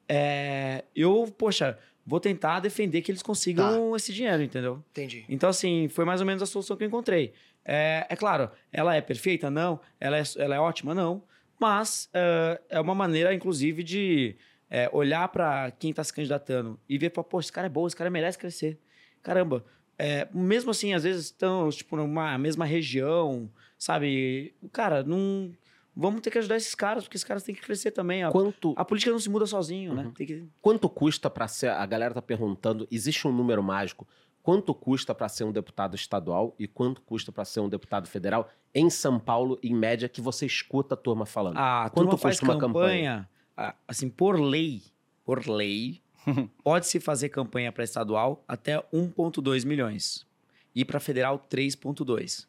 é, 0.09 0.83
eu, 0.97 1.33
poxa, 1.39 1.79
vou 2.05 2.19
tentar 2.19 2.59
defender 2.59 3.01
que 3.01 3.13
eles 3.13 3.23
consigam 3.23 3.95
esse 3.95 4.13
dinheiro, 4.13 4.43
entendeu? 4.43 4.83
Entendi. 4.91 5.25
Então, 5.29 5.49
assim, 5.49 5.87
foi 5.89 6.05
mais 6.05 6.21
ou 6.21 6.27
menos 6.27 6.43
a 6.43 6.47
solução 6.47 6.77
que 6.77 6.83
eu 6.83 6.89
encontrei. 6.89 7.33
É, 7.65 8.05
é 8.09 8.17
claro, 8.17 8.51
ela 8.73 8.97
é 8.97 9.01
perfeita? 9.01 9.49
Não. 9.49 9.79
Ela 10.01 10.19
é, 10.19 10.23
ela 10.39 10.57
é 10.57 10.59
ótima? 10.59 10.93
Não. 10.93 11.23
Mas 11.61 12.09
é, 12.13 12.61
é 12.71 12.81
uma 12.81 12.97
maneira, 12.97 13.33
inclusive, 13.33 13.85
de 13.85 14.35
é, 14.75 14.89
olhar 14.91 15.29
para 15.29 15.70
quem 15.73 15.91
está 15.91 16.03
se 16.03 16.14
candidatando 16.14 16.81
e 16.89 16.97
ver, 16.97 17.11
pô, 17.11 17.39
esse 17.39 17.53
cara 17.53 17.66
é 17.66 17.70
bom, 17.70 17.87
esse 17.87 17.95
cara 17.95 18.09
merece 18.09 18.39
crescer. 18.39 18.81
Caramba. 19.23 19.62
é, 19.99 20.27
mesmo 20.33 20.70
assim, 20.70 20.95
às 20.95 21.03
vezes 21.03 21.27
estão, 21.27 21.68
tipo, 21.68 21.95
numa 21.95 22.39
mesma 22.39 22.64
região, 22.64 23.51
sabe? 23.77 24.55
Cara, 24.73 25.03
não... 25.03 25.53
Vamos 25.95 26.23
ter 26.23 26.31
que 26.31 26.39
ajudar 26.39 26.57
esses 26.57 26.75
caras, 26.75 27.05
porque 27.05 27.18
esses 27.18 27.25
caras 27.25 27.43
têm 27.43 27.55
que 27.55 27.61
crescer 27.61 27.91
também. 27.91 28.25
A, 28.25 28.31
Quanto, 28.31 28.73
a 28.79 28.83
política 28.83 29.12
não 29.12 29.18
se 29.18 29.29
muda 29.29 29.45
sozinho, 29.45 29.93
né? 29.95 30.05
Uhum. 30.05 30.11
Tem 30.12 30.27
que... 30.27 30.49
quanto 30.59 30.89
custa 30.89 31.29
para 31.29 31.47
ser. 31.47 31.68
A 31.68 31.85
galera 31.85 32.14
tá 32.14 32.23
perguntando: 32.23 32.89
existe 32.91 33.29
um 33.29 33.33
número 33.33 33.62
mágico? 33.62 34.09
Quanto 34.43 34.75
custa 34.75 35.14
para 35.14 35.29
ser 35.29 35.45
um 35.45 35.53
deputado 35.53 35.95
estadual 35.95 36.55
e 36.59 36.66
quanto 36.66 37.03
custa 37.03 37.31
para 37.31 37.45
ser 37.45 37.61
um 37.61 37.68
deputado 37.68 38.09
federal 38.09 38.49
em 38.75 38.89
São 38.89 39.20
Paulo, 39.20 39.59
em 39.62 39.75
média, 39.75 40.09
que 40.09 40.23
você 40.23 40.47
escuta 40.47 40.95
a 40.95 40.97
turma 40.97 41.27
falando? 41.27 41.59
A 41.59 41.91
Quanto 41.91 42.07
turma 42.07 42.16
faz 42.16 42.41
custa 42.41 42.55
uma 42.55 42.59
campanha, 42.59 43.29
ah, 43.31 43.41
assim, 43.87 44.09
por 44.09 44.41
lei, 44.41 44.83
por 45.25 45.47
lei, 45.47 46.01
pode-se 46.63 47.01
fazer 47.01 47.29
campanha 47.29 47.73
para 47.73 47.85
estadual 47.85 48.45
até 48.47 48.79
1,2 48.93 49.65
milhões. 49.65 50.27
E 50.75 50.85
para 50.85 50.99
federal, 51.01 51.39
3,2. 51.51 52.47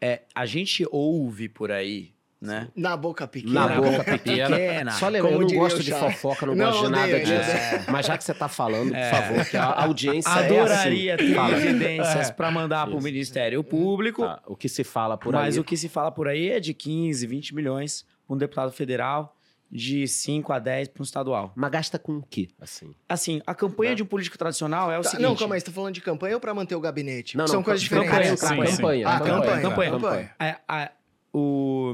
É, 0.00 0.22
a 0.34 0.44
gente 0.46 0.86
ouve 0.90 1.48
por 1.48 1.70
aí 1.70 2.12
né? 2.42 2.68
Na 2.74 2.96
boca 2.96 3.24
pequena. 3.28 3.68
Na 3.68 3.80
boca 3.80 4.02
pequena. 4.02 4.56
pequena. 4.56 4.90
Só 4.92 5.08
lembra, 5.08 5.30
eu 5.30 5.40
não 5.40 5.46
gosto 5.46 5.80
de 5.80 5.92
fofoca, 5.92 6.44
não, 6.44 6.56
Não, 6.56 6.72
gosto 6.72 6.86
de 6.86 6.90
nada 6.90 7.20
disso. 7.20 7.32
odeio. 7.32 7.84
Mas 7.92 8.06
já 8.06 8.18
que 8.18 8.24
você 8.24 8.34
tá 8.34 8.48
falando, 8.48 8.90
por 8.90 9.04
favor, 9.04 9.44
que 9.46 9.56
a 9.56 9.82
audiência 9.84 10.28
Adoraria 10.32 11.12
é 11.12 11.16
ter 11.16 11.22
assim. 11.22 11.34
Fala. 11.34 11.56
evidências 11.56 12.30
para 12.32 12.50
mandar 12.50 12.88
para 12.88 12.96
o. 12.96 13.00
Ministério 13.02 13.62
Público, 13.62 14.22
Tá, 14.22 14.42
o 14.46 14.56
que 14.56 14.68
se 14.68 14.82
fala 14.82 15.16
por 15.16 15.32
mas 15.32 15.54
aí. 15.54 15.60
o 15.60 15.64
que 15.64 15.76
se 15.76 15.88
fala 15.88 16.10
por 16.10 16.26
aí 16.26 16.48
é 16.50 16.58
de 16.58 16.74
15, 16.74 17.24
20 17.28 17.54
milhões 17.54 18.04
para 18.26 18.34
um 18.34 18.38
deputado 18.38 18.72
federal, 18.72 19.36
de 19.74 20.06
5 20.06 20.52
a 20.52 20.58
10 20.58 20.88
para 20.88 21.00
um 21.00 21.04
estadual. 21.04 21.50
Mas 21.56 21.70
gasta 21.70 21.98
com 21.98 22.18
o 22.18 22.22
quê, 22.22 22.50
assim? 22.60 22.94
Assim, 23.08 23.40
a 23.46 23.54
campanha 23.54 23.94
de 23.94 24.02
um 24.02 24.06
político 24.06 24.36
tradicional 24.36 24.92
é 24.92 24.98
o 24.98 25.02
Tá, 25.02 25.08
seguinte... 25.10 25.26
não, 25.26 25.34
calma 25.34 25.54
aí, 25.54 25.60
você 25.60 25.66
tá 25.66 25.72
falando 25.72 25.94
de 25.94 26.02
campanha 26.02 26.34
ou 26.34 26.40
pra 26.40 26.52
manter 26.52 26.74
o 26.74 26.80
gabinete? 26.80 27.38
Não, 27.38 27.46
São 27.48 27.56
não, 27.56 27.62
coisas 27.64 27.88
campanha, 27.88 28.10
diferentes. 28.10 28.40
campanha, 28.42 28.66
Sim, 28.66 28.70
sim. 28.76 28.76
campanha, 28.82 29.08
Ah, 29.08 29.18
campanha, 29.18 29.40
campanha, 29.40 29.62
campanha. 29.62 29.90
campanha. 29.90 30.34
É, 30.38 30.56
a- 30.68 30.92
o... 31.32 31.92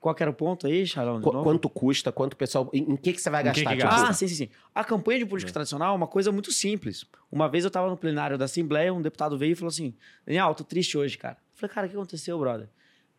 Qual 0.00 0.14
que 0.14 0.22
era 0.22 0.30
o 0.30 0.34
ponto 0.34 0.66
aí, 0.66 0.86
Charlão? 0.86 1.20
Qu-? 1.20 1.30
Quanto 1.42 1.68
custa, 1.68 2.12
quanto 2.12 2.34
o 2.34 2.36
pessoal... 2.36 2.68
Em, 2.72 2.92
em 2.92 2.96
que, 2.96 3.12
que 3.12 3.20
você 3.20 3.30
vai 3.30 3.40
Em 3.42 3.52
que 3.52 3.62
gastar? 3.62 3.70
que 3.70 3.76
tipo, 3.76 3.88
gasta? 3.88 4.08
Ah, 4.08 4.12
sim, 4.12 4.28
sim, 4.28 4.34
sim. 4.34 4.48
A 4.74 4.84
campanha 4.84 5.18
de 5.18 5.24
um 5.24 5.28
político 5.28 5.52
tradicional 5.52 5.94
é 5.94 5.96
uma 5.96 6.06
coisa 6.06 6.30
muito 6.32 6.52
simples. 6.52 7.04
Uma 7.30 7.48
vez 7.48 7.64
eu 7.64 7.70
tava 7.70 7.88
no 7.88 7.96
plenário 7.96 8.36
da 8.38 8.44
Assembleia, 8.44 8.92
um 8.92 9.00
deputado 9.02 9.36
veio 9.38 9.52
e 9.52 9.54
falou 9.54 9.68
assim: 9.68 9.94
Daniel, 10.24 10.54
tô 10.54 10.62
triste 10.64 10.96
hoje, 10.98 11.16
cara. 11.18 11.34
Eu 11.34 11.58
falei, 11.58 11.74
cara, 11.74 11.86
o 11.86 11.90
que 11.90 11.96
aconteceu, 11.96 12.38
brother? 12.38 12.68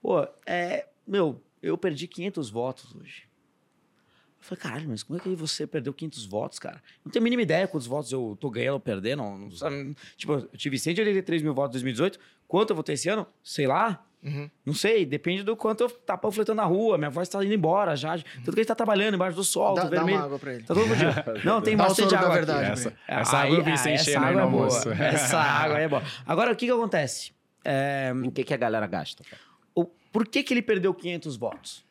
Pô, 0.01 0.25
é. 0.45 0.88
Meu, 1.05 1.41
eu 1.61 1.77
perdi 1.77 2.07
500 2.07 2.49
votos 2.49 2.93
hoje. 2.95 3.26
Eu 4.49 4.55
falei, 4.55 4.61
caralho, 4.61 4.89
mas 4.89 5.03
como 5.03 5.19
é 5.19 5.21
que 5.21 5.29
você 5.35 5.67
perdeu 5.67 5.93
500 5.93 6.25
votos, 6.25 6.57
cara? 6.59 6.81
Não 7.03 7.11
tenho 7.11 7.21
a 7.21 7.25
mínima 7.25 7.41
ideia 7.41 7.67
quantos 7.67 7.85
votos 7.87 8.11
eu 8.11 8.37
tô 8.39 8.49
ganhando 8.49 8.75
ou 8.75 8.79
perdendo. 8.79 9.21
Não, 9.23 9.51
sabe? 9.51 9.95
Tipo, 10.15 10.33
eu 10.33 10.41
tive 10.57 10.79
183 10.79 11.41
mil 11.41 11.53
votos 11.53 11.71
em 11.75 11.83
2018. 11.83 12.17
Quanto 12.47 12.69
eu 12.69 12.75
vou 12.75 12.83
ter 12.83 12.93
esse 12.93 13.09
ano? 13.09 13.27
Sei 13.43 13.67
lá. 13.67 14.03
Uhum. 14.23 14.49
Não 14.65 14.73
sei, 14.73 15.05
depende 15.05 15.43
do 15.43 15.55
quanto 15.55 15.81
eu 15.83 15.89
tá 15.89 16.17
panfletando 16.17 16.55
na 16.57 16.63
rua. 16.65 16.97
Minha 16.97 17.09
voz 17.09 17.27
tá 17.29 17.43
indo 17.43 17.53
embora 17.53 17.95
já. 17.95 18.17
Tanto 18.17 18.53
que 18.53 18.59
ele 18.59 18.65
tá 18.65 18.73
trabalhando 18.73 19.15
embaixo 19.15 19.35
do 19.35 19.43
sol, 19.43 19.75
Dá, 19.75 19.83
dá 19.83 19.89
vermelho. 19.89 20.17
uma 20.17 20.25
água 20.25 20.39
pra 20.39 20.53
ele. 20.53 20.63
Tá 20.63 20.73
todo 20.73 20.87
mundo 20.87 20.97
Não, 21.45 21.61
tem 21.61 21.75
Dá 21.77 21.83
bastante 21.85 22.15
água. 22.15 22.33
verdade. 22.33 22.63
aqui. 22.63 22.71
Essa, 22.73 22.93
essa 23.07 23.37
aí- 23.39 23.47
água 23.51 23.57
eu 23.59 23.63
vi 23.65 23.77
sem 23.77 23.95
encher 23.95 24.19
no 24.19 24.25
água 24.25 24.41
é 24.41 24.45
boa. 24.47 24.63
almoço. 24.63 24.89
Essa 24.97 25.37
água 25.39 25.77
aí 25.77 25.83
é 25.83 25.87
boa. 25.89 26.03
Agora, 26.25 26.51
o 26.53 26.55
que 26.55 26.65
que 26.65 26.71
acontece? 26.71 27.31
É, 27.65 28.11
Em 28.23 28.31
que, 28.31 28.43
que 28.43 28.53
a 28.53 28.57
galera 28.57 28.87
gasta? 28.87 29.23
o- 29.75 29.85
por 30.11 30.25
que, 30.27 30.41
que 30.41 30.53
ele 30.53 30.61
perdeu 30.61 30.93
500 30.93 31.35
votos? 31.37 31.85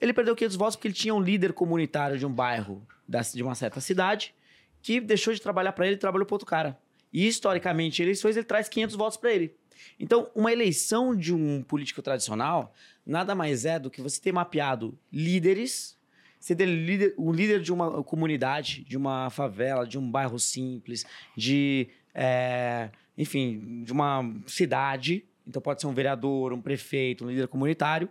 Ele 0.00 0.12
perdeu 0.12 0.36
500 0.36 0.56
votos 0.56 0.76
porque 0.76 0.88
ele 0.88 0.94
tinha 0.94 1.14
um 1.14 1.20
líder 1.20 1.52
comunitário 1.52 2.18
de 2.18 2.24
um 2.24 2.32
bairro 2.32 2.86
de 3.34 3.42
uma 3.42 3.54
certa 3.54 3.80
cidade 3.80 4.34
que 4.82 5.00
deixou 5.00 5.32
de 5.32 5.40
trabalhar 5.40 5.72
para 5.72 5.86
ele 5.86 5.96
e 5.96 5.98
trabalhou 5.98 6.26
para 6.26 6.34
outro 6.34 6.46
cara. 6.46 6.78
E 7.12 7.26
historicamente, 7.26 8.00
em 8.00 8.04
eleições 8.04 8.36
ele 8.36 8.44
traz 8.44 8.68
500 8.68 8.96
votos 8.96 9.16
para 9.16 9.32
ele. 9.32 9.54
Então, 9.98 10.30
uma 10.34 10.52
eleição 10.52 11.16
de 11.16 11.34
um 11.34 11.62
político 11.62 12.02
tradicional 12.02 12.74
nada 13.06 13.34
mais 13.34 13.64
é 13.64 13.78
do 13.78 13.90
que 13.90 14.02
você 14.02 14.20
ter 14.20 14.32
mapeado 14.32 14.96
líderes, 15.12 15.96
você 16.38 16.54
ter 16.54 16.66
líder, 16.66 17.14
um 17.18 17.32
líder 17.32 17.60
de 17.60 17.72
uma 17.72 18.02
comunidade, 18.04 18.84
de 18.84 18.96
uma 18.96 19.30
favela, 19.30 19.86
de 19.86 19.98
um 19.98 20.10
bairro 20.10 20.38
simples, 20.38 21.04
de, 21.36 21.88
é, 22.14 22.90
enfim, 23.16 23.82
de 23.84 23.92
uma 23.92 24.34
cidade. 24.46 25.24
Então, 25.46 25.62
pode 25.62 25.80
ser 25.80 25.86
um 25.86 25.94
vereador, 25.94 26.52
um 26.52 26.60
prefeito, 26.60 27.24
um 27.24 27.30
líder 27.30 27.48
comunitário, 27.48 28.08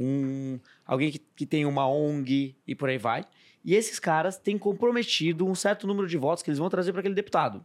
um, 0.00 0.58
alguém 0.86 1.10
que, 1.10 1.18
que 1.18 1.46
tem 1.46 1.66
uma 1.66 1.86
ONG 1.86 2.56
e 2.66 2.74
por 2.74 2.88
aí 2.88 2.98
vai. 2.98 3.24
E 3.62 3.74
esses 3.74 4.00
caras 4.00 4.38
têm 4.38 4.56
comprometido 4.56 5.46
um 5.46 5.54
certo 5.54 5.86
número 5.86 6.08
de 6.08 6.16
votos 6.16 6.42
que 6.42 6.48
eles 6.48 6.58
vão 6.58 6.70
trazer 6.70 6.92
para 6.92 7.00
aquele 7.00 7.14
deputado. 7.14 7.64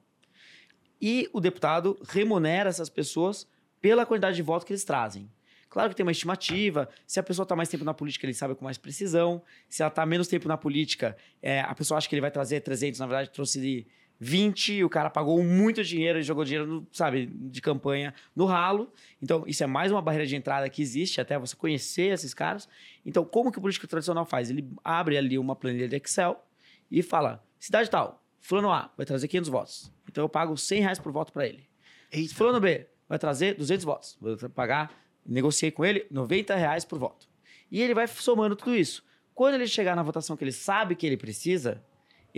E 1.02 1.30
o 1.32 1.40
deputado 1.40 1.98
remunera 2.10 2.70
essas 2.70 2.90
pessoas 2.90 3.48
pela 3.82 4.06
quantidade 4.06 4.36
de 4.36 4.42
votos 4.42 4.66
que 4.66 4.74
eles 4.74 4.84
trazem. 4.84 5.30
Claro 5.70 5.90
que 5.90 5.96
tem 5.96 6.06
uma 6.06 6.12
estimativa. 6.12 6.90
Se 7.06 7.20
a 7.20 7.24
pessoa 7.24 7.44
está 7.44 7.56
mais 7.56 7.70
tempo 7.70 7.84
na 7.84 7.94
política, 7.94 8.26
ele 8.26 8.34
sabe 8.34 8.56
com 8.56 8.64
mais 8.64 8.78
precisão. 8.78 9.42
Se 9.68 9.82
ela 9.82 9.90
está 9.90 10.06
menos 10.06 10.28
tempo 10.28 10.48
na 10.48 10.58
política, 10.58 11.18
é, 11.42 11.62
a 11.62 11.76
pessoa 11.76 11.98
acha 11.98 12.08
que 12.08 12.16
ele 12.16 12.22
vai 12.22 12.32
trazer 12.32 12.62
300, 12.62 13.00
na 13.00 13.08
verdade 13.08 13.30
trouxe 13.30 13.86
20, 14.20 14.84
o 14.84 14.90
cara 14.90 15.10
pagou 15.10 15.44
muito 15.44 15.84
dinheiro 15.84 16.20
e 16.20 16.24
jogou 16.24 16.44
dinheiro, 16.44 16.66
no, 16.66 16.88
sabe, 16.92 17.26
de 17.26 17.62
campanha 17.62 18.14
no 18.36 18.46
ralo. 18.46 18.92
Então, 19.22 19.44
isso 19.46 19.64
é 19.64 19.68
mais 19.68 19.92
uma 19.92 20.02
barreira 20.02 20.26
de 20.26 20.36
entrada 20.36 20.70
que 20.70 20.82
existe 20.82 21.20
até 21.20 21.38
você 21.38 21.56
conhecer 21.56 22.14
esses 22.14 22.34
caras. 22.34 22.68
Então, 23.06 23.26
como 23.26 23.52
que 23.52 23.58
o 23.58 23.62
político 23.62 23.88
tradicional 23.88 24.26
faz? 24.26 24.50
Ele 24.50 24.68
abre 24.84 25.18
ali 25.18 25.38
uma 25.38 25.56
planilha 25.56 25.88
de 25.88 25.96
Excel 25.98 26.44
e 26.90 27.02
fala, 27.02 27.44
cidade 27.60 27.90
tal, 27.90 28.24
fulano 28.40 28.72
A 28.72 28.92
vai 28.96 29.06
trazer 29.06 29.28
500 29.28 29.50
votos. 29.50 29.92
Então, 30.10 30.24
eu 30.24 30.30
pago 30.30 30.56
100 30.56 30.82
reais 30.82 31.00
por 31.00 31.12
voto 31.12 31.34
para 31.34 31.46
ele. 31.46 31.68
Eita. 32.12 32.34
Fulano 32.34 32.60
B 32.60 32.88
vai 33.10 33.20
trazer 33.20 33.56
200 33.56 33.84
votos. 33.84 34.18
Vou 34.22 34.38
pagar, 34.50 34.92
negociei 35.26 35.72
com 35.72 35.84
ele, 35.84 36.06
90 36.10 36.56
reais 36.56 36.86
por 36.86 36.98
voto. 36.98 37.28
E 37.70 37.82
ele 37.82 37.94
vai 37.94 38.08
somando 38.08 38.56
tudo 38.56 38.76
isso. 38.76 39.04
Quando 39.34 39.56
ele 39.56 39.68
chegar 39.68 39.96
na 39.96 40.04
votação 40.04 40.38
que 40.38 40.44
ele 40.44 40.52
sabe 40.54 40.96
que 40.96 41.06
ele 41.06 41.18
precisa, 41.18 41.84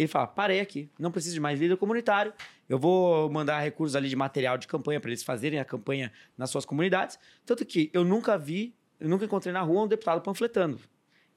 ele 0.02 0.08
fala: 0.08 0.28
parei 0.28 0.60
aqui, 0.60 0.90
não 1.00 1.12
preciso 1.12 1.34
de 1.34 1.40
mais 1.40 1.60
líder 1.60 1.78
comunitário, 1.78 2.34
eu 2.70 2.78
vou 2.78 3.30
mandar 3.30 3.60
recursos 3.60 3.96
ali 3.96 4.10
de 4.10 4.16
material 4.16 4.58
de 4.58 4.68
campanha 4.68 5.00
para 5.00 5.10
eles 5.10 5.24
fazerem 5.24 5.60
a 5.60 5.66
campanha 5.66 6.12
nas 6.38 6.50
suas 6.50 6.66
comunidades. 6.66 7.18
Tanto 7.46 7.66
que 7.66 7.90
eu 7.94 8.04
nunca 8.04 8.38
vi, 8.38 8.76
eu 9.00 9.10
nunca 9.10 9.26
encontrei 9.26 9.52
na 9.52 9.62
rua 9.62 9.84
um 9.84 9.88
deputado 9.88 10.22
panfletando. 10.22 10.80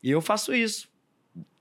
E 0.02 0.10
eu 0.10 0.20
faço 0.20 0.54
isso 0.54 0.88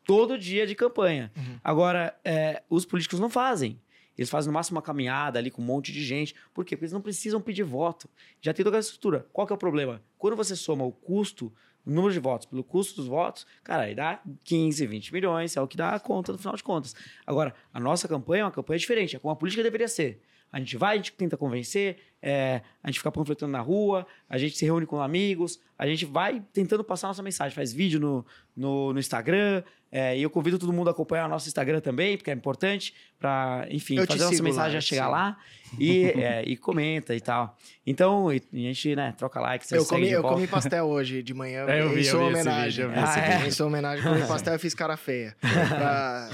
todo 0.04 0.38
dia 0.38 0.66
de 0.66 0.76
campanha. 0.76 1.32
Agora, 1.64 2.18
é, 2.24 2.64
os 2.70 2.86
políticos 2.86 3.20
não 3.20 3.30
fazem. 3.30 3.80
Eles 4.18 4.30
fazem 4.30 4.50
no 4.50 4.54
máximo 4.54 4.76
uma 4.76 4.82
caminhada 4.82 5.40
ali 5.40 5.50
com 5.50 5.62
um 5.62 5.66
monte 5.66 5.94
de 5.94 6.04
gente. 6.04 6.36
Por 6.54 6.66
quê? 6.66 6.76
Porque 6.76 6.84
eles 6.84 6.92
não 6.92 7.00
precisam 7.02 7.40
pedir 7.40 7.64
voto. 7.64 8.10
Já 8.42 8.54
tem 8.54 8.66
toda 8.66 8.78
essa 8.78 8.90
estrutura. 8.90 9.26
Qual 9.32 9.48
que 9.48 9.54
é 9.54 9.56
o 9.56 9.58
problema? 9.58 10.02
Quando 10.18 10.36
você 10.36 10.58
soma 10.58 10.84
o 10.84 10.92
custo, 10.92 11.54
número 11.90 12.14
de 12.14 12.20
votos 12.20 12.46
pelo 12.46 12.64
custo 12.64 12.98
dos 12.98 13.08
votos, 13.08 13.46
cara, 13.64 13.84
aí 13.84 13.96
dá 13.96 14.22
15, 14.44 14.86
20 14.86 15.14
milhões, 15.14 15.56
é 15.56 15.62
o 15.62 15.68
que 15.68 15.78
dá 15.78 15.92
a 15.92 16.00
conta 16.00 16.32
no 16.32 16.38
final 16.38 16.56
de 16.56 16.64
contas. 16.64 16.96
Agora, 17.26 17.54
a 17.74 17.80
nossa 17.80 18.08
campanha 18.08 18.42
é 18.42 18.46
uma 18.46 18.52
campanha 18.52 18.80
diferente, 18.80 19.16
é 19.16 19.20
como 19.20 19.32
a 19.32 19.36
política 19.36 19.64
deveria 19.64 19.88
ser. 19.88 20.22
A 20.52 20.60
gente 20.60 20.78
vai, 20.78 20.94
a 20.94 20.98
gente 20.98 21.12
tenta 21.14 21.38
convencer, 21.38 21.98
é, 22.22 22.62
a 22.84 22.88
gente 22.88 23.00
fica 23.00 23.12
panfletando 23.12 23.52
na 23.52 23.62
rua, 23.62 24.06
a 24.30 24.38
gente 24.38 24.58
se 24.58 24.66
reúne 24.66 24.86
com 24.86 25.00
amigos, 25.00 25.60
a 25.78 25.88
gente 25.88 26.06
vai 26.06 26.44
tentando 26.52 26.84
passar 26.84 27.08
nossa 27.08 27.24
mensagem, 27.24 27.56
faz 27.56 27.72
vídeo 27.72 28.00
no, 28.00 28.26
no, 28.56 28.94
no 28.94 29.00
Instagram, 29.00 29.64
é, 29.92 30.18
e 30.18 30.22
eu 30.22 30.30
convido 30.30 30.60
todo 30.60 30.72
mundo 30.72 30.88
a 30.88 30.92
acompanhar 30.92 31.26
o 31.26 31.30
nosso 31.30 31.48
Instagram 31.48 31.80
também, 31.82 32.16
porque 32.16 32.30
é 32.30 32.34
importante 32.34 32.94
para, 33.18 33.66
enfim, 33.72 33.96
Eu 33.96 34.06
te 34.06 34.14
fazer 34.14 34.24
a 34.24 34.28
nossa 34.28 34.38
lá, 34.38 34.44
mensagem 34.44 34.80
te 34.80 34.86
chegar 34.86 35.04
sigo. 35.04 35.12
lá 35.12 35.38
e, 35.80 36.04
é, 36.06 36.44
e 36.46 36.58
comenta 36.58 37.16
e 37.16 37.22
tal. 37.22 37.58
Então, 37.86 38.32
e, 38.32 38.42
e 38.54 38.66
a 38.66 38.74
gente, 38.74 38.96
né, 38.96 39.14
troca 39.18 39.40
like, 39.40 39.66
você 39.66 39.78
Eu 39.78 39.86
comi, 39.86 40.10
eu 40.10 40.22
comi 40.22 40.46
pastel 40.48 40.86
hoje 40.86 41.24
de 41.24 41.34
manhã. 41.34 41.66
É, 41.68 41.82
eu 41.82 41.90
vi, 41.90 42.02
em 42.02 42.06
eu 42.06 42.12
sua 42.12 42.24
homenagem. 42.26 42.66
vídeo, 42.66 42.84
eu 42.84 42.90
vi 42.90 42.98
Ah, 43.00 43.44
é? 43.44 43.48
Em 43.48 43.52
sua 43.52 43.66
homenagem, 43.66 44.04
comi 44.04 44.28
pastel 44.28 44.56
e 44.56 44.60
fiz 44.60 44.74
cara 44.76 44.96
feia. 44.96 45.36
Pra 45.42 46.30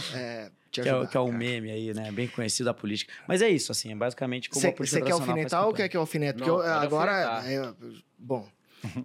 é, 0.82 0.84
te 0.84 0.88
Que 0.88 0.90
é, 0.90 0.94
o- 0.94 0.96
ajudar. 0.98 1.12
que 1.12 1.18
é 1.18 1.20
um 1.20 1.26
cara. 1.28 1.38
meme 1.38 1.72
aí, 1.72 1.94
né? 1.94 2.12
Bem 2.12 2.28
conhecido 2.28 2.66
da 2.66 2.74
política. 2.74 3.14
Mas 3.28 3.42
é 3.42 3.50
isso, 3.50 3.72
assim, 3.72 3.92
é 3.92 3.96
basicamente 3.96 4.50
como 4.50 4.66
a 4.68 4.72
política 4.72 5.00
Você 5.00 5.06
quer 5.06 5.12
alfinetar 5.14 5.66
ou 5.68 5.74
quer 5.74 5.90
que 5.90 5.98
eu 5.98 6.02
alfinete? 6.02 6.38
Porque 6.38 6.50
eu- 6.50 6.62
agora. 6.62 7.38
alfinetar. 7.38 7.74
é, 7.84 7.92
bom. 8.18 8.48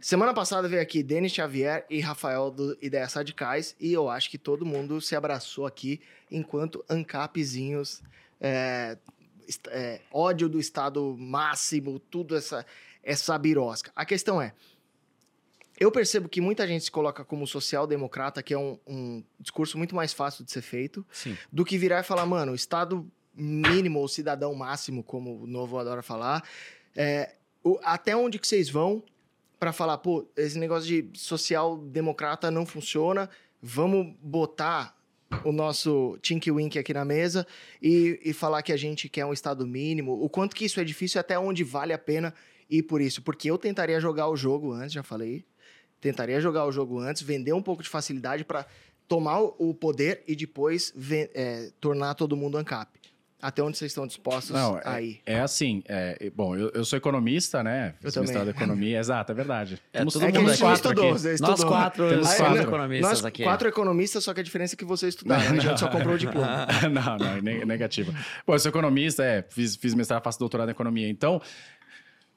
Semana 0.00 0.34
passada 0.34 0.68
veio 0.68 0.82
aqui 0.82 1.02
Denis 1.02 1.32
Xavier 1.32 1.86
e 1.88 2.00
Rafael 2.00 2.50
do 2.50 2.76
Ideias 2.82 3.14
Radicais 3.14 3.74
e 3.80 3.90
eu 3.92 4.10
acho 4.10 4.28
que 4.28 4.36
todo 4.36 4.66
mundo 4.66 5.00
se 5.00 5.16
abraçou 5.16 5.64
aqui 5.64 6.00
enquanto 6.30 6.84
ancapzinhos, 6.90 8.02
é, 8.40 8.98
é, 9.68 10.00
ódio 10.12 10.48
do 10.50 10.60
Estado 10.60 11.16
máximo, 11.18 11.98
tudo 11.98 12.36
essa, 12.36 12.66
essa 13.02 13.38
birosca. 13.38 13.90
A 13.96 14.04
questão 14.04 14.40
é, 14.42 14.52
eu 15.80 15.90
percebo 15.90 16.28
que 16.28 16.40
muita 16.42 16.66
gente 16.68 16.84
se 16.84 16.90
coloca 16.90 17.24
como 17.24 17.46
social-democrata, 17.46 18.42
que 18.42 18.52
é 18.54 18.58
um, 18.58 18.78
um 18.86 19.24
discurso 19.40 19.78
muito 19.78 19.94
mais 19.96 20.12
fácil 20.12 20.44
de 20.44 20.52
ser 20.52 20.60
feito, 20.60 21.04
Sim. 21.10 21.36
do 21.50 21.64
que 21.64 21.78
virar 21.78 22.00
e 22.00 22.02
falar, 22.04 22.26
mano, 22.26 22.52
o 22.52 22.54
Estado 22.54 23.10
mínimo 23.34 23.98
ou 23.98 24.06
cidadão 24.06 24.54
máximo, 24.54 25.02
como 25.02 25.42
o 25.42 25.46
Novo 25.46 25.78
adora 25.78 26.02
falar, 26.02 26.44
é, 26.94 27.34
o- 27.64 27.78
até 27.82 28.14
onde 28.14 28.38
que 28.38 28.46
vocês 28.46 28.68
vão 28.68 29.02
para 29.58 29.72
falar, 29.72 29.98
pô, 29.98 30.26
esse 30.36 30.58
negócio 30.58 31.02
de 31.02 31.18
social-democrata 31.18 32.50
não 32.50 32.66
funciona, 32.66 33.28
vamos 33.62 34.14
botar 34.22 34.96
o 35.44 35.52
nosso 35.52 36.18
Tinky 36.20 36.50
Wink 36.50 36.78
aqui 36.78 36.92
na 36.92 37.04
mesa 37.04 37.46
e, 37.80 38.20
e 38.24 38.32
falar 38.32 38.62
que 38.62 38.72
a 38.72 38.76
gente 38.76 39.08
quer 39.08 39.24
um 39.24 39.32
Estado 39.32 39.66
mínimo, 39.66 40.12
o 40.22 40.28
quanto 40.28 40.54
que 40.56 40.64
isso 40.64 40.80
é 40.80 40.84
difícil 40.84 41.18
e 41.18 41.20
até 41.20 41.38
onde 41.38 41.62
vale 41.62 41.92
a 41.92 41.98
pena 41.98 42.34
ir 42.68 42.82
por 42.82 43.00
isso, 43.00 43.22
porque 43.22 43.50
eu 43.50 43.56
tentaria 43.58 44.00
jogar 44.00 44.28
o 44.28 44.36
jogo 44.36 44.72
antes, 44.72 44.92
já 44.92 45.02
falei, 45.02 45.44
tentaria 46.01 46.40
jogar 46.40 46.64
o 46.66 46.72
jogo 46.72 46.98
antes, 46.98 47.22
vender 47.22 47.53
um 47.53 47.62
pouco 47.62 47.82
de 47.82 47.88
facilidade 47.88 48.44
para 48.44 48.66
tomar 49.09 49.40
o- 49.40 49.74
poder 49.74 50.22
e 50.26 50.34
depois 50.36 50.92
é, 51.34 51.70
tornar 51.80 52.14
todo 52.14 52.36
mundo 52.36 52.57
ANCAP. 52.57 52.98
Até 53.42 53.62
onde 53.62 53.78
vocês 53.78 53.90
estão 53.90 54.07
dispostos 54.07 54.51
Não, 54.51 54.76
é- 54.76 54.82
a 54.84 55.01
ir? 55.01 55.22
É 55.24 55.40
assim, 55.40 55.82
é, 55.88 56.30
bom, 56.36 56.55
eu, 56.55 56.70
eu 56.74 56.84
sou 56.84 56.98
economista, 56.98 57.62
né? 57.64 57.94
Eu 58.03 58.11
em 58.11 58.12
também. 58.12 58.48
economia, 58.51 58.98
exato, 59.01 59.32
é 59.32 59.34
verdade. 59.34 59.80
É, 59.94 59.98
Temos 60.01 60.12
todo 60.12 60.26
É 60.26 60.30
que 60.30 60.36
a 60.36 60.40
mundo 60.42 60.59
quatro 60.59 60.74
estudou, 60.74 61.05
aqui. 61.11 61.12
você 61.18 61.28
Nós 61.40 61.51
estudou. 61.53 61.66
quatro, 61.68 62.09
Temos 62.11 62.26
nós 62.28 62.36
quatro 62.36 62.62
economistas 62.62 63.09
Nós 63.11 63.24
aqui. 63.24 63.42
quatro 63.42 63.68
economistas, 63.68 64.24
só 64.24 64.34
que 64.34 64.40
a 64.40 64.42
diferença 64.42 64.74
é 64.74 64.76
que 64.76 64.84
vocês 64.84 65.14
estudaram, 65.14 65.42
a 65.57 65.59
gente 65.59 65.80
só 65.80 65.88
comprou 65.88 66.16
o 66.16 66.18
diploma. 66.18 66.66
não, 66.92 67.16
não, 67.16 67.40
ne- 67.40 67.64
negativo. 67.64 68.12
Bom, 68.46 68.53
eu 68.53 68.59
sou 68.59 68.68
economista, 68.68 69.24
é, 69.24 69.42
fiz, 69.48 69.74
fiz 69.74 69.94
mestrado, 69.94 70.22
faço 70.22 70.38
doutorado 70.38 70.68
em 70.68 70.72
economia. 70.72 71.09
Então, 71.09 71.40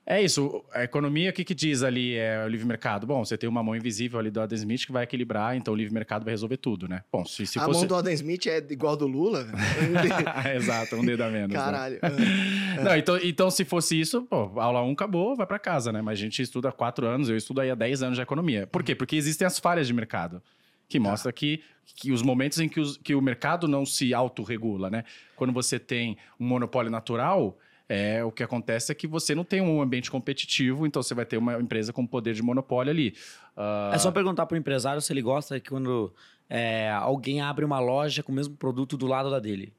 É 0.06 0.22
isso, 0.22 0.62
a 0.74 0.84
economia, 0.84 1.30
o 1.30 1.34
que, 1.34 1.46
que 1.46 1.56
diz 1.56 1.82
ali 1.82 2.16
é 2.18 2.44
o 2.44 2.48
livre 2.50 2.68
mercado? 2.68 3.08
Bom, 3.08 3.24
você 3.24 3.38
tem 3.38 3.48
uma 3.50 3.64
mão 3.64 3.74
invisível 3.74 4.20
ali 4.20 4.30
do 4.30 4.42
Adam 4.42 4.58
Smith 4.58 4.86
que 4.86 4.92
vai 4.92 5.04
equilibrar, 5.06 5.56
então 5.56 5.74
o 5.74 5.78
livre 5.78 5.94
mercado 5.94 6.26
vai 6.26 6.34
resolver 6.34 6.58
tudo, 6.58 6.90
né? 6.90 7.04
Bom, 7.10 7.24
se, 7.24 7.48
se 7.48 7.58
a 7.58 7.64
fosse... 7.64 7.80
mão 7.80 7.88
do 7.88 7.96
Adam 7.96 8.12
Smith 8.12 8.46
é 8.48 8.58
igual 8.70 8.98
do 8.98 9.08
Lula? 9.08 9.48
Exato, 10.56 10.98
um 10.98 11.06
dedo 11.06 11.22
a 11.24 11.30
menos. 11.30 11.50
né? 11.54 11.56
Caralho. 11.56 12.00
Não, 12.84 12.98
então, 12.98 13.18
então, 13.24 13.50
se 13.50 13.64
fosse 13.64 13.98
isso, 14.00 14.24
pô, 14.24 14.52
aula 14.60 14.84
1 14.84 14.92
acabou, 14.92 15.36
vai 15.38 15.46
pra 15.48 15.58
casa, 15.60 15.92
né? 15.92 16.02
Mas 16.02 16.20
a 16.20 16.22
gente 16.22 16.42
estuda 16.42 16.68
há 16.70 16.72
quatro 16.72 17.06
anos, 17.08 17.30
eu 17.30 17.38
estudo 17.38 17.62
aí 17.62 17.70
há 17.72 17.76
10 17.76 18.04
anos 18.04 18.16
de 18.18 18.22
economia. 18.22 18.68
Por 18.68 18.84
quê? 18.84 18.94
Porque 18.96 19.16
existem 19.16 19.46
as 19.48 19.58
falhas 19.60 19.88
de 19.88 19.94
mercado. 19.94 20.42
Que 20.90 21.00
mostra 21.00 21.32
que, 21.32 21.62
que 21.96 22.12
os 22.12 22.22
momentos 22.22 22.60
em 22.60 22.68
que, 22.68 22.80
os- 22.80 22.98
que 22.98 23.16
o 23.16 23.22
mercado 23.22 23.68
não 23.70 23.86
se 23.86 24.14
autorregula, 24.14 24.90
né? 24.90 25.06
Quando 25.36 25.54
você 25.54 25.80
tem 25.80 26.18
um 26.40 26.46
monopólio 26.46 26.92
natural, 26.92 27.58
é, 27.90 28.24
o 28.24 28.32
que 28.32 28.44
acontece 28.44 28.92
é 28.92 28.96
que 28.96 29.08
você 29.08 29.36
não 29.36 29.44
tem 29.44 29.62
um 29.62 29.82
ambiente 29.82 30.10
competitivo, 30.10 30.86
então 30.88 31.02
você 31.04 31.14
vai 31.14 31.26
ter 31.26 31.38
uma 31.38 31.60
empresa 31.60 31.92
com 31.92 32.06
poder 32.08 32.34
de 32.34 32.42
monopólio 32.42 32.92
ali. 32.92 33.16
Ah, 33.56 33.92
É 33.94 33.98
só 33.98 34.12
perguntar 34.12 34.46
pro 34.46 34.58
empresário 34.58 35.02
se 35.02 35.12
ele 35.12 35.22
gosta 35.22 35.60
que 35.60 35.70
quando 35.70 36.14
é, 36.50 36.90
alguém 36.92 37.42
abre 37.42 37.66
uma 37.66 37.80
loja 37.80 38.24
com 38.24 38.32
o 38.32 38.36
mesmo 38.36 38.56
produto 38.56 38.98
do 38.98 39.06
lado 39.06 39.30
da 39.30 39.40
dele. 39.40 39.74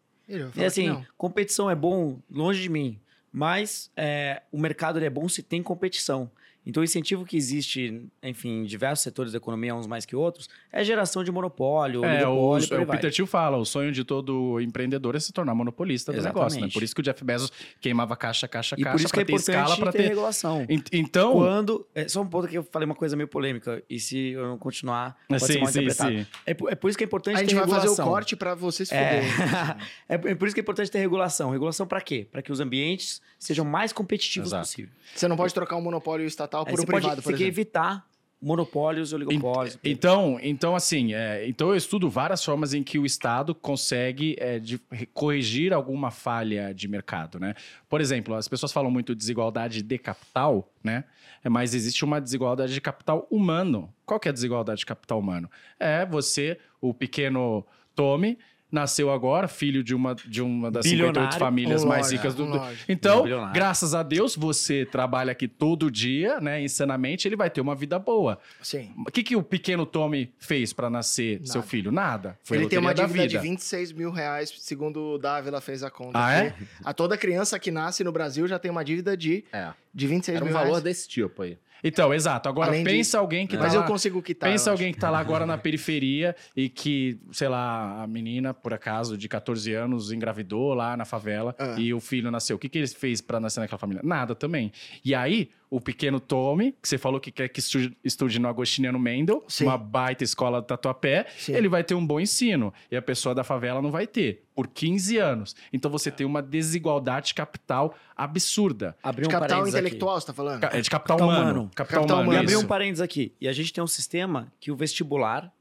E 0.56 0.64
assim, 0.64 0.88
competição 1.16 1.70
é 1.70 1.74
bom 1.74 2.18
longe 2.30 2.62
de 2.62 2.68
mim, 2.68 2.98
mas 3.32 3.90
é, 3.96 4.42
o 4.52 4.58
mercado 4.58 4.98
ele 4.98 5.06
é 5.06 5.10
bom 5.10 5.28
se 5.28 5.42
tem 5.42 5.62
competição. 5.62 6.30
Então, 6.66 6.80
o 6.80 6.84
incentivo 6.84 7.24
que 7.24 7.36
existe, 7.36 8.02
enfim, 8.22 8.60
em 8.60 8.64
diversos 8.64 9.02
setores 9.02 9.32
da 9.32 9.36
economia, 9.38 9.74
uns 9.74 9.86
mais 9.86 10.06
que 10.06 10.16
outros, 10.16 10.48
é 10.72 10.82
geração 10.82 11.22
de 11.22 11.30
monopólio, 11.30 12.04
É, 12.04 12.26
o, 12.26 12.54
aí 12.54 12.62
o. 12.82 12.86
Peter 12.86 13.12
Thiel 13.12 13.26
fala, 13.26 13.56
o 13.58 13.64
sonho 13.64 13.92
de 13.92 14.02
todo 14.04 14.60
empreendedor 14.60 15.14
é 15.14 15.20
se 15.20 15.32
tornar 15.32 15.54
monopolista 15.54 16.12
do 16.12 16.16
negócio, 16.16 16.40
né? 16.40 16.46
Exatamente. 16.48 16.72
Por 16.72 16.82
isso 16.82 16.94
que 16.94 17.00
o 17.00 17.04
Jeff 17.04 17.22
Bezos 17.24 17.52
queimava 17.80 18.16
caixa, 18.16 18.48
caixa, 18.48 18.76
E 18.78 18.82
caixa, 18.82 18.96
por 18.96 19.04
isso 19.04 19.12
que 19.12 19.20
é 19.20 19.24
ter 19.24 19.34
escala, 19.34 19.76
pra 19.76 19.92
ter, 19.92 19.98
ter... 19.98 20.08
regulação. 20.08 20.64
En- 20.68 20.82
Então... 20.92 21.32
Quando. 21.34 21.86
É, 21.94 22.08
só 22.08 22.22
um 22.22 22.26
ponto 22.26 22.48
que 22.48 22.56
eu 22.56 22.62
falei 22.64 22.86
uma 22.86 22.94
coisa 22.94 23.14
meio 23.16 23.28
polêmica, 23.28 23.82
e 23.90 24.00
se 24.00 24.30
eu 24.30 24.46
não 24.46 24.58
continuar, 24.58 25.16
pode 25.28 25.44
ser 25.44 25.52
sim, 25.54 25.58
mal 25.60 25.68
sim, 25.68 25.80
interpretado. 25.80 26.18
sim. 26.18 26.26
É, 26.46 26.54
por- 26.54 26.72
é 26.72 26.74
por 26.74 26.88
isso 26.88 26.96
que 26.98 27.04
é 27.04 27.06
importante 27.06 27.36
A 27.36 27.40
gente 27.40 27.48
ter 27.50 27.54
vai 27.56 27.64
fazer 27.64 27.76
regulação. 27.80 28.04
o 28.06 28.08
corte 28.08 28.36
pra 28.36 28.54
você 28.54 28.86
se 28.86 28.94
É. 28.94 29.22
fuder. 29.22 29.76
é, 30.08 30.14
é 30.14 30.34
por 30.34 30.46
isso 30.46 30.54
que 30.54 30.60
é 30.60 30.62
importante 30.62 30.90
ter 30.90 30.98
regulação. 30.98 31.50
Regulação 31.50 31.86
para 31.86 32.00
quê? 32.00 32.26
Para 32.32 32.40
que 32.42 32.50
os 32.50 32.60
ambientes 32.60 33.20
sejam 33.38 33.64
mais 33.64 33.92
competitivos 33.92 34.48
Exato. 34.48 34.62
possível. 34.66 34.90
Você 35.14 35.28
não 35.28 35.36
pode 35.36 35.52
trocar 35.52 35.76
um 35.76 35.82
monopólio 35.82 36.26
estatal 36.26 36.53
Aí 36.60 36.64
por 36.66 36.72
um 36.74 36.76
você 36.76 36.86
pode 36.86 37.00
privado, 37.02 37.22
por 37.22 37.30
exemplo. 37.34 37.46
evitar 37.48 38.06
monopólios 38.42 39.10
e 39.10 39.14
oligopólios. 39.14 39.78
Então, 39.82 40.38
então 40.42 40.76
assim, 40.76 41.14
é, 41.14 41.48
então 41.48 41.70
eu 41.70 41.76
estudo 41.76 42.10
várias 42.10 42.44
formas 42.44 42.74
em 42.74 42.82
que 42.82 42.98
o 42.98 43.06
Estado 43.06 43.54
consegue 43.54 44.36
é, 44.38 44.58
de- 44.58 44.78
corrigir 45.14 45.72
alguma 45.72 46.10
falha 46.10 46.74
de 46.74 46.86
mercado, 46.86 47.40
né? 47.40 47.54
Por 47.88 48.02
exemplo, 48.02 48.34
as 48.34 48.46
pessoas 48.46 48.70
falam 48.70 48.90
muito 48.90 49.14
de 49.14 49.18
desigualdade 49.18 49.82
de 49.82 49.98
capital, 49.98 50.70
né? 50.82 51.04
É, 51.42 51.48
Mas 51.48 51.74
existe 51.74 52.04
uma 52.04 52.20
desigualdade 52.20 52.74
de 52.74 52.80
capital 52.82 53.26
humano. 53.30 53.90
Qual 54.04 54.20
que 54.20 54.28
é 54.28 54.30
a 54.30 54.32
desigualdade 54.34 54.80
de 54.80 54.86
capital 54.86 55.18
humano? 55.18 55.50
É 55.80 56.04
você, 56.04 56.58
o 56.82 56.92
pequeno 56.92 57.64
Tommy, 57.94 58.38
nasceu 58.74 59.10
agora, 59.10 59.48
filho 59.48 59.82
de 59.82 59.94
uma, 59.94 60.14
de 60.14 60.42
uma 60.42 60.70
das 60.70 60.84
58 60.84 61.12
Bilionário, 61.12 61.38
famílias 61.38 61.84
um 61.84 61.88
mais 61.88 62.10
ricas 62.10 62.34
do 62.34 62.44
um 62.44 62.50
do- 62.50 62.56
lorde. 62.58 62.78
Então, 62.88 63.20
Um 63.20 63.22
bilionário. 63.22 63.54
graças 63.54 63.94
a 63.94 64.02
Deus, 64.02 64.36
você 64.36 64.84
trabalha 64.84 65.32
aqui 65.32 65.48
todo 65.48 65.90
dia, 65.90 66.40
né? 66.40 66.60
Insanamente, 66.62 67.26
ele 67.28 67.36
vai 67.36 67.48
ter 67.48 67.60
uma 67.60 67.74
vida 67.74 67.98
boa. 67.98 68.38
Sim. 68.60 68.92
O 69.06 69.10
que, 69.10 69.22
que 69.22 69.36
o 69.36 69.42
pequeno 69.42 69.86
Tommy 69.86 70.32
fez 70.38 70.72
pra 70.72 70.90
nascer 70.90 71.36
Nada. 71.38 71.46
seu 71.46 71.62
filho? 71.62 71.92
Nada. 71.92 72.38
Foi 72.42 72.56
ele 72.58 72.68
tem 72.68 72.78
uma 72.78 72.92
dívida 72.92 73.22
de 73.26 73.28
vida. 73.36 73.40
26 73.40 73.92
mil 73.92 74.10
reais, 74.10 74.52
segundo 74.58 75.14
o 75.14 75.18
Dávila 75.18 75.60
fez 75.60 75.82
a 75.82 75.90
conta. 75.90 76.18
Ah, 76.22 76.34
é? 76.34 76.54
A 76.84 76.92
toda 76.92 77.16
criança 77.16 77.58
que 77.58 77.70
nasce 77.70 78.02
no 78.02 78.10
Brasil 78.12 78.46
já 78.48 78.58
tem 78.58 78.70
uma 78.70 78.84
dívida 78.84 79.16
de, 79.16 79.44
É. 79.52 79.70
de 79.94 80.06
26 80.06 80.36
Era 80.36 80.44
um 80.44 80.48
mil 80.48 80.54
valor 80.54 80.68
reais. 80.70 80.82
desse 80.84 81.08
tipo 81.08 81.42
aí. 81.42 81.56
Então, 81.86 82.14
exato. 82.14 82.48
Agora, 82.48 82.70
Além 82.70 82.82
pensa 82.82 82.96
disso- 82.96 83.18
alguém 83.18 83.46
que 83.46 83.56
tá 83.58 83.62
Mas 83.64 83.74
lá... 83.74 83.82
eu 83.82 83.84
consigo 83.86 84.22
quitar. 84.22 84.50
Pensa 84.50 84.70
alguém 84.70 84.90
que 84.92 84.98
tá 84.98 85.10
lá 85.10 85.18
agora 85.18 85.44
na 85.44 85.58
periferia 85.58 86.34
e 86.56 86.68
que, 86.70 87.18
sei 87.30 87.46
lá, 87.48 88.02
a 88.02 88.06
menina, 88.06 88.54
por 88.54 88.72
acaso, 88.72 89.18
de 89.18 89.28
14 89.28 89.72
anos, 89.74 90.10
engravidou 90.10 90.72
lá 90.72 90.96
na 90.96 91.04
favela 91.04 91.54
Ah. 91.58 91.76
e 91.78 91.92
o 91.92 92.00
filho 92.00 92.30
nasceu. 92.30 92.56
O 92.56 92.58
que, 92.58 92.68
que 92.70 92.78
ele 92.78 92.86
fez 92.88 93.20
pra 93.20 93.38
nascer 93.38 93.60
naquela 93.60 93.78
família? 93.78 94.00
Nada 94.02 94.34
também. 94.34 94.72
E 95.04 95.14
aí, 95.14 95.50
o 95.74 95.80
pequeno 95.80 96.20
Tommy, 96.20 96.70
que 96.80 96.88
você 96.88 96.96
falou 96.96 97.18
que 97.18 97.32
quer 97.32 97.48
que 97.48 97.58
estude, 97.58 97.96
estude 98.04 98.38
no 98.38 98.46
Agostiniano 98.46 98.96
Mendel, 98.96 99.42
Sim. 99.48 99.64
uma 99.64 99.76
baita 99.76 100.22
escola 100.22 100.60
do 100.60 100.66
Tatuapé, 100.68 101.26
Sim. 101.36 101.52
ele 101.52 101.68
vai 101.68 101.82
ter 101.82 101.96
um 101.96 102.06
bom 102.06 102.20
ensino. 102.20 102.72
E 102.88 102.96
a 102.96 103.02
pessoa 103.02 103.34
da 103.34 103.42
favela 103.42 103.82
não 103.82 103.90
vai 103.90 104.06
ter, 104.06 104.44
por 104.54 104.68
15 104.68 105.18
anos. 105.18 105.56
Então 105.72 105.90
você 105.90 106.12
tem 106.12 106.24
uma 106.24 106.40
desigualdade 106.40 107.26
de 107.28 107.34
capital 107.34 107.92
absurda. 108.16 108.96
Abrir 109.02 109.24
um 109.24 109.28
De 109.28 109.32
capital 109.34 109.48
parênteses 109.58 109.74
aqui. 109.74 109.84
intelectual, 109.86 110.20
você 110.20 110.26
tá 110.28 110.32
falando? 110.32 110.62
É 110.62 110.80
de 110.80 110.88
capital, 110.88 111.16
Capital 111.18 111.28
humano. 111.28 111.42
humano. 111.50 111.70
Capital, 111.74 112.00
Capital 112.02 112.16
humano. 112.18 112.30
humano. 112.30 112.42
E 112.48 112.54
abrir 112.54 112.64
um 112.64 112.68
parênteses 112.68 113.00
aqui. 113.00 113.34
E 113.40 113.48
a 113.48 113.52
gente 113.52 113.72
tem 113.72 113.82
um 113.82 113.88
sistema 113.88 114.52
que 114.60 114.70
o 114.70 114.76
vestibular 114.76 115.52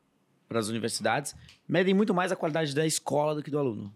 para 0.48 0.60
as 0.60 0.68
universidades 0.68 1.36
medem 1.68 1.96
muito 1.96 2.14
mais 2.14 2.32
a 2.32 2.36
qualidade 2.36 2.76
da 2.76 2.86
escola 2.86 3.34
do 3.34 3.42
que 3.42 3.50
do 3.50 3.58
aluno. 3.58 3.92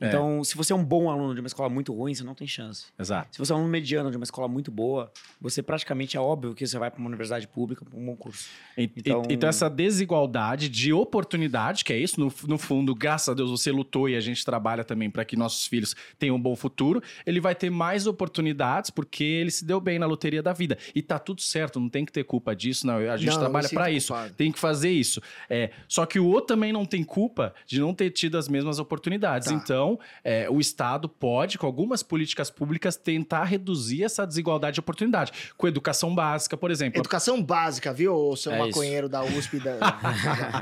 É. 0.00 0.06
Então, 0.08 0.44
se 0.44 0.56
você 0.56 0.72
é 0.72 0.76
um 0.76 0.84
bom 0.84 1.10
aluno 1.10 1.34
de 1.34 1.40
uma 1.40 1.46
escola 1.48 1.68
muito 1.68 1.92
ruim, 1.92 2.14
você 2.14 2.22
não 2.22 2.34
tem 2.34 2.46
chance. 2.46 2.86
Exato. 2.98 3.28
Se 3.32 3.38
você 3.38 3.52
é 3.52 3.54
um 3.54 3.58
aluno 3.58 3.70
mediano 3.72 4.10
de 4.10 4.16
uma 4.16 4.24
escola 4.24 4.46
muito 4.46 4.70
boa, 4.70 5.10
você 5.40 5.62
praticamente 5.62 6.16
é 6.16 6.20
óbvio 6.20 6.54
que 6.54 6.66
você 6.66 6.78
vai 6.78 6.90
para 6.90 7.00
uma 7.00 7.08
universidade 7.08 7.48
pública, 7.48 7.84
para 7.84 7.98
um 7.98 8.04
bom 8.06 8.14
curso. 8.16 8.48
E- 8.76 8.82
e- 8.84 8.92
Então- 8.96 9.22
Então, 9.28 9.48
essa 9.48 9.68
desigualdade 9.68 10.68
de 10.68 10.92
oportunidade, 10.92 11.84
que 11.84 11.92
é 11.92 11.98
isso, 11.98 12.20
no, 12.20 12.32
no 12.46 12.58
fundo, 12.58 12.94
graças 12.94 13.28
a 13.28 13.34
Deus 13.34 13.50
você 13.50 13.70
lutou 13.72 14.08
e 14.08 14.14
a 14.16 14.20
gente 14.20 14.44
trabalha 14.44 14.84
também 14.84 15.10
para 15.10 15.24
que 15.24 15.36
nossos 15.36 15.66
filhos 15.66 15.94
tenham 16.18 16.36
um 16.36 16.40
bom 16.40 16.54
futuro, 16.54 17.02
ele 17.26 17.40
vai 17.40 17.54
ter 17.54 17.70
mais 17.70 18.06
oportunidades 18.06 18.90
porque 18.90 19.24
ele 19.24 19.50
se 19.50 19.64
deu 19.64 19.80
bem 19.80 19.98
na 19.98 20.06
loteria 20.06 20.42
da 20.42 20.52
vida. 20.52 20.78
E 20.94 21.02
tá 21.02 21.18
tudo 21.18 21.40
certo, 21.40 21.80
não 21.80 21.88
tem 21.88 22.04
que 22.04 22.12
ter 22.12 22.24
culpa 22.24 22.54
disso, 22.54 22.86
não. 22.86 22.96
A 22.98 23.16
gente 23.16 23.30
Não, 23.30 23.38
trabalha 23.38 23.68
para 23.68 23.90
isso, 23.90 24.12
culpado. 24.12 24.34
tem 24.34 24.52
que 24.52 24.58
fazer 24.58 24.90
isso. 24.90 25.20
É, 25.48 25.70
só 25.88 26.06
que 26.06 26.18
o 26.18 26.26
outro 26.26 26.46
também 26.54 26.72
não 26.72 26.84
tem 26.86 27.02
culpa 27.04 27.54
de 27.66 27.80
não 27.80 27.92
ter 27.94 28.10
tido 28.10 28.38
as 28.38 28.48
mesmas 28.48 28.78
oportunidades. 28.78 29.48
Tá. 29.48 29.54
Então, 29.54 29.87
é, 30.24 30.50
o 30.50 30.58
Estado 30.58 31.08
pode, 31.08 31.56
com 31.56 31.66
algumas 31.66 32.02
políticas 32.02 32.50
públicas, 32.50 32.96
tentar 32.96 33.44
reduzir 33.44 34.02
essa 34.02 34.26
desigualdade 34.26 34.74
de 34.74 34.80
oportunidade. 34.80 35.30
Com 35.56 35.68
educação 35.68 36.12
básica, 36.14 36.56
por 36.56 36.70
exemplo. 36.72 36.98
Educação 37.00 37.40
básica, 37.40 37.92
viu, 37.92 38.34
seu 38.36 38.50
É 38.52 38.56
isso. 38.56 38.66
maconheiro 38.68 39.08
da 39.08 39.22
USP 39.22 39.60
da... 39.60 39.76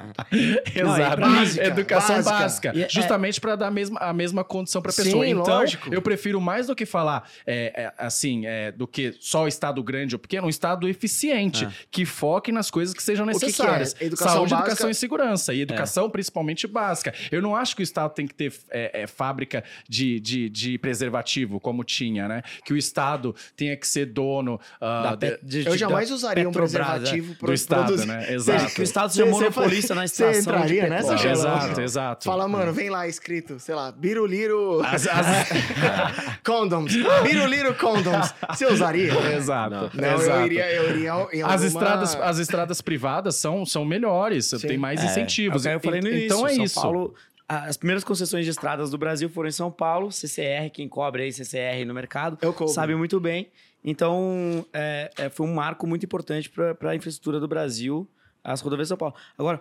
Não, 0.77 0.95
Exato. 0.97 1.13
é 1.13 1.17
básica, 1.17 1.65
Educação 1.67 2.17
básica. 2.17 2.33
básica. 2.73 2.73
É- 2.79 2.89
justamente 2.89 3.41
para 3.41 3.57
dar 3.57 3.69
a 3.69 3.71
mesma, 3.71 3.99
a 4.01 4.13
mesma 4.13 4.45
condição 4.45 4.83
para 4.83 4.91
a 4.91 4.93
Sim, 4.93 5.05
pessoa. 5.05 5.27
Então, 5.27 5.43
lógico. 5.45 5.93
eu 5.93 6.03
prefiro 6.03 6.41
mais 6.41 6.67
do 6.67 6.75
que 6.75 6.85
falar 6.87 7.29
é, 7.47 7.73
é, 7.85 7.93
assim, 7.99 8.47
é, 8.47 8.73
do 8.73 8.87
que 8.87 9.15
só 9.21 9.45
o 9.45 9.49
Estado 9.49 9.83
grande 9.83 10.15
ou 10.15 10.19
pequeno, 10.19 10.47
um 10.47 10.51
Estado 10.51 10.89
eficiente, 10.89 11.65
É. 11.65 11.71
que 11.91 12.05
foque 12.05 12.53
nas 12.53 12.71
coisas 12.71 12.95
que 12.95 13.03
sejam 13.03 13.27
que 13.27 13.33
que 13.39 13.45
é? 13.45 13.47
necessárias. 13.47 13.97
Educação 14.01 14.33
Saúde, 14.35 14.51
básica- 14.51 14.69
educação 14.71 14.91
e 14.91 14.95
segurança. 14.95 15.55
E 15.55 15.61
educação, 15.61 16.11
principalmente 16.11 16.67
básica. 16.67 17.13
Eu 17.31 17.41
não 17.43 17.55
acho 17.57 17.75
que 17.77 17.83
o 17.83 17.85
Estado 17.85 18.13
tem 18.13 18.27
que 18.27 18.35
ter 18.35 18.53
é, 18.71 19.03
é, 19.03 19.07
fábrica 19.17 19.65
de, 19.89 20.21
de, 20.21 20.49
de 20.51 20.79
preservativo, 20.79 21.59
como 21.59 21.83
tinha, 21.83 22.29
né? 22.29 22.43
Que 22.65 22.73
o 22.73 22.77
Estado 22.77 23.35
tenha 23.57 23.77
que 23.77 23.87
ser 23.89 24.07
dono 24.07 24.61
Da 24.81 25.15
de- 25.15 25.39
de- 25.43 25.67
Eu 25.67 25.77
jamais 25.77 26.11
usaria 26.11 26.49
um 26.49 26.53
Petrobras, 26.53 26.73
preservativo 26.73 27.33
do 27.33 27.39
pro- 27.39 27.53
Estado, 27.55 27.85
produzir- 27.87 28.07
né? 28.07 28.33
Exato. 28.33 28.75
que 28.75 28.81
o 28.81 28.85
Estado 28.85 29.13
seja 29.13 29.25
Você- 29.25 29.31
você 29.31 29.41
monopolista 29.45 29.95
na 29.95 30.01
você 30.07 30.13
extração 30.13 30.33
de 30.35 30.49
entraria 30.49 30.89
nessa. 30.89 31.17
Shalom? 31.17 31.33
Exato, 31.33 31.81
exato. 31.81 32.25
Fala, 32.25 32.47
mano, 32.49 32.73
vem 32.73 32.91
lá 32.91 33.09
escrito, 33.09 33.59
sei 33.59 33.75
lá, 33.75 33.91
biruliro 33.93 34.81
As- 34.85 35.07
as- 35.07 35.49
condoms. 36.45 36.93
Biruliro 37.23 37.75
condoms. 37.75 38.35
Você 38.51 38.67
usaria? 38.67 39.13
Exato. 39.37 39.91
Não, 39.95 40.09
eu 40.09 40.21
exato. 40.21 40.47
iria, 40.47 40.73
eu 40.73 40.91
iria 40.91 41.11
em 41.33 41.43
As 41.43 41.63
alguma- 41.63 41.67
estradas, 41.67 42.15
as 42.17 42.39
estradas 42.39 42.81
privadas 42.81 43.37
são, 43.37 43.65
são 43.65 43.85
melhores, 43.85 44.47
Sim. 44.47 44.59
tem 44.59 44.79
mais 44.79 45.01
É, 45.03 45.07
incentivos. 45.07 45.67
é 45.67 45.75
eu 45.75 45.81
falei 45.81 46.01
no 46.01 46.09
En- 46.09 46.11
início. 46.13 46.27
Então 46.27 46.47
é 46.47 46.55
São 46.55 46.65
isso. 46.65 46.81
Paulo, 46.81 47.15
as 47.49 47.77
primeiras 47.77 48.03
concessões 48.05 48.45
de 48.45 48.51
estradas 48.51 48.91
do 48.91 48.99
Brasil 48.99 49.29
foram 49.29 49.49
em 49.49 49.53
São 49.53 49.71
Paulo, 49.71 50.11
CCR, 50.11 50.71
quem 50.73 50.89
cobre 50.89 51.23
aí 51.25 51.33
CCR 51.33 51.85
no 51.87 51.95
mercado, 51.95 52.37
sabe 52.69 52.95
muito 52.97 53.21
bem. 53.21 53.51
Então, 53.85 54.67
é, 54.73 55.11
é, 55.17 55.31
foi 55.31 55.47
um 55.47 55.55
marco 55.55 55.87
muito 55.87 56.05
importante 56.05 56.51
para 56.51 56.91
a 56.91 56.97
infraestrutura 56.97 57.39
do 57.39 57.47
Brasil, 57.47 58.09
as 58.43 58.61
rodovias 58.61 58.87
de 58.87 58.91
São 58.91 58.97
Paulo. 58.99 59.15
Agora, 59.39 59.61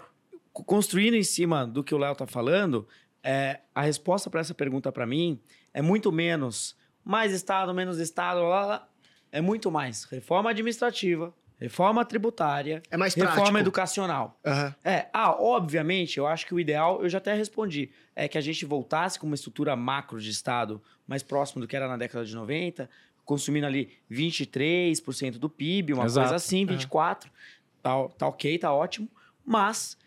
co- 0.51 0.63
construindo 0.63 1.13
em 1.15 1.23
cima 1.23 1.65
do 1.67 1.83
que 1.83 1.93
o 1.93 1.97
Léo 1.99 2.13
está 2.13 2.25
falando, 2.25 2.87
é, 3.23 3.59
a 3.73 3.81
resposta 3.81 4.29
para 4.29 4.41
essa 4.41 4.53
pergunta 4.55 4.91
para 4.91 5.05
mim 5.05 5.39
é 5.73 5.81
muito 5.81 6.11
menos 6.11 6.75
mais 7.03 7.31
Estado, 7.33 7.71
menos 7.73 7.99
Estado, 7.99 8.41
lá. 8.41 8.87
é 9.31 9.41
muito 9.41 9.69
mais 9.69 10.05
reforma 10.05 10.49
administrativa, 10.49 11.31
reforma 11.59 12.03
tributária, 12.05 12.81
É 12.91 12.97
mais 12.97 13.13
reforma 13.13 13.35
prático. 13.35 13.57
educacional. 13.59 14.39
Aham. 14.45 14.75
É, 14.83 15.07
ah, 15.13 15.31
obviamente, 15.41 16.17
eu 16.17 16.27
acho 16.27 16.45
que 16.45 16.53
o 16.53 16.59
ideal, 16.59 17.01
eu 17.01 17.09
já 17.09 17.17
até 17.17 17.33
respondi, 17.33 17.91
é 18.15 18.27
que 18.27 18.37
a 18.37 18.41
gente 18.41 18.65
voltasse 18.65 19.17
com 19.19 19.25
uma 19.25 19.35
estrutura 19.35 19.75
macro 19.75 20.19
de 20.19 20.29
Estado 20.29 20.81
mais 21.07 21.23
próximo 21.23 21.61
do 21.61 21.67
que 21.67 21.75
era 21.75 21.87
na 21.87 21.97
década 21.97 22.25
de 22.25 22.35
90, 22.35 22.89
consumindo 23.23 23.65
ali 23.65 23.91
23% 24.11 25.37
do 25.37 25.49
PIB, 25.49 25.93
uma 25.93 26.05
Exato. 26.05 26.27
coisa 26.27 26.35
assim, 26.35 26.65
24%, 26.65 27.25
tá, 27.81 28.07
tá 28.17 28.27
ok, 28.27 28.57
tá 28.57 28.73
ótimo, 28.73 29.07
mas 29.45 29.97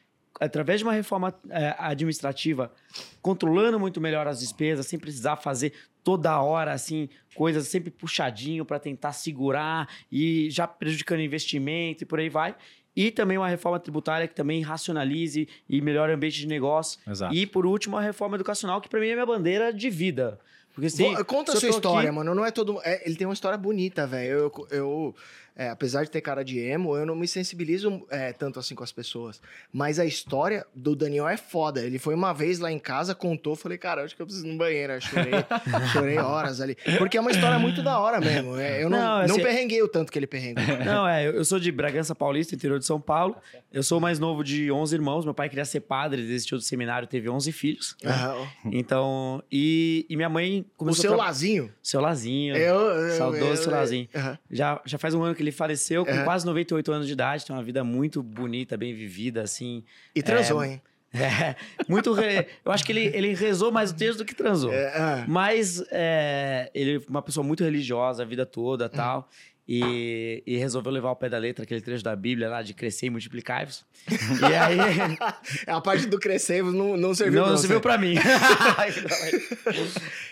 através 0.41 0.81
de 0.81 0.85
uma 0.85 0.93
reforma 0.93 1.35
é, 1.51 1.75
administrativa, 1.79 2.73
controlando 3.21 3.79
muito 3.79 4.01
melhor 4.01 4.27
as 4.27 4.41
despesas, 4.41 4.87
sem 4.87 4.99
precisar 4.99 5.37
fazer 5.37 5.73
toda 6.03 6.41
hora, 6.41 6.73
assim, 6.73 7.09
coisas 7.35 7.69
sempre 7.69 7.91
puxadinho 7.91 8.65
para 8.65 8.79
tentar 8.79 9.13
segurar 9.13 9.89
e 10.11 10.49
já 10.51 10.67
prejudicando 10.67 11.21
investimento 11.21 12.05
e 12.05 12.07
por 12.07 12.19
aí 12.19 12.29
vai. 12.29 12.55
E 12.97 13.11
também 13.13 13.39
uma 13.39 13.49
reforma 13.49 13.79
tributária 13.79 14.27
que 14.27 14.35
também 14.35 14.61
racionalize 14.63 15.47
e 15.69 15.81
melhore 15.81 16.11
o 16.13 16.15
ambiente 16.17 16.39
de 16.41 16.49
negócio. 16.49 16.99
Exato. 17.09 17.33
E, 17.35 17.47
por 17.47 17.65
último, 17.65 17.97
a 17.97 18.01
reforma 18.01 18.37
educacional, 18.37 18.81
que 18.81 18.89
para 18.89 18.99
mim 18.99 19.07
é 19.09 19.13
minha 19.13 19.27
bandeira 19.27 19.73
de 19.73 19.89
vida. 19.89 20.41
Porque, 20.75 20.87
assim, 20.87 21.15
Conta 21.25 21.53
a 21.53 21.57
sua 21.57 21.69
história, 21.69 22.09
aqui- 22.09 22.17
mano. 22.17 22.35
Não 22.35 22.45
é 22.45 22.51
todo. 22.51 22.81
é, 22.85 23.07
ele 23.07 23.15
tem 23.17 23.27
uma 23.27 23.35
história 23.35 23.59
bonita, 23.59 24.07
velho. 24.07 24.31
Eu, 24.31 24.67
eu 24.71 25.17
é, 25.59 25.69
apesar 25.71 26.05
de 26.05 26.11
ter 26.11 26.21
cara 26.21 26.45
de 26.45 26.59
emo, 26.61 26.97
eu 26.97 27.05
não 27.05 27.17
me 27.17 27.27
sensibilizo 27.29 28.07
é, 28.09 28.33
tanto 28.33 28.59
assim 28.61 28.75
com 28.77 28.85
as 28.85 28.93
pessoas. 28.93 29.41
Mas 29.73 29.99
a 29.99 30.07
história 30.07 30.65
do 30.75 30.95
Daniel 30.95 31.29
é 31.29 31.37
foda. 31.37 31.83
Ele 31.85 31.99
foi 31.99 32.15
uma 32.15 32.33
vez 32.33 32.61
lá 32.61 32.71
em 32.71 32.79
casa, 32.79 33.13
contou, 33.15 33.57
falei, 33.57 33.77
cara, 33.77 34.05
acho 34.05 34.15
que 34.15 34.23
eu 34.23 34.27
preciso 34.27 34.47
ir 34.47 34.53
no 34.53 34.57
banheiro. 34.59 34.93
Eu 34.93 35.01
chorei, 35.01 35.33
chorei 35.93 36.19
horas 36.19 36.61
ali. 36.61 36.77
Porque 36.97 37.17
é 37.19 37.21
uma 37.21 37.33
história 37.33 37.59
muito 37.59 37.83
da 37.83 37.99
hora 37.99 38.21
mesmo. 38.21 38.57
É, 38.57 38.83
eu 38.83 38.89
não, 38.89 38.99
Não, 38.99 39.07
não, 39.27 39.35
assim- 39.35 39.43
perrenguei 39.43 39.83
o 39.83 39.89
tanto 39.89 40.13
que 40.13 40.19
ele 40.19 40.27
perrengou. 40.29 40.63
Não, 40.85 41.07
é, 41.09 41.27
eu- 41.27 41.45
sou 41.45 41.59
de 41.59 41.73
Bragança 41.73 42.15
Paulista, 42.15 42.55
interior 42.55 42.79
de 42.79 42.87
São 42.87 43.01
Paulo. 43.01 43.37
Eu 43.73 43.83
sou 43.83 43.99
o 43.99 44.01
mais 44.01 44.19
novo 44.21 44.45
de 44.45 44.71
11 44.71 44.95
irmãos. 44.95 45.25
Meu 45.25 45.35
pai 45.35 45.49
queria 45.49 45.65
ser 45.65 45.81
padre, 45.81 46.23
desistiu 46.25 46.57
do 46.57 46.63
seminário, 46.63 47.09
teve 47.09 47.29
11 47.29 47.51
filhos. 47.51 47.97
Aham. 48.05 48.47
Então, 48.73 49.43
e, 49.51 50.07
e 50.09 50.15
minha 50.17 50.29
mãe 50.29 50.61
O 50.75 50.79
começou 50.79 51.03
seu 51.03 51.13
a 51.13 51.17
tra- 51.17 51.25
Lazinho. 51.27 51.73
Seu 51.83 52.01
Lazinho. 52.01 52.57
Eu, 52.57 52.77
eu, 52.77 53.17
Saudoso 53.19 53.45
eu- 53.45 53.57
seu 53.57 53.71
Lazinho. 53.73 54.09
Aham. 54.15 54.39
Já, 54.51 54.81
já 54.85 54.99
faz 54.99 55.15
um 55.15 55.23
ano 55.23 55.35
que 55.35 55.43
ele 55.43 55.48
faleceu, 55.53 56.05
com 56.05 56.13
Aham. 56.13 56.25
quase 56.25 56.45
98 56.47 56.93
anos 56.93 57.07
de 57.07 57.13
idade. 57.13 57.45
Tem 57.47 57.55
uma 57.55 57.63
vida 57.63 57.83
muito 57.85 58.23
bonita, 58.23 58.77
bem 58.77 58.95
vivida, 58.95 59.43
assim. 59.43 59.85
E 60.15 60.23
transou, 60.23 60.63
hein? 60.65 60.81
É, 61.11 61.57
muito. 61.89 62.13
re- 62.13 62.47
Eu 62.63 62.71
acho 62.71 62.85
que 62.85 62.93
ele, 62.93 63.07
ele 63.17 63.33
rezou 63.35 63.73
mais 63.73 63.91
o 63.93 63.97
texto 63.97 64.19
do 64.19 64.25
que 64.27 64.35
transou. 64.35 64.71
É, 64.71 64.89
ah. 64.95 65.25
Mas 65.27 65.83
é, 65.91 66.71
ele 66.75 66.97
é 66.97 67.01
uma 67.09 67.23
pessoa 67.23 67.43
muito 67.43 67.65
religiosa 67.65 68.23
a 68.23 68.27
vida 68.27 68.45
toda 68.45 68.85
Hum. 68.85 69.25
E, 69.71 70.43
e 70.47 70.57
resolveu 70.57 70.91
levar 70.91 71.11
ao 71.11 71.17
pé 71.17 71.29
da 71.29 71.37
letra 71.37 71.63
aquele 71.63 71.83
trecho 71.83 72.03
da 72.03 72.17
Bíblia 72.17 72.49
lá 72.49 72.63
de 72.63 72.73
crescer 72.73 73.05
e 73.07 73.11
multiplicar-vos. 73.11 73.85
E 74.09 74.55
aí. 74.55 74.79
a 75.69 75.79
parte 75.79 76.07
do 76.07 76.19
crescemos 76.19 76.73
não, 76.73 76.97
não 76.97 77.15
serviu 77.15 77.43
não, 77.43 77.51
não 77.51 77.57
serviu 77.59 77.79
pra 77.79 77.99
mim. 77.99 78.15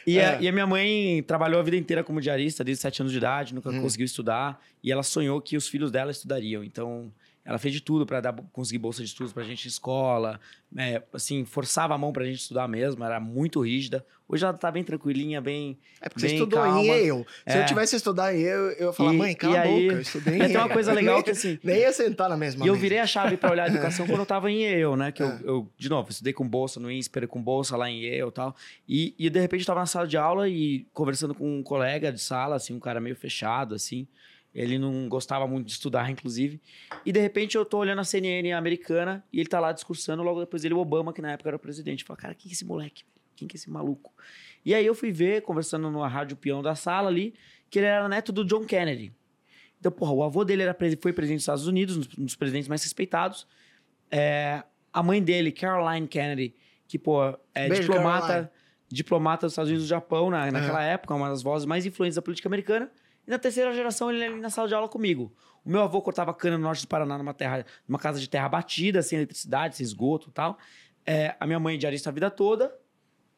e, 0.07 0.19
a, 0.19 0.33
É. 0.35 0.43
e 0.43 0.49
a 0.49 0.53
minha 0.53 0.67
mãe 0.67 1.23
trabalhou 1.27 1.61
a 1.61 1.63
vida 1.63 1.77
inteira 1.77 2.03
como 2.03 2.21
diarista, 2.21 2.65
desde 2.65 2.83
7 2.83 3.03
anos 3.03 3.13
de 3.13 3.19
idade, 3.19 3.55
nunca 3.55 3.71
Hum. 3.71 3.83
conseguiu 3.83 4.07
estudar. 4.07 4.61
E 4.83 4.91
ela 4.91 5.03
sonhou 5.03 5.41
que 5.41 5.57
os 5.57 5.69
filhos 5.69 5.91
dela 5.91 6.11
estudariam. 6.11 6.65
Então, 6.65 7.13
ela 7.47 7.59
fez 7.59 7.73
de 7.73 7.81
tudo 7.81 8.05
pra 8.05 8.21
dar, 8.21 8.35
conseguir 8.53 8.79
bolsa 8.79 9.03
de 9.03 9.09
estudos 9.09 9.33
pra 9.33 9.45
gente 9.45 9.65
em 9.65 9.69
escola. 9.69 10.41
é, 10.77 11.01
assim, 11.15 11.45
forçava 11.45 11.95
a 11.95 11.99
mão 11.99 12.13
pra 12.13 12.25
gente 12.25 12.41
estudar 12.41 12.67
mesmo, 12.69 13.03
era 13.05 13.19
muito 13.21 13.61
rígida. 13.65 14.05
Hoje 14.29 14.45
ela 14.45 14.53
tá 14.53 14.69
bem 14.71 14.83
tranquilinha, 14.83 15.41
bem. 15.41 15.79
É 16.03 16.09
porque 16.09 16.21
você 16.21 16.27
bem 16.27 16.35
estudou 16.37 16.61
calma. 16.61 16.81
em 16.83 16.87
Yale. 16.89 17.25
Se 17.47 17.57
É. 17.57 17.63
eu 17.63 17.67
tivesse 17.67 17.95
estudado 17.97 18.35
em 18.35 18.41
Yale, 18.43 18.75
eu 18.79 18.87
ia 18.89 18.93
falar, 18.93 19.15
E- 19.15 19.17
mãe, 19.17 19.35
cala 19.35 19.57
a 19.59 19.63
aí- 19.63 19.83
boca, 19.85 19.95
eu 19.95 20.01
estudei 20.01 20.35
em 20.35 20.39
Tem 20.41 20.51
Yale. 20.53 20.57
uma 20.57 20.69
coisa 20.69 20.93
legal 20.93 21.23
que 21.23 21.31
assim. 21.31 21.59
Nem 21.63 21.79
ia 21.79 21.93
sentar 21.93 22.29
na 22.29 22.37
mesma 22.37 22.65
E 22.65 22.69
eu 22.69 22.75
mesa. 22.75 22.83
virei 22.83 22.99
a 22.99 23.07
chave 23.07 23.37
pra 23.37 23.53
olhar 23.53 23.65
a 23.65 23.69
educação 23.69 24.07
quando 24.07 24.19
eu 24.21 24.27
tava 24.27 24.51
em 24.51 24.65
Yale, 24.65 24.97
né? 24.97 25.13
Que 25.13 25.23
eu, 25.23 25.29
Ah. 25.29 25.41
eu, 25.45 25.73
de 25.79 25.89
novo, 25.89 26.11
estudei 26.11 26.33
com 26.33 26.47
bolsa 26.47 26.81
no 26.81 26.91
INSPER, 26.91 27.29
com 27.29 27.41
bolsa 27.41 27.77
lá 27.77 27.89
em 27.89 28.03
Yale 28.03 28.29
e 28.29 28.33
tal. 28.33 28.55
E, 28.89 29.15
e 29.17 29.31
de 29.31 29.41
repente 29.41 29.61
eu 29.61 29.67
tava 29.67 29.81
na 29.81 29.87
sala 29.87 30.07
de 30.09 30.17
aula 30.19 30.49
e 30.49 30.85
conversando 30.93 31.33
com 31.35 31.59
um 31.59 31.63
colega 31.63 32.13
de 32.13 32.21
sala, 32.21 32.57
assim, 32.57 32.75
um 32.75 32.81
cara 32.81 33.01
meio 33.01 33.15
fechado, 33.17 33.75
assim. 33.75 34.07
Ele 34.57 34.79
não 34.79 35.07
gostava 35.07 35.47
muito 35.47 35.67
de 35.67 35.73
estudar, 35.73 36.11
inclusive. 36.11 36.59
E 37.05 37.13
de 37.13 37.21
repente 37.21 37.59
eu 37.59 37.65
tô 37.65 37.77
olhando 37.77 38.01
a 38.01 38.05
CNN 38.05 38.53
americana 38.53 39.23
e 39.31 39.39
ele 39.39 39.49
tá 39.51 39.61
lá 39.61 39.71
discursando, 39.71 40.23
logo 40.23 40.41
depois 40.41 40.65
ele, 40.65 40.73
o 40.73 40.79
Obama, 40.79 41.13
que 41.13 41.21
na 41.21 41.33
época 41.33 41.51
era 41.51 41.57
o 41.57 41.61
presidente. 41.61 42.01
Eu 42.01 42.07
falei, 42.07 42.23
cara, 42.23 42.35
quem 42.35 42.49
que 42.49 42.55
é 42.55 42.57
esse 42.57 42.65
moleque? 42.65 43.05
Quem 43.37 43.47
que 43.47 43.55
é 43.55 43.59
esse 43.59 43.69
maluco? 43.69 44.15
E 44.65 44.75
aí 44.75 44.87
eu 44.87 44.95
fui 44.95 45.13
ver, 45.13 45.43
conversando 45.43 45.91
numa 45.91 46.09
rádio 46.09 46.39
peão 46.39 46.63
da 46.63 46.75
sala 46.75 47.11
ali, 47.11 47.35
que 47.69 47.79
ele 47.79 47.87
era 47.87 48.09
neto 48.09 48.33
do 48.33 48.47
John 48.47 48.65
Kennedy. 48.65 49.13
Então, 49.79 49.93
porra, 49.93 50.13
o 50.13 50.23
avô 50.23 50.43
dele 50.43 50.63
era, 50.63 50.75
foi 51.03 51.13
presidente 51.13 51.37
dos 51.37 51.43
Estados 51.43 51.67
Unidos, 51.67 52.09
um 52.19 52.25
dos 52.25 52.35
presidentes 52.35 52.67
mais 52.67 52.83
respeitados. 52.83 53.47
É, 54.11 54.63
a 54.91 55.03
mãe 55.03 55.23
dele, 55.23 55.53
Caroline 55.53 56.09
Kennedy, 56.09 56.55
que, 56.89 56.99
pô, 56.99 57.29
é 57.55 57.69
Beijo, 57.69 57.83
diplomata, 57.83 58.27
Caroline. 58.27 58.51
diplomata 58.89 59.47
dos 59.47 59.53
Estados 59.53 59.69
Unidos 59.69 59.87
do 59.87 59.91
Japão 59.91 60.31
na, 60.31 60.51
naquela 60.51 60.83
época, 60.83 61.15
uma 61.15 61.29
das 61.29 61.43
vozes 61.43 61.67
mais 61.67 61.85
influentes 61.85 62.17
da 62.17 62.23
política 62.23 62.49
americana. 62.49 62.91
E 63.27 63.31
na 63.31 63.39
terceira 63.39 63.73
geração, 63.73 64.11
ele 64.11 64.25
ali 64.25 64.41
na 64.41 64.51
sala 64.51 64.69
de 64.69 64.75
aula 64.75 64.89
comigo. 64.89 65.33
O 65.65 65.71
meu 65.71 65.83
avô 65.83 66.01
cortava 66.01 66.33
cana 66.33 66.57
no 66.57 66.63
norte 66.63 66.83
do 66.83 66.89
Paraná, 66.89 67.19
numa, 67.19 67.35
terra, 67.35 67.67
numa 67.89 67.99
casa 67.99 68.21
de 68.21 68.29
terra 68.29 68.49
batida, 68.49 69.03
sem 69.03 69.19
eletricidade, 69.19 69.77
sem 69.77 69.85
esgoto 69.85 70.29
e 70.29 70.33
tal. 70.33 70.59
É, 71.05 71.35
a 71.41 71.47
minha 71.47 71.59
mãe 71.59 71.77
diarista 71.77 72.11
a 72.11 72.13
vida 72.13 72.31
toda. 72.31 72.73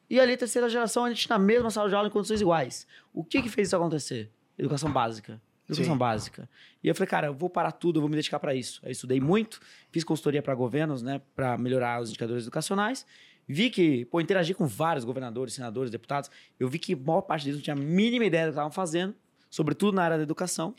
E 0.09 0.19
ali, 0.19 0.37
terceira 0.37 0.69
geração, 0.69 1.05
a 1.05 1.09
gente 1.09 1.29
na 1.29 1.39
mesma 1.39 1.69
sala 1.69 1.89
de 1.89 1.95
aula 1.95 2.07
em 2.07 2.11
condições 2.11 2.41
iguais. 2.41 2.87
O 3.13 3.23
que 3.23 3.41
que 3.41 3.49
fez 3.49 3.67
isso 3.67 3.75
acontecer? 3.75 4.31
Educação 4.57 4.91
básica. 4.91 5.41
Educação 5.67 5.93
Sim. 5.93 5.99
básica. 5.99 6.49
E 6.83 6.87
eu 6.87 6.95
falei, 6.95 7.07
cara, 7.07 7.27
eu 7.27 7.33
vou 7.33 7.49
parar 7.49 7.71
tudo, 7.71 7.97
eu 7.97 8.01
vou 8.01 8.09
me 8.09 8.15
dedicar 8.15 8.39
para 8.39 8.55
isso. 8.55 8.81
Aí 8.83 8.91
estudei 8.91 9.21
muito, 9.21 9.59
fiz 9.91 10.03
consultoria 10.03 10.41
para 10.41 10.55
governos, 10.55 11.03
né, 11.03 11.21
para 11.35 11.57
melhorar 11.57 12.01
os 12.01 12.09
indicadores 12.09 12.43
educacionais. 12.43 13.05
Vi 13.47 13.69
que, 13.69 14.05
pô, 14.05 14.19
interagi 14.19 14.53
com 14.53 14.65
vários 14.65 15.05
governadores, 15.05 15.53
senadores, 15.53 15.91
deputados. 15.91 16.29
Eu 16.59 16.67
vi 16.67 16.79
que 16.79 16.93
a 16.93 16.97
maior 16.97 17.21
parte 17.21 17.45
deles 17.45 17.57
não 17.57 17.63
tinha 17.63 17.75
a 17.75 17.79
mínima 17.79 18.25
ideia 18.25 18.45
do 18.45 18.49
que 18.49 18.51
estavam 18.51 18.71
fazendo, 18.71 19.15
sobretudo 19.49 19.95
na 19.95 20.03
área 20.03 20.17
da 20.17 20.23
educação. 20.23 20.75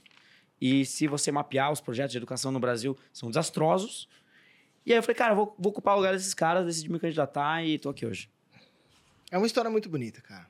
E 0.61 0.85
se 0.85 1.07
você 1.07 1.33
mapear 1.33 1.73
os 1.73 1.81
projetos 1.81 2.12
de 2.12 2.18
educação 2.18 2.53
no 2.53 2.61
Brasil, 2.61 2.97
são 3.12 3.29
desastrosos. 3.31 4.09
E 4.85 4.93
aí 4.93 4.99
eu 4.99 5.03
falei, 5.03 5.14
cara, 5.16 5.35
vou, 5.35 5.55
vou 5.59 5.71
ocupar 5.71 5.95
o 5.95 5.99
lugar 5.99 6.12
desses 6.14 6.35
caras, 6.35 6.66
decidi 6.66 6.91
me 6.91 6.99
candidatar 6.99 7.64
e 7.64 7.79
tô 7.79 7.89
aqui 7.89 8.05
hoje. 8.05 8.31
É 9.31 9.37
uma 9.39 9.47
história 9.47 9.71
muito 9.71 9.89
bonita, 9.89 10.21
cara. 10.21 10.47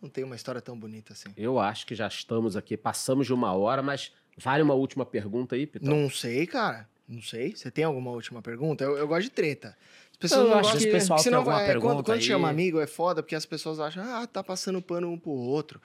Não 0.00 0.08
tem 0.08 0.22
uma 0.22 0.36
história 0.36 0.60
tão 0.60 0.78
bonita 0.78 1.12
assim. 1.12 1.28
Eu 1.36 1.58
acho 1.58 1.84
que 1.86 1.94
já 1.94 2.06
estamos 2.06 2.56
aqui, 2.56 2.76
passamos 2.76 3.26
de 3.26 3.32
uma 3.34 3.52
hora, 3.52 3.82
mas 3.82 4.12
vale 4.36 4.62
uma 4.62 4.74
última 4.74 5.04
pergunta 5.04 5.56
aí, 5.56 5.66
Pitão? 5.66 5.88
Não 5.88 6.08
sei, 6.08 6.46
cara. 6.46 6.88
Não 7.08 7.20
sei. 7.22 7.56
Você 7.56 7.70
tem 7.70 7.82
alguma 7.84 8.10
última 8.12 8.40
pergunta? 8.42 8.84
Eu, 8.84 8.96
eu 8.96 9.08
gosto 9.08 9.22
de 9.24 9.30
treta. 9.30 9.76
As 10.12 10.16
pessoas 10.18 10.40
Eu 10.42 10.50
não 10.50 10.58
acho 10.58 10.62
gostam 10.72 10.80
que 10.82 10.88
o 10.88 10.92
pessoal 10.92 11.18
senão 11.18 11.30
tem 11.30 11.38
alguma 11.38 11.56
vai- 11.56 11.66
pergunta 11.66 11.94
Quando, 11.94 12.04
quando 12.04 12.18
aí. 12.18 12.22
chama 12.22 12.48
amigo 12.48 12.78
é 12.80 12.86
foda, 12.86 13.22
porque 13.22 13.34
as 13.34 13.46
pessoas 13.46 13.80
acham, 13.80 14.04
ah, 14.04 14.26
tá 14.26 14.44
passando 14.44 14.80
pano 14.82 15.10
um 15.10 15.18
pro 15.18 15.30
outro. 15.30 15.80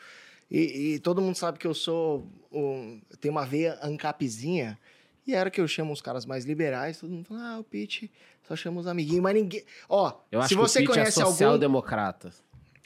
E, 0.54 0.94
e 0.94 1.00
todo 1.00 1.20
mundo 1.20 1.36
sabe 1.36 1.58
que 1.58 1.66
eu 1.66 1.74
sou. 1.74 2.28
Um, 2.52 3.02
tenho 3.20 3.34
uma 3.34 3.44
veia 3.44 3.80
ancapzinha. 3.82 4.78
E 5.26 5.34
era 5.34 5.50
que 5.50 5.60
eu 5.60 5.68
chamo 5.68 5.92
os 5.92 6.02
caras 6.02 6.26
mais 6.26 6.46
liberais, 6.46 7.00
todo 7.00 7.10
mundo 7.10 7.26
fala, 7.26 7.56
ah, 7.56 7.60
o 7.60 7.64
Pete 7.64 8.12
só 8.46 8.56
chama 8.58 8.82
os 8.82 8.88
amiguinhos, 8.88 9.24
mas 9.24 9.34
ninguém. 9.34 9.64
Ó, 9.88 10.14
Eu 10.30 10.42
acho 10.42 10.50
se 10.50 10.56
você 10.56 10.82
que 10.84 10.90
o 10.90 10.92
é 10.92 10.96
conhece 10.96 11.22
algum. 11.22 11.32
social-democrata. 11.32 12.32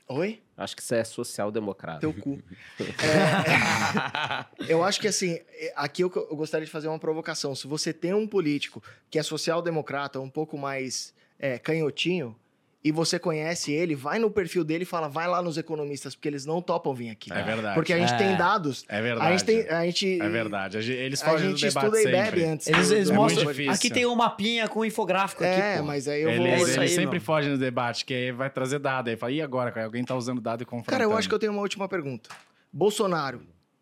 Oi? 0.07 0.41
Acho 0.55 0.75
que 0.75 0.83
você 0.83 0.97
é 0.97 1.03
social-democrata. 1.03 1.99
Teu 1.99 2.13
cu. 2.13 2.41
É, 2.79 4.45
eu 4.71 4.83
acho 4.83 5.01
que 5.01 5.07
assim, 5.07 5.39
é, 5.49 5.73
aqui 5.75 6.03
eu, 6.03 6.11
eu 6.15 6.35
gostaria 6.35 6.65
de 6.65 6.71
fazer 6.71 6.87
uma 6.87 6.99
provocação. 6.99 7.53
Se 7.55 7.67
você 7.67 7.91
tem 7.91 8.13
um 8.13 8.27
político 8.27 8.81
que 9.09 9.19
é 9.19 9.23
social-democrata, 9.23 10.19
um 10.19 10.29
pouco 10.29 10.57
mais 10.57 11.13
é, 11.39 11.57
canhotinho, 11.57 12.35
e 12.83 12.91
você 12.91 13.17
conhece 13.19 13.71
ele, 13.73 13.95
vai 13.95 14.17
no 14.19 14.29
perfil 14.31 14.63
dele 14.63 14.83
e 14.83 14.85
fala, 14.85 15.09
vai 15.09 15.27
lá 15.27 15.41
nos 15.41 15.57
economistas, 15.57 16.15
porque 16.15 16.27
eles 16.27 16.45
não 16.45 16.61
topam 16.61 16.93
vir 16.93 17.09
aqui. 17.09 17.33
É 17.33 17.41
verdade. 17.43 17.75
Porque 17.75 17.91
a 17.91 17.97
gente 17.97 18.13
É. 18.13 18.17
tem 18.17 18.37
dados. 18.37 18.85
É 18.87 19.01
verdade. 19.01 19.27
A 19.27 19.31
gente 19.31 19.43
tem. 19.45 19.67
A 19.69 19.85
gente, 19.85 20.21
É 20.21 20.29
verdade. 20.29 20.77
A 20.77 20.81
gente- 20.81 20.95
Eles 20.97 21.21
A 21.21 21.25
fogem 21.25 21.51
do 21.51 21.57
gente 21.57 21.67
debate 21.67 21.85
estuda 21.85 21.99
e 21.99 22.03
sempre. 22.03 22.21
bebe 22.39 22.43
antes. 22.45 22.67
Eles, 22.67 22.87
do- 22.89 22.93
eles 22.95 23.07
do- 23.07 23.13
É 23.13 23.15
mostram. 23.15 23.43
muito 23.43 23.55
difícil. 23.57 23.73
Aqui 23.73 23.89
tem 23.89 24.05
um 24.05 24.15
mapinha 24.15 24.67
com 24.69 24.85
infográfico 24.85 25.43
É, 25.43 25.71
aqui, 25.73 25.79
pô. 25.81 25.85
mas 25.87 26.07
aí 26.07 26.21
eu 26.21 26.35
vou. 26.35 26.45
Eles, 26.47 26.53
É 26.61 26.63
eles 26.63 26.77
aí, 26.77 26.87
sempre 26.89 27.19
fogem 27.19 27.51
do 27.51 27.57
debate, 27.57 28.05
que 28.05 28.13
aí 28.13 28.31
vai 28.31 28.49
trazer 28.49 28.79
dado. 28.79 29.09
Aí 29.09 29.17
fala, 29.17 29.31
e 29.33 29.41
agora? 29.41 29.71
cara? 29.71 29.85
Alguém 29.85 30.03
tá 30.05 30.15
usando 30.15 30.39
dado 30.39 30.61
e 30.61 30.65
confrontando. 30.65 30.91
Cara, 30.91 31.03
eu 31.03 31.17
acho 31.17 31.27
que 31.27 31.33
eu 31.35 31.39
tenho 31.39 31.51
uma 31.51 31.61
última 31.61 31.89
pergunta. 31.89 32.29
Bolsonaro, 32.71 33.41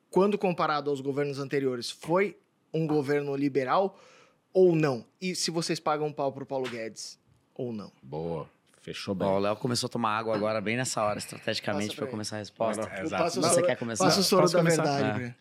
quando 0.09 0.37
comparado 0.37 0.89
aos 0.89 1.01
governos 1.01 1.37
anteriores, 1.37 1.91
foi 1.91 2.37
um 2.73 2.87
governo 2.87 3.35
liberal 3.35 3.99
ou 4.53 4.75
não? 4.75 5.05
E 5.21 5.35
se 5.35 5.51
vocês 5.51 5.79
pagam 5.79 6.07
um 6.07 6.13
pau 6.13 6.31
pro 6.31 6.45
Paulo 6.45 6.69
Guedes 6.69 7.19
ou 7.53 7.73
não? 7.73 7.91
Boa. 8.01 8.49
Fechou 8.85 9.15
bem. 9.15 9.27
Ó, 9.27 9.37
o 9.37 9.39
Léo 9.39 9.55
começou 9.55 9.87
a 9.87 9.89
tomar 9.89 10.15
água 10.15 10.35
agora, 10.35 10.61
bem 10.61 10.77
nessa 10.77 11.01
hora, 11.01 11.15
Passa 11.15 11.25
estrategicamente, 11.25 11.95
para 11.95 12.05
começar 12.05 12.35
a 12.35 12.39
resposta. 12.39 12.83
Não, 12.83 12.89
não, 12.95 13.03
Exato. 13.03 13.41
Você 13.41 13.63
quer 13.63 13.75
começar? 13.77 14.05
passo 14.05 14.19
o 14.19 14.23
soro 14.23 14.47
da 14.47 14.59
começar? 14.59 14.83
verdade. 14.83 15.23
É. 15.23 15.35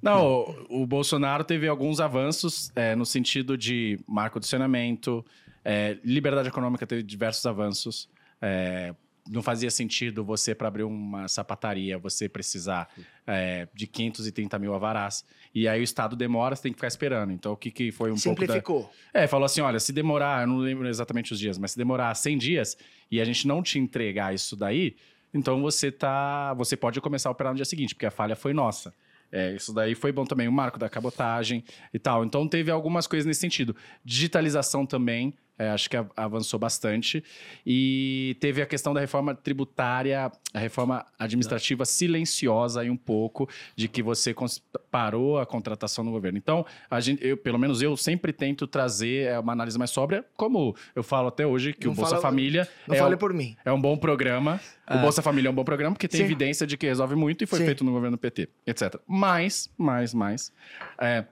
Não, 0.00 0.26
o, 0.70 0.82
o 0.82 0.86
Bolsonaro 0.86 1.44
teve 1.44 1.68
alguns 1.68 2.00
avanços 2.00 2.72
é, 2.74 2.96
no 2.96 3.04
sentido 3.04 3.58
de 3.58 4.00
marco 4.08 4.40
do 4.40 4.46
saneamento, 4.46 5.22
é, 5.62 5.98
liberdade 6.02 6.48
econômica 6.48 6.86
teve 6.86 7.02
diversos 7.02 7.44
avanços. 7.44 8.08
Não 9.28 9.42
fazia 9.42 9.70
sentido 9.70 10.24
você, 10.24 10.54
para 10.54 10.68
abrir 10.68 10.84
uma 10.84 11.28
sapataria, 11.28 11.98
você 11.98 12.28
precisar 12.28 12.88
é, 13.26 13.68
de 13.74 13.86
530 13.86 14.58
mil 14.58 14.74
avarás. 14.74 15.24
E 15.54 15.68
aí 15.68 15.80
o 15.80 15.84
Estado 15.84 16.16
demora, 16.16 16.56
você 16.56 16.62
tem 16.62 16.72
que 16.72 16.76
ficar 16.76 16.88
esperando. 16.88 17.32
Então, 17.32 17.52
o 17.52 17.56
que, 17.56 17.70
que 17.70 17.92
foi 17.92 18.10
um 18.10 18.14
pouco 18.14 18.40
da... 18.40 18.46
Simplificou. 18.46 18.90
É, 19.12 19.26
falou 19.26 19.46
assim: 19.46 19.60
olha, 19.60 19.78
se 19.78 19.92
demorar, 19.92 20.42
eu 20.42 20.48
não 20.48 20.58
lembro 20.58 20.88
exatamente 20.88 21.32
os 21.32 21.38
dias, 21.38 21.58
mas 21.58 21.72
se 21.72 21.78
demorar 21.78 22.14
100 22.14 22.38
dias 22.38 22.76
e 23.10 23.20
a 23.20 23.24
gente 23.24 23.46
não 23.46 23.62
te 23.62 23.78
entregar 23.78 24.34
isso 24.34 24.56
daí, 24.56 24.96
então 25.32 25.60
você 25.60 25.90
tá. 25.90 26.54
Você 26.54 26.76
pode 26.76 27.00
começar 27.00 27.28
a 27.28 27.32
operar 27.32 27.52
no 27.52 27.56
dia 27.56 27.64
seguinte, 27.64 27.94
porque 27.94 28.06
a 28.06 28.10
falha 28.10 28.36
foi 28.36 28.52
nossa. 28.52 28.94
É, 29.30 29.54
isso 29.54 29.74
daí 29.74 29.94
foi 29.94 30.10
bom 30.10 30.24
também, 30.24 30.48
o 30.48 30.52
marco 30.52 30.78
da 30.78 30.88
cabotagem 30.88 31.62
e 31.92 31.98
tal. 31.98 32.24
Então 32.24 32.48
teve 32.48 32.70
algumas 32.70 33.06
coisas 33.06 33.26
nesse 33.26 33.40
sentido. 33.40 33.76
Digitalização 34.04 34.86
também 34.86 35.34
É, 35.58 35.70
acho 35.70 35.90
que 35.90 35.96
avançou 36.16 36.58
bastante. 36.58 37.22
E 37.66 38.36
teve 38.40 38.62
a 38.62 38.66
questão 38.66 38.94
da 38.94 39.00
reforma 39.00 39.34
tributária, 39.34 40.30
a 40.54 40.58
reforma 40.58 41.04
administrativa 41.18 41.84
silenciosa 41.84 42.80
aí 42.82 42.90
um 42.90 42.96
pouco, 42.96 43.48
de 43.74 43.88
que 43.88 44.02
você 44.02 44.34
parou 44.90 45.38
a 45.38 45.44
contratação 45.44 46.04
no 46.04 46.10
governo. 46.12 46.38
Então, 46.38 46.64
a 46.90 47.00
gente, 47.00 47.26
eu, 47.26 47.36
pelo 47.36 47.58
menos 47.58 47.82
eu 47.82 47.96
sempre 47.96 48.32
tento 48.32 48.66
trazer 48.66 49.26
é, 49.26 49.38
uma 49.38 49.52
análise 49.52 49.76
mais 49.78 49.90
sóbria, 49.90 50.24
como 50.36 50.76
eu 50.94 51.02
falo 51.02 51.28
até 51.28 51.46
hoje, 51.46 51.72
que 51.72 51.86
Não 51.86 51.92
o 51.92 51.96
Bolsa 51.96 52.10
fala- 52.12 52.22
Família 52.22 52.68
Não 52.86 52.94
é, 52.94 52.98
fale 52.98 53.14
um- 53.16 53.18
por 53.18 53.32
mim. 53.34 53.56
é 53.64 53.72
um 53.72 53.80
bom 53.80 53.96
programa. 53.96 54.60
O 54.88 54.98
Bolsa 54.98 55.20
Família 55.20 55.48
é 55.48 55.50
um 55.50 55.54
bom 55.54 55.64
programa 55.64 55.94
porque 55.94 56.08
tem 56.08 56.18
Sim. 56.20 56.24
evidência 56.24 56.66
de 56.66 56.76
que 56.76 56.86
resolve 56.86 57.14
muito 57.14 57.42
e 57.42 57.46
foi 57.46 57.58
Sim. 57.58 57.64
feito 57.66 57.84
no 57.84 57.92
governo 57.92 58.16
PT, 58.16 58.48
etc. 58.66 58.94
Mas, 59.06 59.68
mas, 59.76 60.14
mas. 60.14 60.52
é, 61.00 61.24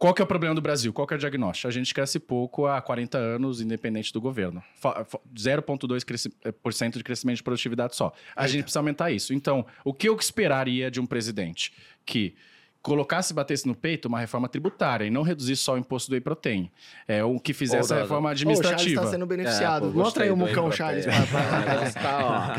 qual 0.00 0.14
que 0.14 0.22
é 0.22 0.24
o 0.24 0.26
problema 0.26 0.54
do 0.54 0.62
Brasil? 0.62 0.92
Qual 0.94 1.06
que 1.06 1.12
é 1.12 1.16
o 1.16 1.20
diagnóstico? 1.20 1.68
A 1.68 1.70
gente 1.70 1.92
cresce 1.92 2.18
pouco 2.18 2.66
há 2.66 2.80
40 2.80 3.18
anos, 3.18 3.60
independente 3.60 4.10
do 4.12 4.20
governo. 4.20 4.62
Fa- 4.74 5.04
fa- 5.04 5.20
0,2% 5.36 6.04
cresci- 6.06 6.32
eh, 6.42 6.50
por 6.50 6.72
cento 6.72 6.96
de 6.96 7.04
crescimento 7.04 7.36
de 7.36 7.42
produtividade 7.42 7.94
só. 7.94 8.10
A 8.34 8.46
gente 8.48 8.62
precisa 8.62 8.78
aumentar 8.80 9.10
isso. 9.10 9.34
Então, 9.34 9.66
o 9.84 9.92
que 9.92 10.08
eu 10.08 10.16
esperaria 10.16 10.90
de 10.90 10.98
um 11.00 11.04
presidente? 11.06 11.70
Que 12.06 12.34
colocasse 12.82 13.32
e 13.32 13.36
batesse 13.36 13.66
no 13.66 13.74
peito 13.74 14.06
uma 14.08 14.18
reforma 14.18 14.48
tributária 14.48 15.04
e 15.04 15.10
não 15.10 15.22
reduzisse 15.22 15.62
só 15.62 15.74
o 15.74 15.78
imposto 15.78 16.10
do 16.10 16.14
whey 16.14 16.20
protein. 16.20 16.70
É, 17.06 17.22
o 17.22 17.38
que 17.38 17.52
fizesse 17.52 17.92
Ou 17.92 17.98
a 17.98 18.02
reforma 18.02 18.30
Ô, 18.30 18.32
o 18.32 18.36
Charles 18.36 18.58
administrativa. 18.58 19.00
está 19.00 19.10
sendo 19.10 19.26
beneficiado. 19.26 19.88
É, 19.88 19.92
pô, 19.92 19.98
Mostra 19.98 20.24
aí 20.24 20.30
o 20.30 20.36
mucão 20.36 20.72
Charles. 20.72 21.04
Protein. 21.04 21.26
pra- 21.26 21.40
pra- 21.40 21.62
pra- 21.62 21.80
Mas 21.80 21.94
tá. 21.94 22.56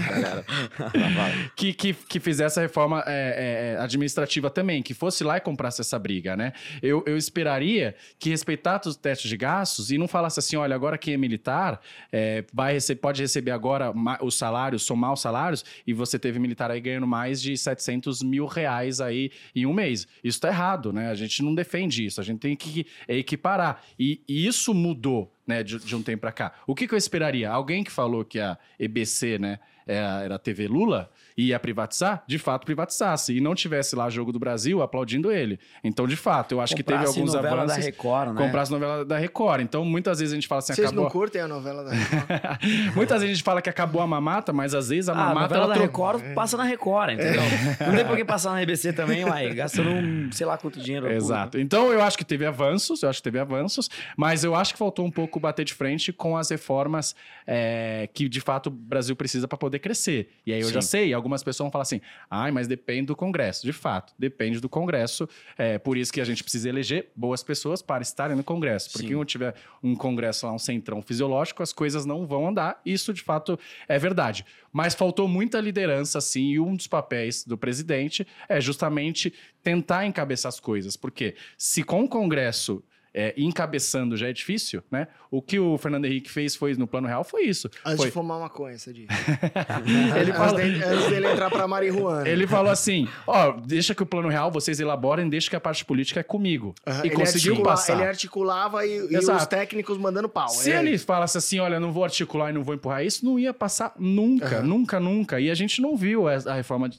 Vai. 1.16 1.50
que, 1.56 1.74
que, 1.74 1.94
que 1.94 2.20
fizesse 2.20 2.60
a 2.60 2.62
reforma 2.62 3.04
é, 3.08 3.76
é, 3.78 3.82
administrativa 3.82 4.50
também, 4.50 4.84
que 4.84 4.94
fosse 4.94 5.24
lá 5.24 5.38
e 5.38 5.42
comprasse 5.42 5.82
essa 5.82 5.98
briga, 5.98 6.36
né? 6.36 6.54
Eu, 6.82 7.04
eu 7.08 7.18
esperaria 7.18 7.96
que 8.20 8.30
respeitasse 8.30 8.90
os 8.90 8.96
testes 8.96 9.30
de 9.30 9.38
gastos 9.38 9.92
e 9.92 9.98
não 9.98 10.08
falasse 10.08 10.40
assim, 10.40 10.56
olha, 10.56 10.76
agora 10.76 10.98
quem 10.98 11.14
é 11.14 11.18
militar 11.18 11.80
é, 12.12 12.44
vai 12.54 12.74
rece- 12.74 12.96
pode 12.96 13.22
receber 13.22 13.52
agora 13.52 13.92
os 14.22 14.36
salários, 14.38 14.84
somar 14.84 15.14
os 15.14 15.22
salários, 15.22 15.64
e 15.86 15.94
você 15.94 16.20
teve 16.20 16.40
militar 16.40 16.70
aí 16.70 16.80
ganhando 16.80 17.08
mais 17.08 17.42
de 17.42 17.58
700 17.58 18.22
mil 18.22 18.46
reais 18.46 19.02
aí 19.02 19.32
em 19.56 19.66
um 19.66 19.74
mês. 19.74 20.08
Isso 20.24 20.40
tá 20.40 20.50
errado, 20.50 20.94
né? 20.94 21.10
A 21.10 21.16
gente 21.16 21.42
não 21.44 21.54
defende 21.56 22.06
isso, 22.06 22.22
a 22.22 22.24
gente 22.24 22.40
tem 22.40 22.56
que 22.56 22.86
equiparar. 23.08 23.84
E, 24.00 24.22
e 24.28 24.46
isso 24.46 24.74
mudou, 24.74 25.34
né, 25.46 25.64
de, 25.64 25.80
de 25.80 25.96
um 25.96 26.04
tempo 26.04 26.22
para 26.22 26.32
cá. 26.32 26.54
O 26.68 26.76
que, 26.76 26.88
que 26.88 26.94
eu 26.94 26.98
esperaria? 26.98 27.50
Alguém 27.50 27.84
que 27.84 27.92
falou 27.92 28.24
que 28.24 28.40
a 28.40 28.58
EBC, 28.80 29.40
né, 29.40 29.60
era 29.86 30.22
era 30.24 30.36
a 30.36 30.40
TV 30.40 30.68
Lula, 30.68 31.12
ia 31.38 31.60
privatizar, 31.60 32.24
de 32.28 32.38
fato 32.38 32.66
privatizasse. 32.66 33.36
E 33.36 33.42
não 33.42 33.56
tivesse 33.56 33.96
lá 33.96 34.10
Jogo 34.10 34.32
do 34.32 34.40
Brasil 34.40 34.82
aplaudindo 34.82 35.32
ele. 35.32 35.60
Então, 35.84 36.08
de 36.08 36.16
fato, 36.16 36.54
eu 36.54 36.62
acho 36.62 36.76
que 36.76 36.84
teve 36.84 36.98
Comprasse 37.00 37.18
alguns 37.20 37.34
novela 37.34 37.56
avanços. 37.64 37.78
da 37.78 37.84
Record, 37.84 38.30
né? 38.34 38.42
Comprasse 38.46 38.72
novela 38.72 39.06
da 39.06 39.18
Record. 39.18 39.62
Então, 39.62 39.84
muitas 39.86 40.20
vezes 40.20 40.34
a 40.34 40.36
gente 40.36 40.48
fala 40.48 40.60
assim, 40.60 40.74
Vocês 40.74 40.88
acabou. 40.88 41.04
não 41.06 41.12
curtem 41.12 41.42
a 41.42 41.48
novela 41.48 41.84
da 41.84 41.92
muitas 42.96 43.20
vezes 43.22 43.34
a 43.34 43.36
gente 43.36 43.44
fala 43.44 43.62
que 43.62 43.70
acabou 43.70 44.02
a 44.02 44.08
mamata, 44.08 44.52
mas 44.54 44.74
às 44.74 44.90
vezes 44.90 45.10
a 45.10 45.14
Ah, 45.14 45.16
a 45.16 45.18
mamata 45.30 45.42
novela 45.56 45.64
ela 45.64 45.68
da 45.68 45.74
tro- 45.76 45.84
Record 45.84 46.34
passa 46.34 46.58
na 46.58 46.64
Record, 46.64 47.12
entendeu? 47.14 47.42
Não 47.88 47.96
tem 47.96 48.06
por 48.06 48.16
que 48.18 48.26
passar 48.26 48.52
na 48.54 48.62
RBC 48.62 48.94
também, 48.94 49.24
uai, 49.26 49.54
gastando 49.54 49.90
um, 49.90 50.32
sei 50.32 50.46
lá 50.46 50.58
quanto 50.58 50.80
dinheiro. 50.80 51.12
Exato. 51.12 51.60
Então 51.60 51.92
eu 51.92 52.02
acho 52.02 52.18
que 52.18 52.26
teve 52.26 52.46
avanços, 52.46 53.04
eu 53.04 53.10
acho 53.10 53.20
que 53.20 53.24
teve 53.24 53.40
avanços, 53.40 53.90
mas 54.18 54.44
eu 54.44 54.56
acho 54.56 54.74
que 54.74 54.80
faltou 54.80 55.06
um 55.06 55.12
pouco 55.12 55.40
bater 55.40 55.66
de 55.66 55.74
frente 55.74 56.12
com 56.14 56.36
as 56.38 56.50
reformas 56.50 57.16
é, 57.46 58.10
que 58.14 58.28
de 58.30 58.40
fato 58.42 58.68
o 58.68 58.70
Brasil 58.70 59.16
precisa 59.16 59.48
para 59.48 59.58
poder 59.58 59.80
crescer. 59.80 60.30
E 60.46 60.54
aí 60.54 60.62
eu 60.62 60.70
já 60.72 60.82
Sim. 60.82 60.88
sei, 60.88 61.14
algumas 61.22 61.44
pessoas 61.44 61.66
vão 61.66 61.72
falar 61.72 61.84
assim: 61.84 62.02
ai, 62.30 62.52
mas 62.52 62.68
depende 62.68 63.08
do 63.08 63.16
Congresso. 63.16 63.66
De 63.66 63.72
fato, 63.72 64.14
depende 64.18 64.60
do 64.60 64.68
Congresso. 64.68 65.30
É 65.58 65.78
por 65.78 65.98
isso 65.98 66.12
que 66.12 66.20
a 66.20 66.26
gente 66.26 66.44
precisa 66.44 66.68
eleger 66.68 67.10
boas 67.16 67.44
pessoas 67.44 67.82
para 67.82 68.02
estarem 68.02 68.36
no 68.36 68.44
Congresso. 68.44 68.92
Porque 68.92 69.08
Sim. 69.08 69.16
quando 69.16 69.28
tiver 69.28 69.56
um 69.82 69.96
Congresso 69.96 70.46
lá, 70.46 70.54
um 70.54 70.60
centrão 70.60 71.02
fisiológico, 71.02 71.64
as 71.64 71.72
coisas 71.72 72.06
não 72.06 72.26
vão 72.26 72.48
andar. 72.48 72.82
Isso 72.86 73.14
de 73.14 73.22
fato 73.22 73.58
é 73.88 73.98
verdade. 73.98 74.46
Mas 74.74 74.96
faltou 74.96 75.28
muita 75.28 75.60
liderança, 75.60 76.18
assim, 76.18 76.52
e 76.52 76.60
um 76.60 76.76
dos 76.76 76.88
papéis 76.88 77.46
do 77.46 77.58
presidente 77.58 78.26
é 78.48 78.60
justamente 78.60 79.34
tentar 79.62 80.06
encabeçar 80.06 80.50
as 80.50 80.60
coisas. 80.60 80.96
Porque 80.96 81.36
se 81.58 81.84
com 81.84 82.04
o 82.04 82.10
Congresso 82.10 82.84
é, 83.14 83.34
encabeçando 83.38 84.16
já 84.16 84.28
é 84.30 84.34
difícil, 84.34 84.82
né? 84.92 85.08
O 85.30 85.42
que 85.42 85.60
o 85.60 85.78
Fernando 85.78 86.06
Henrique 86.06 86.30
fez 86.30 86.56
foi 86.56 86.74
no 86.76 86.86
Plano 86.88 87.08
Real 87.08 87.24
foi 87.24 87.44
isso. 87.44 87.70
Antes 87.86 87.98
Foi- 87.98 88.06
de 88.08 88.12
fumar 88.12 88.40
maconha, 88.40 88.78
você 88.78 88.92
diz. 88.94 89.08
ele, 90.16 90.32
antes, 90.32 90.36
falou, 90.38 90.56
dele, 90.56 90.84
antes 90.84 91.10
dele 91.10 91.28
entrar 91.28 91.50
pra 91.50 91.68
marihuana. 91.68 92.28
ele 92.28 92.46
falou 92.48 92.72
assim: 92.72 93.08
ó, 93.26 93.52
deixa 93.54 93.96
que 93.96 94.04
o 94.04 94.06
Plano 94.06 94.28
Real 94.30 94.52
vocês 94.52 94.80
elaborem, 94.80 95.30
deixa 95.30 95.50
que 95.50 95.56
a 95.56 95.60
parte 95.60 95.86
política 95.86 96.20
é 96.20 96.24
comigo. 96.24 96.74
Aham, 96.86 97.04
E 97.04 97.08
ele 97.08 97.16
conseguiu 97.16 97.52
articula- 97.54 97.72
passar. 97.76 97.94
Ele 97.94 98.04
articulava 98.06 98.86
e, 98.86 99.08
e 99.10 99.18
os 99.18 99.46
técnicos 99.48 99.98
mandando 99.98 100.28
pau. 100.30 100.50
Se 100.50 100.72
É. 100.72 100.80
ele 100.80 100.98
falasse 100.98 101.38
assim, 101.38 101.60
olha, 101.60 101.80
não 101.80 101.92
vou 101.92 102.04
articular 102.04 102.50
e 102.50 102.54
não 102.54 102.64
vou 102.64 102.74
empurrar 102.76 103.04
isso, 103.06 103.24
não 103.26 103.40
ia 103.40 103.54
passar 103.54 103.94
nunca, 103.98 104.58
Aham. 104.58 104.64
nunca, 104.68 105.00
nunca. 105.00 105.40
E 105.40 105.50
a 105.50 105.56
gente 105.56 105.82
não 105.82 105.96
viu 105.96 106.28
a, 106.28 106.38
reforma 106.56 106.90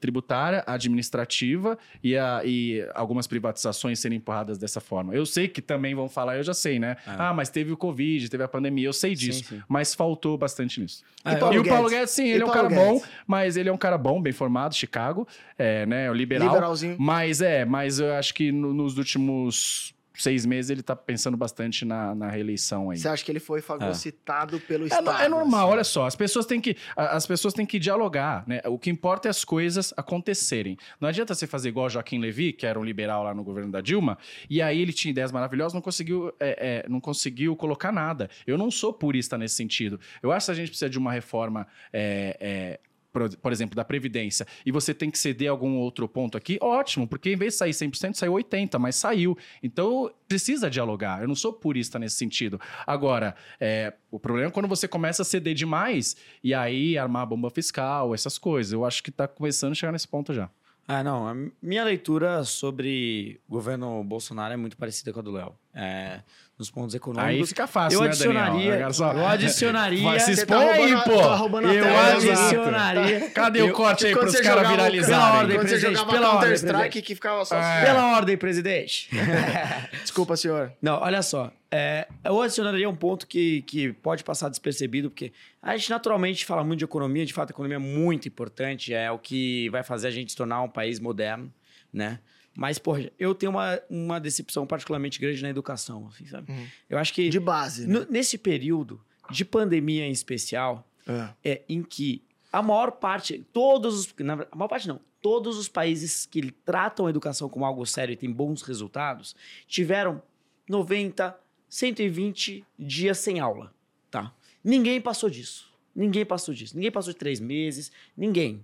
tributária, 0.00 0.62
administrativa 0.66 1.78
e, 2.02 2.16
a- 2.16 2.42
e 2.44 2.86
algumas 2.94 3.26
privatizações 3.26 3.98
serem 3.98 4.18
empurradas 4.18 4.58
dessa 4.58 4.80
forma. 4.80 5.14
Eu 5.14 5.26
sei 5.26 5.48
que 5.48 5.59
também 5.62 5.94
vão 5.94 6.08
falar, 6.08 6.36
eu 6.36 6.42
já 6.42 6.54
sei, 6.54 6.78
né? 6.78 6.96
Ah, 7.06 7.32
mas 7.32 7.48
teve 7.48 7.72
o 7.72 7.76
Covid, 7.76 8.28
teve 8.28 8.42
a 8.42 8.48
pandemia, 8.48 8.86
eu 8.86 8.92
sei 8.92 9.14
disso. 9.14 9.44
sim. 9.44 9.62
Mas 9.68 9.94
faltou 9.94 10.36
bastante 10.38 10.80
nisso. 10.80 11.02
Ah, 11.24 11.32
e, 11.34 11.36
Paulo 11.36 11.60
o 11.60 11.64
Paulo 11.68 11.88
Guedes? 11.88 12.10
Sim, 12.10 12.24
E 12.26 12.30
ele 12.32 12.42
é 12.42 12.46
um 12.46 12.50
cara 12.50 12.68
bom, 12.68 12.92
Guedes? 12.94 13.08
mas 13.26 13.56
ele 13.56 13.68
é 13.68 13.72
um 13.72 13.76
cara 13.78 13.98
bom, 13.98 14.20
bem 14.20 14.32
formado, 14.32 14.74
Chicago, 14.74 15.26
é, 15.58 15.84
né? 15.86 16.10
O 16.10 16.14
liberal. 16.14 16.48
Liberalzinho. 16.48 16.96
Mas 16.98 17.40
é, 17.40 17.64
mas 17.64 17.98
eu 18.00 18.12
acho 18.14 18.32
que 18.34 18.50
no- 18.52 18.72
nos 18.72 18.96
últimos 18.98 19.94
seis 20.22 20.44
meses 20.46 20.70
ele 20.70 20.82
tá 20.82 20.94
pensando 20.94 21.36
bastante 21.36 21.84
na, 21.84 22.14
na 22.14 22.28
reeleição 22.28 22.90
aí. 22.90 22.98
Você 22.98 23.08
acha 23.08 23.24
que 23.24 23.30
ele 23.32 23.40
foi 23.40 23.60
fagocitado 23.60 24.60
pelo 24.60 24.84
É, 24.84 24.88
Estado? 24.88 25.10
é 25.22 25.28
normal, 25.28 25.64
assim? 25.64 25.72
olha 25.72 25.84
só, 25.84 26.06
as 26.06 26.16
pessoas 26.16 26.46
têm 26.46 26.60
que 26.60 26.76
as 26.96 27.26
pessoas 27.26 27.54
têm 27.54 27.64
que 27.66 27.78
dialogar, 27.78 28.44
né? 28.46 28.60
O 28.66 28.78
que 28.78 28.90
importa 28.90 29.28
é 29.28 29.30
as 29.30 29.44
coisas 29.44 29.92
acontecerem. 29.96 30.76
Não 31.00 31.08
adianta 31.08 31.34
você 31.34 31.46
fazer 31.46 31.68
igual 31.68 31.88
Joaquim 31.88 32.18
Levy, 32.18 32.52
que 32.52 32.66
era 32.66 32.78
um 32.78 32.84
liberal 32.84 33.22
lá 33.24 33.34
no 33.34 33.42
governo 33.42 33.70
da 33.72 33.80
Dilma, 33.80 34.18
e 34.48 34.60
aí 34.62 34.80
ele 34.80 34.92
tinha 34.92 35.10
ideias 35.10 35.32
maravilhosas, 35.32 35.74
não 35.74 35.80
conseguiu 35.80 36.32
é, 36.40 36.82
é, 36.84 36.88
não 36.88 37.00
conseguiu 37.00 37.56
colocar 37.56 37.92
nada. 37.92 38.28
Eu 38.46 38.58
não 38.58 38.70
sou 38.70 38.92
purista 38.92 39.36
nesse 39.38 39.54
sentido. 39.54 39.98
Eu 40.22 40.32
acho 40.32 40.46
que 40.46 40.52
a 40.52 40.54
gente 40.54 40.68
precisa 40.68 40.90
de 40.90 40.98
uma 40.98 41.12
reforma 41.12 41.66
é, 41.92 42.36
é, 42.40 42.80
por, 43.12 43.52
exemplo, 43.52 43.74
da 43.74 43.84
Previdência, 43.84 44.46
e 44.64 44.70
você 44.70 44.94
tem 44.94 45.10
que 45.10 45.18
ceder 45.18 45.50
algum 45.50 45.76
outro 45.76 46.08
ponto 46.08 46.36
aqui, 46.38 46.58
ótimo, 46.60 47.06
porque 47.06 47.32
em 47.32 47.36
vez 47.36 47.54
de 47.54 47.58
sair 47.58 47.72
100%, 47.72 48.14
saiu 48.14 48.32
80%, 48.32 48.78
mas 48.78 48.96
saiu. 48.96 49.36
Então, 49.62 50.10
precisa 50.28 50.70
dialogar. 50.70 51.20
Eu 51.20 51.28
não 51.28 51.34
sou 51.34 51.52
purista 51.52 51.98
nesse 51.98 52.16
sentido. 52.16 52.60
Agora, 52.86 53.34
é, 53.58 53.92
o 54.10 54.18
problema 54.18 54.48
é 54.48 54.52
quando 54.52 54.68
você 54.68 54.86
começa 54.86 55.22
a 55.22 55.24
ceder 55.24 55.54
demais 55.54 56.16
e 56.42 56.54
aí 56.54 56.96
armar 56.96 57.26
bomba 57.26 57.50
fiscal, 57.50 58.14
essas 58.14 58.38
coisas. 58.38 58.72
Eu 58.72 58.84
acho 58.84 59.02
que 59.02 59.10
está 59.10 59.26
começando 59.26 59.72
a 59.72 59.74
chegar 59.74 59.92
nesse 59.92 60.08
ponto 60.08 60.32
já. 60.32 60.48
Ah, 60.92 61.04
não. 61.04 61.28
A 61.28 61.34
minha 61.62 61.84
leitura 61.84 62.42
sobre 62.42 63.40
o 63.48 63.52
governo 63.52 64.02
Bolsonaro 64.02 64.54
é 64.54 64.56
muito 64.56 64.76
parecida 64.76 65.12
com 65.12 65.20
a 65.20 65.22
do 65.22 65.30
Léo. 65.30 65.54
É, 65.72 66.20
nos 66.58 66.68
pontos 66.70 66.94
econômicos. 66.96 67.40
Aí 67.40 67.46
fica 67.46 67.66
fácil, 67.66 67.96
eu 67.98 68.00
né, 68.02 68.08
adicionaria, 68.08 68.92
só- 68.92 69.12
eu 69.12 69.26
adicionaria, 69.26 70.02
Vai, 70.02 70.18
se 70.20 70.26
Você 70.34 70.40
expõe 70.42 70.66
tá 70.66 70.72
aí, 70.72 70.92
pô. 71.04 71.16
tá 71.22 71.38
eu 71.72 71.98
adicionaria. 71.98 73.30
Cadê 73.30 73.62
o 73.62 73.68
eu- 73.68 73.72
corte 73.72 74.06
aí 74.06 74.12
Quando 74.12 74.20
para 74.22 74.28
os 74.30 74.32
você 74.36 74.42
caras 74.42 74.58
o- 74.58 74.62
Pela 74.62 74.76
viralizarem? 74.76 75.38
ordem, 75.40 75.58
presidente, 75.60 76.06
pela 76.06 76.28
ordem, 76.34 76.48
presidente. 76.48 77.02
que 77.02 77.14
ficava 77.14 77.44
só... 77.44 77.56
É. 77.56 77.84
Pela 77.84 78.16
ordem, 78.16 78.36
presidente. 78.36 79.08
Desculpa, 80.02 80.36
senhor. 80.36 80.72
Não, 80.82 81.00
olha 81.00 81.22
só. 81.22 81.50
É, 81.70 82.08
eu 82.24 82.42
adicionaria 82.42 82.88
um 82.88 82.96
ponto 82.96 83.26
que, 83.26 83.62
que 83.62 83.92
pode 83.92 84.24
passar 84.24 84.48
despercebido, 84.48 85.08
porque 85.08 85.32
a 85.62 85.76
gente 85.76 85.88
naturalmente 85.88 86.44
fala 86.44 86.64
muito 86.64 86.80
de 86.80 86.84
economia, 86.84 87.24
de 87.24 87.32
fato 87.32 87.50
a 87.50 87.52
economia 87.52 87.76
é 87.76 87.78
muito 87.78 88.26
importante, 88.26 88.92
é 88.92 89.10
o 89.10 89.18
que 89.18 89.68
vai 89.70 89.82
fazer 89.84 90.08
a 90.08 90.10
gente 90.10 90.32
se 90.32 90.36
tornar 90.36 90.62
um 90.62 90.68
país 90.68 90.98
moderno, 90.98 91.50
né? 91.92 92.18
Mas, 92.60 92.78
porra, 92.78 93.10
eu 93.18 93.34
tenho 93.34 93.52
uma, 93.52 93.80
uma 93.88 94.20
decepção 94.20 94.66
particularmente 94.66 95.18
grande 95.18 95.40
na 95.42 95.48
educação, 95.48 96.08
assim, 96.08 96.26
sabe? 96.26 96.52
Uhum. 96.52 96.66
Eu 96.90 96.98
acho 96.98 97.14
que 97.14 97.30
De 97.30 97.40
base, 97.40 97.86
né? 97.86 98.06
nesse 98.10 98.36
período 98.36 99.00
de 99.30 99.46
pandemia 99.46 100.04
em 100.06 100.10
especial, 100.10 100.86
Ah. 101.08 101.32
é 101.42 101.62
em 101.70 101.82
que 101.82 102.22
a 102.52 102.60
maior 102.60 102.90
parte, 102.90 103.46
todos 103.50 104.00
os, 104.00 104.14
na 104.18 104.46
a 104.52 104.54
maior 104.56 104.68
parte 104.68 104.86
não, 104.86 105.00
todos 105.22 105.56
os 105.56 105.68
países 105.68 106.26
que 106.26 106.50
tratam 106.52 107.06
a 107.06 107.10
educação 107.10 107.48
como 107.48 107.64
algo 107.64 107.86
sério 107.86 108.12
e 108.12 108.16
têm 108.16 108.30
bons 108.30 108.60
resultados, 108.60 109.34
tiveram 109.66 110.22
90, 110.68 111.34
120 111.66 112.62
dias 112.78 113.16
sem 113.18 113.40
aula, 113.40 113.72
tá? 114.10 114.34
Ninguém 114.62 115.00
passou 115.00 115.30
disso. 115.30 115.72
Ninguém 115.96 116.26
passou 116.26 116.52
disso. 116.52 116.74
Ninguém 116.74 116.90
passou 116.90 117.10
de 117.14 117.18
três 117.18 117.40
meses. 117.40 117.90
Ninguém. 118.14 118.62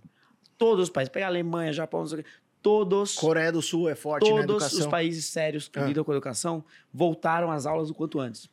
Todos 0.59 0.85
os 0.85 0.91
países. 0.91 1.11
Pega 1.11 1.25
a 1.25 1.29
Alemanha, 1.29 1.73
Japão, 1.73 2.01
não 2.01 2.07
sei 2.07 2.21
o 2.21 2.23
quê. 2.25 2.31
Todos 2.67 3.15
Coreia 3.15 3.53
do 3.53 3.63
Sul 3.63 3.89
é 3.89 3.95
forte 3.95 4.25
na 4.29 4.41
todos 4.45 4.65
educação. 4.65 4.81
os 4.81 4.87
países 4.89 5.25
sérios 5.27 5.69
que 5.69 5.79
Ah. 5.79 5.85
lidam 5.87 6.03
com 6.03 6.11
a 6.11 6.15
educação 6.15 6.65
voltaram 6.93 7.49
às 7.53 7.65
aulas 7.65 7.91
o 7.91 7.95
quanto 7.95 8.19
antes. 8.19 8.51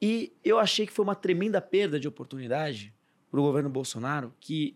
E 0.00 0.32
eu 0.42 0.58
achei 0.58 0.86
que 0.86 0.92
foi 0.92 1.04
uma 1.04 1.14
tremenda 1.14 1.60
perda 1.60 2.00
de 2.00 2.08
oportunidade 2.08 2.94
para 3.30 3.38
o 3.38 3.42
governo 3.42 3.68
Bolsonaro, 3.68 4.32
que 4.40 4.74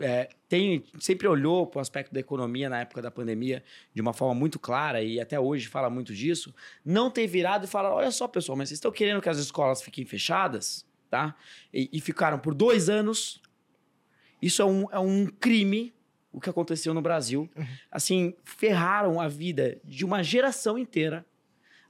é, 0.00 0.28
tem, 0.48 0.82
sempre 0.98 1.28
olhou 1.28 1.68
para 1.68 1.78
o 1.78 1.80
aspecto 1.80 2.12
da 2.12 2.18
economia 2.18 2.68
na 2.68 2.80
época 2.80 3.00
da 3.00 3.12
pandemia 3.12 3.62
de 3.94 4.02
uma 4.02 4.12
forma 4.12 4.34
muito 4.34 4.58
clara 4.58 5.00
e 5.02 5.20
até 5.20 5.38
hoje 5.38 5.68
fala 5.68 5.88
muito 5.88 6.12
disso, 6.12 6.52
não 6.84 7.10
ter 7.12 7.28
virado 7.28 7.64
e 7.64 7.68
falar: 7.68 7.94
olha 7.94 8.10
só, 8.10 8.26
pessoal, 8.26 8.58
mas 8.58 8.68
vocês 8.70 8.78
estão 8.78 8.90
querendo 8.90 9.22
que 9.22 9.28
as 9.28 9.38
escolas 9.38 9.80
fiquem 9.80 10.04
fechadas, 10.04 10.84
tá? 11.08 11.36
E, 11.72 11.88
e 11.92 12.00
ficaram 12.00 12.40
por 12.40 12.54
dois 12.54 12.88
anos. 12.88 13.40
Isso 14.42 14.60
é 14.60 14.64
um, 14.64 14.86
é 14.90 14.98
um 14.98 15.26
crime 15.26 15.94
o 16.36 16.40
que 16.40 16.50
aconteceu 16.50 16.92
no 16.94 17.00
Brasil. 17.00 17.48
Assim, 17.90 18.34
ferraram 18.44 19.18
a 19.20 19.26
vida 19.26 19.78
de 19.82 20.04
uma 20.04 20.22
geração 20.22 20.78
inteira. 20.78 21.24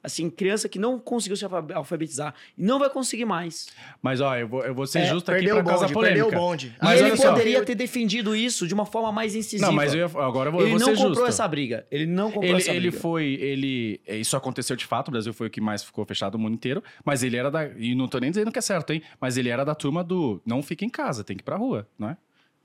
Assim, 0.02 0.30
criança 0.30 0.68
que 0.68 0.78
não 0.78 1.00
conseguiu 1.00 1.36
se 1.36 1.44
alfa- 1.44 1.74
alfabetizar 1.74 2.32
e 2.56 2.62
não 2.62 2.78
vai 2.78 2.88
conseguir 2.88 3.24
mais. 3.24 3.66
Mas, 4.00 4.20
ó, 4.20 4.36
eu 4.36 4.46
vou, 4.46 4.64
eu 4.64 4.72
vou 4.72 4.86
ser 4.86 5.00
É, 5.00 5.06
justo 5.06 5.32
aqui 5.32 5.48
pra 5.48 5.58
o 5.58 5.64
causa 5.64 5.88
bonde, 5.88 5.98
perdeu 6.06 6.26
polêmica. 6.26 6.36
o 6.36 6.48
bonde. 6.48 6.76
Mas 6.80 7.00
e 7.00 7.04
ele 7.04 7.16
poderia 7.16 7.64
ter 7.64 7.74
defendido 7.74 8.36
isso 8.36 8.68
de 8.68 8.74
uma 8.74 8.86
forma 8.86 9.10
mais 9.10 9.34
incisiva. 9.34 9.66
Não, 9.66 9.74
mas 9.74 9.92
eu 9.94 10.00
ia, 10.00 10.04
agora 10.04 10.48
eu 10.50 10.52
vou, 10.52 10.60
eu 10.60 10.68
ele 10.68 10.78
vou 10.78 10.86
não 10.86 10.94
ser 10.94 11.02
comprou 11.02 11.14
justo. 11.14 11.26
essa 11.28 11.48
briga. 11.48 11.84
Ele 11.90 12.06
não 12.06 12.26
comprou 12.30 12.44
Ele, 12.44 12.58
essa 12.62 12.70
ele 12.70 12.80
briga. 12.90 12.98
foi, 13.02 13.24
ele, 13.24 14.00
isso 14.06 14.36
aconteceu 14.36 14.76
de 14.76 14.86
fato, 14.86 15.08
o 15.08 15.10
Brasil 15.10 15.32
foi 15.34 15.48
o 15.48 15.50
que 15.50 15.60
mais 15.60 15.82
ficou 15.82 16.04
fechado 16.04 16.36
o 16.36 16.38
mundo 16.38 16.54
inteiro, 16.54 16.84
mas 17.04 17.24
ele 17.24 17.36
era 17.36 17.50
da, 17.50 17.66
e 17.76 17.92
não 17.96 18.06
tô 18.06 18.20
nem 18.20 18.30
dizendo 18.30 18.52
que 18.52 18.60
é 18.60 18.62
certo, 18.62 18.92
hein, 18.92 19.02
mas 19.20 19.36
ele 19.36 19.48
era 19.48 19.64
da 19.64 19.74
turma 19.74 20.04
do 20.04 20.40
não 20.46 20.62
fica 20.62 20.84
em 20.84 20.88
casa, 20.90 21.24
tem 21.24 21.36
que 21.36 21.42
ir 21.42 21.44
pra 21.44 21.56
rua, 21.56 21.88
não 21.98 22.10
é? 22.10 22.16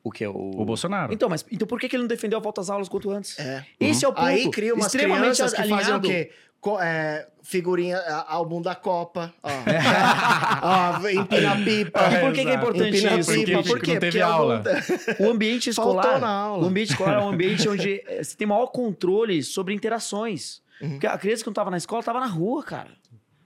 O 0.03 0.11
que? 0.11 0.25
O, 0.25 0.31
O 0.61 0.65
Bolsonaro. 0.65 1.13
Então, 1.13 1.29
mas 1.29 1.45
então 1.51 1.67
por 1.67 1.79
que 1.79 1.87
que 1.87 1.95
ele 1.95 2.03
não 2.03 2.07
defendeu 2.07 2.39
a 2.39 2.41
volta 2.41 2.61
às 2.61 2.69
aulas 2.69 2.89
quanto 2.89 3.09
antes? 3.11 3.37
É. 3.39 3.63
Esse 3.79 4.03
é 4.03 4.07
o 4.07 4.13
ponto. 4.13 4.25
Aí 4.25 4.49
cria 4.49 4.73
umas 4.73 4.87
extremamente 4.87 5.35
crianças 5.35 5.51
que 5.53 5.57
fazem 5.57 5.73
o 5.73 5.75
alinhado. 5.77 6.07
quê? 6.07 6.31
Co- 6.59 6.79
é, 6.79 7.27
figurinha, 7.41 7.97
álbum 8.27 8.61
da 8.61 8.75
Copa, 8.75 9.33
ó. 9.41 9.49
ó 11.03 11.09
empina 11.09 11.55
pipa. 11.63 11.99
E 12.13 12.19
por 12.19 12.33
que, 12.33 12.43
que 12.43 12.49
é 12.49 12.53
importante 12.53 12.97
Empina 12.97 13.15
isso? 13.17 13.31
pipa, 13.33 13.51
Porque 13.63 13.69
por 13.69 13.79
quê? 13.81 13.93
não 13.93 13.99
teve 13.99 14.19
Porque 14.19 14.21
aula. 14.21 14.63
algum- 15.17 15.25
O 15.27 15.31
ambiente 15.31 15.73
Faltou 15.73 15.99
escolar. 15.99 16.19
na 16.21 16.29
aula. 16.29 16.63
O 16.63 16.67
ambiente 16.67 16.89
escolar 16.91 17.13
é 17.15 17.19
um 17.23 17.29
ambiente 17.29 17.67
onde 17.69 18.03
eh, 18.07 18.23
você 18.23 18.35
tem 18.37 18.47
maior 18.47 18.67
controle 18.67 19.41
sobre 19.43 19.73
interações. 19.73 20.61
Uhum. 20.81 20.91
Porque 20.91 21.07
a 21.07 21.17
criança 21.17 21.43
que 21.43 21.47
não 21.49 21.53
tava 21.53 21.69
na 21.71 21.77
escola 21.77 22.01
tava 22.03 22.19
na 22.19 22.27
rua, 22.27 22.63
cara. 22.63 22.89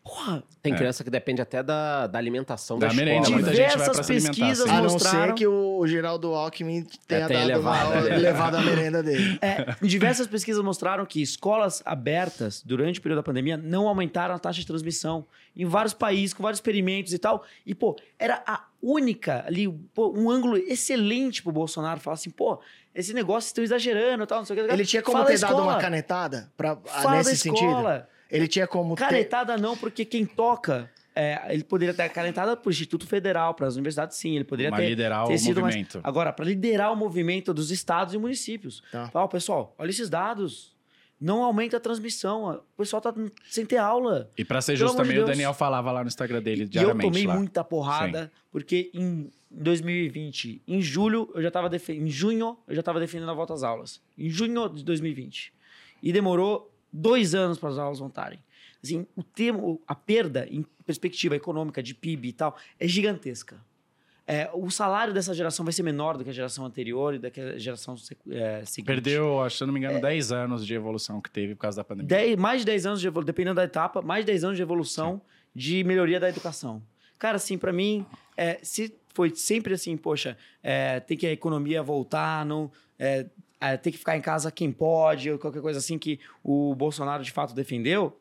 Porra, 0.06 0.44
Tem 0.62 0.72
É. 0.72 0.78
criança 0.78 1.04
que 1.04 1.10
depende 1.10 1.42
até 1.42 1.64
da, 1.64 2.06
da 2.06 2.20
alimentação 2.20 2.78
da, 2.78 2.86
Da 2.88 2.94
escola. 2.94 3.06
merenda, 3.06 3.28
né? 3.30 3.34
muita 3.36 3.50
gente 3.56 3.58
vai 3.58 3.70
diversas 3.78 4.06
pesquisas 4.08 4.58
sim. 4.70 4.70
A 4.70 4.82
não 4.82 4.84
mostraram 4.92 5.28
ser 5.30 5.34
que 5.34 5.48
o 5.48 5.88
Geraldo 5.88 6.34
Alckmin 6.36 6.84
tenha 7.08 7.28
tenha 7.28 7.48
dado 7.48 7.60
uma 7.62 8.02
né? 8.02 8.18
levado 8.18 8.56
a 8.58 8.62
merenda 8.62 9.02
dele. 9.02 9.38
É, 9.42 9.76
diversas 9.82 10.28
pesquisas 10.28 10.64
mostraram 10.64 11.06
que 11.08 11.22
escolas 11.24 11.82
abertas 11.84 12.62
durante 12.64 13.00
o 13.00 13.02
período 13.02 13.18
da 13.18 13.24
pandemia 13.24 13.58
não 13.58 13.88
aumentaram 13.88 14.36
a 14.36 14.40
taxa 14.40 14.60
de 14.60 14.68
transmissão 14.68 15.26
em 15.58 15.66
vários 15.66 15.94
países, 15.94 16.34
com 16.36 16.44
vários 16.44 16.60
experimentos 16.60 17.12
e 17.12 17.18
tal. 17.18 17.44
E, 17.66 17.74
pô, 17.74 17.96
era 18.20 18.44
a 18.46 18.64
única 18.82 19.44
ali, 19.48 19.68
pô, 19.94 20.14
um 20.16 20.30
ângulo 20.30 20.56
excelente 20.58 21.42
pro 21.42 21.52
Bolsonaro 21.52 22.00
falar 22.00 22.14
assim, 22.14 22.30
pô, 22.30 22.60
esse 22.94 23.12
negócio 23.14 23.48
estão 23.48 23.64
exagerando 23.64 24.24
e 24.24 24.28
tal, 24.28 24.38
não 24.40 24.46
sei 24.46 24.62
o 24.62 24.68
que. 24.68 24.72
Ele 24.74 24.86
tinha 24.86 25.02
como 25.02 25.18
Fala 25.18 25.28
ter 25.30 25.40
da 25.40 25.48
dado 25.48 25.56
uma 25.58 25.64
escola. 25.64 25.82
canetada 25.82 26.52
pra, 26.56 26.76
Fala 26.76 27.16
nesse 27.18 27.32
da 27.32 27.36
sentido? 27.38 28.06
Ele 28.36 28.48
tinha 28.48 28.68
como 28.68 28.96
ter... 28.96 29.06
Canetada 29.06 29.58
não, 29.58 29.76
porque 29.78 30.04
quem 30.06 30.26
toca, 30.26 30.90
é, 31.16 31.42
ele 31.54 31.64
poderia 31.64 31.94
ter 31.94 32.10
canetada 32.10 32.56
pro 32.58 32.70
Instituto 32.72 33.08
Federal, 33.08 33.54
para 33.54 33.68
as 33.68 33.76
universidades, 33.76 34.18
sim. 34.18 34.36
Ele 34.36 34.44
poderia 34.44 34.72
Mas 34.72 34.82
ter, 34.82 34.90
liderar 34.90 35.28
ter 35.28 35.34
o 35.34 35.38
sido 35.38 35.62
mais- 35.62 35.76
movimento. 35.76 36.00
Agora, 36.04 36.32
para 36.34 36.46
liderar 36.46 36.92
o 36.92 36.96
movimento 36.96 37.54
dos 37.54 37.72
estados 37.72 38.14
e 38.14 38.18
municípios. 38.18 38.84
Tá. 38.92 39.10
Fala, 39.10 39.28
pessoal, 39.28 39.74
olha 39.78 39.90
esses 39.90 40.10
dados. 40.10 40.76
Não 41.20 41.44
aumenta 41.44 41.78
a 41.78 41.80
transmissão. 41.80 42.62
O 42.74 42.78
pessoal 42.78 43.02
tá 43.02 43.14
sem 43.50 43.66
ter 43.66 43.78
aula. 43.78 44.30
E 44.38 44.44
pra 44.44 44.60
ser 44.62 44.76
justo 44.76 44.96
amor 44.96 45.06
de 45.06 45.12
também, 45.14 45.24
o. 45.24 45.28
Daniel 45.28 45.54
falava 45.54 45.90
lá 45.90 46.02
no 46.04 46.10
Instagram 46.10 46.42
dele 46.42 46.70
E 46.70 46.78
eu 46.78 46.90
tomei 46.98 47.26
lá. 47.26 47.36
muita 47.36 47.64
porrada, 47.64 48.30
porque 48.52 48.92
em 48.94 49.32
2020, 49.50 50.62
em 50.68 50.82
julho, 50.82 51.30
eu 51.34 51.42
já 51.42 51.50
tava 51.50 51.70
defendendo. 51.70 52.08
Em 52.08 52.10
junho, 52.12 52.58
eu 52.68 52.76
já 52.76 52.82
estava 52.82 53.00
defendendo 53.00 53.30
a 53.30 53.34
volta 53.34 53.54
às 53.54 53.64
aulas. 53.64 54.02
Em 54.18 54.30
junho 54.30 54.68
de 54.70 54.84
2020. 54.84 55.54
E 56.04 56.12
demorou 56.12 56.70
dois 56.96 57.36
anos 57.36 57.58
para 57.58 57.70
as 57.70 57.78
aulas 57.78 58.00
voltarem. 58.00 58.40
Assim, 58.84 59.06
o 59.16 59.24
termo, 59.24 59.82
a 59.88 59.96
perda 59.96 60.48
em 60.50 60.64
perspectiva 60.86 61.36
econômica 61.36 61.82
de 61.82 61.94
PIB 61.96 62.30
e 62.30 62.34
tal 62.34 62.56
é 62.80 62.88
gigantesca. 62.88 63.58
É, 64.28 64.50
o 64.54 64.70
salário 64.72 65.14
dessa 65.14 65.34
geração 65.36 65.64
vai 65.64 65.72
ser 65.72 65.84
menor 65.84 66.18
do 66.18 66.24
que 66.24 66.30
a 66.32 66.34
geração 66.34 66.66
anterior 66.66 67.14
e 67.14 67.20
da 67.20 67.30
que 67.30 67.40
a 67.40 67.58
geração 67.60 67.96
é, 68.32 68.64
seguinte. 68.66 68.88
Perdeu, 68.88 69.40
acho, 69.42 69.58
se 69.58 69.66
não 69.66 69.74
me 69.74 69.80
É. 69.80 69.84
engano, 69.86 70.02
10 70.02 70.32
anos 70.32 70.66
de 70.66 70.74
evolução 70.74 71.22
que 71.22 71.30
teve 71.30 71.54
por 71.54 71.62
causa 71.62 71.78
da 71.78 71.84
pandemia. 71.84 72.08
Dez- 72.08 72.36
mais 72.36 72.62
de 72.62 72.66
10 72.66 72.86
anos 72.88 73.02
de 73.02 73.08
evolução, 73.08 73.26
dependendo 73.26 73.56
da 73.56 73.64
etapa, 73.64 74.02
mais 74.02 74.26
de 74.26 74.32
10 74.32 74.44
anos 74.44 74.56
de 74.58 74.64
evolução 74.64 75.22
de 75.54 75.84
melhoria 75.84 76.20
da 76.20 76.28
educação. 76.28 76.82
Cara, 77.20 77.36
assim, 77.38 77.56
pra 77.58 77.72
mim, 77.72 78.04
é, 78.36 78.58
se 78.64 78.96
foi 79.14 79.30
sempre 79.36 79.74
assim, 79.76 79.96
poxa, 79.96 80.36
é, 80.64 81.00
tem 81.00 81.16
que 81.16 81.28
a 81.28 81.32
economia 81.32 81.82
voltar, 81.84 82.44
não, 82.46 82.72
é, 83.60 83.74
é, 83.74 83.78
tem 83.78 83.92
que 83.92 84.00
ficar 84.00 84.18
em 84.18 84.22
casa 84.22 84.52
quem 84.52 84.72
pode, 84.72 85.32
ou 85.32 85.40
qualquer 85.40 85.62
coisa 85.62 85.80
assim 85.80 85.98
que 85.98 86.20
o 86.44 86.76
Bolsonaro 86.76 87.24
de 87.24 87.32
fato 87.32 87.54
defendeu, 87.54 88.18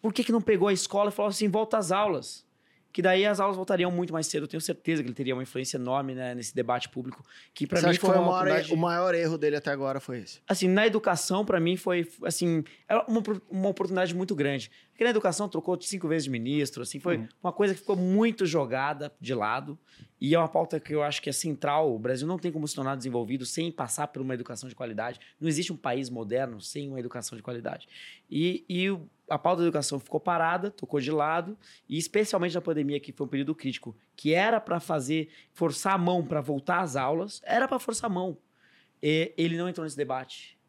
por 0.00 0.12
que, 0.12 0.24
que 0.24 0.32
não 0.32 0.40
pegou 0.40 0.68
a 0.68 0.72
escola 0.72 1.10
e 1.10 1.12
falou 1.12 1.28
assim, 1.28 1.48
volta 1.48 1.76
às 1.78 1.92
aulas? 1.92 2.48
Que 2.92 3.00
daí 3.00 3.24
as 3.24 3.38
aulas 3.38 3.56
voltariam 3.56 3.90
muito 3.90 4.12
mais 4.12 4.26
cedo. 4.26 4.44
Eu 4.44 4.48
tenho 4.48 4.60
certeza 4.60 5.00
que 5.00 5.08
ele 5.08 5.14
teria 5.14 5.32
uma 5.32 5.44
influência 5.44 5.76
enorme 5.76 6.12
né, 6.12 6.34
nesse 6.34 6.52
debate 6.52 6.88
público. 6.88 7.24
Que 7.54 7.64
Você 7.66 7.86
mim 7.86 7.94
foi 7.94 8.10
foi 8.10 8.18
o 8.18 8.22
uma 8.22 8.42
maior, 8.42 8.64
o 8.72 8.76
maior 8.76 9.14
erro 9.14 9.38
dele 9.38 9.54
até 9.54 9.70
agora 9.70 10.00
foi 10.00 10.18
esse? 10.18 10.40
assim, 10.48 10.66
na 10.66 10.84
educação, 10.86 11.44
pra 11.44 11.60
mim, 11.60 11.76
foi, 11.76 12.08
assim, 12.24 12.64
era 12.88 13.04
uma, 13.06 13.22
uma 13.48 13.68
oportunidade 13.68 14.12
muito 14.12 14.34
grande. 14.34 14.72
Porque 15.00 15.06
na 15.06 15.12
educação 15.12 15.48
trocou 15.48 15.80
cinco 15.80 16.06
vezes 16.08 16.24
de 16.24 16.30
ministro, 16.30 16.82
assim, 16.82 17.00
foi 17.00 17.26
uma 17.42 17.54
coisa 17.54 17.72
que 17.72 17.80
ficou 17.80 17.96
muito 17.96 18.44
jogada 18.44 19.10
de 19.18 19.32
lado. 19.32 19.78
E 20.20 20.34
é 20.34 20.38
uma 20.38 20.46
pauta 20.46 20.78
que 20.78 20.94
eu 20.94 21.02
acho 21.02 21.22
que 21.22 21.30
é 21.30 21.32
central. 21.32 21.94
O 21.94 21.98
Brasil 21.98 22.28
não 22.28 22.38
tem 22.38 22.52
como 22.52 22.68
se 22.68 22.74
tornar 22.74 22.96
desenvolvido 22.96 23.46
sem 23.46 23.72
passar 23.72 24.08
por 24.08 24.20
uma 24.20 24.34
educação 24.34 24.68
de 24.68 24.74
qualidade. 24.74 25.18
Não 25.40 25.48
existe 25.48 25.72
um 25.72 25.76
país 25.76 26.10
moderno 26.10 26.60
sem 26.60 26.86
uma 26.86 27.00
educação 27.00 27.34
de 27.34 27.42
qualidade. 27.42 27.88
E, 28.30 28.62
e 28.68 28.88
a 29.26 29.38
pauta 29.38 29.62
da 29.62 29.68
educação 29.68 29.98
ficou 29.98 30.20
parada, 30.20 30.70
tocou 30.70 31.00
de 31.00 31.10
lado, 31.10 31.56
e 31.88 31.96
especialmente 31.96 32.54
na 32.54 32.60
pandemia, 32.60 33.00
que 33.00 33.10
foi 33.10 33.26
um 33.26 33.30
período 33.30 33.54
crítico, 33.54 33.96
que 34.14 34.34
era 34.34 34.60
para 34.60 34.80
fazer, 34.80 35.30
forçar 35.54 35.94
a 35.94 35.98
mão 35.98 36.22
para 36.22 36.42
voltar 36.42 36.80
às 36.80 36.94
aulas, 36.94 37.40
era 37.46 37.66
para 37.66 37.78
forçar 37.78 38.10
a 38.10 38.12
mão. 38.12 38.36
E 39.02 39.32
ele 39.38 39.56
não 39.56 39.66
entrou 39.66 39.82
nesse 39.82 39.96
debate 39.96 40.59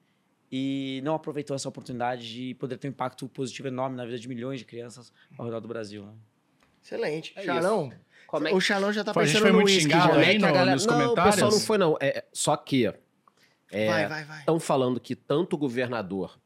e 0.52 1.00
não 1.04 1.16
aproveitou 1.16 1.56
essa 1.56 1.70
oportunidade 1.70 2.28
de 2.32 2.54
poder 2.56 2.78
ter 2.78 2.88
um 2.88 2.92
impacto 2.92 3.28
positivo 3.30 3.68
enorme 3.70 3.96
na 3.96 4.06
vida 4.06 4.20
de 4.20 4.28
milhões 4.28 4.60
de 4.60 4.66
crianças 4.66 5.12
ao 5.38 5.46
redor 5.46 5.60
do 5.62 5.68
Brasil. 5.68 6.06
né? 6.06 6.12
Excelente. 6.84 7.34
É 7.36 7.44
Xalão, 7.44 7.92
é 8.50 8.54
o 8.54 8.60
Xalão 8.60 8.92
já 8.92 9.04
tá 9.04 9.14
Pô, 9.14 9.24
gente 9.24 9.34
pensando 9.34 9.52
foi 9.52 9.52
no 9.62 9.66
uísque 9.66 9.92
já. 9.92 10.10
É 10.20 10.26
aí 10.26 10.34
que 10.34 10.40
no- 10.40 10.48
galera... 10.48 10.72
nos 10.72 10.86
não, 10.86 10.94
o 10.96 11.00
comentários? 11.04 11.36
pessoal 11.36 11.52
não 11.52 11.60
foi, 11.60 11.78
não. 11.78 11.98
É, 12.02 12.24
só 12.34 12.58
que 12.58 12.86
é, 13.72 13.88
vai, 14.08 14.24
vai. 14.26 14.40
estão 14.40 14.60
falando 14.60 15.00
que 15.00 15.16
tanto 15.16 15.56
o 15.56 15.58
governador 15.60 16.38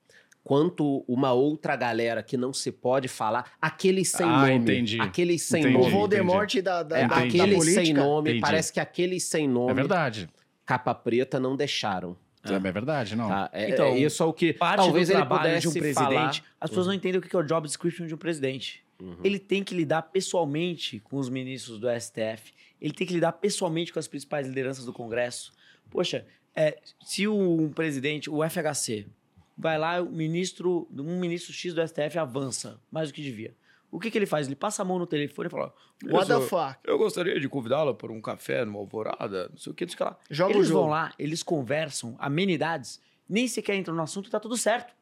quanto 0.43 1.03
uma 1.07 1.31
outra 1.33 1.75
galera 1.75 2.21
que 2.21 2.37
não 2.37 2.53
se 2.53 2.71
pode 2.71 3.07
falar, 3.07 3.53
aqueles 3.59 4.09
sem 4.11 4.27
Ah, 4.27 4.41
nome. 4.41 4.53
entendi. 4.53 5.01
Aqueles 5.01 5.41
sem 5.41 5.61
Entendi. 5.61 5.77
O 5.77 5.79
nome. 5.79 5.91
Voldemort 5.91 6.53
da, 6.61 6.83
da, 6.83 6.97
É, 6.99 7.07
da, 7.07 7.15
da 7.15 7.23
aqueles 7.23 7.65
sem 7.73 7.93
nome, 7.93 8.29
Entendi. 8.29 8.41
parece 8.41 8.71
que 8.71 8.79
aqueles 8.79 9.23
sem 9.23 9.47
nome, 9.47 9.71
É 9.71 9.73
verdade. 9.73 10.29
capa 10.63 10.93
preta, 10.93 11.39
não 11.39 11.55
deixaram. 11.55 12.15
É, 12.53 12.59
verdade, 12.59 13.15
não. 13.15 13.27
tá? 13.27 13.49
É, 13.51 13.69
Então, 13.69 13.87
é 13.87 13.99
isso 13.99 14.21
é 14.21 14.25
o 14.25 14.33
que 14.33 14.53
Parte 14.53 14.77
talvez 14.77 15.07
do 15.07 15.11
ele 15.11 15.17
trabalho 15.17 15.41
pudesse 15.41 15.61
de 15.61 15.67
um 15.67 15.73
presidente, 15.73 16.41
falar. 16.41 16.55
as 16.61 16.69
pessoas 16.69 16.87
não 16.87 16.93
entendem 16.93 17.19
o 17.19 17.21
que 17.21 17.35
é 17.35 17.39
o 17.39 17.43
job 17.43 17.67
description 17.67 18.05
de 18.07 18.13
um 18.13 18.17
presidente. 18.17 18.83
Uhum. 19.01 19.17
Ele 19.23 19.39
tem 19.39 19.63
que 19.63 19.75
lidar 19.75 20.03
pessoalmente 20.03 20.99
com 20.99 21.17
os 21.17 21.29
ministros 21.29 21.79
do 21.79 21.87
STF, 21.89 22.53
ele 22.81 22.93
tem 22.93 23.05
que 23.05 23.13
lidar 23.13 23.33
pessoalmente 23.33 23.91
com 23.91 23.99
as 23.99 24.07
principais 24.07 24.47
lideranças 24.47 24.85
do 24.85 24.93
Congresso. 24.93 25.51
Poxa, 25.89 26.25
é, 26.55 26.77
se 27.03 27.27
um 27.27 27.69
presidente, 27.69 28.29
o 28.29 28.41
FHC, 28.47 29.05
vai 29.57 29.77
lá, 29.77 30.01
o 30.01 30.09
ministro, 30.09 30.87
um 30.91 31.19
ministro 31.19 31.53
X 31.53 31.73
do 31.73 31.85
STF 31.85 32.17
avança 32.17 32.79
mais 32.91 33.09
do 33.09 33.13
que 33.13 33.21
devia. 33.21 33.53
O 33.95 33.99
que, 33.99 34.11
que 34.11 34.17
ele 34.17 34.25
faz? 34.25 34.47
Ele 34.47 34.55
passa 34.55 34.81
a 34.81 34.85
mão 34.85 34.99
no 34.99 35.07
telefone 35.07 35.47
e 35.47 35.49
fala: 35.49 35.73
What 36.03 36.27
the 36.27 36.33
"Beleza, 36.33 36.41
fuck? 36.41 36.79
eu 36.83 36.97
gostaria 36.97 37.39
de 37.39 37.47
convidá-la 37.47 37.93
para 37.93 38.11
um 38.11 38.19
café 38.21 38.65
numa 38.65 38.79
alvorada, 38.79 39.47
não 39.49 39.57
sei 39.57 39.71
o 39.71 39.75
que, 39.75 39.85
não 39.85 39.89
sei 39.89 39.95
o 39.95 39.97
que 39.97 40.03
lá. 40.03 40.17
Joga 40.29 40.53
o 40.53 40.57
eles 40.57 40.67
jogo. 40.67 40.81
vão 40.81 40.89
lá, 40.89 41.13
eles 41.17 41.41
conversam, 41.43 42.15
amenidades, 42.19 42.99
nem 43.29 43.47
sequer 43.47 43.75
entram 43.75 43.95
no 43.95 44.01
assunto, 44.01 44.29
tá 44.29 44.39
tudo 44.39 44.57
certo. 44.57 44.93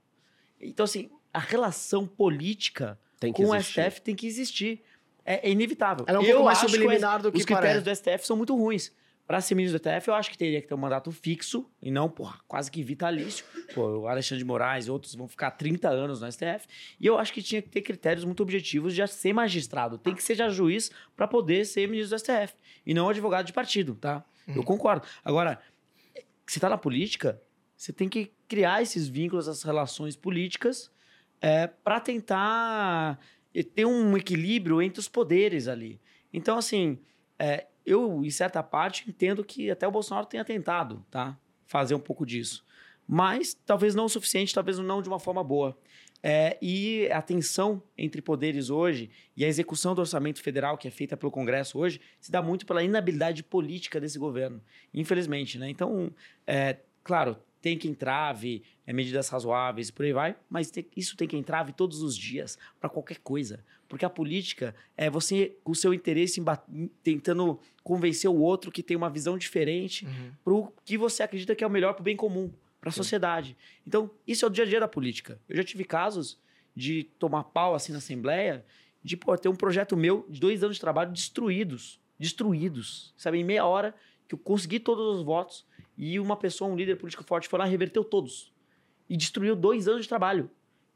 Então, 0.61 0.83
assim, 0.83 1.09
a 1.33 1.39
relação 1.39 2.05
política 2.07 2.99
Tem 3.19 3.33
que 3.33 3.43
com 3.43 3.55
existir. 3.55 3.79
o 3.79 3.83
STF 3.83 4.01
tem 4.01 4.15
que 4.15 4.27
existir. 4.27 4.83
É, 5.25 5.47
é 5.47 5.51
inevitável. 5.51 6.05
Ela 6.07 6.17
é 6.17 6.21
um 6.21 6.23
eu 6.23 6.29
pouco 6.31 6.45
mais 6.45 6.57
acho 6.59 6.67
que 6.67 6.73
o 6.73 6.79
subliminar 6.81 7.21
do 7.21 7.31
que 7.31 7.37
Os 7.39 7.45
critérios 7.45 7.83
parece. 7.83 8.03
do 8.03 8.11
STF 8.11 8.27
são 8.27 8.35
muito 8.37 8.55
ruins. 8.55 8.91
Para 9.25 9.39
ser 9.39 9.55
ministro 9.55 9.79
do 9.79 9.81
STF, 9.81 10.09
eu 10.09 10.15
acho 10.15 10.29
que 10.29 10.37
teria 10.37 10.61
que 10.61 10.67
ter 10.67 10.73
um 10.73 10.77
mandato 10.77 11.11
fixo 11.11 11.69
e 11.81 11.89
não, 11.89 12.09
porra, 12.09 12.39
quase 12.47 12.69
que 12.69 12.83
vitalício. 12.83 13.45
Pô, 13.73 13.99
o 13.99 14.07
Alexandre 14.07 14.39
de 14.39 14.45
Moraes 14.45 14.87
e 14.87 14.91
outros 14.91 15.15
vão 15.15 15.27
ficar 15.27 15.51
30 15.51 15.89
anos 15.89 16.19
no 16.19 16.29
STF. 16.29 16.67
E 16.99 17.07
eu 17.07 17.17
acho 17.17 17.31
que 17.31 17.41
tinha 17.41 17.61
que 17.61 17.69
ter 17.69 17.81
critérios 17.81 18.25
muito 18.25 18.43
objetivos 18.43 18.93
de 18.93 19.07
ser 19.07 19.31
magistrado. 19.31 19.97
Tem 19.97 20.13
que 20.13 20.21
ser 20.21 20.35
já 20.35 20.49
juiz 20.49 20.91
para 21.15 21.25
poder 21.27 21.65
ser 21.65 21.87
ministro 21.87 22.17
do 22.17 22.19
STF. 22.19 22.53
E 22.85 22.93
não 22.93 23.07
advogado 23.07 23.45
de 23.45 23.53
partido, 23.53 23.95
tá? 23.95 24.25
Eu 24.47 24.63
concordo. 24.63 25.07
Agora, 25.23 25.59
você 26.45 26.59
tá 26.59 26.69
na 26.69 26.77
política, 26.77 27.41
você 27.75 27.93
tem 27.93 28.09
que 28.09 28.31
criar 28.47 28.81
esses 28.81 29.07
vínculos, 29.07 29.47
essas 29.47 29.63
relações 29.63 30.15
políticas 30.15 30.91
é, 31.41 31.67
para 31.67 31.99
tentar 31.99 33.19
eh, 33.53 33.63
ter 33.63 33.85
um 33.85 34.17
equilíbrio 34.17 34.81
entre 34.81 34.99
os 34.99 35.07
poderes 35.07 35.67
ali. 35.67 35.99
Então, 36.31 36.57
assim, 36.57 36.99
é, 37.37 37.67
eu, 37.85 38.23
em 38.23 38.29
certa 38.29 38.63
parte, 38.63 39.09
entendo 39.09 39.43
que 39.43 39.69
até 39.69 39.87
o 39.87 39.91
Bolsonaro 39.91 40.25
tenha 40.25 40.45
tentado, 40.45 41.05
tá? 41.09 41.37
Fazer 41.65 41.95
um 41.95 41.99
pouco 41.99 42.25
disso. 42.25 42.65
Mas 43.07 43.53
talvez 43.65 43.93
não 43.95 44.05
o 44.05 44.09
suficiente, 44.09 44.53
talvez 44.53 44.77
não 44.79 45.01
de 45.01 45.09
uma 45.09 45.19
forma 45.19 45.43
boa. 45.43 45.77
É, 46.25 46.57
e 46.61 47.09
a 47.11 47.21
tensão 47.21 47.83
entre 47.97 48.21
poderes 48.21 48.69
hoje 48.69 49.09
e 49.35 49.43
a 49.43 49.47
execução 49.47 49.93
do 49.93 49.99
orçamento 49.99 50.41
federal, 50.41 50.77
que 50.77 50.87
é 50.87 50.91
feita 50.91 51.17
pelo 51.17 51.29
Congresso 51.29 51.77
hoje, 51.77 51.99
se 52.17 52.31
dá 52.31 52.41
muito 52.41 52.65
pela 52.65 52.81
inabilidade 52.81 53.43
política 53.43 53.99
desse 53.99 54.17
governo, 54.17 54.61
infelizmente. 54.93 55.59
Né? 55.59 55.69
Então, 55.69 56.13
é, 56.47 56.77
claro, 57.03 57.37
tem 57.61 57.77
que 57.77 57.89
entrave, 57.89 58.63
é, 58.87 58.93
medidas 58.93 59.27
razoáveis, 59.27 59.91
por 59.91 60.05
aí 60.05 60.13
vai, 60.13 60.35
mas 60.49 60.71
isso 60.95 61.17
tem 61.17 61.27
que 61.27 61.35
entrave 61.35 61.73
todos 61.73 62.01
os 62.01 62.17
dias 62.17 62.57
para 62.79 62.89
qualquer 62.89 63.19
coisa. 63.19 63.63
Porque 63.93 64.05
a 64.05 64.09
política 64.09 64.73
é 64.97 65.07
você, 65.07 65.55
com 65.63 65.71
o 65.71 65.75
seu 65.75 65.93
interesse, 65.93 66.41
em, 66.41 66.87
tentando 67.03 67.59
convencer 67.83 68.27
o 68.27 68.39
outro 68.39 68.71
que 68.71 68.81
tem 68.81 68.97
uma 68.97 69.07
visão 69.07 69.37
diferente 69.37 70.03
uhum. 70.03 70.31
para 70.43 70.53
o 70.55 70.73
que 70.83 70.97
você 70.97 71.21
acredita 71.21 71.53
que 71.53 71.63
é 71.63 71.67
o 71.67 71.69
melhor 71.69 71.93
para 71.93 72.01
o 72.01 72.03
bem 72.03 72.15
comum 72.15 72.51
para 72.81 72.89
a 72.89 72.91
sociedade. 72.91 73.55
Então, 73.85 74.09
isso 74.27 74.45
é 74.45 74.47
o 74.47 74.49
dia 74.49 74.63
a 74.63 74.67
dia 74.67 74.79
da 74.79 74.87
política. 74.87 75.39
Eu 75.47 75.55
já 75.57 75.63
tive 75.63 75.83
casos 75.83 76.39
de 76.75 77.03
tomar 77.19 77.43
pau 77.43 77.75
assim 77.75 77.91
na 77.91 77.99
Assembleia, 77.99 78.65
de 79.03 79.15
pô, 79.15 79.37
ter 79.37 79.47
um 79.47 79.55
projeto 79.55 79.95
meu 79.95 80.25
de 80.27 80.39
dois 80.39 80.63
anos 80.63 80.77
de 80.77 80.81
trabalho 80.81 81.11
destruídos. 81.11 81.99
Destruídos. 82.17 83.13
Sabe, 83.15 83.37
em 83.37 83.43
meia 83.43 83.63
hora 83.63 83.93
que 84.27 84.33
eu 84.33 84.39
consegui 84.39 84.79
todos 84.79 85.19
os 85.19 85.23
votos 85.23 85.67
e 85.95 86.19
uma 86.19 86.35
pessoa, 86.35 86.71
um 86.71 86.75
líder 86.75 86.95
político 86.95 87.23
forte, 87.23 87.47
foi 87.47 87.59
lá 87.59 87.67
e 87.67 87.69
reverteu 87.69 88.03
todos. 88.03 88.51
E 89.07 89.15
destruiu 89.15 89.55
dois 89.55 89.87
anos 89.87 90.01
de 90.01 90.09
trabalho. 90.09 90.49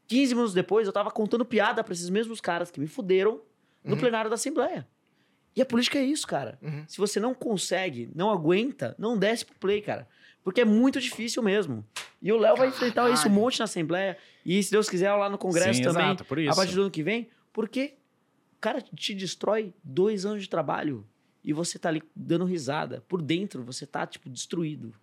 15 0.08 0.34
minutos 0.34 0.54
depois, 0.54 0.86
eu 0.86 0.92
tava 0.92 1.10
contando 1.10 1.44
piada 1.44 1.84
para 1.84 1.92
esses 1.92 2.10
mesmos 2.10 2.40
caras 2.40 2.70
que 2.70 2.80
me 2.80 2.86
fuderam 2.86 3.40
no 3.84 3.94
uhum. 3.94 4.00
plenário 4.00 4.30
da 4.30 4.34
Assembleia. 4.34 4.86
E 5.54 5.62
a 5.62 5.66
política 5.66 5.98
é 5.98 6.04
isso, 6.04 6.26
cara. 6.26 6.58
Uhum. 6.62 6.84
Se 6.86 6.98
você 6.98 7.20
não 7.20 7.34
consegue, 7.34 8.10
não 8.14 8.30
aguenta, 8.30 8.94
não 8.98 9.18
desce 9.18 9.44
pro 9.44 9.54
play, 9.56 9.82
cara. 9.82 10.08
Porque 10.42 10.60
é 10.60 10.64
muito 10.64 11.00
difícil 11.00 11.42
mesmo. 11.42 11.84
E 12.22 12.32
o 12.32 12.38
Léo 12.38 12.56
vai 12.56 12.68
enfrentar 12.68 13.10
isso 13.10 13.28
um 13.28 13.30
monte 13.30 13.58
na 13.58 13.64
Assembleia. 13.64 14.16
E 14.46 14.62
se 14.62 14.70
Deus 14.70 14.88
quiser, 14.88 15.12
lá 15.12 15.28
no 15.28 15.36
Congresso 15.36 15.78
Sim, 15.78 15.82
também. 15.82 16.04
Exato, 16.04 16.24
por 16.24 16.38
isso. 16.38 16.52
A 16.52 16.56
partir 16.56 16.74
do 16.74 16.82
ano 16.82 16.90
que 16.90 17.02
vem. 17.02 17.28
Porque 17.52 17.94
o 18.56 18.60
cara 18.60 18.80
te 18.80 19.14
destrói 19.14 19.74
dois 19.82 20.24
anos 20.24 20.42
de 20.42 20.48
trabalho. 20.48 21.06
E 21.44 21.52
você 21.52 21.78
tá 21.78 21.88
ali 21.88 22.02
dando 22.14 22.44
risada. 22.44 23.04
Por 23.08 23.20
dentro, 23.20 23.62
você 23.64 23.84
tá, 23.84 24.06
tipo, 24.06 24.30
destruído. 24.30 24.94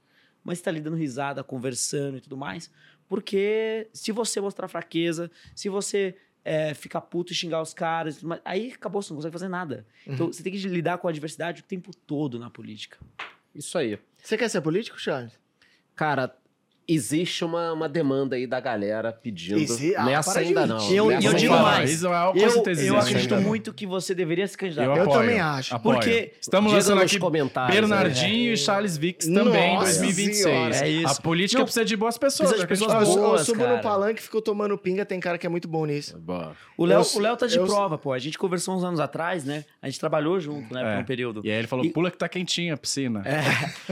Mas 0.43 0.61
tá 0.61 0.71
ali 0.71 0.79
dando 0.79 0.95
risada, 0.95 1.43
conversando 1.43 2.17
e 2.17 2.21
tudo 2.21 2.37
mais. 2.37 2.71
Porque 3.07 3.87
se 3.93 4.11
você 4.11 4.41
mostrar 4.41 4.67
fraqueza, 4.67 5.29
se 5.55 5.69
você 5.69 6.15
é, 6.43 6.73
ficar 6.73 7.01
puto 7.01 7.33
e 7.33 7.35
xingar 7.35 7.61
os 7.61 7.73
caras, 7.73 8.21
aí 8.43 8.71
acabou, 8.71 9.01
você 9.01 9.11
não 9.11 9.17
consegue 9.17 9.33
fazer 9.33 9.47
nada. 9.47 9.85
Então, 10.01 10.07
uhum. 10.07 10.13
Então 10.13 10.27
você 10.33 10.43
tem 10.43 10.53
que 10.53 10.59
lidar 10.67 10.97
com 10.97 11.07
a 11.07 11.11
adversidade 11.11 11.61
o 11.61 11.65
tempo 11.65 11.91
todo 12.05 12.37
na 12.39 12.49
política. 12.49 12.97
Isso 13.53 13.77
aí. 13.77 13.97
Você 14.21 14.37
quer 14.37 14.49
ser 14.49 14.61
político, 14.61 14.99
Charles? 14.99 15.39
Cara, 15.95 16.35
existe 16.87 17.43
uma, 17.43 17.73
uma 17.73 17.89
demanda 17.89 18.35
aí 18.35 18.45
da 18.45 18.59
galera 18.59 19.11
pedindo. 19.11 19.59
Exi... 19.59 19.95
Ah, 19.95 20.05
Nessa 20.05 20.39
ainda 20.39 20.65
não. 20.65 20.91
Eu, 20.91 21.11
eu 21.11 21.33
digo 21.33 21.53
mais. 21.53 22.03
É 22.03 22.07
eu, 22.07 22.11
eu 22.77 22.97
acredito 22.97 23.35
muito 23.37 23.73
que 23.73 23.85
você 23.85 24.13
deveria 24.13 24.47
se 24.47 24.57
candidatar. 24.57 24.97
Eu, 24.97 25.03
eu 25.03 25.09
também 25.09 25.39
acho. 25.39 25.75
Apoio. 25.75 25.97
Porque 25.97 26.33
estamos 26.39 26.71
lançando 26.71 27.01
aqui 27.01 27.19
Bernardinho 27.69 28.51
é. 28.51 28.53
e 28.53 28.57
Charles 28.57 28.97
Vix 28.97 29.25
também 29.25 29.75
em 29.75 29.79
2026. 29.79 30.81
É 30.81 30.89
isso. 30.89 31.07
A 31.07 31.21
política 31.21 31.59
não, 31.59 31.65
precisa 31.65 31.85
de 31.85 31.97
boas 31.97 32.17
pessoas. 32.17 32.49
Precisa 32.49 32.67
de 32.67 32.67
pessoas 32.67 33.07
boas, 33.07 33.39
eu 33.39 33.45
subo 33.45 33.59
cara. 33.59 33.77
no 33.77 33.81
palanque 33.81 34.19
e 34.19 34.23
fico 34.23 34.41
tomando 34.41 34.77
pinga, 34.77 35.05
tem 35.05 35.19
cara 35.19 35.37
que 35.37 35.45
é 35.45 35.49
muito 35.49 35.67
bom 35.67 35.85
nisso. 35.85 36.21
O 36.77 36.85
Léo, 36.85 37.01
o 37.15 37.19
Léo 37.19 37.37
tá 37.37 37.47
de 37.47 37.59
prova, 37.59 37.97
pô. 37.97 38.13
A 38.13 38.19
gente 38.19 38.37
conversou 38.37 38.75
uns 38.75 38.83
anos 38.83 38.99
atrás, 38.99 39.43
né? 39.43 39.65
A 39.85 39.87
gente 39.87 39.99
trabalhou 39.99 40.39
junto, 40.39 40.73
né, 40.73 40.81
por 40.81 40.89
um 40.89 40.99
é. 40.99 41.03
período. 41.03 41.41
E 41.43 41.51
aí 41.51 41.59
ele 41.59 41.67
falou, 41.67 41.87
pula 41.91 42.09
que 42.09 42.17
tá 42.17 42.27
quentinha 42.27 42.73
a 42.73 42.77
piscina. 42.77 43.23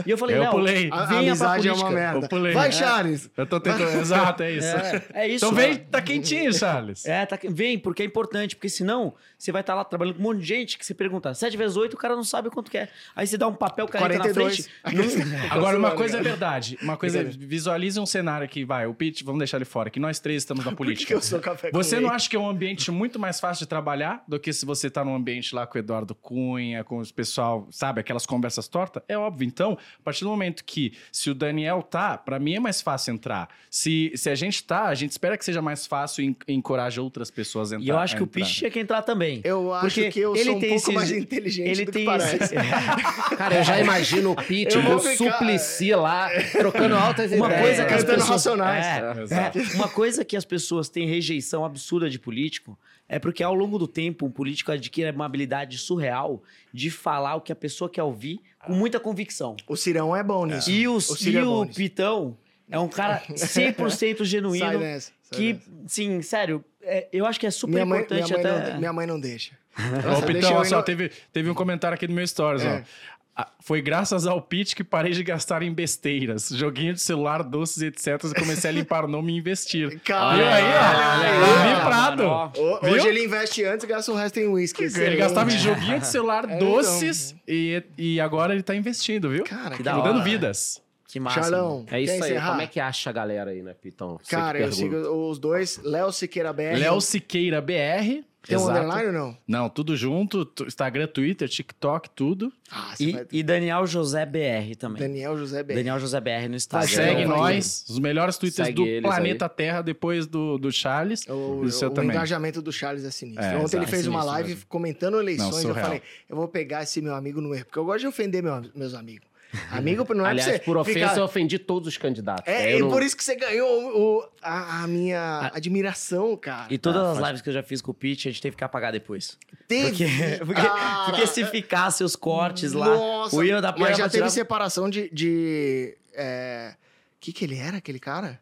E 0.04 0.10
eu 0.10 0.18
falei, 0.18 0.36
Léo, 0.36 0.50
vem 0.50 0.50
pra 0.50 0.72
política. 0.72 0.96
A 0.96 1.18
amizade 1.20 1.68
é 1.68 1.72
uma 1.72 1.90
merda. 1.90 2.28
Vai, 2.52 2.72
Charles. 2.72 3.30
Eu 3.36 3.46
tô 3.46 3.62
Exato, 4.00 4.42
é 4.42 4.50
isso. 4.50 4.66
É, 4.66 5.04
é 5.14 5.28
isso. 5.28 5.44
Então 5.44 5.54
vem, 5.54 5.76
tá 5.76 6.02
quentinho, 6.02 6.52
Charles. 6.52 7.06
É, 7.06 7.24
tá, 7.24 7.38
vem, 7.48 7.78
porque 7.78 8.02
é 8.02 8.06
importante, 8.06 8.56
porque 8.56 8.68
senão 8.68 9.14
você 9.38 9.52
vai 9.52 9.60
estar 9.60 9.74
tá 9.74 9.76
lá 9.76 9.84
trabalhando 9.84 10.16
com 10.16 10.20
um 10.20 10.24
monte 10.24 10.40
de 10.40 10.46
gente 10.46 10.76
que 10.76 10.84
você 10.84 10.94
pergunta 10.94 11.32
7 11.32 11.56
vezes 11.56 11.76
8, 11.76 11.94
o 11.94 11.96
cara 11.96 12.16
não 12.16 12.24
sabe 12.24 12.50
quanto 12.50 12.72
quer. 12.72 12.90
Aí 13.14 13.24
você 13.24 13.38
dá 13.38 13.46
um 13.46 13.54
papel 13.54 13.86
caneta 13.86 14.32
42. 14.32 14.68
na 14.82 14.90
frente. 14.90 15.24
Agora, 15.50 15.78
uma 15.78 15.92
coisa 15.92 16.18
é 16.18 16.22
verdade. 16.22 16.76
Uma 16.82 16.96
coisa 16.96 17.20
é, 17.20 17.24
visualize 17.24 18.00
um 18.00 18.06
cenário 18.06 18.48
que 18.48 18.64
vai, 18.64 18.86
o 18.86 18.94
Pete, 18.94 19.22
vamos 19.22 19.38
deixar 19.38 19.58
ele 19.58 19.64
fora, 19.64 19.90
que 19.90 20.00
nós 20.00 20.18
três 20.18 20.42
estamos 20.42 20.64
na 20.64 20.72
política. 20.72 21.06
que 21.06 21.14
eu 21.14 21.22
sou 21.22 21.38
café 21.38 21.70
Você 21.72 22.00
não 22.00 22.10
acha 22.10 22.28
que 22.28 22.34
é 22.34 22.38
um 22.38 22.48
ambiente 22.48 22.90
muito 22.90 23.16
mais 23.16 23.38
fácil 23.38 23.64
de 23.64 23.68
trabalhar 23.68 24.24
do 24.26 24.40
que 24.40 24.52
se 24.52 24.66
você 24.66 24.90
tá 24.90 25.04
num 25.04 25.14
ambiente 25.14 25.54
lá 25.54 25.66
com 25.66 25.78
o 25.78 25.80
Eduardo 25.84 26.14
Cunha, 26.14 26.82
com 26.82 26.98
os 26.98 27.12
pessoal, 27.12 27.68
sabe, 27.70 28.00
aquelas 28.00 28.26
conversas 28.26 28.66
tortas? 28.66 29.02
É 29.08 29.16
óbvio. 29.16 29.46
Então, 29.46 29.78
a 29.98 30.02
partir 30.02 30.24
do 30.24 30.30
momento 30.30 30.64
que 30.64 30.92
se 31.12 31.30
o 31.30 31.34
Daniel 31.34 31.82
tá, 31.82 32.18
para 32.18 32.38
mim 32.38 32.54
é 32.54 32.60
mais 32.60 32.80
fácil 32.80 33.14
entrar. 33.14 33.48
Se, 33.70 34.12
se 34.14 34.28
a 34.30 34.34
gente 34.34 34.64
tá, 34.64 34.84
a 34.84 34.94
gente 34.94 35.12
espera 35.12 35.38
que 35.38 35.44
seja 35.44 35.62
mais 35.62 35.86
fácil 35.86 36.24
e 36.24 36.52
encoraje 36.52 37.00
outras 37.00 37.30
pessoas 37.30 37.72
a 37.72 37.76
entrar. 37.76 37.86
E 37.86 37.90
eu 37.90 37.98
acho 37.98 38.16
que 38.16 38.22
o 38.22 38.26
Pete 38.26 38.52
tinha 38.52 38.70
que 38.70 38.80
entrar 38.80 39.02
também. 39.02 39.40
Eu 39.44 39.72
acho 39.72 39.86
porque 39.86 40.10
que 40.10 40.20
eu 40.20 40.34
ele 40.34 40.44
sou 40.44 40.56
um 40.56 40.60
pouco 40.60 40.92
mais 40.92 41.10
inteligente 41.12 41.68
ele 41.68 41.84
do 41.84 41.92
tem 41.92 42.04
que 42.04 42.10
parece. 42.10 42.36
Esse... 42.36 42.54
Cara, 43.36 43.56
eu 43.56 43.64
já 43.64 43.80
imagino 43.80 44.32
o 44.32 44.36
Pete 44.36 44.78
o 44.78 44.98
Suplicy 44.98 45.94
lá, 45.94 46.28
trocando 46.52 46.94
altas 46.96 47.30
uma 47.32 47.46
ideias. 47.46 47.62
Coisa 47.62 47.84
que 47.84 47.94
as 47.94 48.04
pessoas... 48.04 48.28
racionais. 48.28 48.86
É, 49.30 49.34
é, 49.34 49.74
uma 49.74 49.88
coisa 49.88 50.24
que 50.24 50.36
as 50.36 50.44
pessoas 50.44 50.88
têm 50.88 51.06
rejeição 51.06 51.64
absurda 51.64 52.08
de 52.08 52.18
político 52.18 52.78
é 53.08 53.18
porque 53.18 53.42
ao 53.42 53.54
longo 53.54 53.78
do 53.78 53.86
tempo 53.86 54.26
um 54.26 54.30
político 54.30 54.72
adquire 54.72 55.10
uma 55.10 55.26
habilidade 55.26 55.78
surreal 55.78 56.42
de 56.72 56.90
falar 56.90 57.36
o 57.36 57.40
que 57.40 57.52
a 57.52 57.56
pessoa 57.56 57.88
quer 57.90 58.02
ouvir 58.02 58.40
com 58.64 58.72
muita 58.72 58.98
convicção. 58.98 59.56
O 59.66 59.76
Cirão 59.76 60.16
é 60.16 60.22
bom 60.22 60.46
nisso. 60.46 60.70
E, 60.70 60.88
os, 60.88 61.10
o, 61.10 61.28
e 61.28 61.36
é 61.36 61.44
o 61.44 61.66
Pitão 61.66 62.36
é 62.70 62.78
um 62.78 62.88
cara 62.88 63.22
100% 63.28 64.24
genuíno. 64.24 64.64
Sai 64.64 64.76
nessa, 64.78 65.12
sai 65.22 65.38
que, 65.38 65.52
nessa. 65.52 65.70
sim, 65.86 66.22
sério, 66.22 66.64
é, 66.82 67.08
eu 67.12 67.26
acho 67.26 67.38
que 67.38 67.46
é 67.46 67.50
super 67.50 67.72
minha 67.72 67.86
mãe, 67.86 68.00
importante 68.00 68.32
minha 68.32 68.42
mãe 68.42 68.52
até... 68.52 68.72
Não, 68.72 68.78
minha 68.78 68.92
mãe 68.92 69.06
não 69.06 69.20
deixa. 69.20 69.52
Ô, 69.76 70.24
Pitão, 70.24 70.54
olha 70.54 70.64
só, 70.64 70.82
teve, 70.82 71.10
teve 71.32 71.50
um 71.50 71.54
comentário 71.54 71.94
aqui 71.94 72.06
no 72.06 72.14
meu 72.14 72.26
stories, 72.26 72.62
é. 72.62 72.78
ó. 72.78 73.14
Foi 73.60 73.82
graças 73.82 74.26
ao 74.26 74.40
pitch 74.40 74.74
que 74.74 74.84
parei 74.84 75.12
de 75.12 75.24
gastar 75.24 75.62
em 75.62 75.72
besteiras, 75.72 76.50
joguinho 76.50 76.94
de 76.94 77.00
celular, 77.00 77.42
doces, 77.42 77.82
etc. 77.82 78.22
E 78.30 78.34
comecei 78.34 78.70
a 78.70 78.72
limpar 78.72 79.04
o 79.04 79.08
nome 79.08 79.32
e 79.32 79.38
investir. 79.38 79.98
Caramba. 80.04 80.36
Viu 80.36 80.46
aí, 80.46 81.74
ó? 81.74 81.84
Prado. 81.84 82.52
Hoje 82.82 83.08
ele 83.08 83.24
investe 83.24 83.64
antes 83.64 83.84
e 83.84 83.86
gasta 83.88 84.12
o 84.12 84.14
resto 84.14 84.38
em 84.38 84.46
whisky. 84.46 84.84
Ele 84.84 85.16
gastava 85.16 85.50
em 85.50 85.58
joguinho 85.58 85.98
de 85.98 86.06
celular, 86.06 86.46
é, 86.48 86.58
doces 86.58 87.30
então. 87.30 87.42
e, 87.48 87.84
e 87.98 88.20
agora 88.20 88.52
ele 88.52 88.62
tá 88.62 88.74
investindo, 88.74 89.30
viu? 89.30 89.44
Cara, 89.44 89.76
que 89.76 89.82
mudando 89.82 90.22
vidas. 90.22 90.80
Que 91.08 91.20
massa. 91.20 91.42
Charlão, 91.42 91.86
é 91.90 92.00
isso 92.00 92.12
aí. 92.12 92.18
Encerrar? 92.32 92.50
Como 92.50 92.62
é 92.62 92.66
que 92.66 92.80
acha 92.80 93.10
a 93.10 93.12
galera 93.12 93.50
aí, 93.50 93.62
né, 93.62 93.72
Pitão? 93.72 94.18
Cara, 94.28 94.58
eu 94.58 94.72
sigo 94.72 94.96
os 94.96 95.38
dois. 95.38 95.80
Léo 95.82 96.10
Siqueira 96.12 96.52
BR. 96.52 96.76
Léo 96.76 97.00
Siqueira 97.00 97.60
BR. 97.60 98.24
Tem 98.46 98.58
um 98.58 98.68
underline 98.68 99.06
ou 99.06 99.12
não? 99.12 99.38
Não, 99.46 99.68
tudo 99.68 99.96
junto. 99.96 100.50
Instagram, 100.66 101.06
Twitter, 101.06 101.48
TikTok, 101.48 102.10
tudo. 102.10 102.52
Ah, 102.70 102.94
e, 103.00 103.12
vai... 103.12 103.26
e, 103.32 103.42
Daniel 103.42 103.86
José 103.86 104.26
BR 104.26 104.76
também. 104.78 105.00
Daniel 105.02 105.36
José 105.36 105.62
BR. 105.62 105.74
Daniel 105.74 105.98
José 105.98 106.20
BR 106.20 106.48
no 106.48 106.56
Instagram. 106.56 106.88
Segue 106.88 107.24
nós, 107.24 107.84
os 107.88 107.98
melhores 107.98 108.36
twitters 108.36 108.68
Segue 108.68 109.00
do 109.00 109.02
planeta 109.02 109.46
aí. 109.46 109.50
Terra 109.50 109.82
depois 109.82 110.26
do, 110.26 110.58
do 110.58 110.70
Charles. 110.70 111.26
O, 111.26 111.32
o, 111.32 111.62
o 111.62 112.04
engajamento 112.04 112.60
do 112.60 112.72
Charles 112.72 113.04
é 113.04 113.10
sinistro. 113.10 113.44
É, 113.44 113.56
Ontem 113.56 113.78
ele 113.78 113.86
fez 113.86 114.06
é 114.06 114.10
uma 114.10 114.24
live 114.24 114.50
mesmo. 114.50 114.66
comentando 114.68 115.18
eleições. 115.18 115.62
Não, 115.62 115.70
eu 115.70 115.74
falei, 115.74 116.02
eu 116.28 116.36
vou 116.36 116.48
pegar 116.48 116.82
esse 116.82 117.00
meu 117.00 117.14
amigo 117.14 117.40
no 117.40 117.54
erro, 117.54 117.64
porque 117.64 117.78
eu 117.78 117.84
gosto 117.84 118.00
de 118.00 118.06
ofender 118.06 118.42
meu, 118.42 118.62
meus 118.74 118.94
amigos. 118.94 119.33
Amigo 119.70 120.12
não 120.14 120.26
é 120.26 120.30
Aliás, 120.30 120.52
você 120.52 120.58
por 120.58 120.76
ofensa 120.76 120.98
ficar... 120.98 121.16
eu 121.18 121.24
ofendi 121.24 121.58
todos 121.58 121.88
os 121.88 121.96
candidatos. 121.96 122.46
É, 122.46 122.76
e 122.76 122.80
não... 122.80 122.90
por 122.90 123.02
isso 123.02 123.16
que 123.16 123.24
você 123.24 123.34
ganhou 123.34 123.68
o, 123.68 124.28
a, 124.42 124.82
a, 124.82 124.86
minha 124.86 125.20
a... 125.20 125.56
admiração, 125.56 126.36
cara. 126.36 126.72
E 126.72 126.78
todas 126.78 127.02
ah, 127.02 127.12
as 127.12 127.18
lives 127.18 127.42
que 127.42 127.48
eu 127.48 127.52
já 127.52 127.62
fiz 127.62 127.80
com 127.80 127.90
o 127.90 127.94
Pete, 127.94 128.28
a 128.28 128.30
gente 128.30 128.42
teve 128.42 128.56
que 128.56 128.64
apagar 128.64 128.92
depois. 128.92 129.38
Teve? 129.68 129.90
Porque, 129.90 130.44
porque, 130.44 130.60
ah, 130.60 131.06
porque 131.06 131.26
se 131.26 131.44
ficasse 131.46 132.02
os 132.02 132.16
cortes 132.16 132.72
lá, 132.72 132.86
Nossa, 132.86 133.36
o 133.36 133.44
Ian 133.44 133.60
da 133.60 133.74
Mas 133.76 133.96
já 133.96 134.04
teve 134.04 134.18
tirar... 134.18 134.30
separação 134.30 134.90
de... 134.90 135.08
de 135.10 135.96
é... 136.12 136.74
que 137.20 137.32
que 137.32 137.44
ele 137.44 137.56
era, 137.56 137.78
aquele 137.78 138.00
cara? 138.00 138.40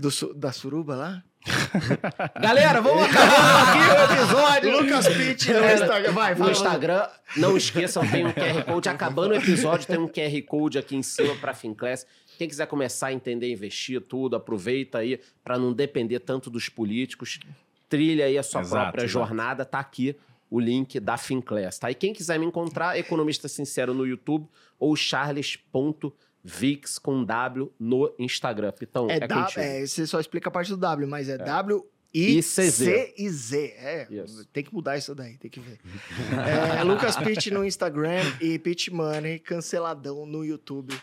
Do, 0.00 0.34
da 0.34 0.52
suruba 0.52 0.94
lá? 0.94 1.24
Galera, 2.40 2.80
vamos 2.80 3.04
acabar 3.04 3.68
aqui 3.68 3.78
o 3.78 4.18
episódio. 4.18 4.80
Lucas 4.80 5.08
Pitt 5.08 5.52
no 5.52 5.72
Instagram. 5.72 6.12
Vai, 6.12 6.34
No 6.34 6.50
Instagram, 6.50 7.08
não 7.36 7.56
esqueçam, 7.56 8.06
tem 8.06 8.26
um 8.26 8.32
QR 8.32 8.64
Code. 8.64 8.88
Acabando 8.88 9.32
o 9.32 9.36
episódio, 9.36 9.86
tem 9.86 9.98
um 9.98 10.08
QR 10.08 10.42
Code 10.46 10.78
aqui 10.78 10.96
em 10.96 11.02
cima 11.02 11.34
para 11.36 11.54
Finclass. 11.54 12.06
Quem 12.36 12.48
quiser 12.48 12.66
começar 12.66 13.08
a 13.08 13.12
entender, 13.12 13.50
investir 13.50 14.00
tudo, 14.00 14.36
aproveita 14.36 14.98
aí 14.98 15.20
para 15.42 15.58
não 15.58 15.72
depender 15.72 16.20
tanto 16.20 16.50
dos 16.50 16.68
políticos. 16.68 17.40
Trilha 17.88 18.26
aí 18.26 18.38
a 18.38 18.42
sua 18.42 18.60
exato, 18.60 18.82
própria 18.82 19.04
exato. 19.04 19.26
jornada, 19.26 19.64
tá 19.64 19.78
aqui 19.78 20.16
o 20.50 20.58
link 20.58 20.98
da 20.98 21.16
Finclass, 21.16 21.78
tá? 21.78 21.90
E 21.90 21.94
quem 21.94 22.12
quiser 22.12 22.38
me 22.38 22.44
encontrar, 22.44 22.98
Economista 22.98 23.48
Sincero 23.48 23.94
no 23.94 24.06
YouTube 24.06 24.48
ou 24.78 24.96
charles.com 24.96 26.12
Vix 26.42 26.98
com 26.98 27.24
W 27.24 27.72
no 27.78 28.14
Instagram. 28.18 28.72
Pitão, 28.72 29.08
é, 29.10 29.16
é, 29.16 29.20
w, 29.20 29.60
é 29.60 29.86
Você 29.86 30.06
só 30.06 30.18
explica 30.18 30.48
a 30.48 30.52
parte 30.52 30.70
do 30.70 30.76
W, 30.76 31.06
mas 31.06 31.28
é, 31.28 31.34
é. 31.34 31.38
W 31.38 31.86
I, 32.12 32.38
E 32.38 32.42
CZ. 32.42 32.74
C 32.74 33.14
e 33.16 33.30
Z. 33.30 33.58
É, 33.78 34.06
Isso. 34.10 34.44
tem 34.46 34.64
que 34.64 34.74
mudar 34.74 34.96
isso 34.96 35.14
daí, 35.14 35.36
tem 35.38 35.50
que 35.50 35.60
ver. 35.60 35.78
é, 36.78 36.82
Lucas 36.82 37.16
Pitt 37.16 37.50
no 37.50 37.64
Instagram 37.64 38.20
e 38.40 38.58
Pitt 38.58 38.92
Money 38.92 39.38
canceladão 39.38 40.26
no 40.26 40.44
YouTube. 40.44 40.94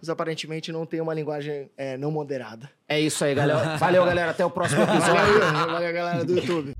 Mas 0.00 0.08
aparentemente 0.08 0.72
não 0.72 0.86
tem 0.86 1.00
uma 1.00 1.12
linguagem 1.12 1.70
é, 1.76 1.96
não 1.96 2.10
moderada. 2.10 2.70
É 2.88 2.98
isso 2.98 3.22
aí, 3.22 3.34
galera. 3.34 3.76
Valeu, 3.76 4.04
galera. 4.04 4.30
Até 4.30 4.44
o 4.44 4.50
próximo 4.50 4.82
episódio. 4.84 5.40
Valeu, 5.40 5.72
valeu 5.72 5.92
galera 5.92 6.24
do 6.24 6.36
YouTube. 6.36 6.74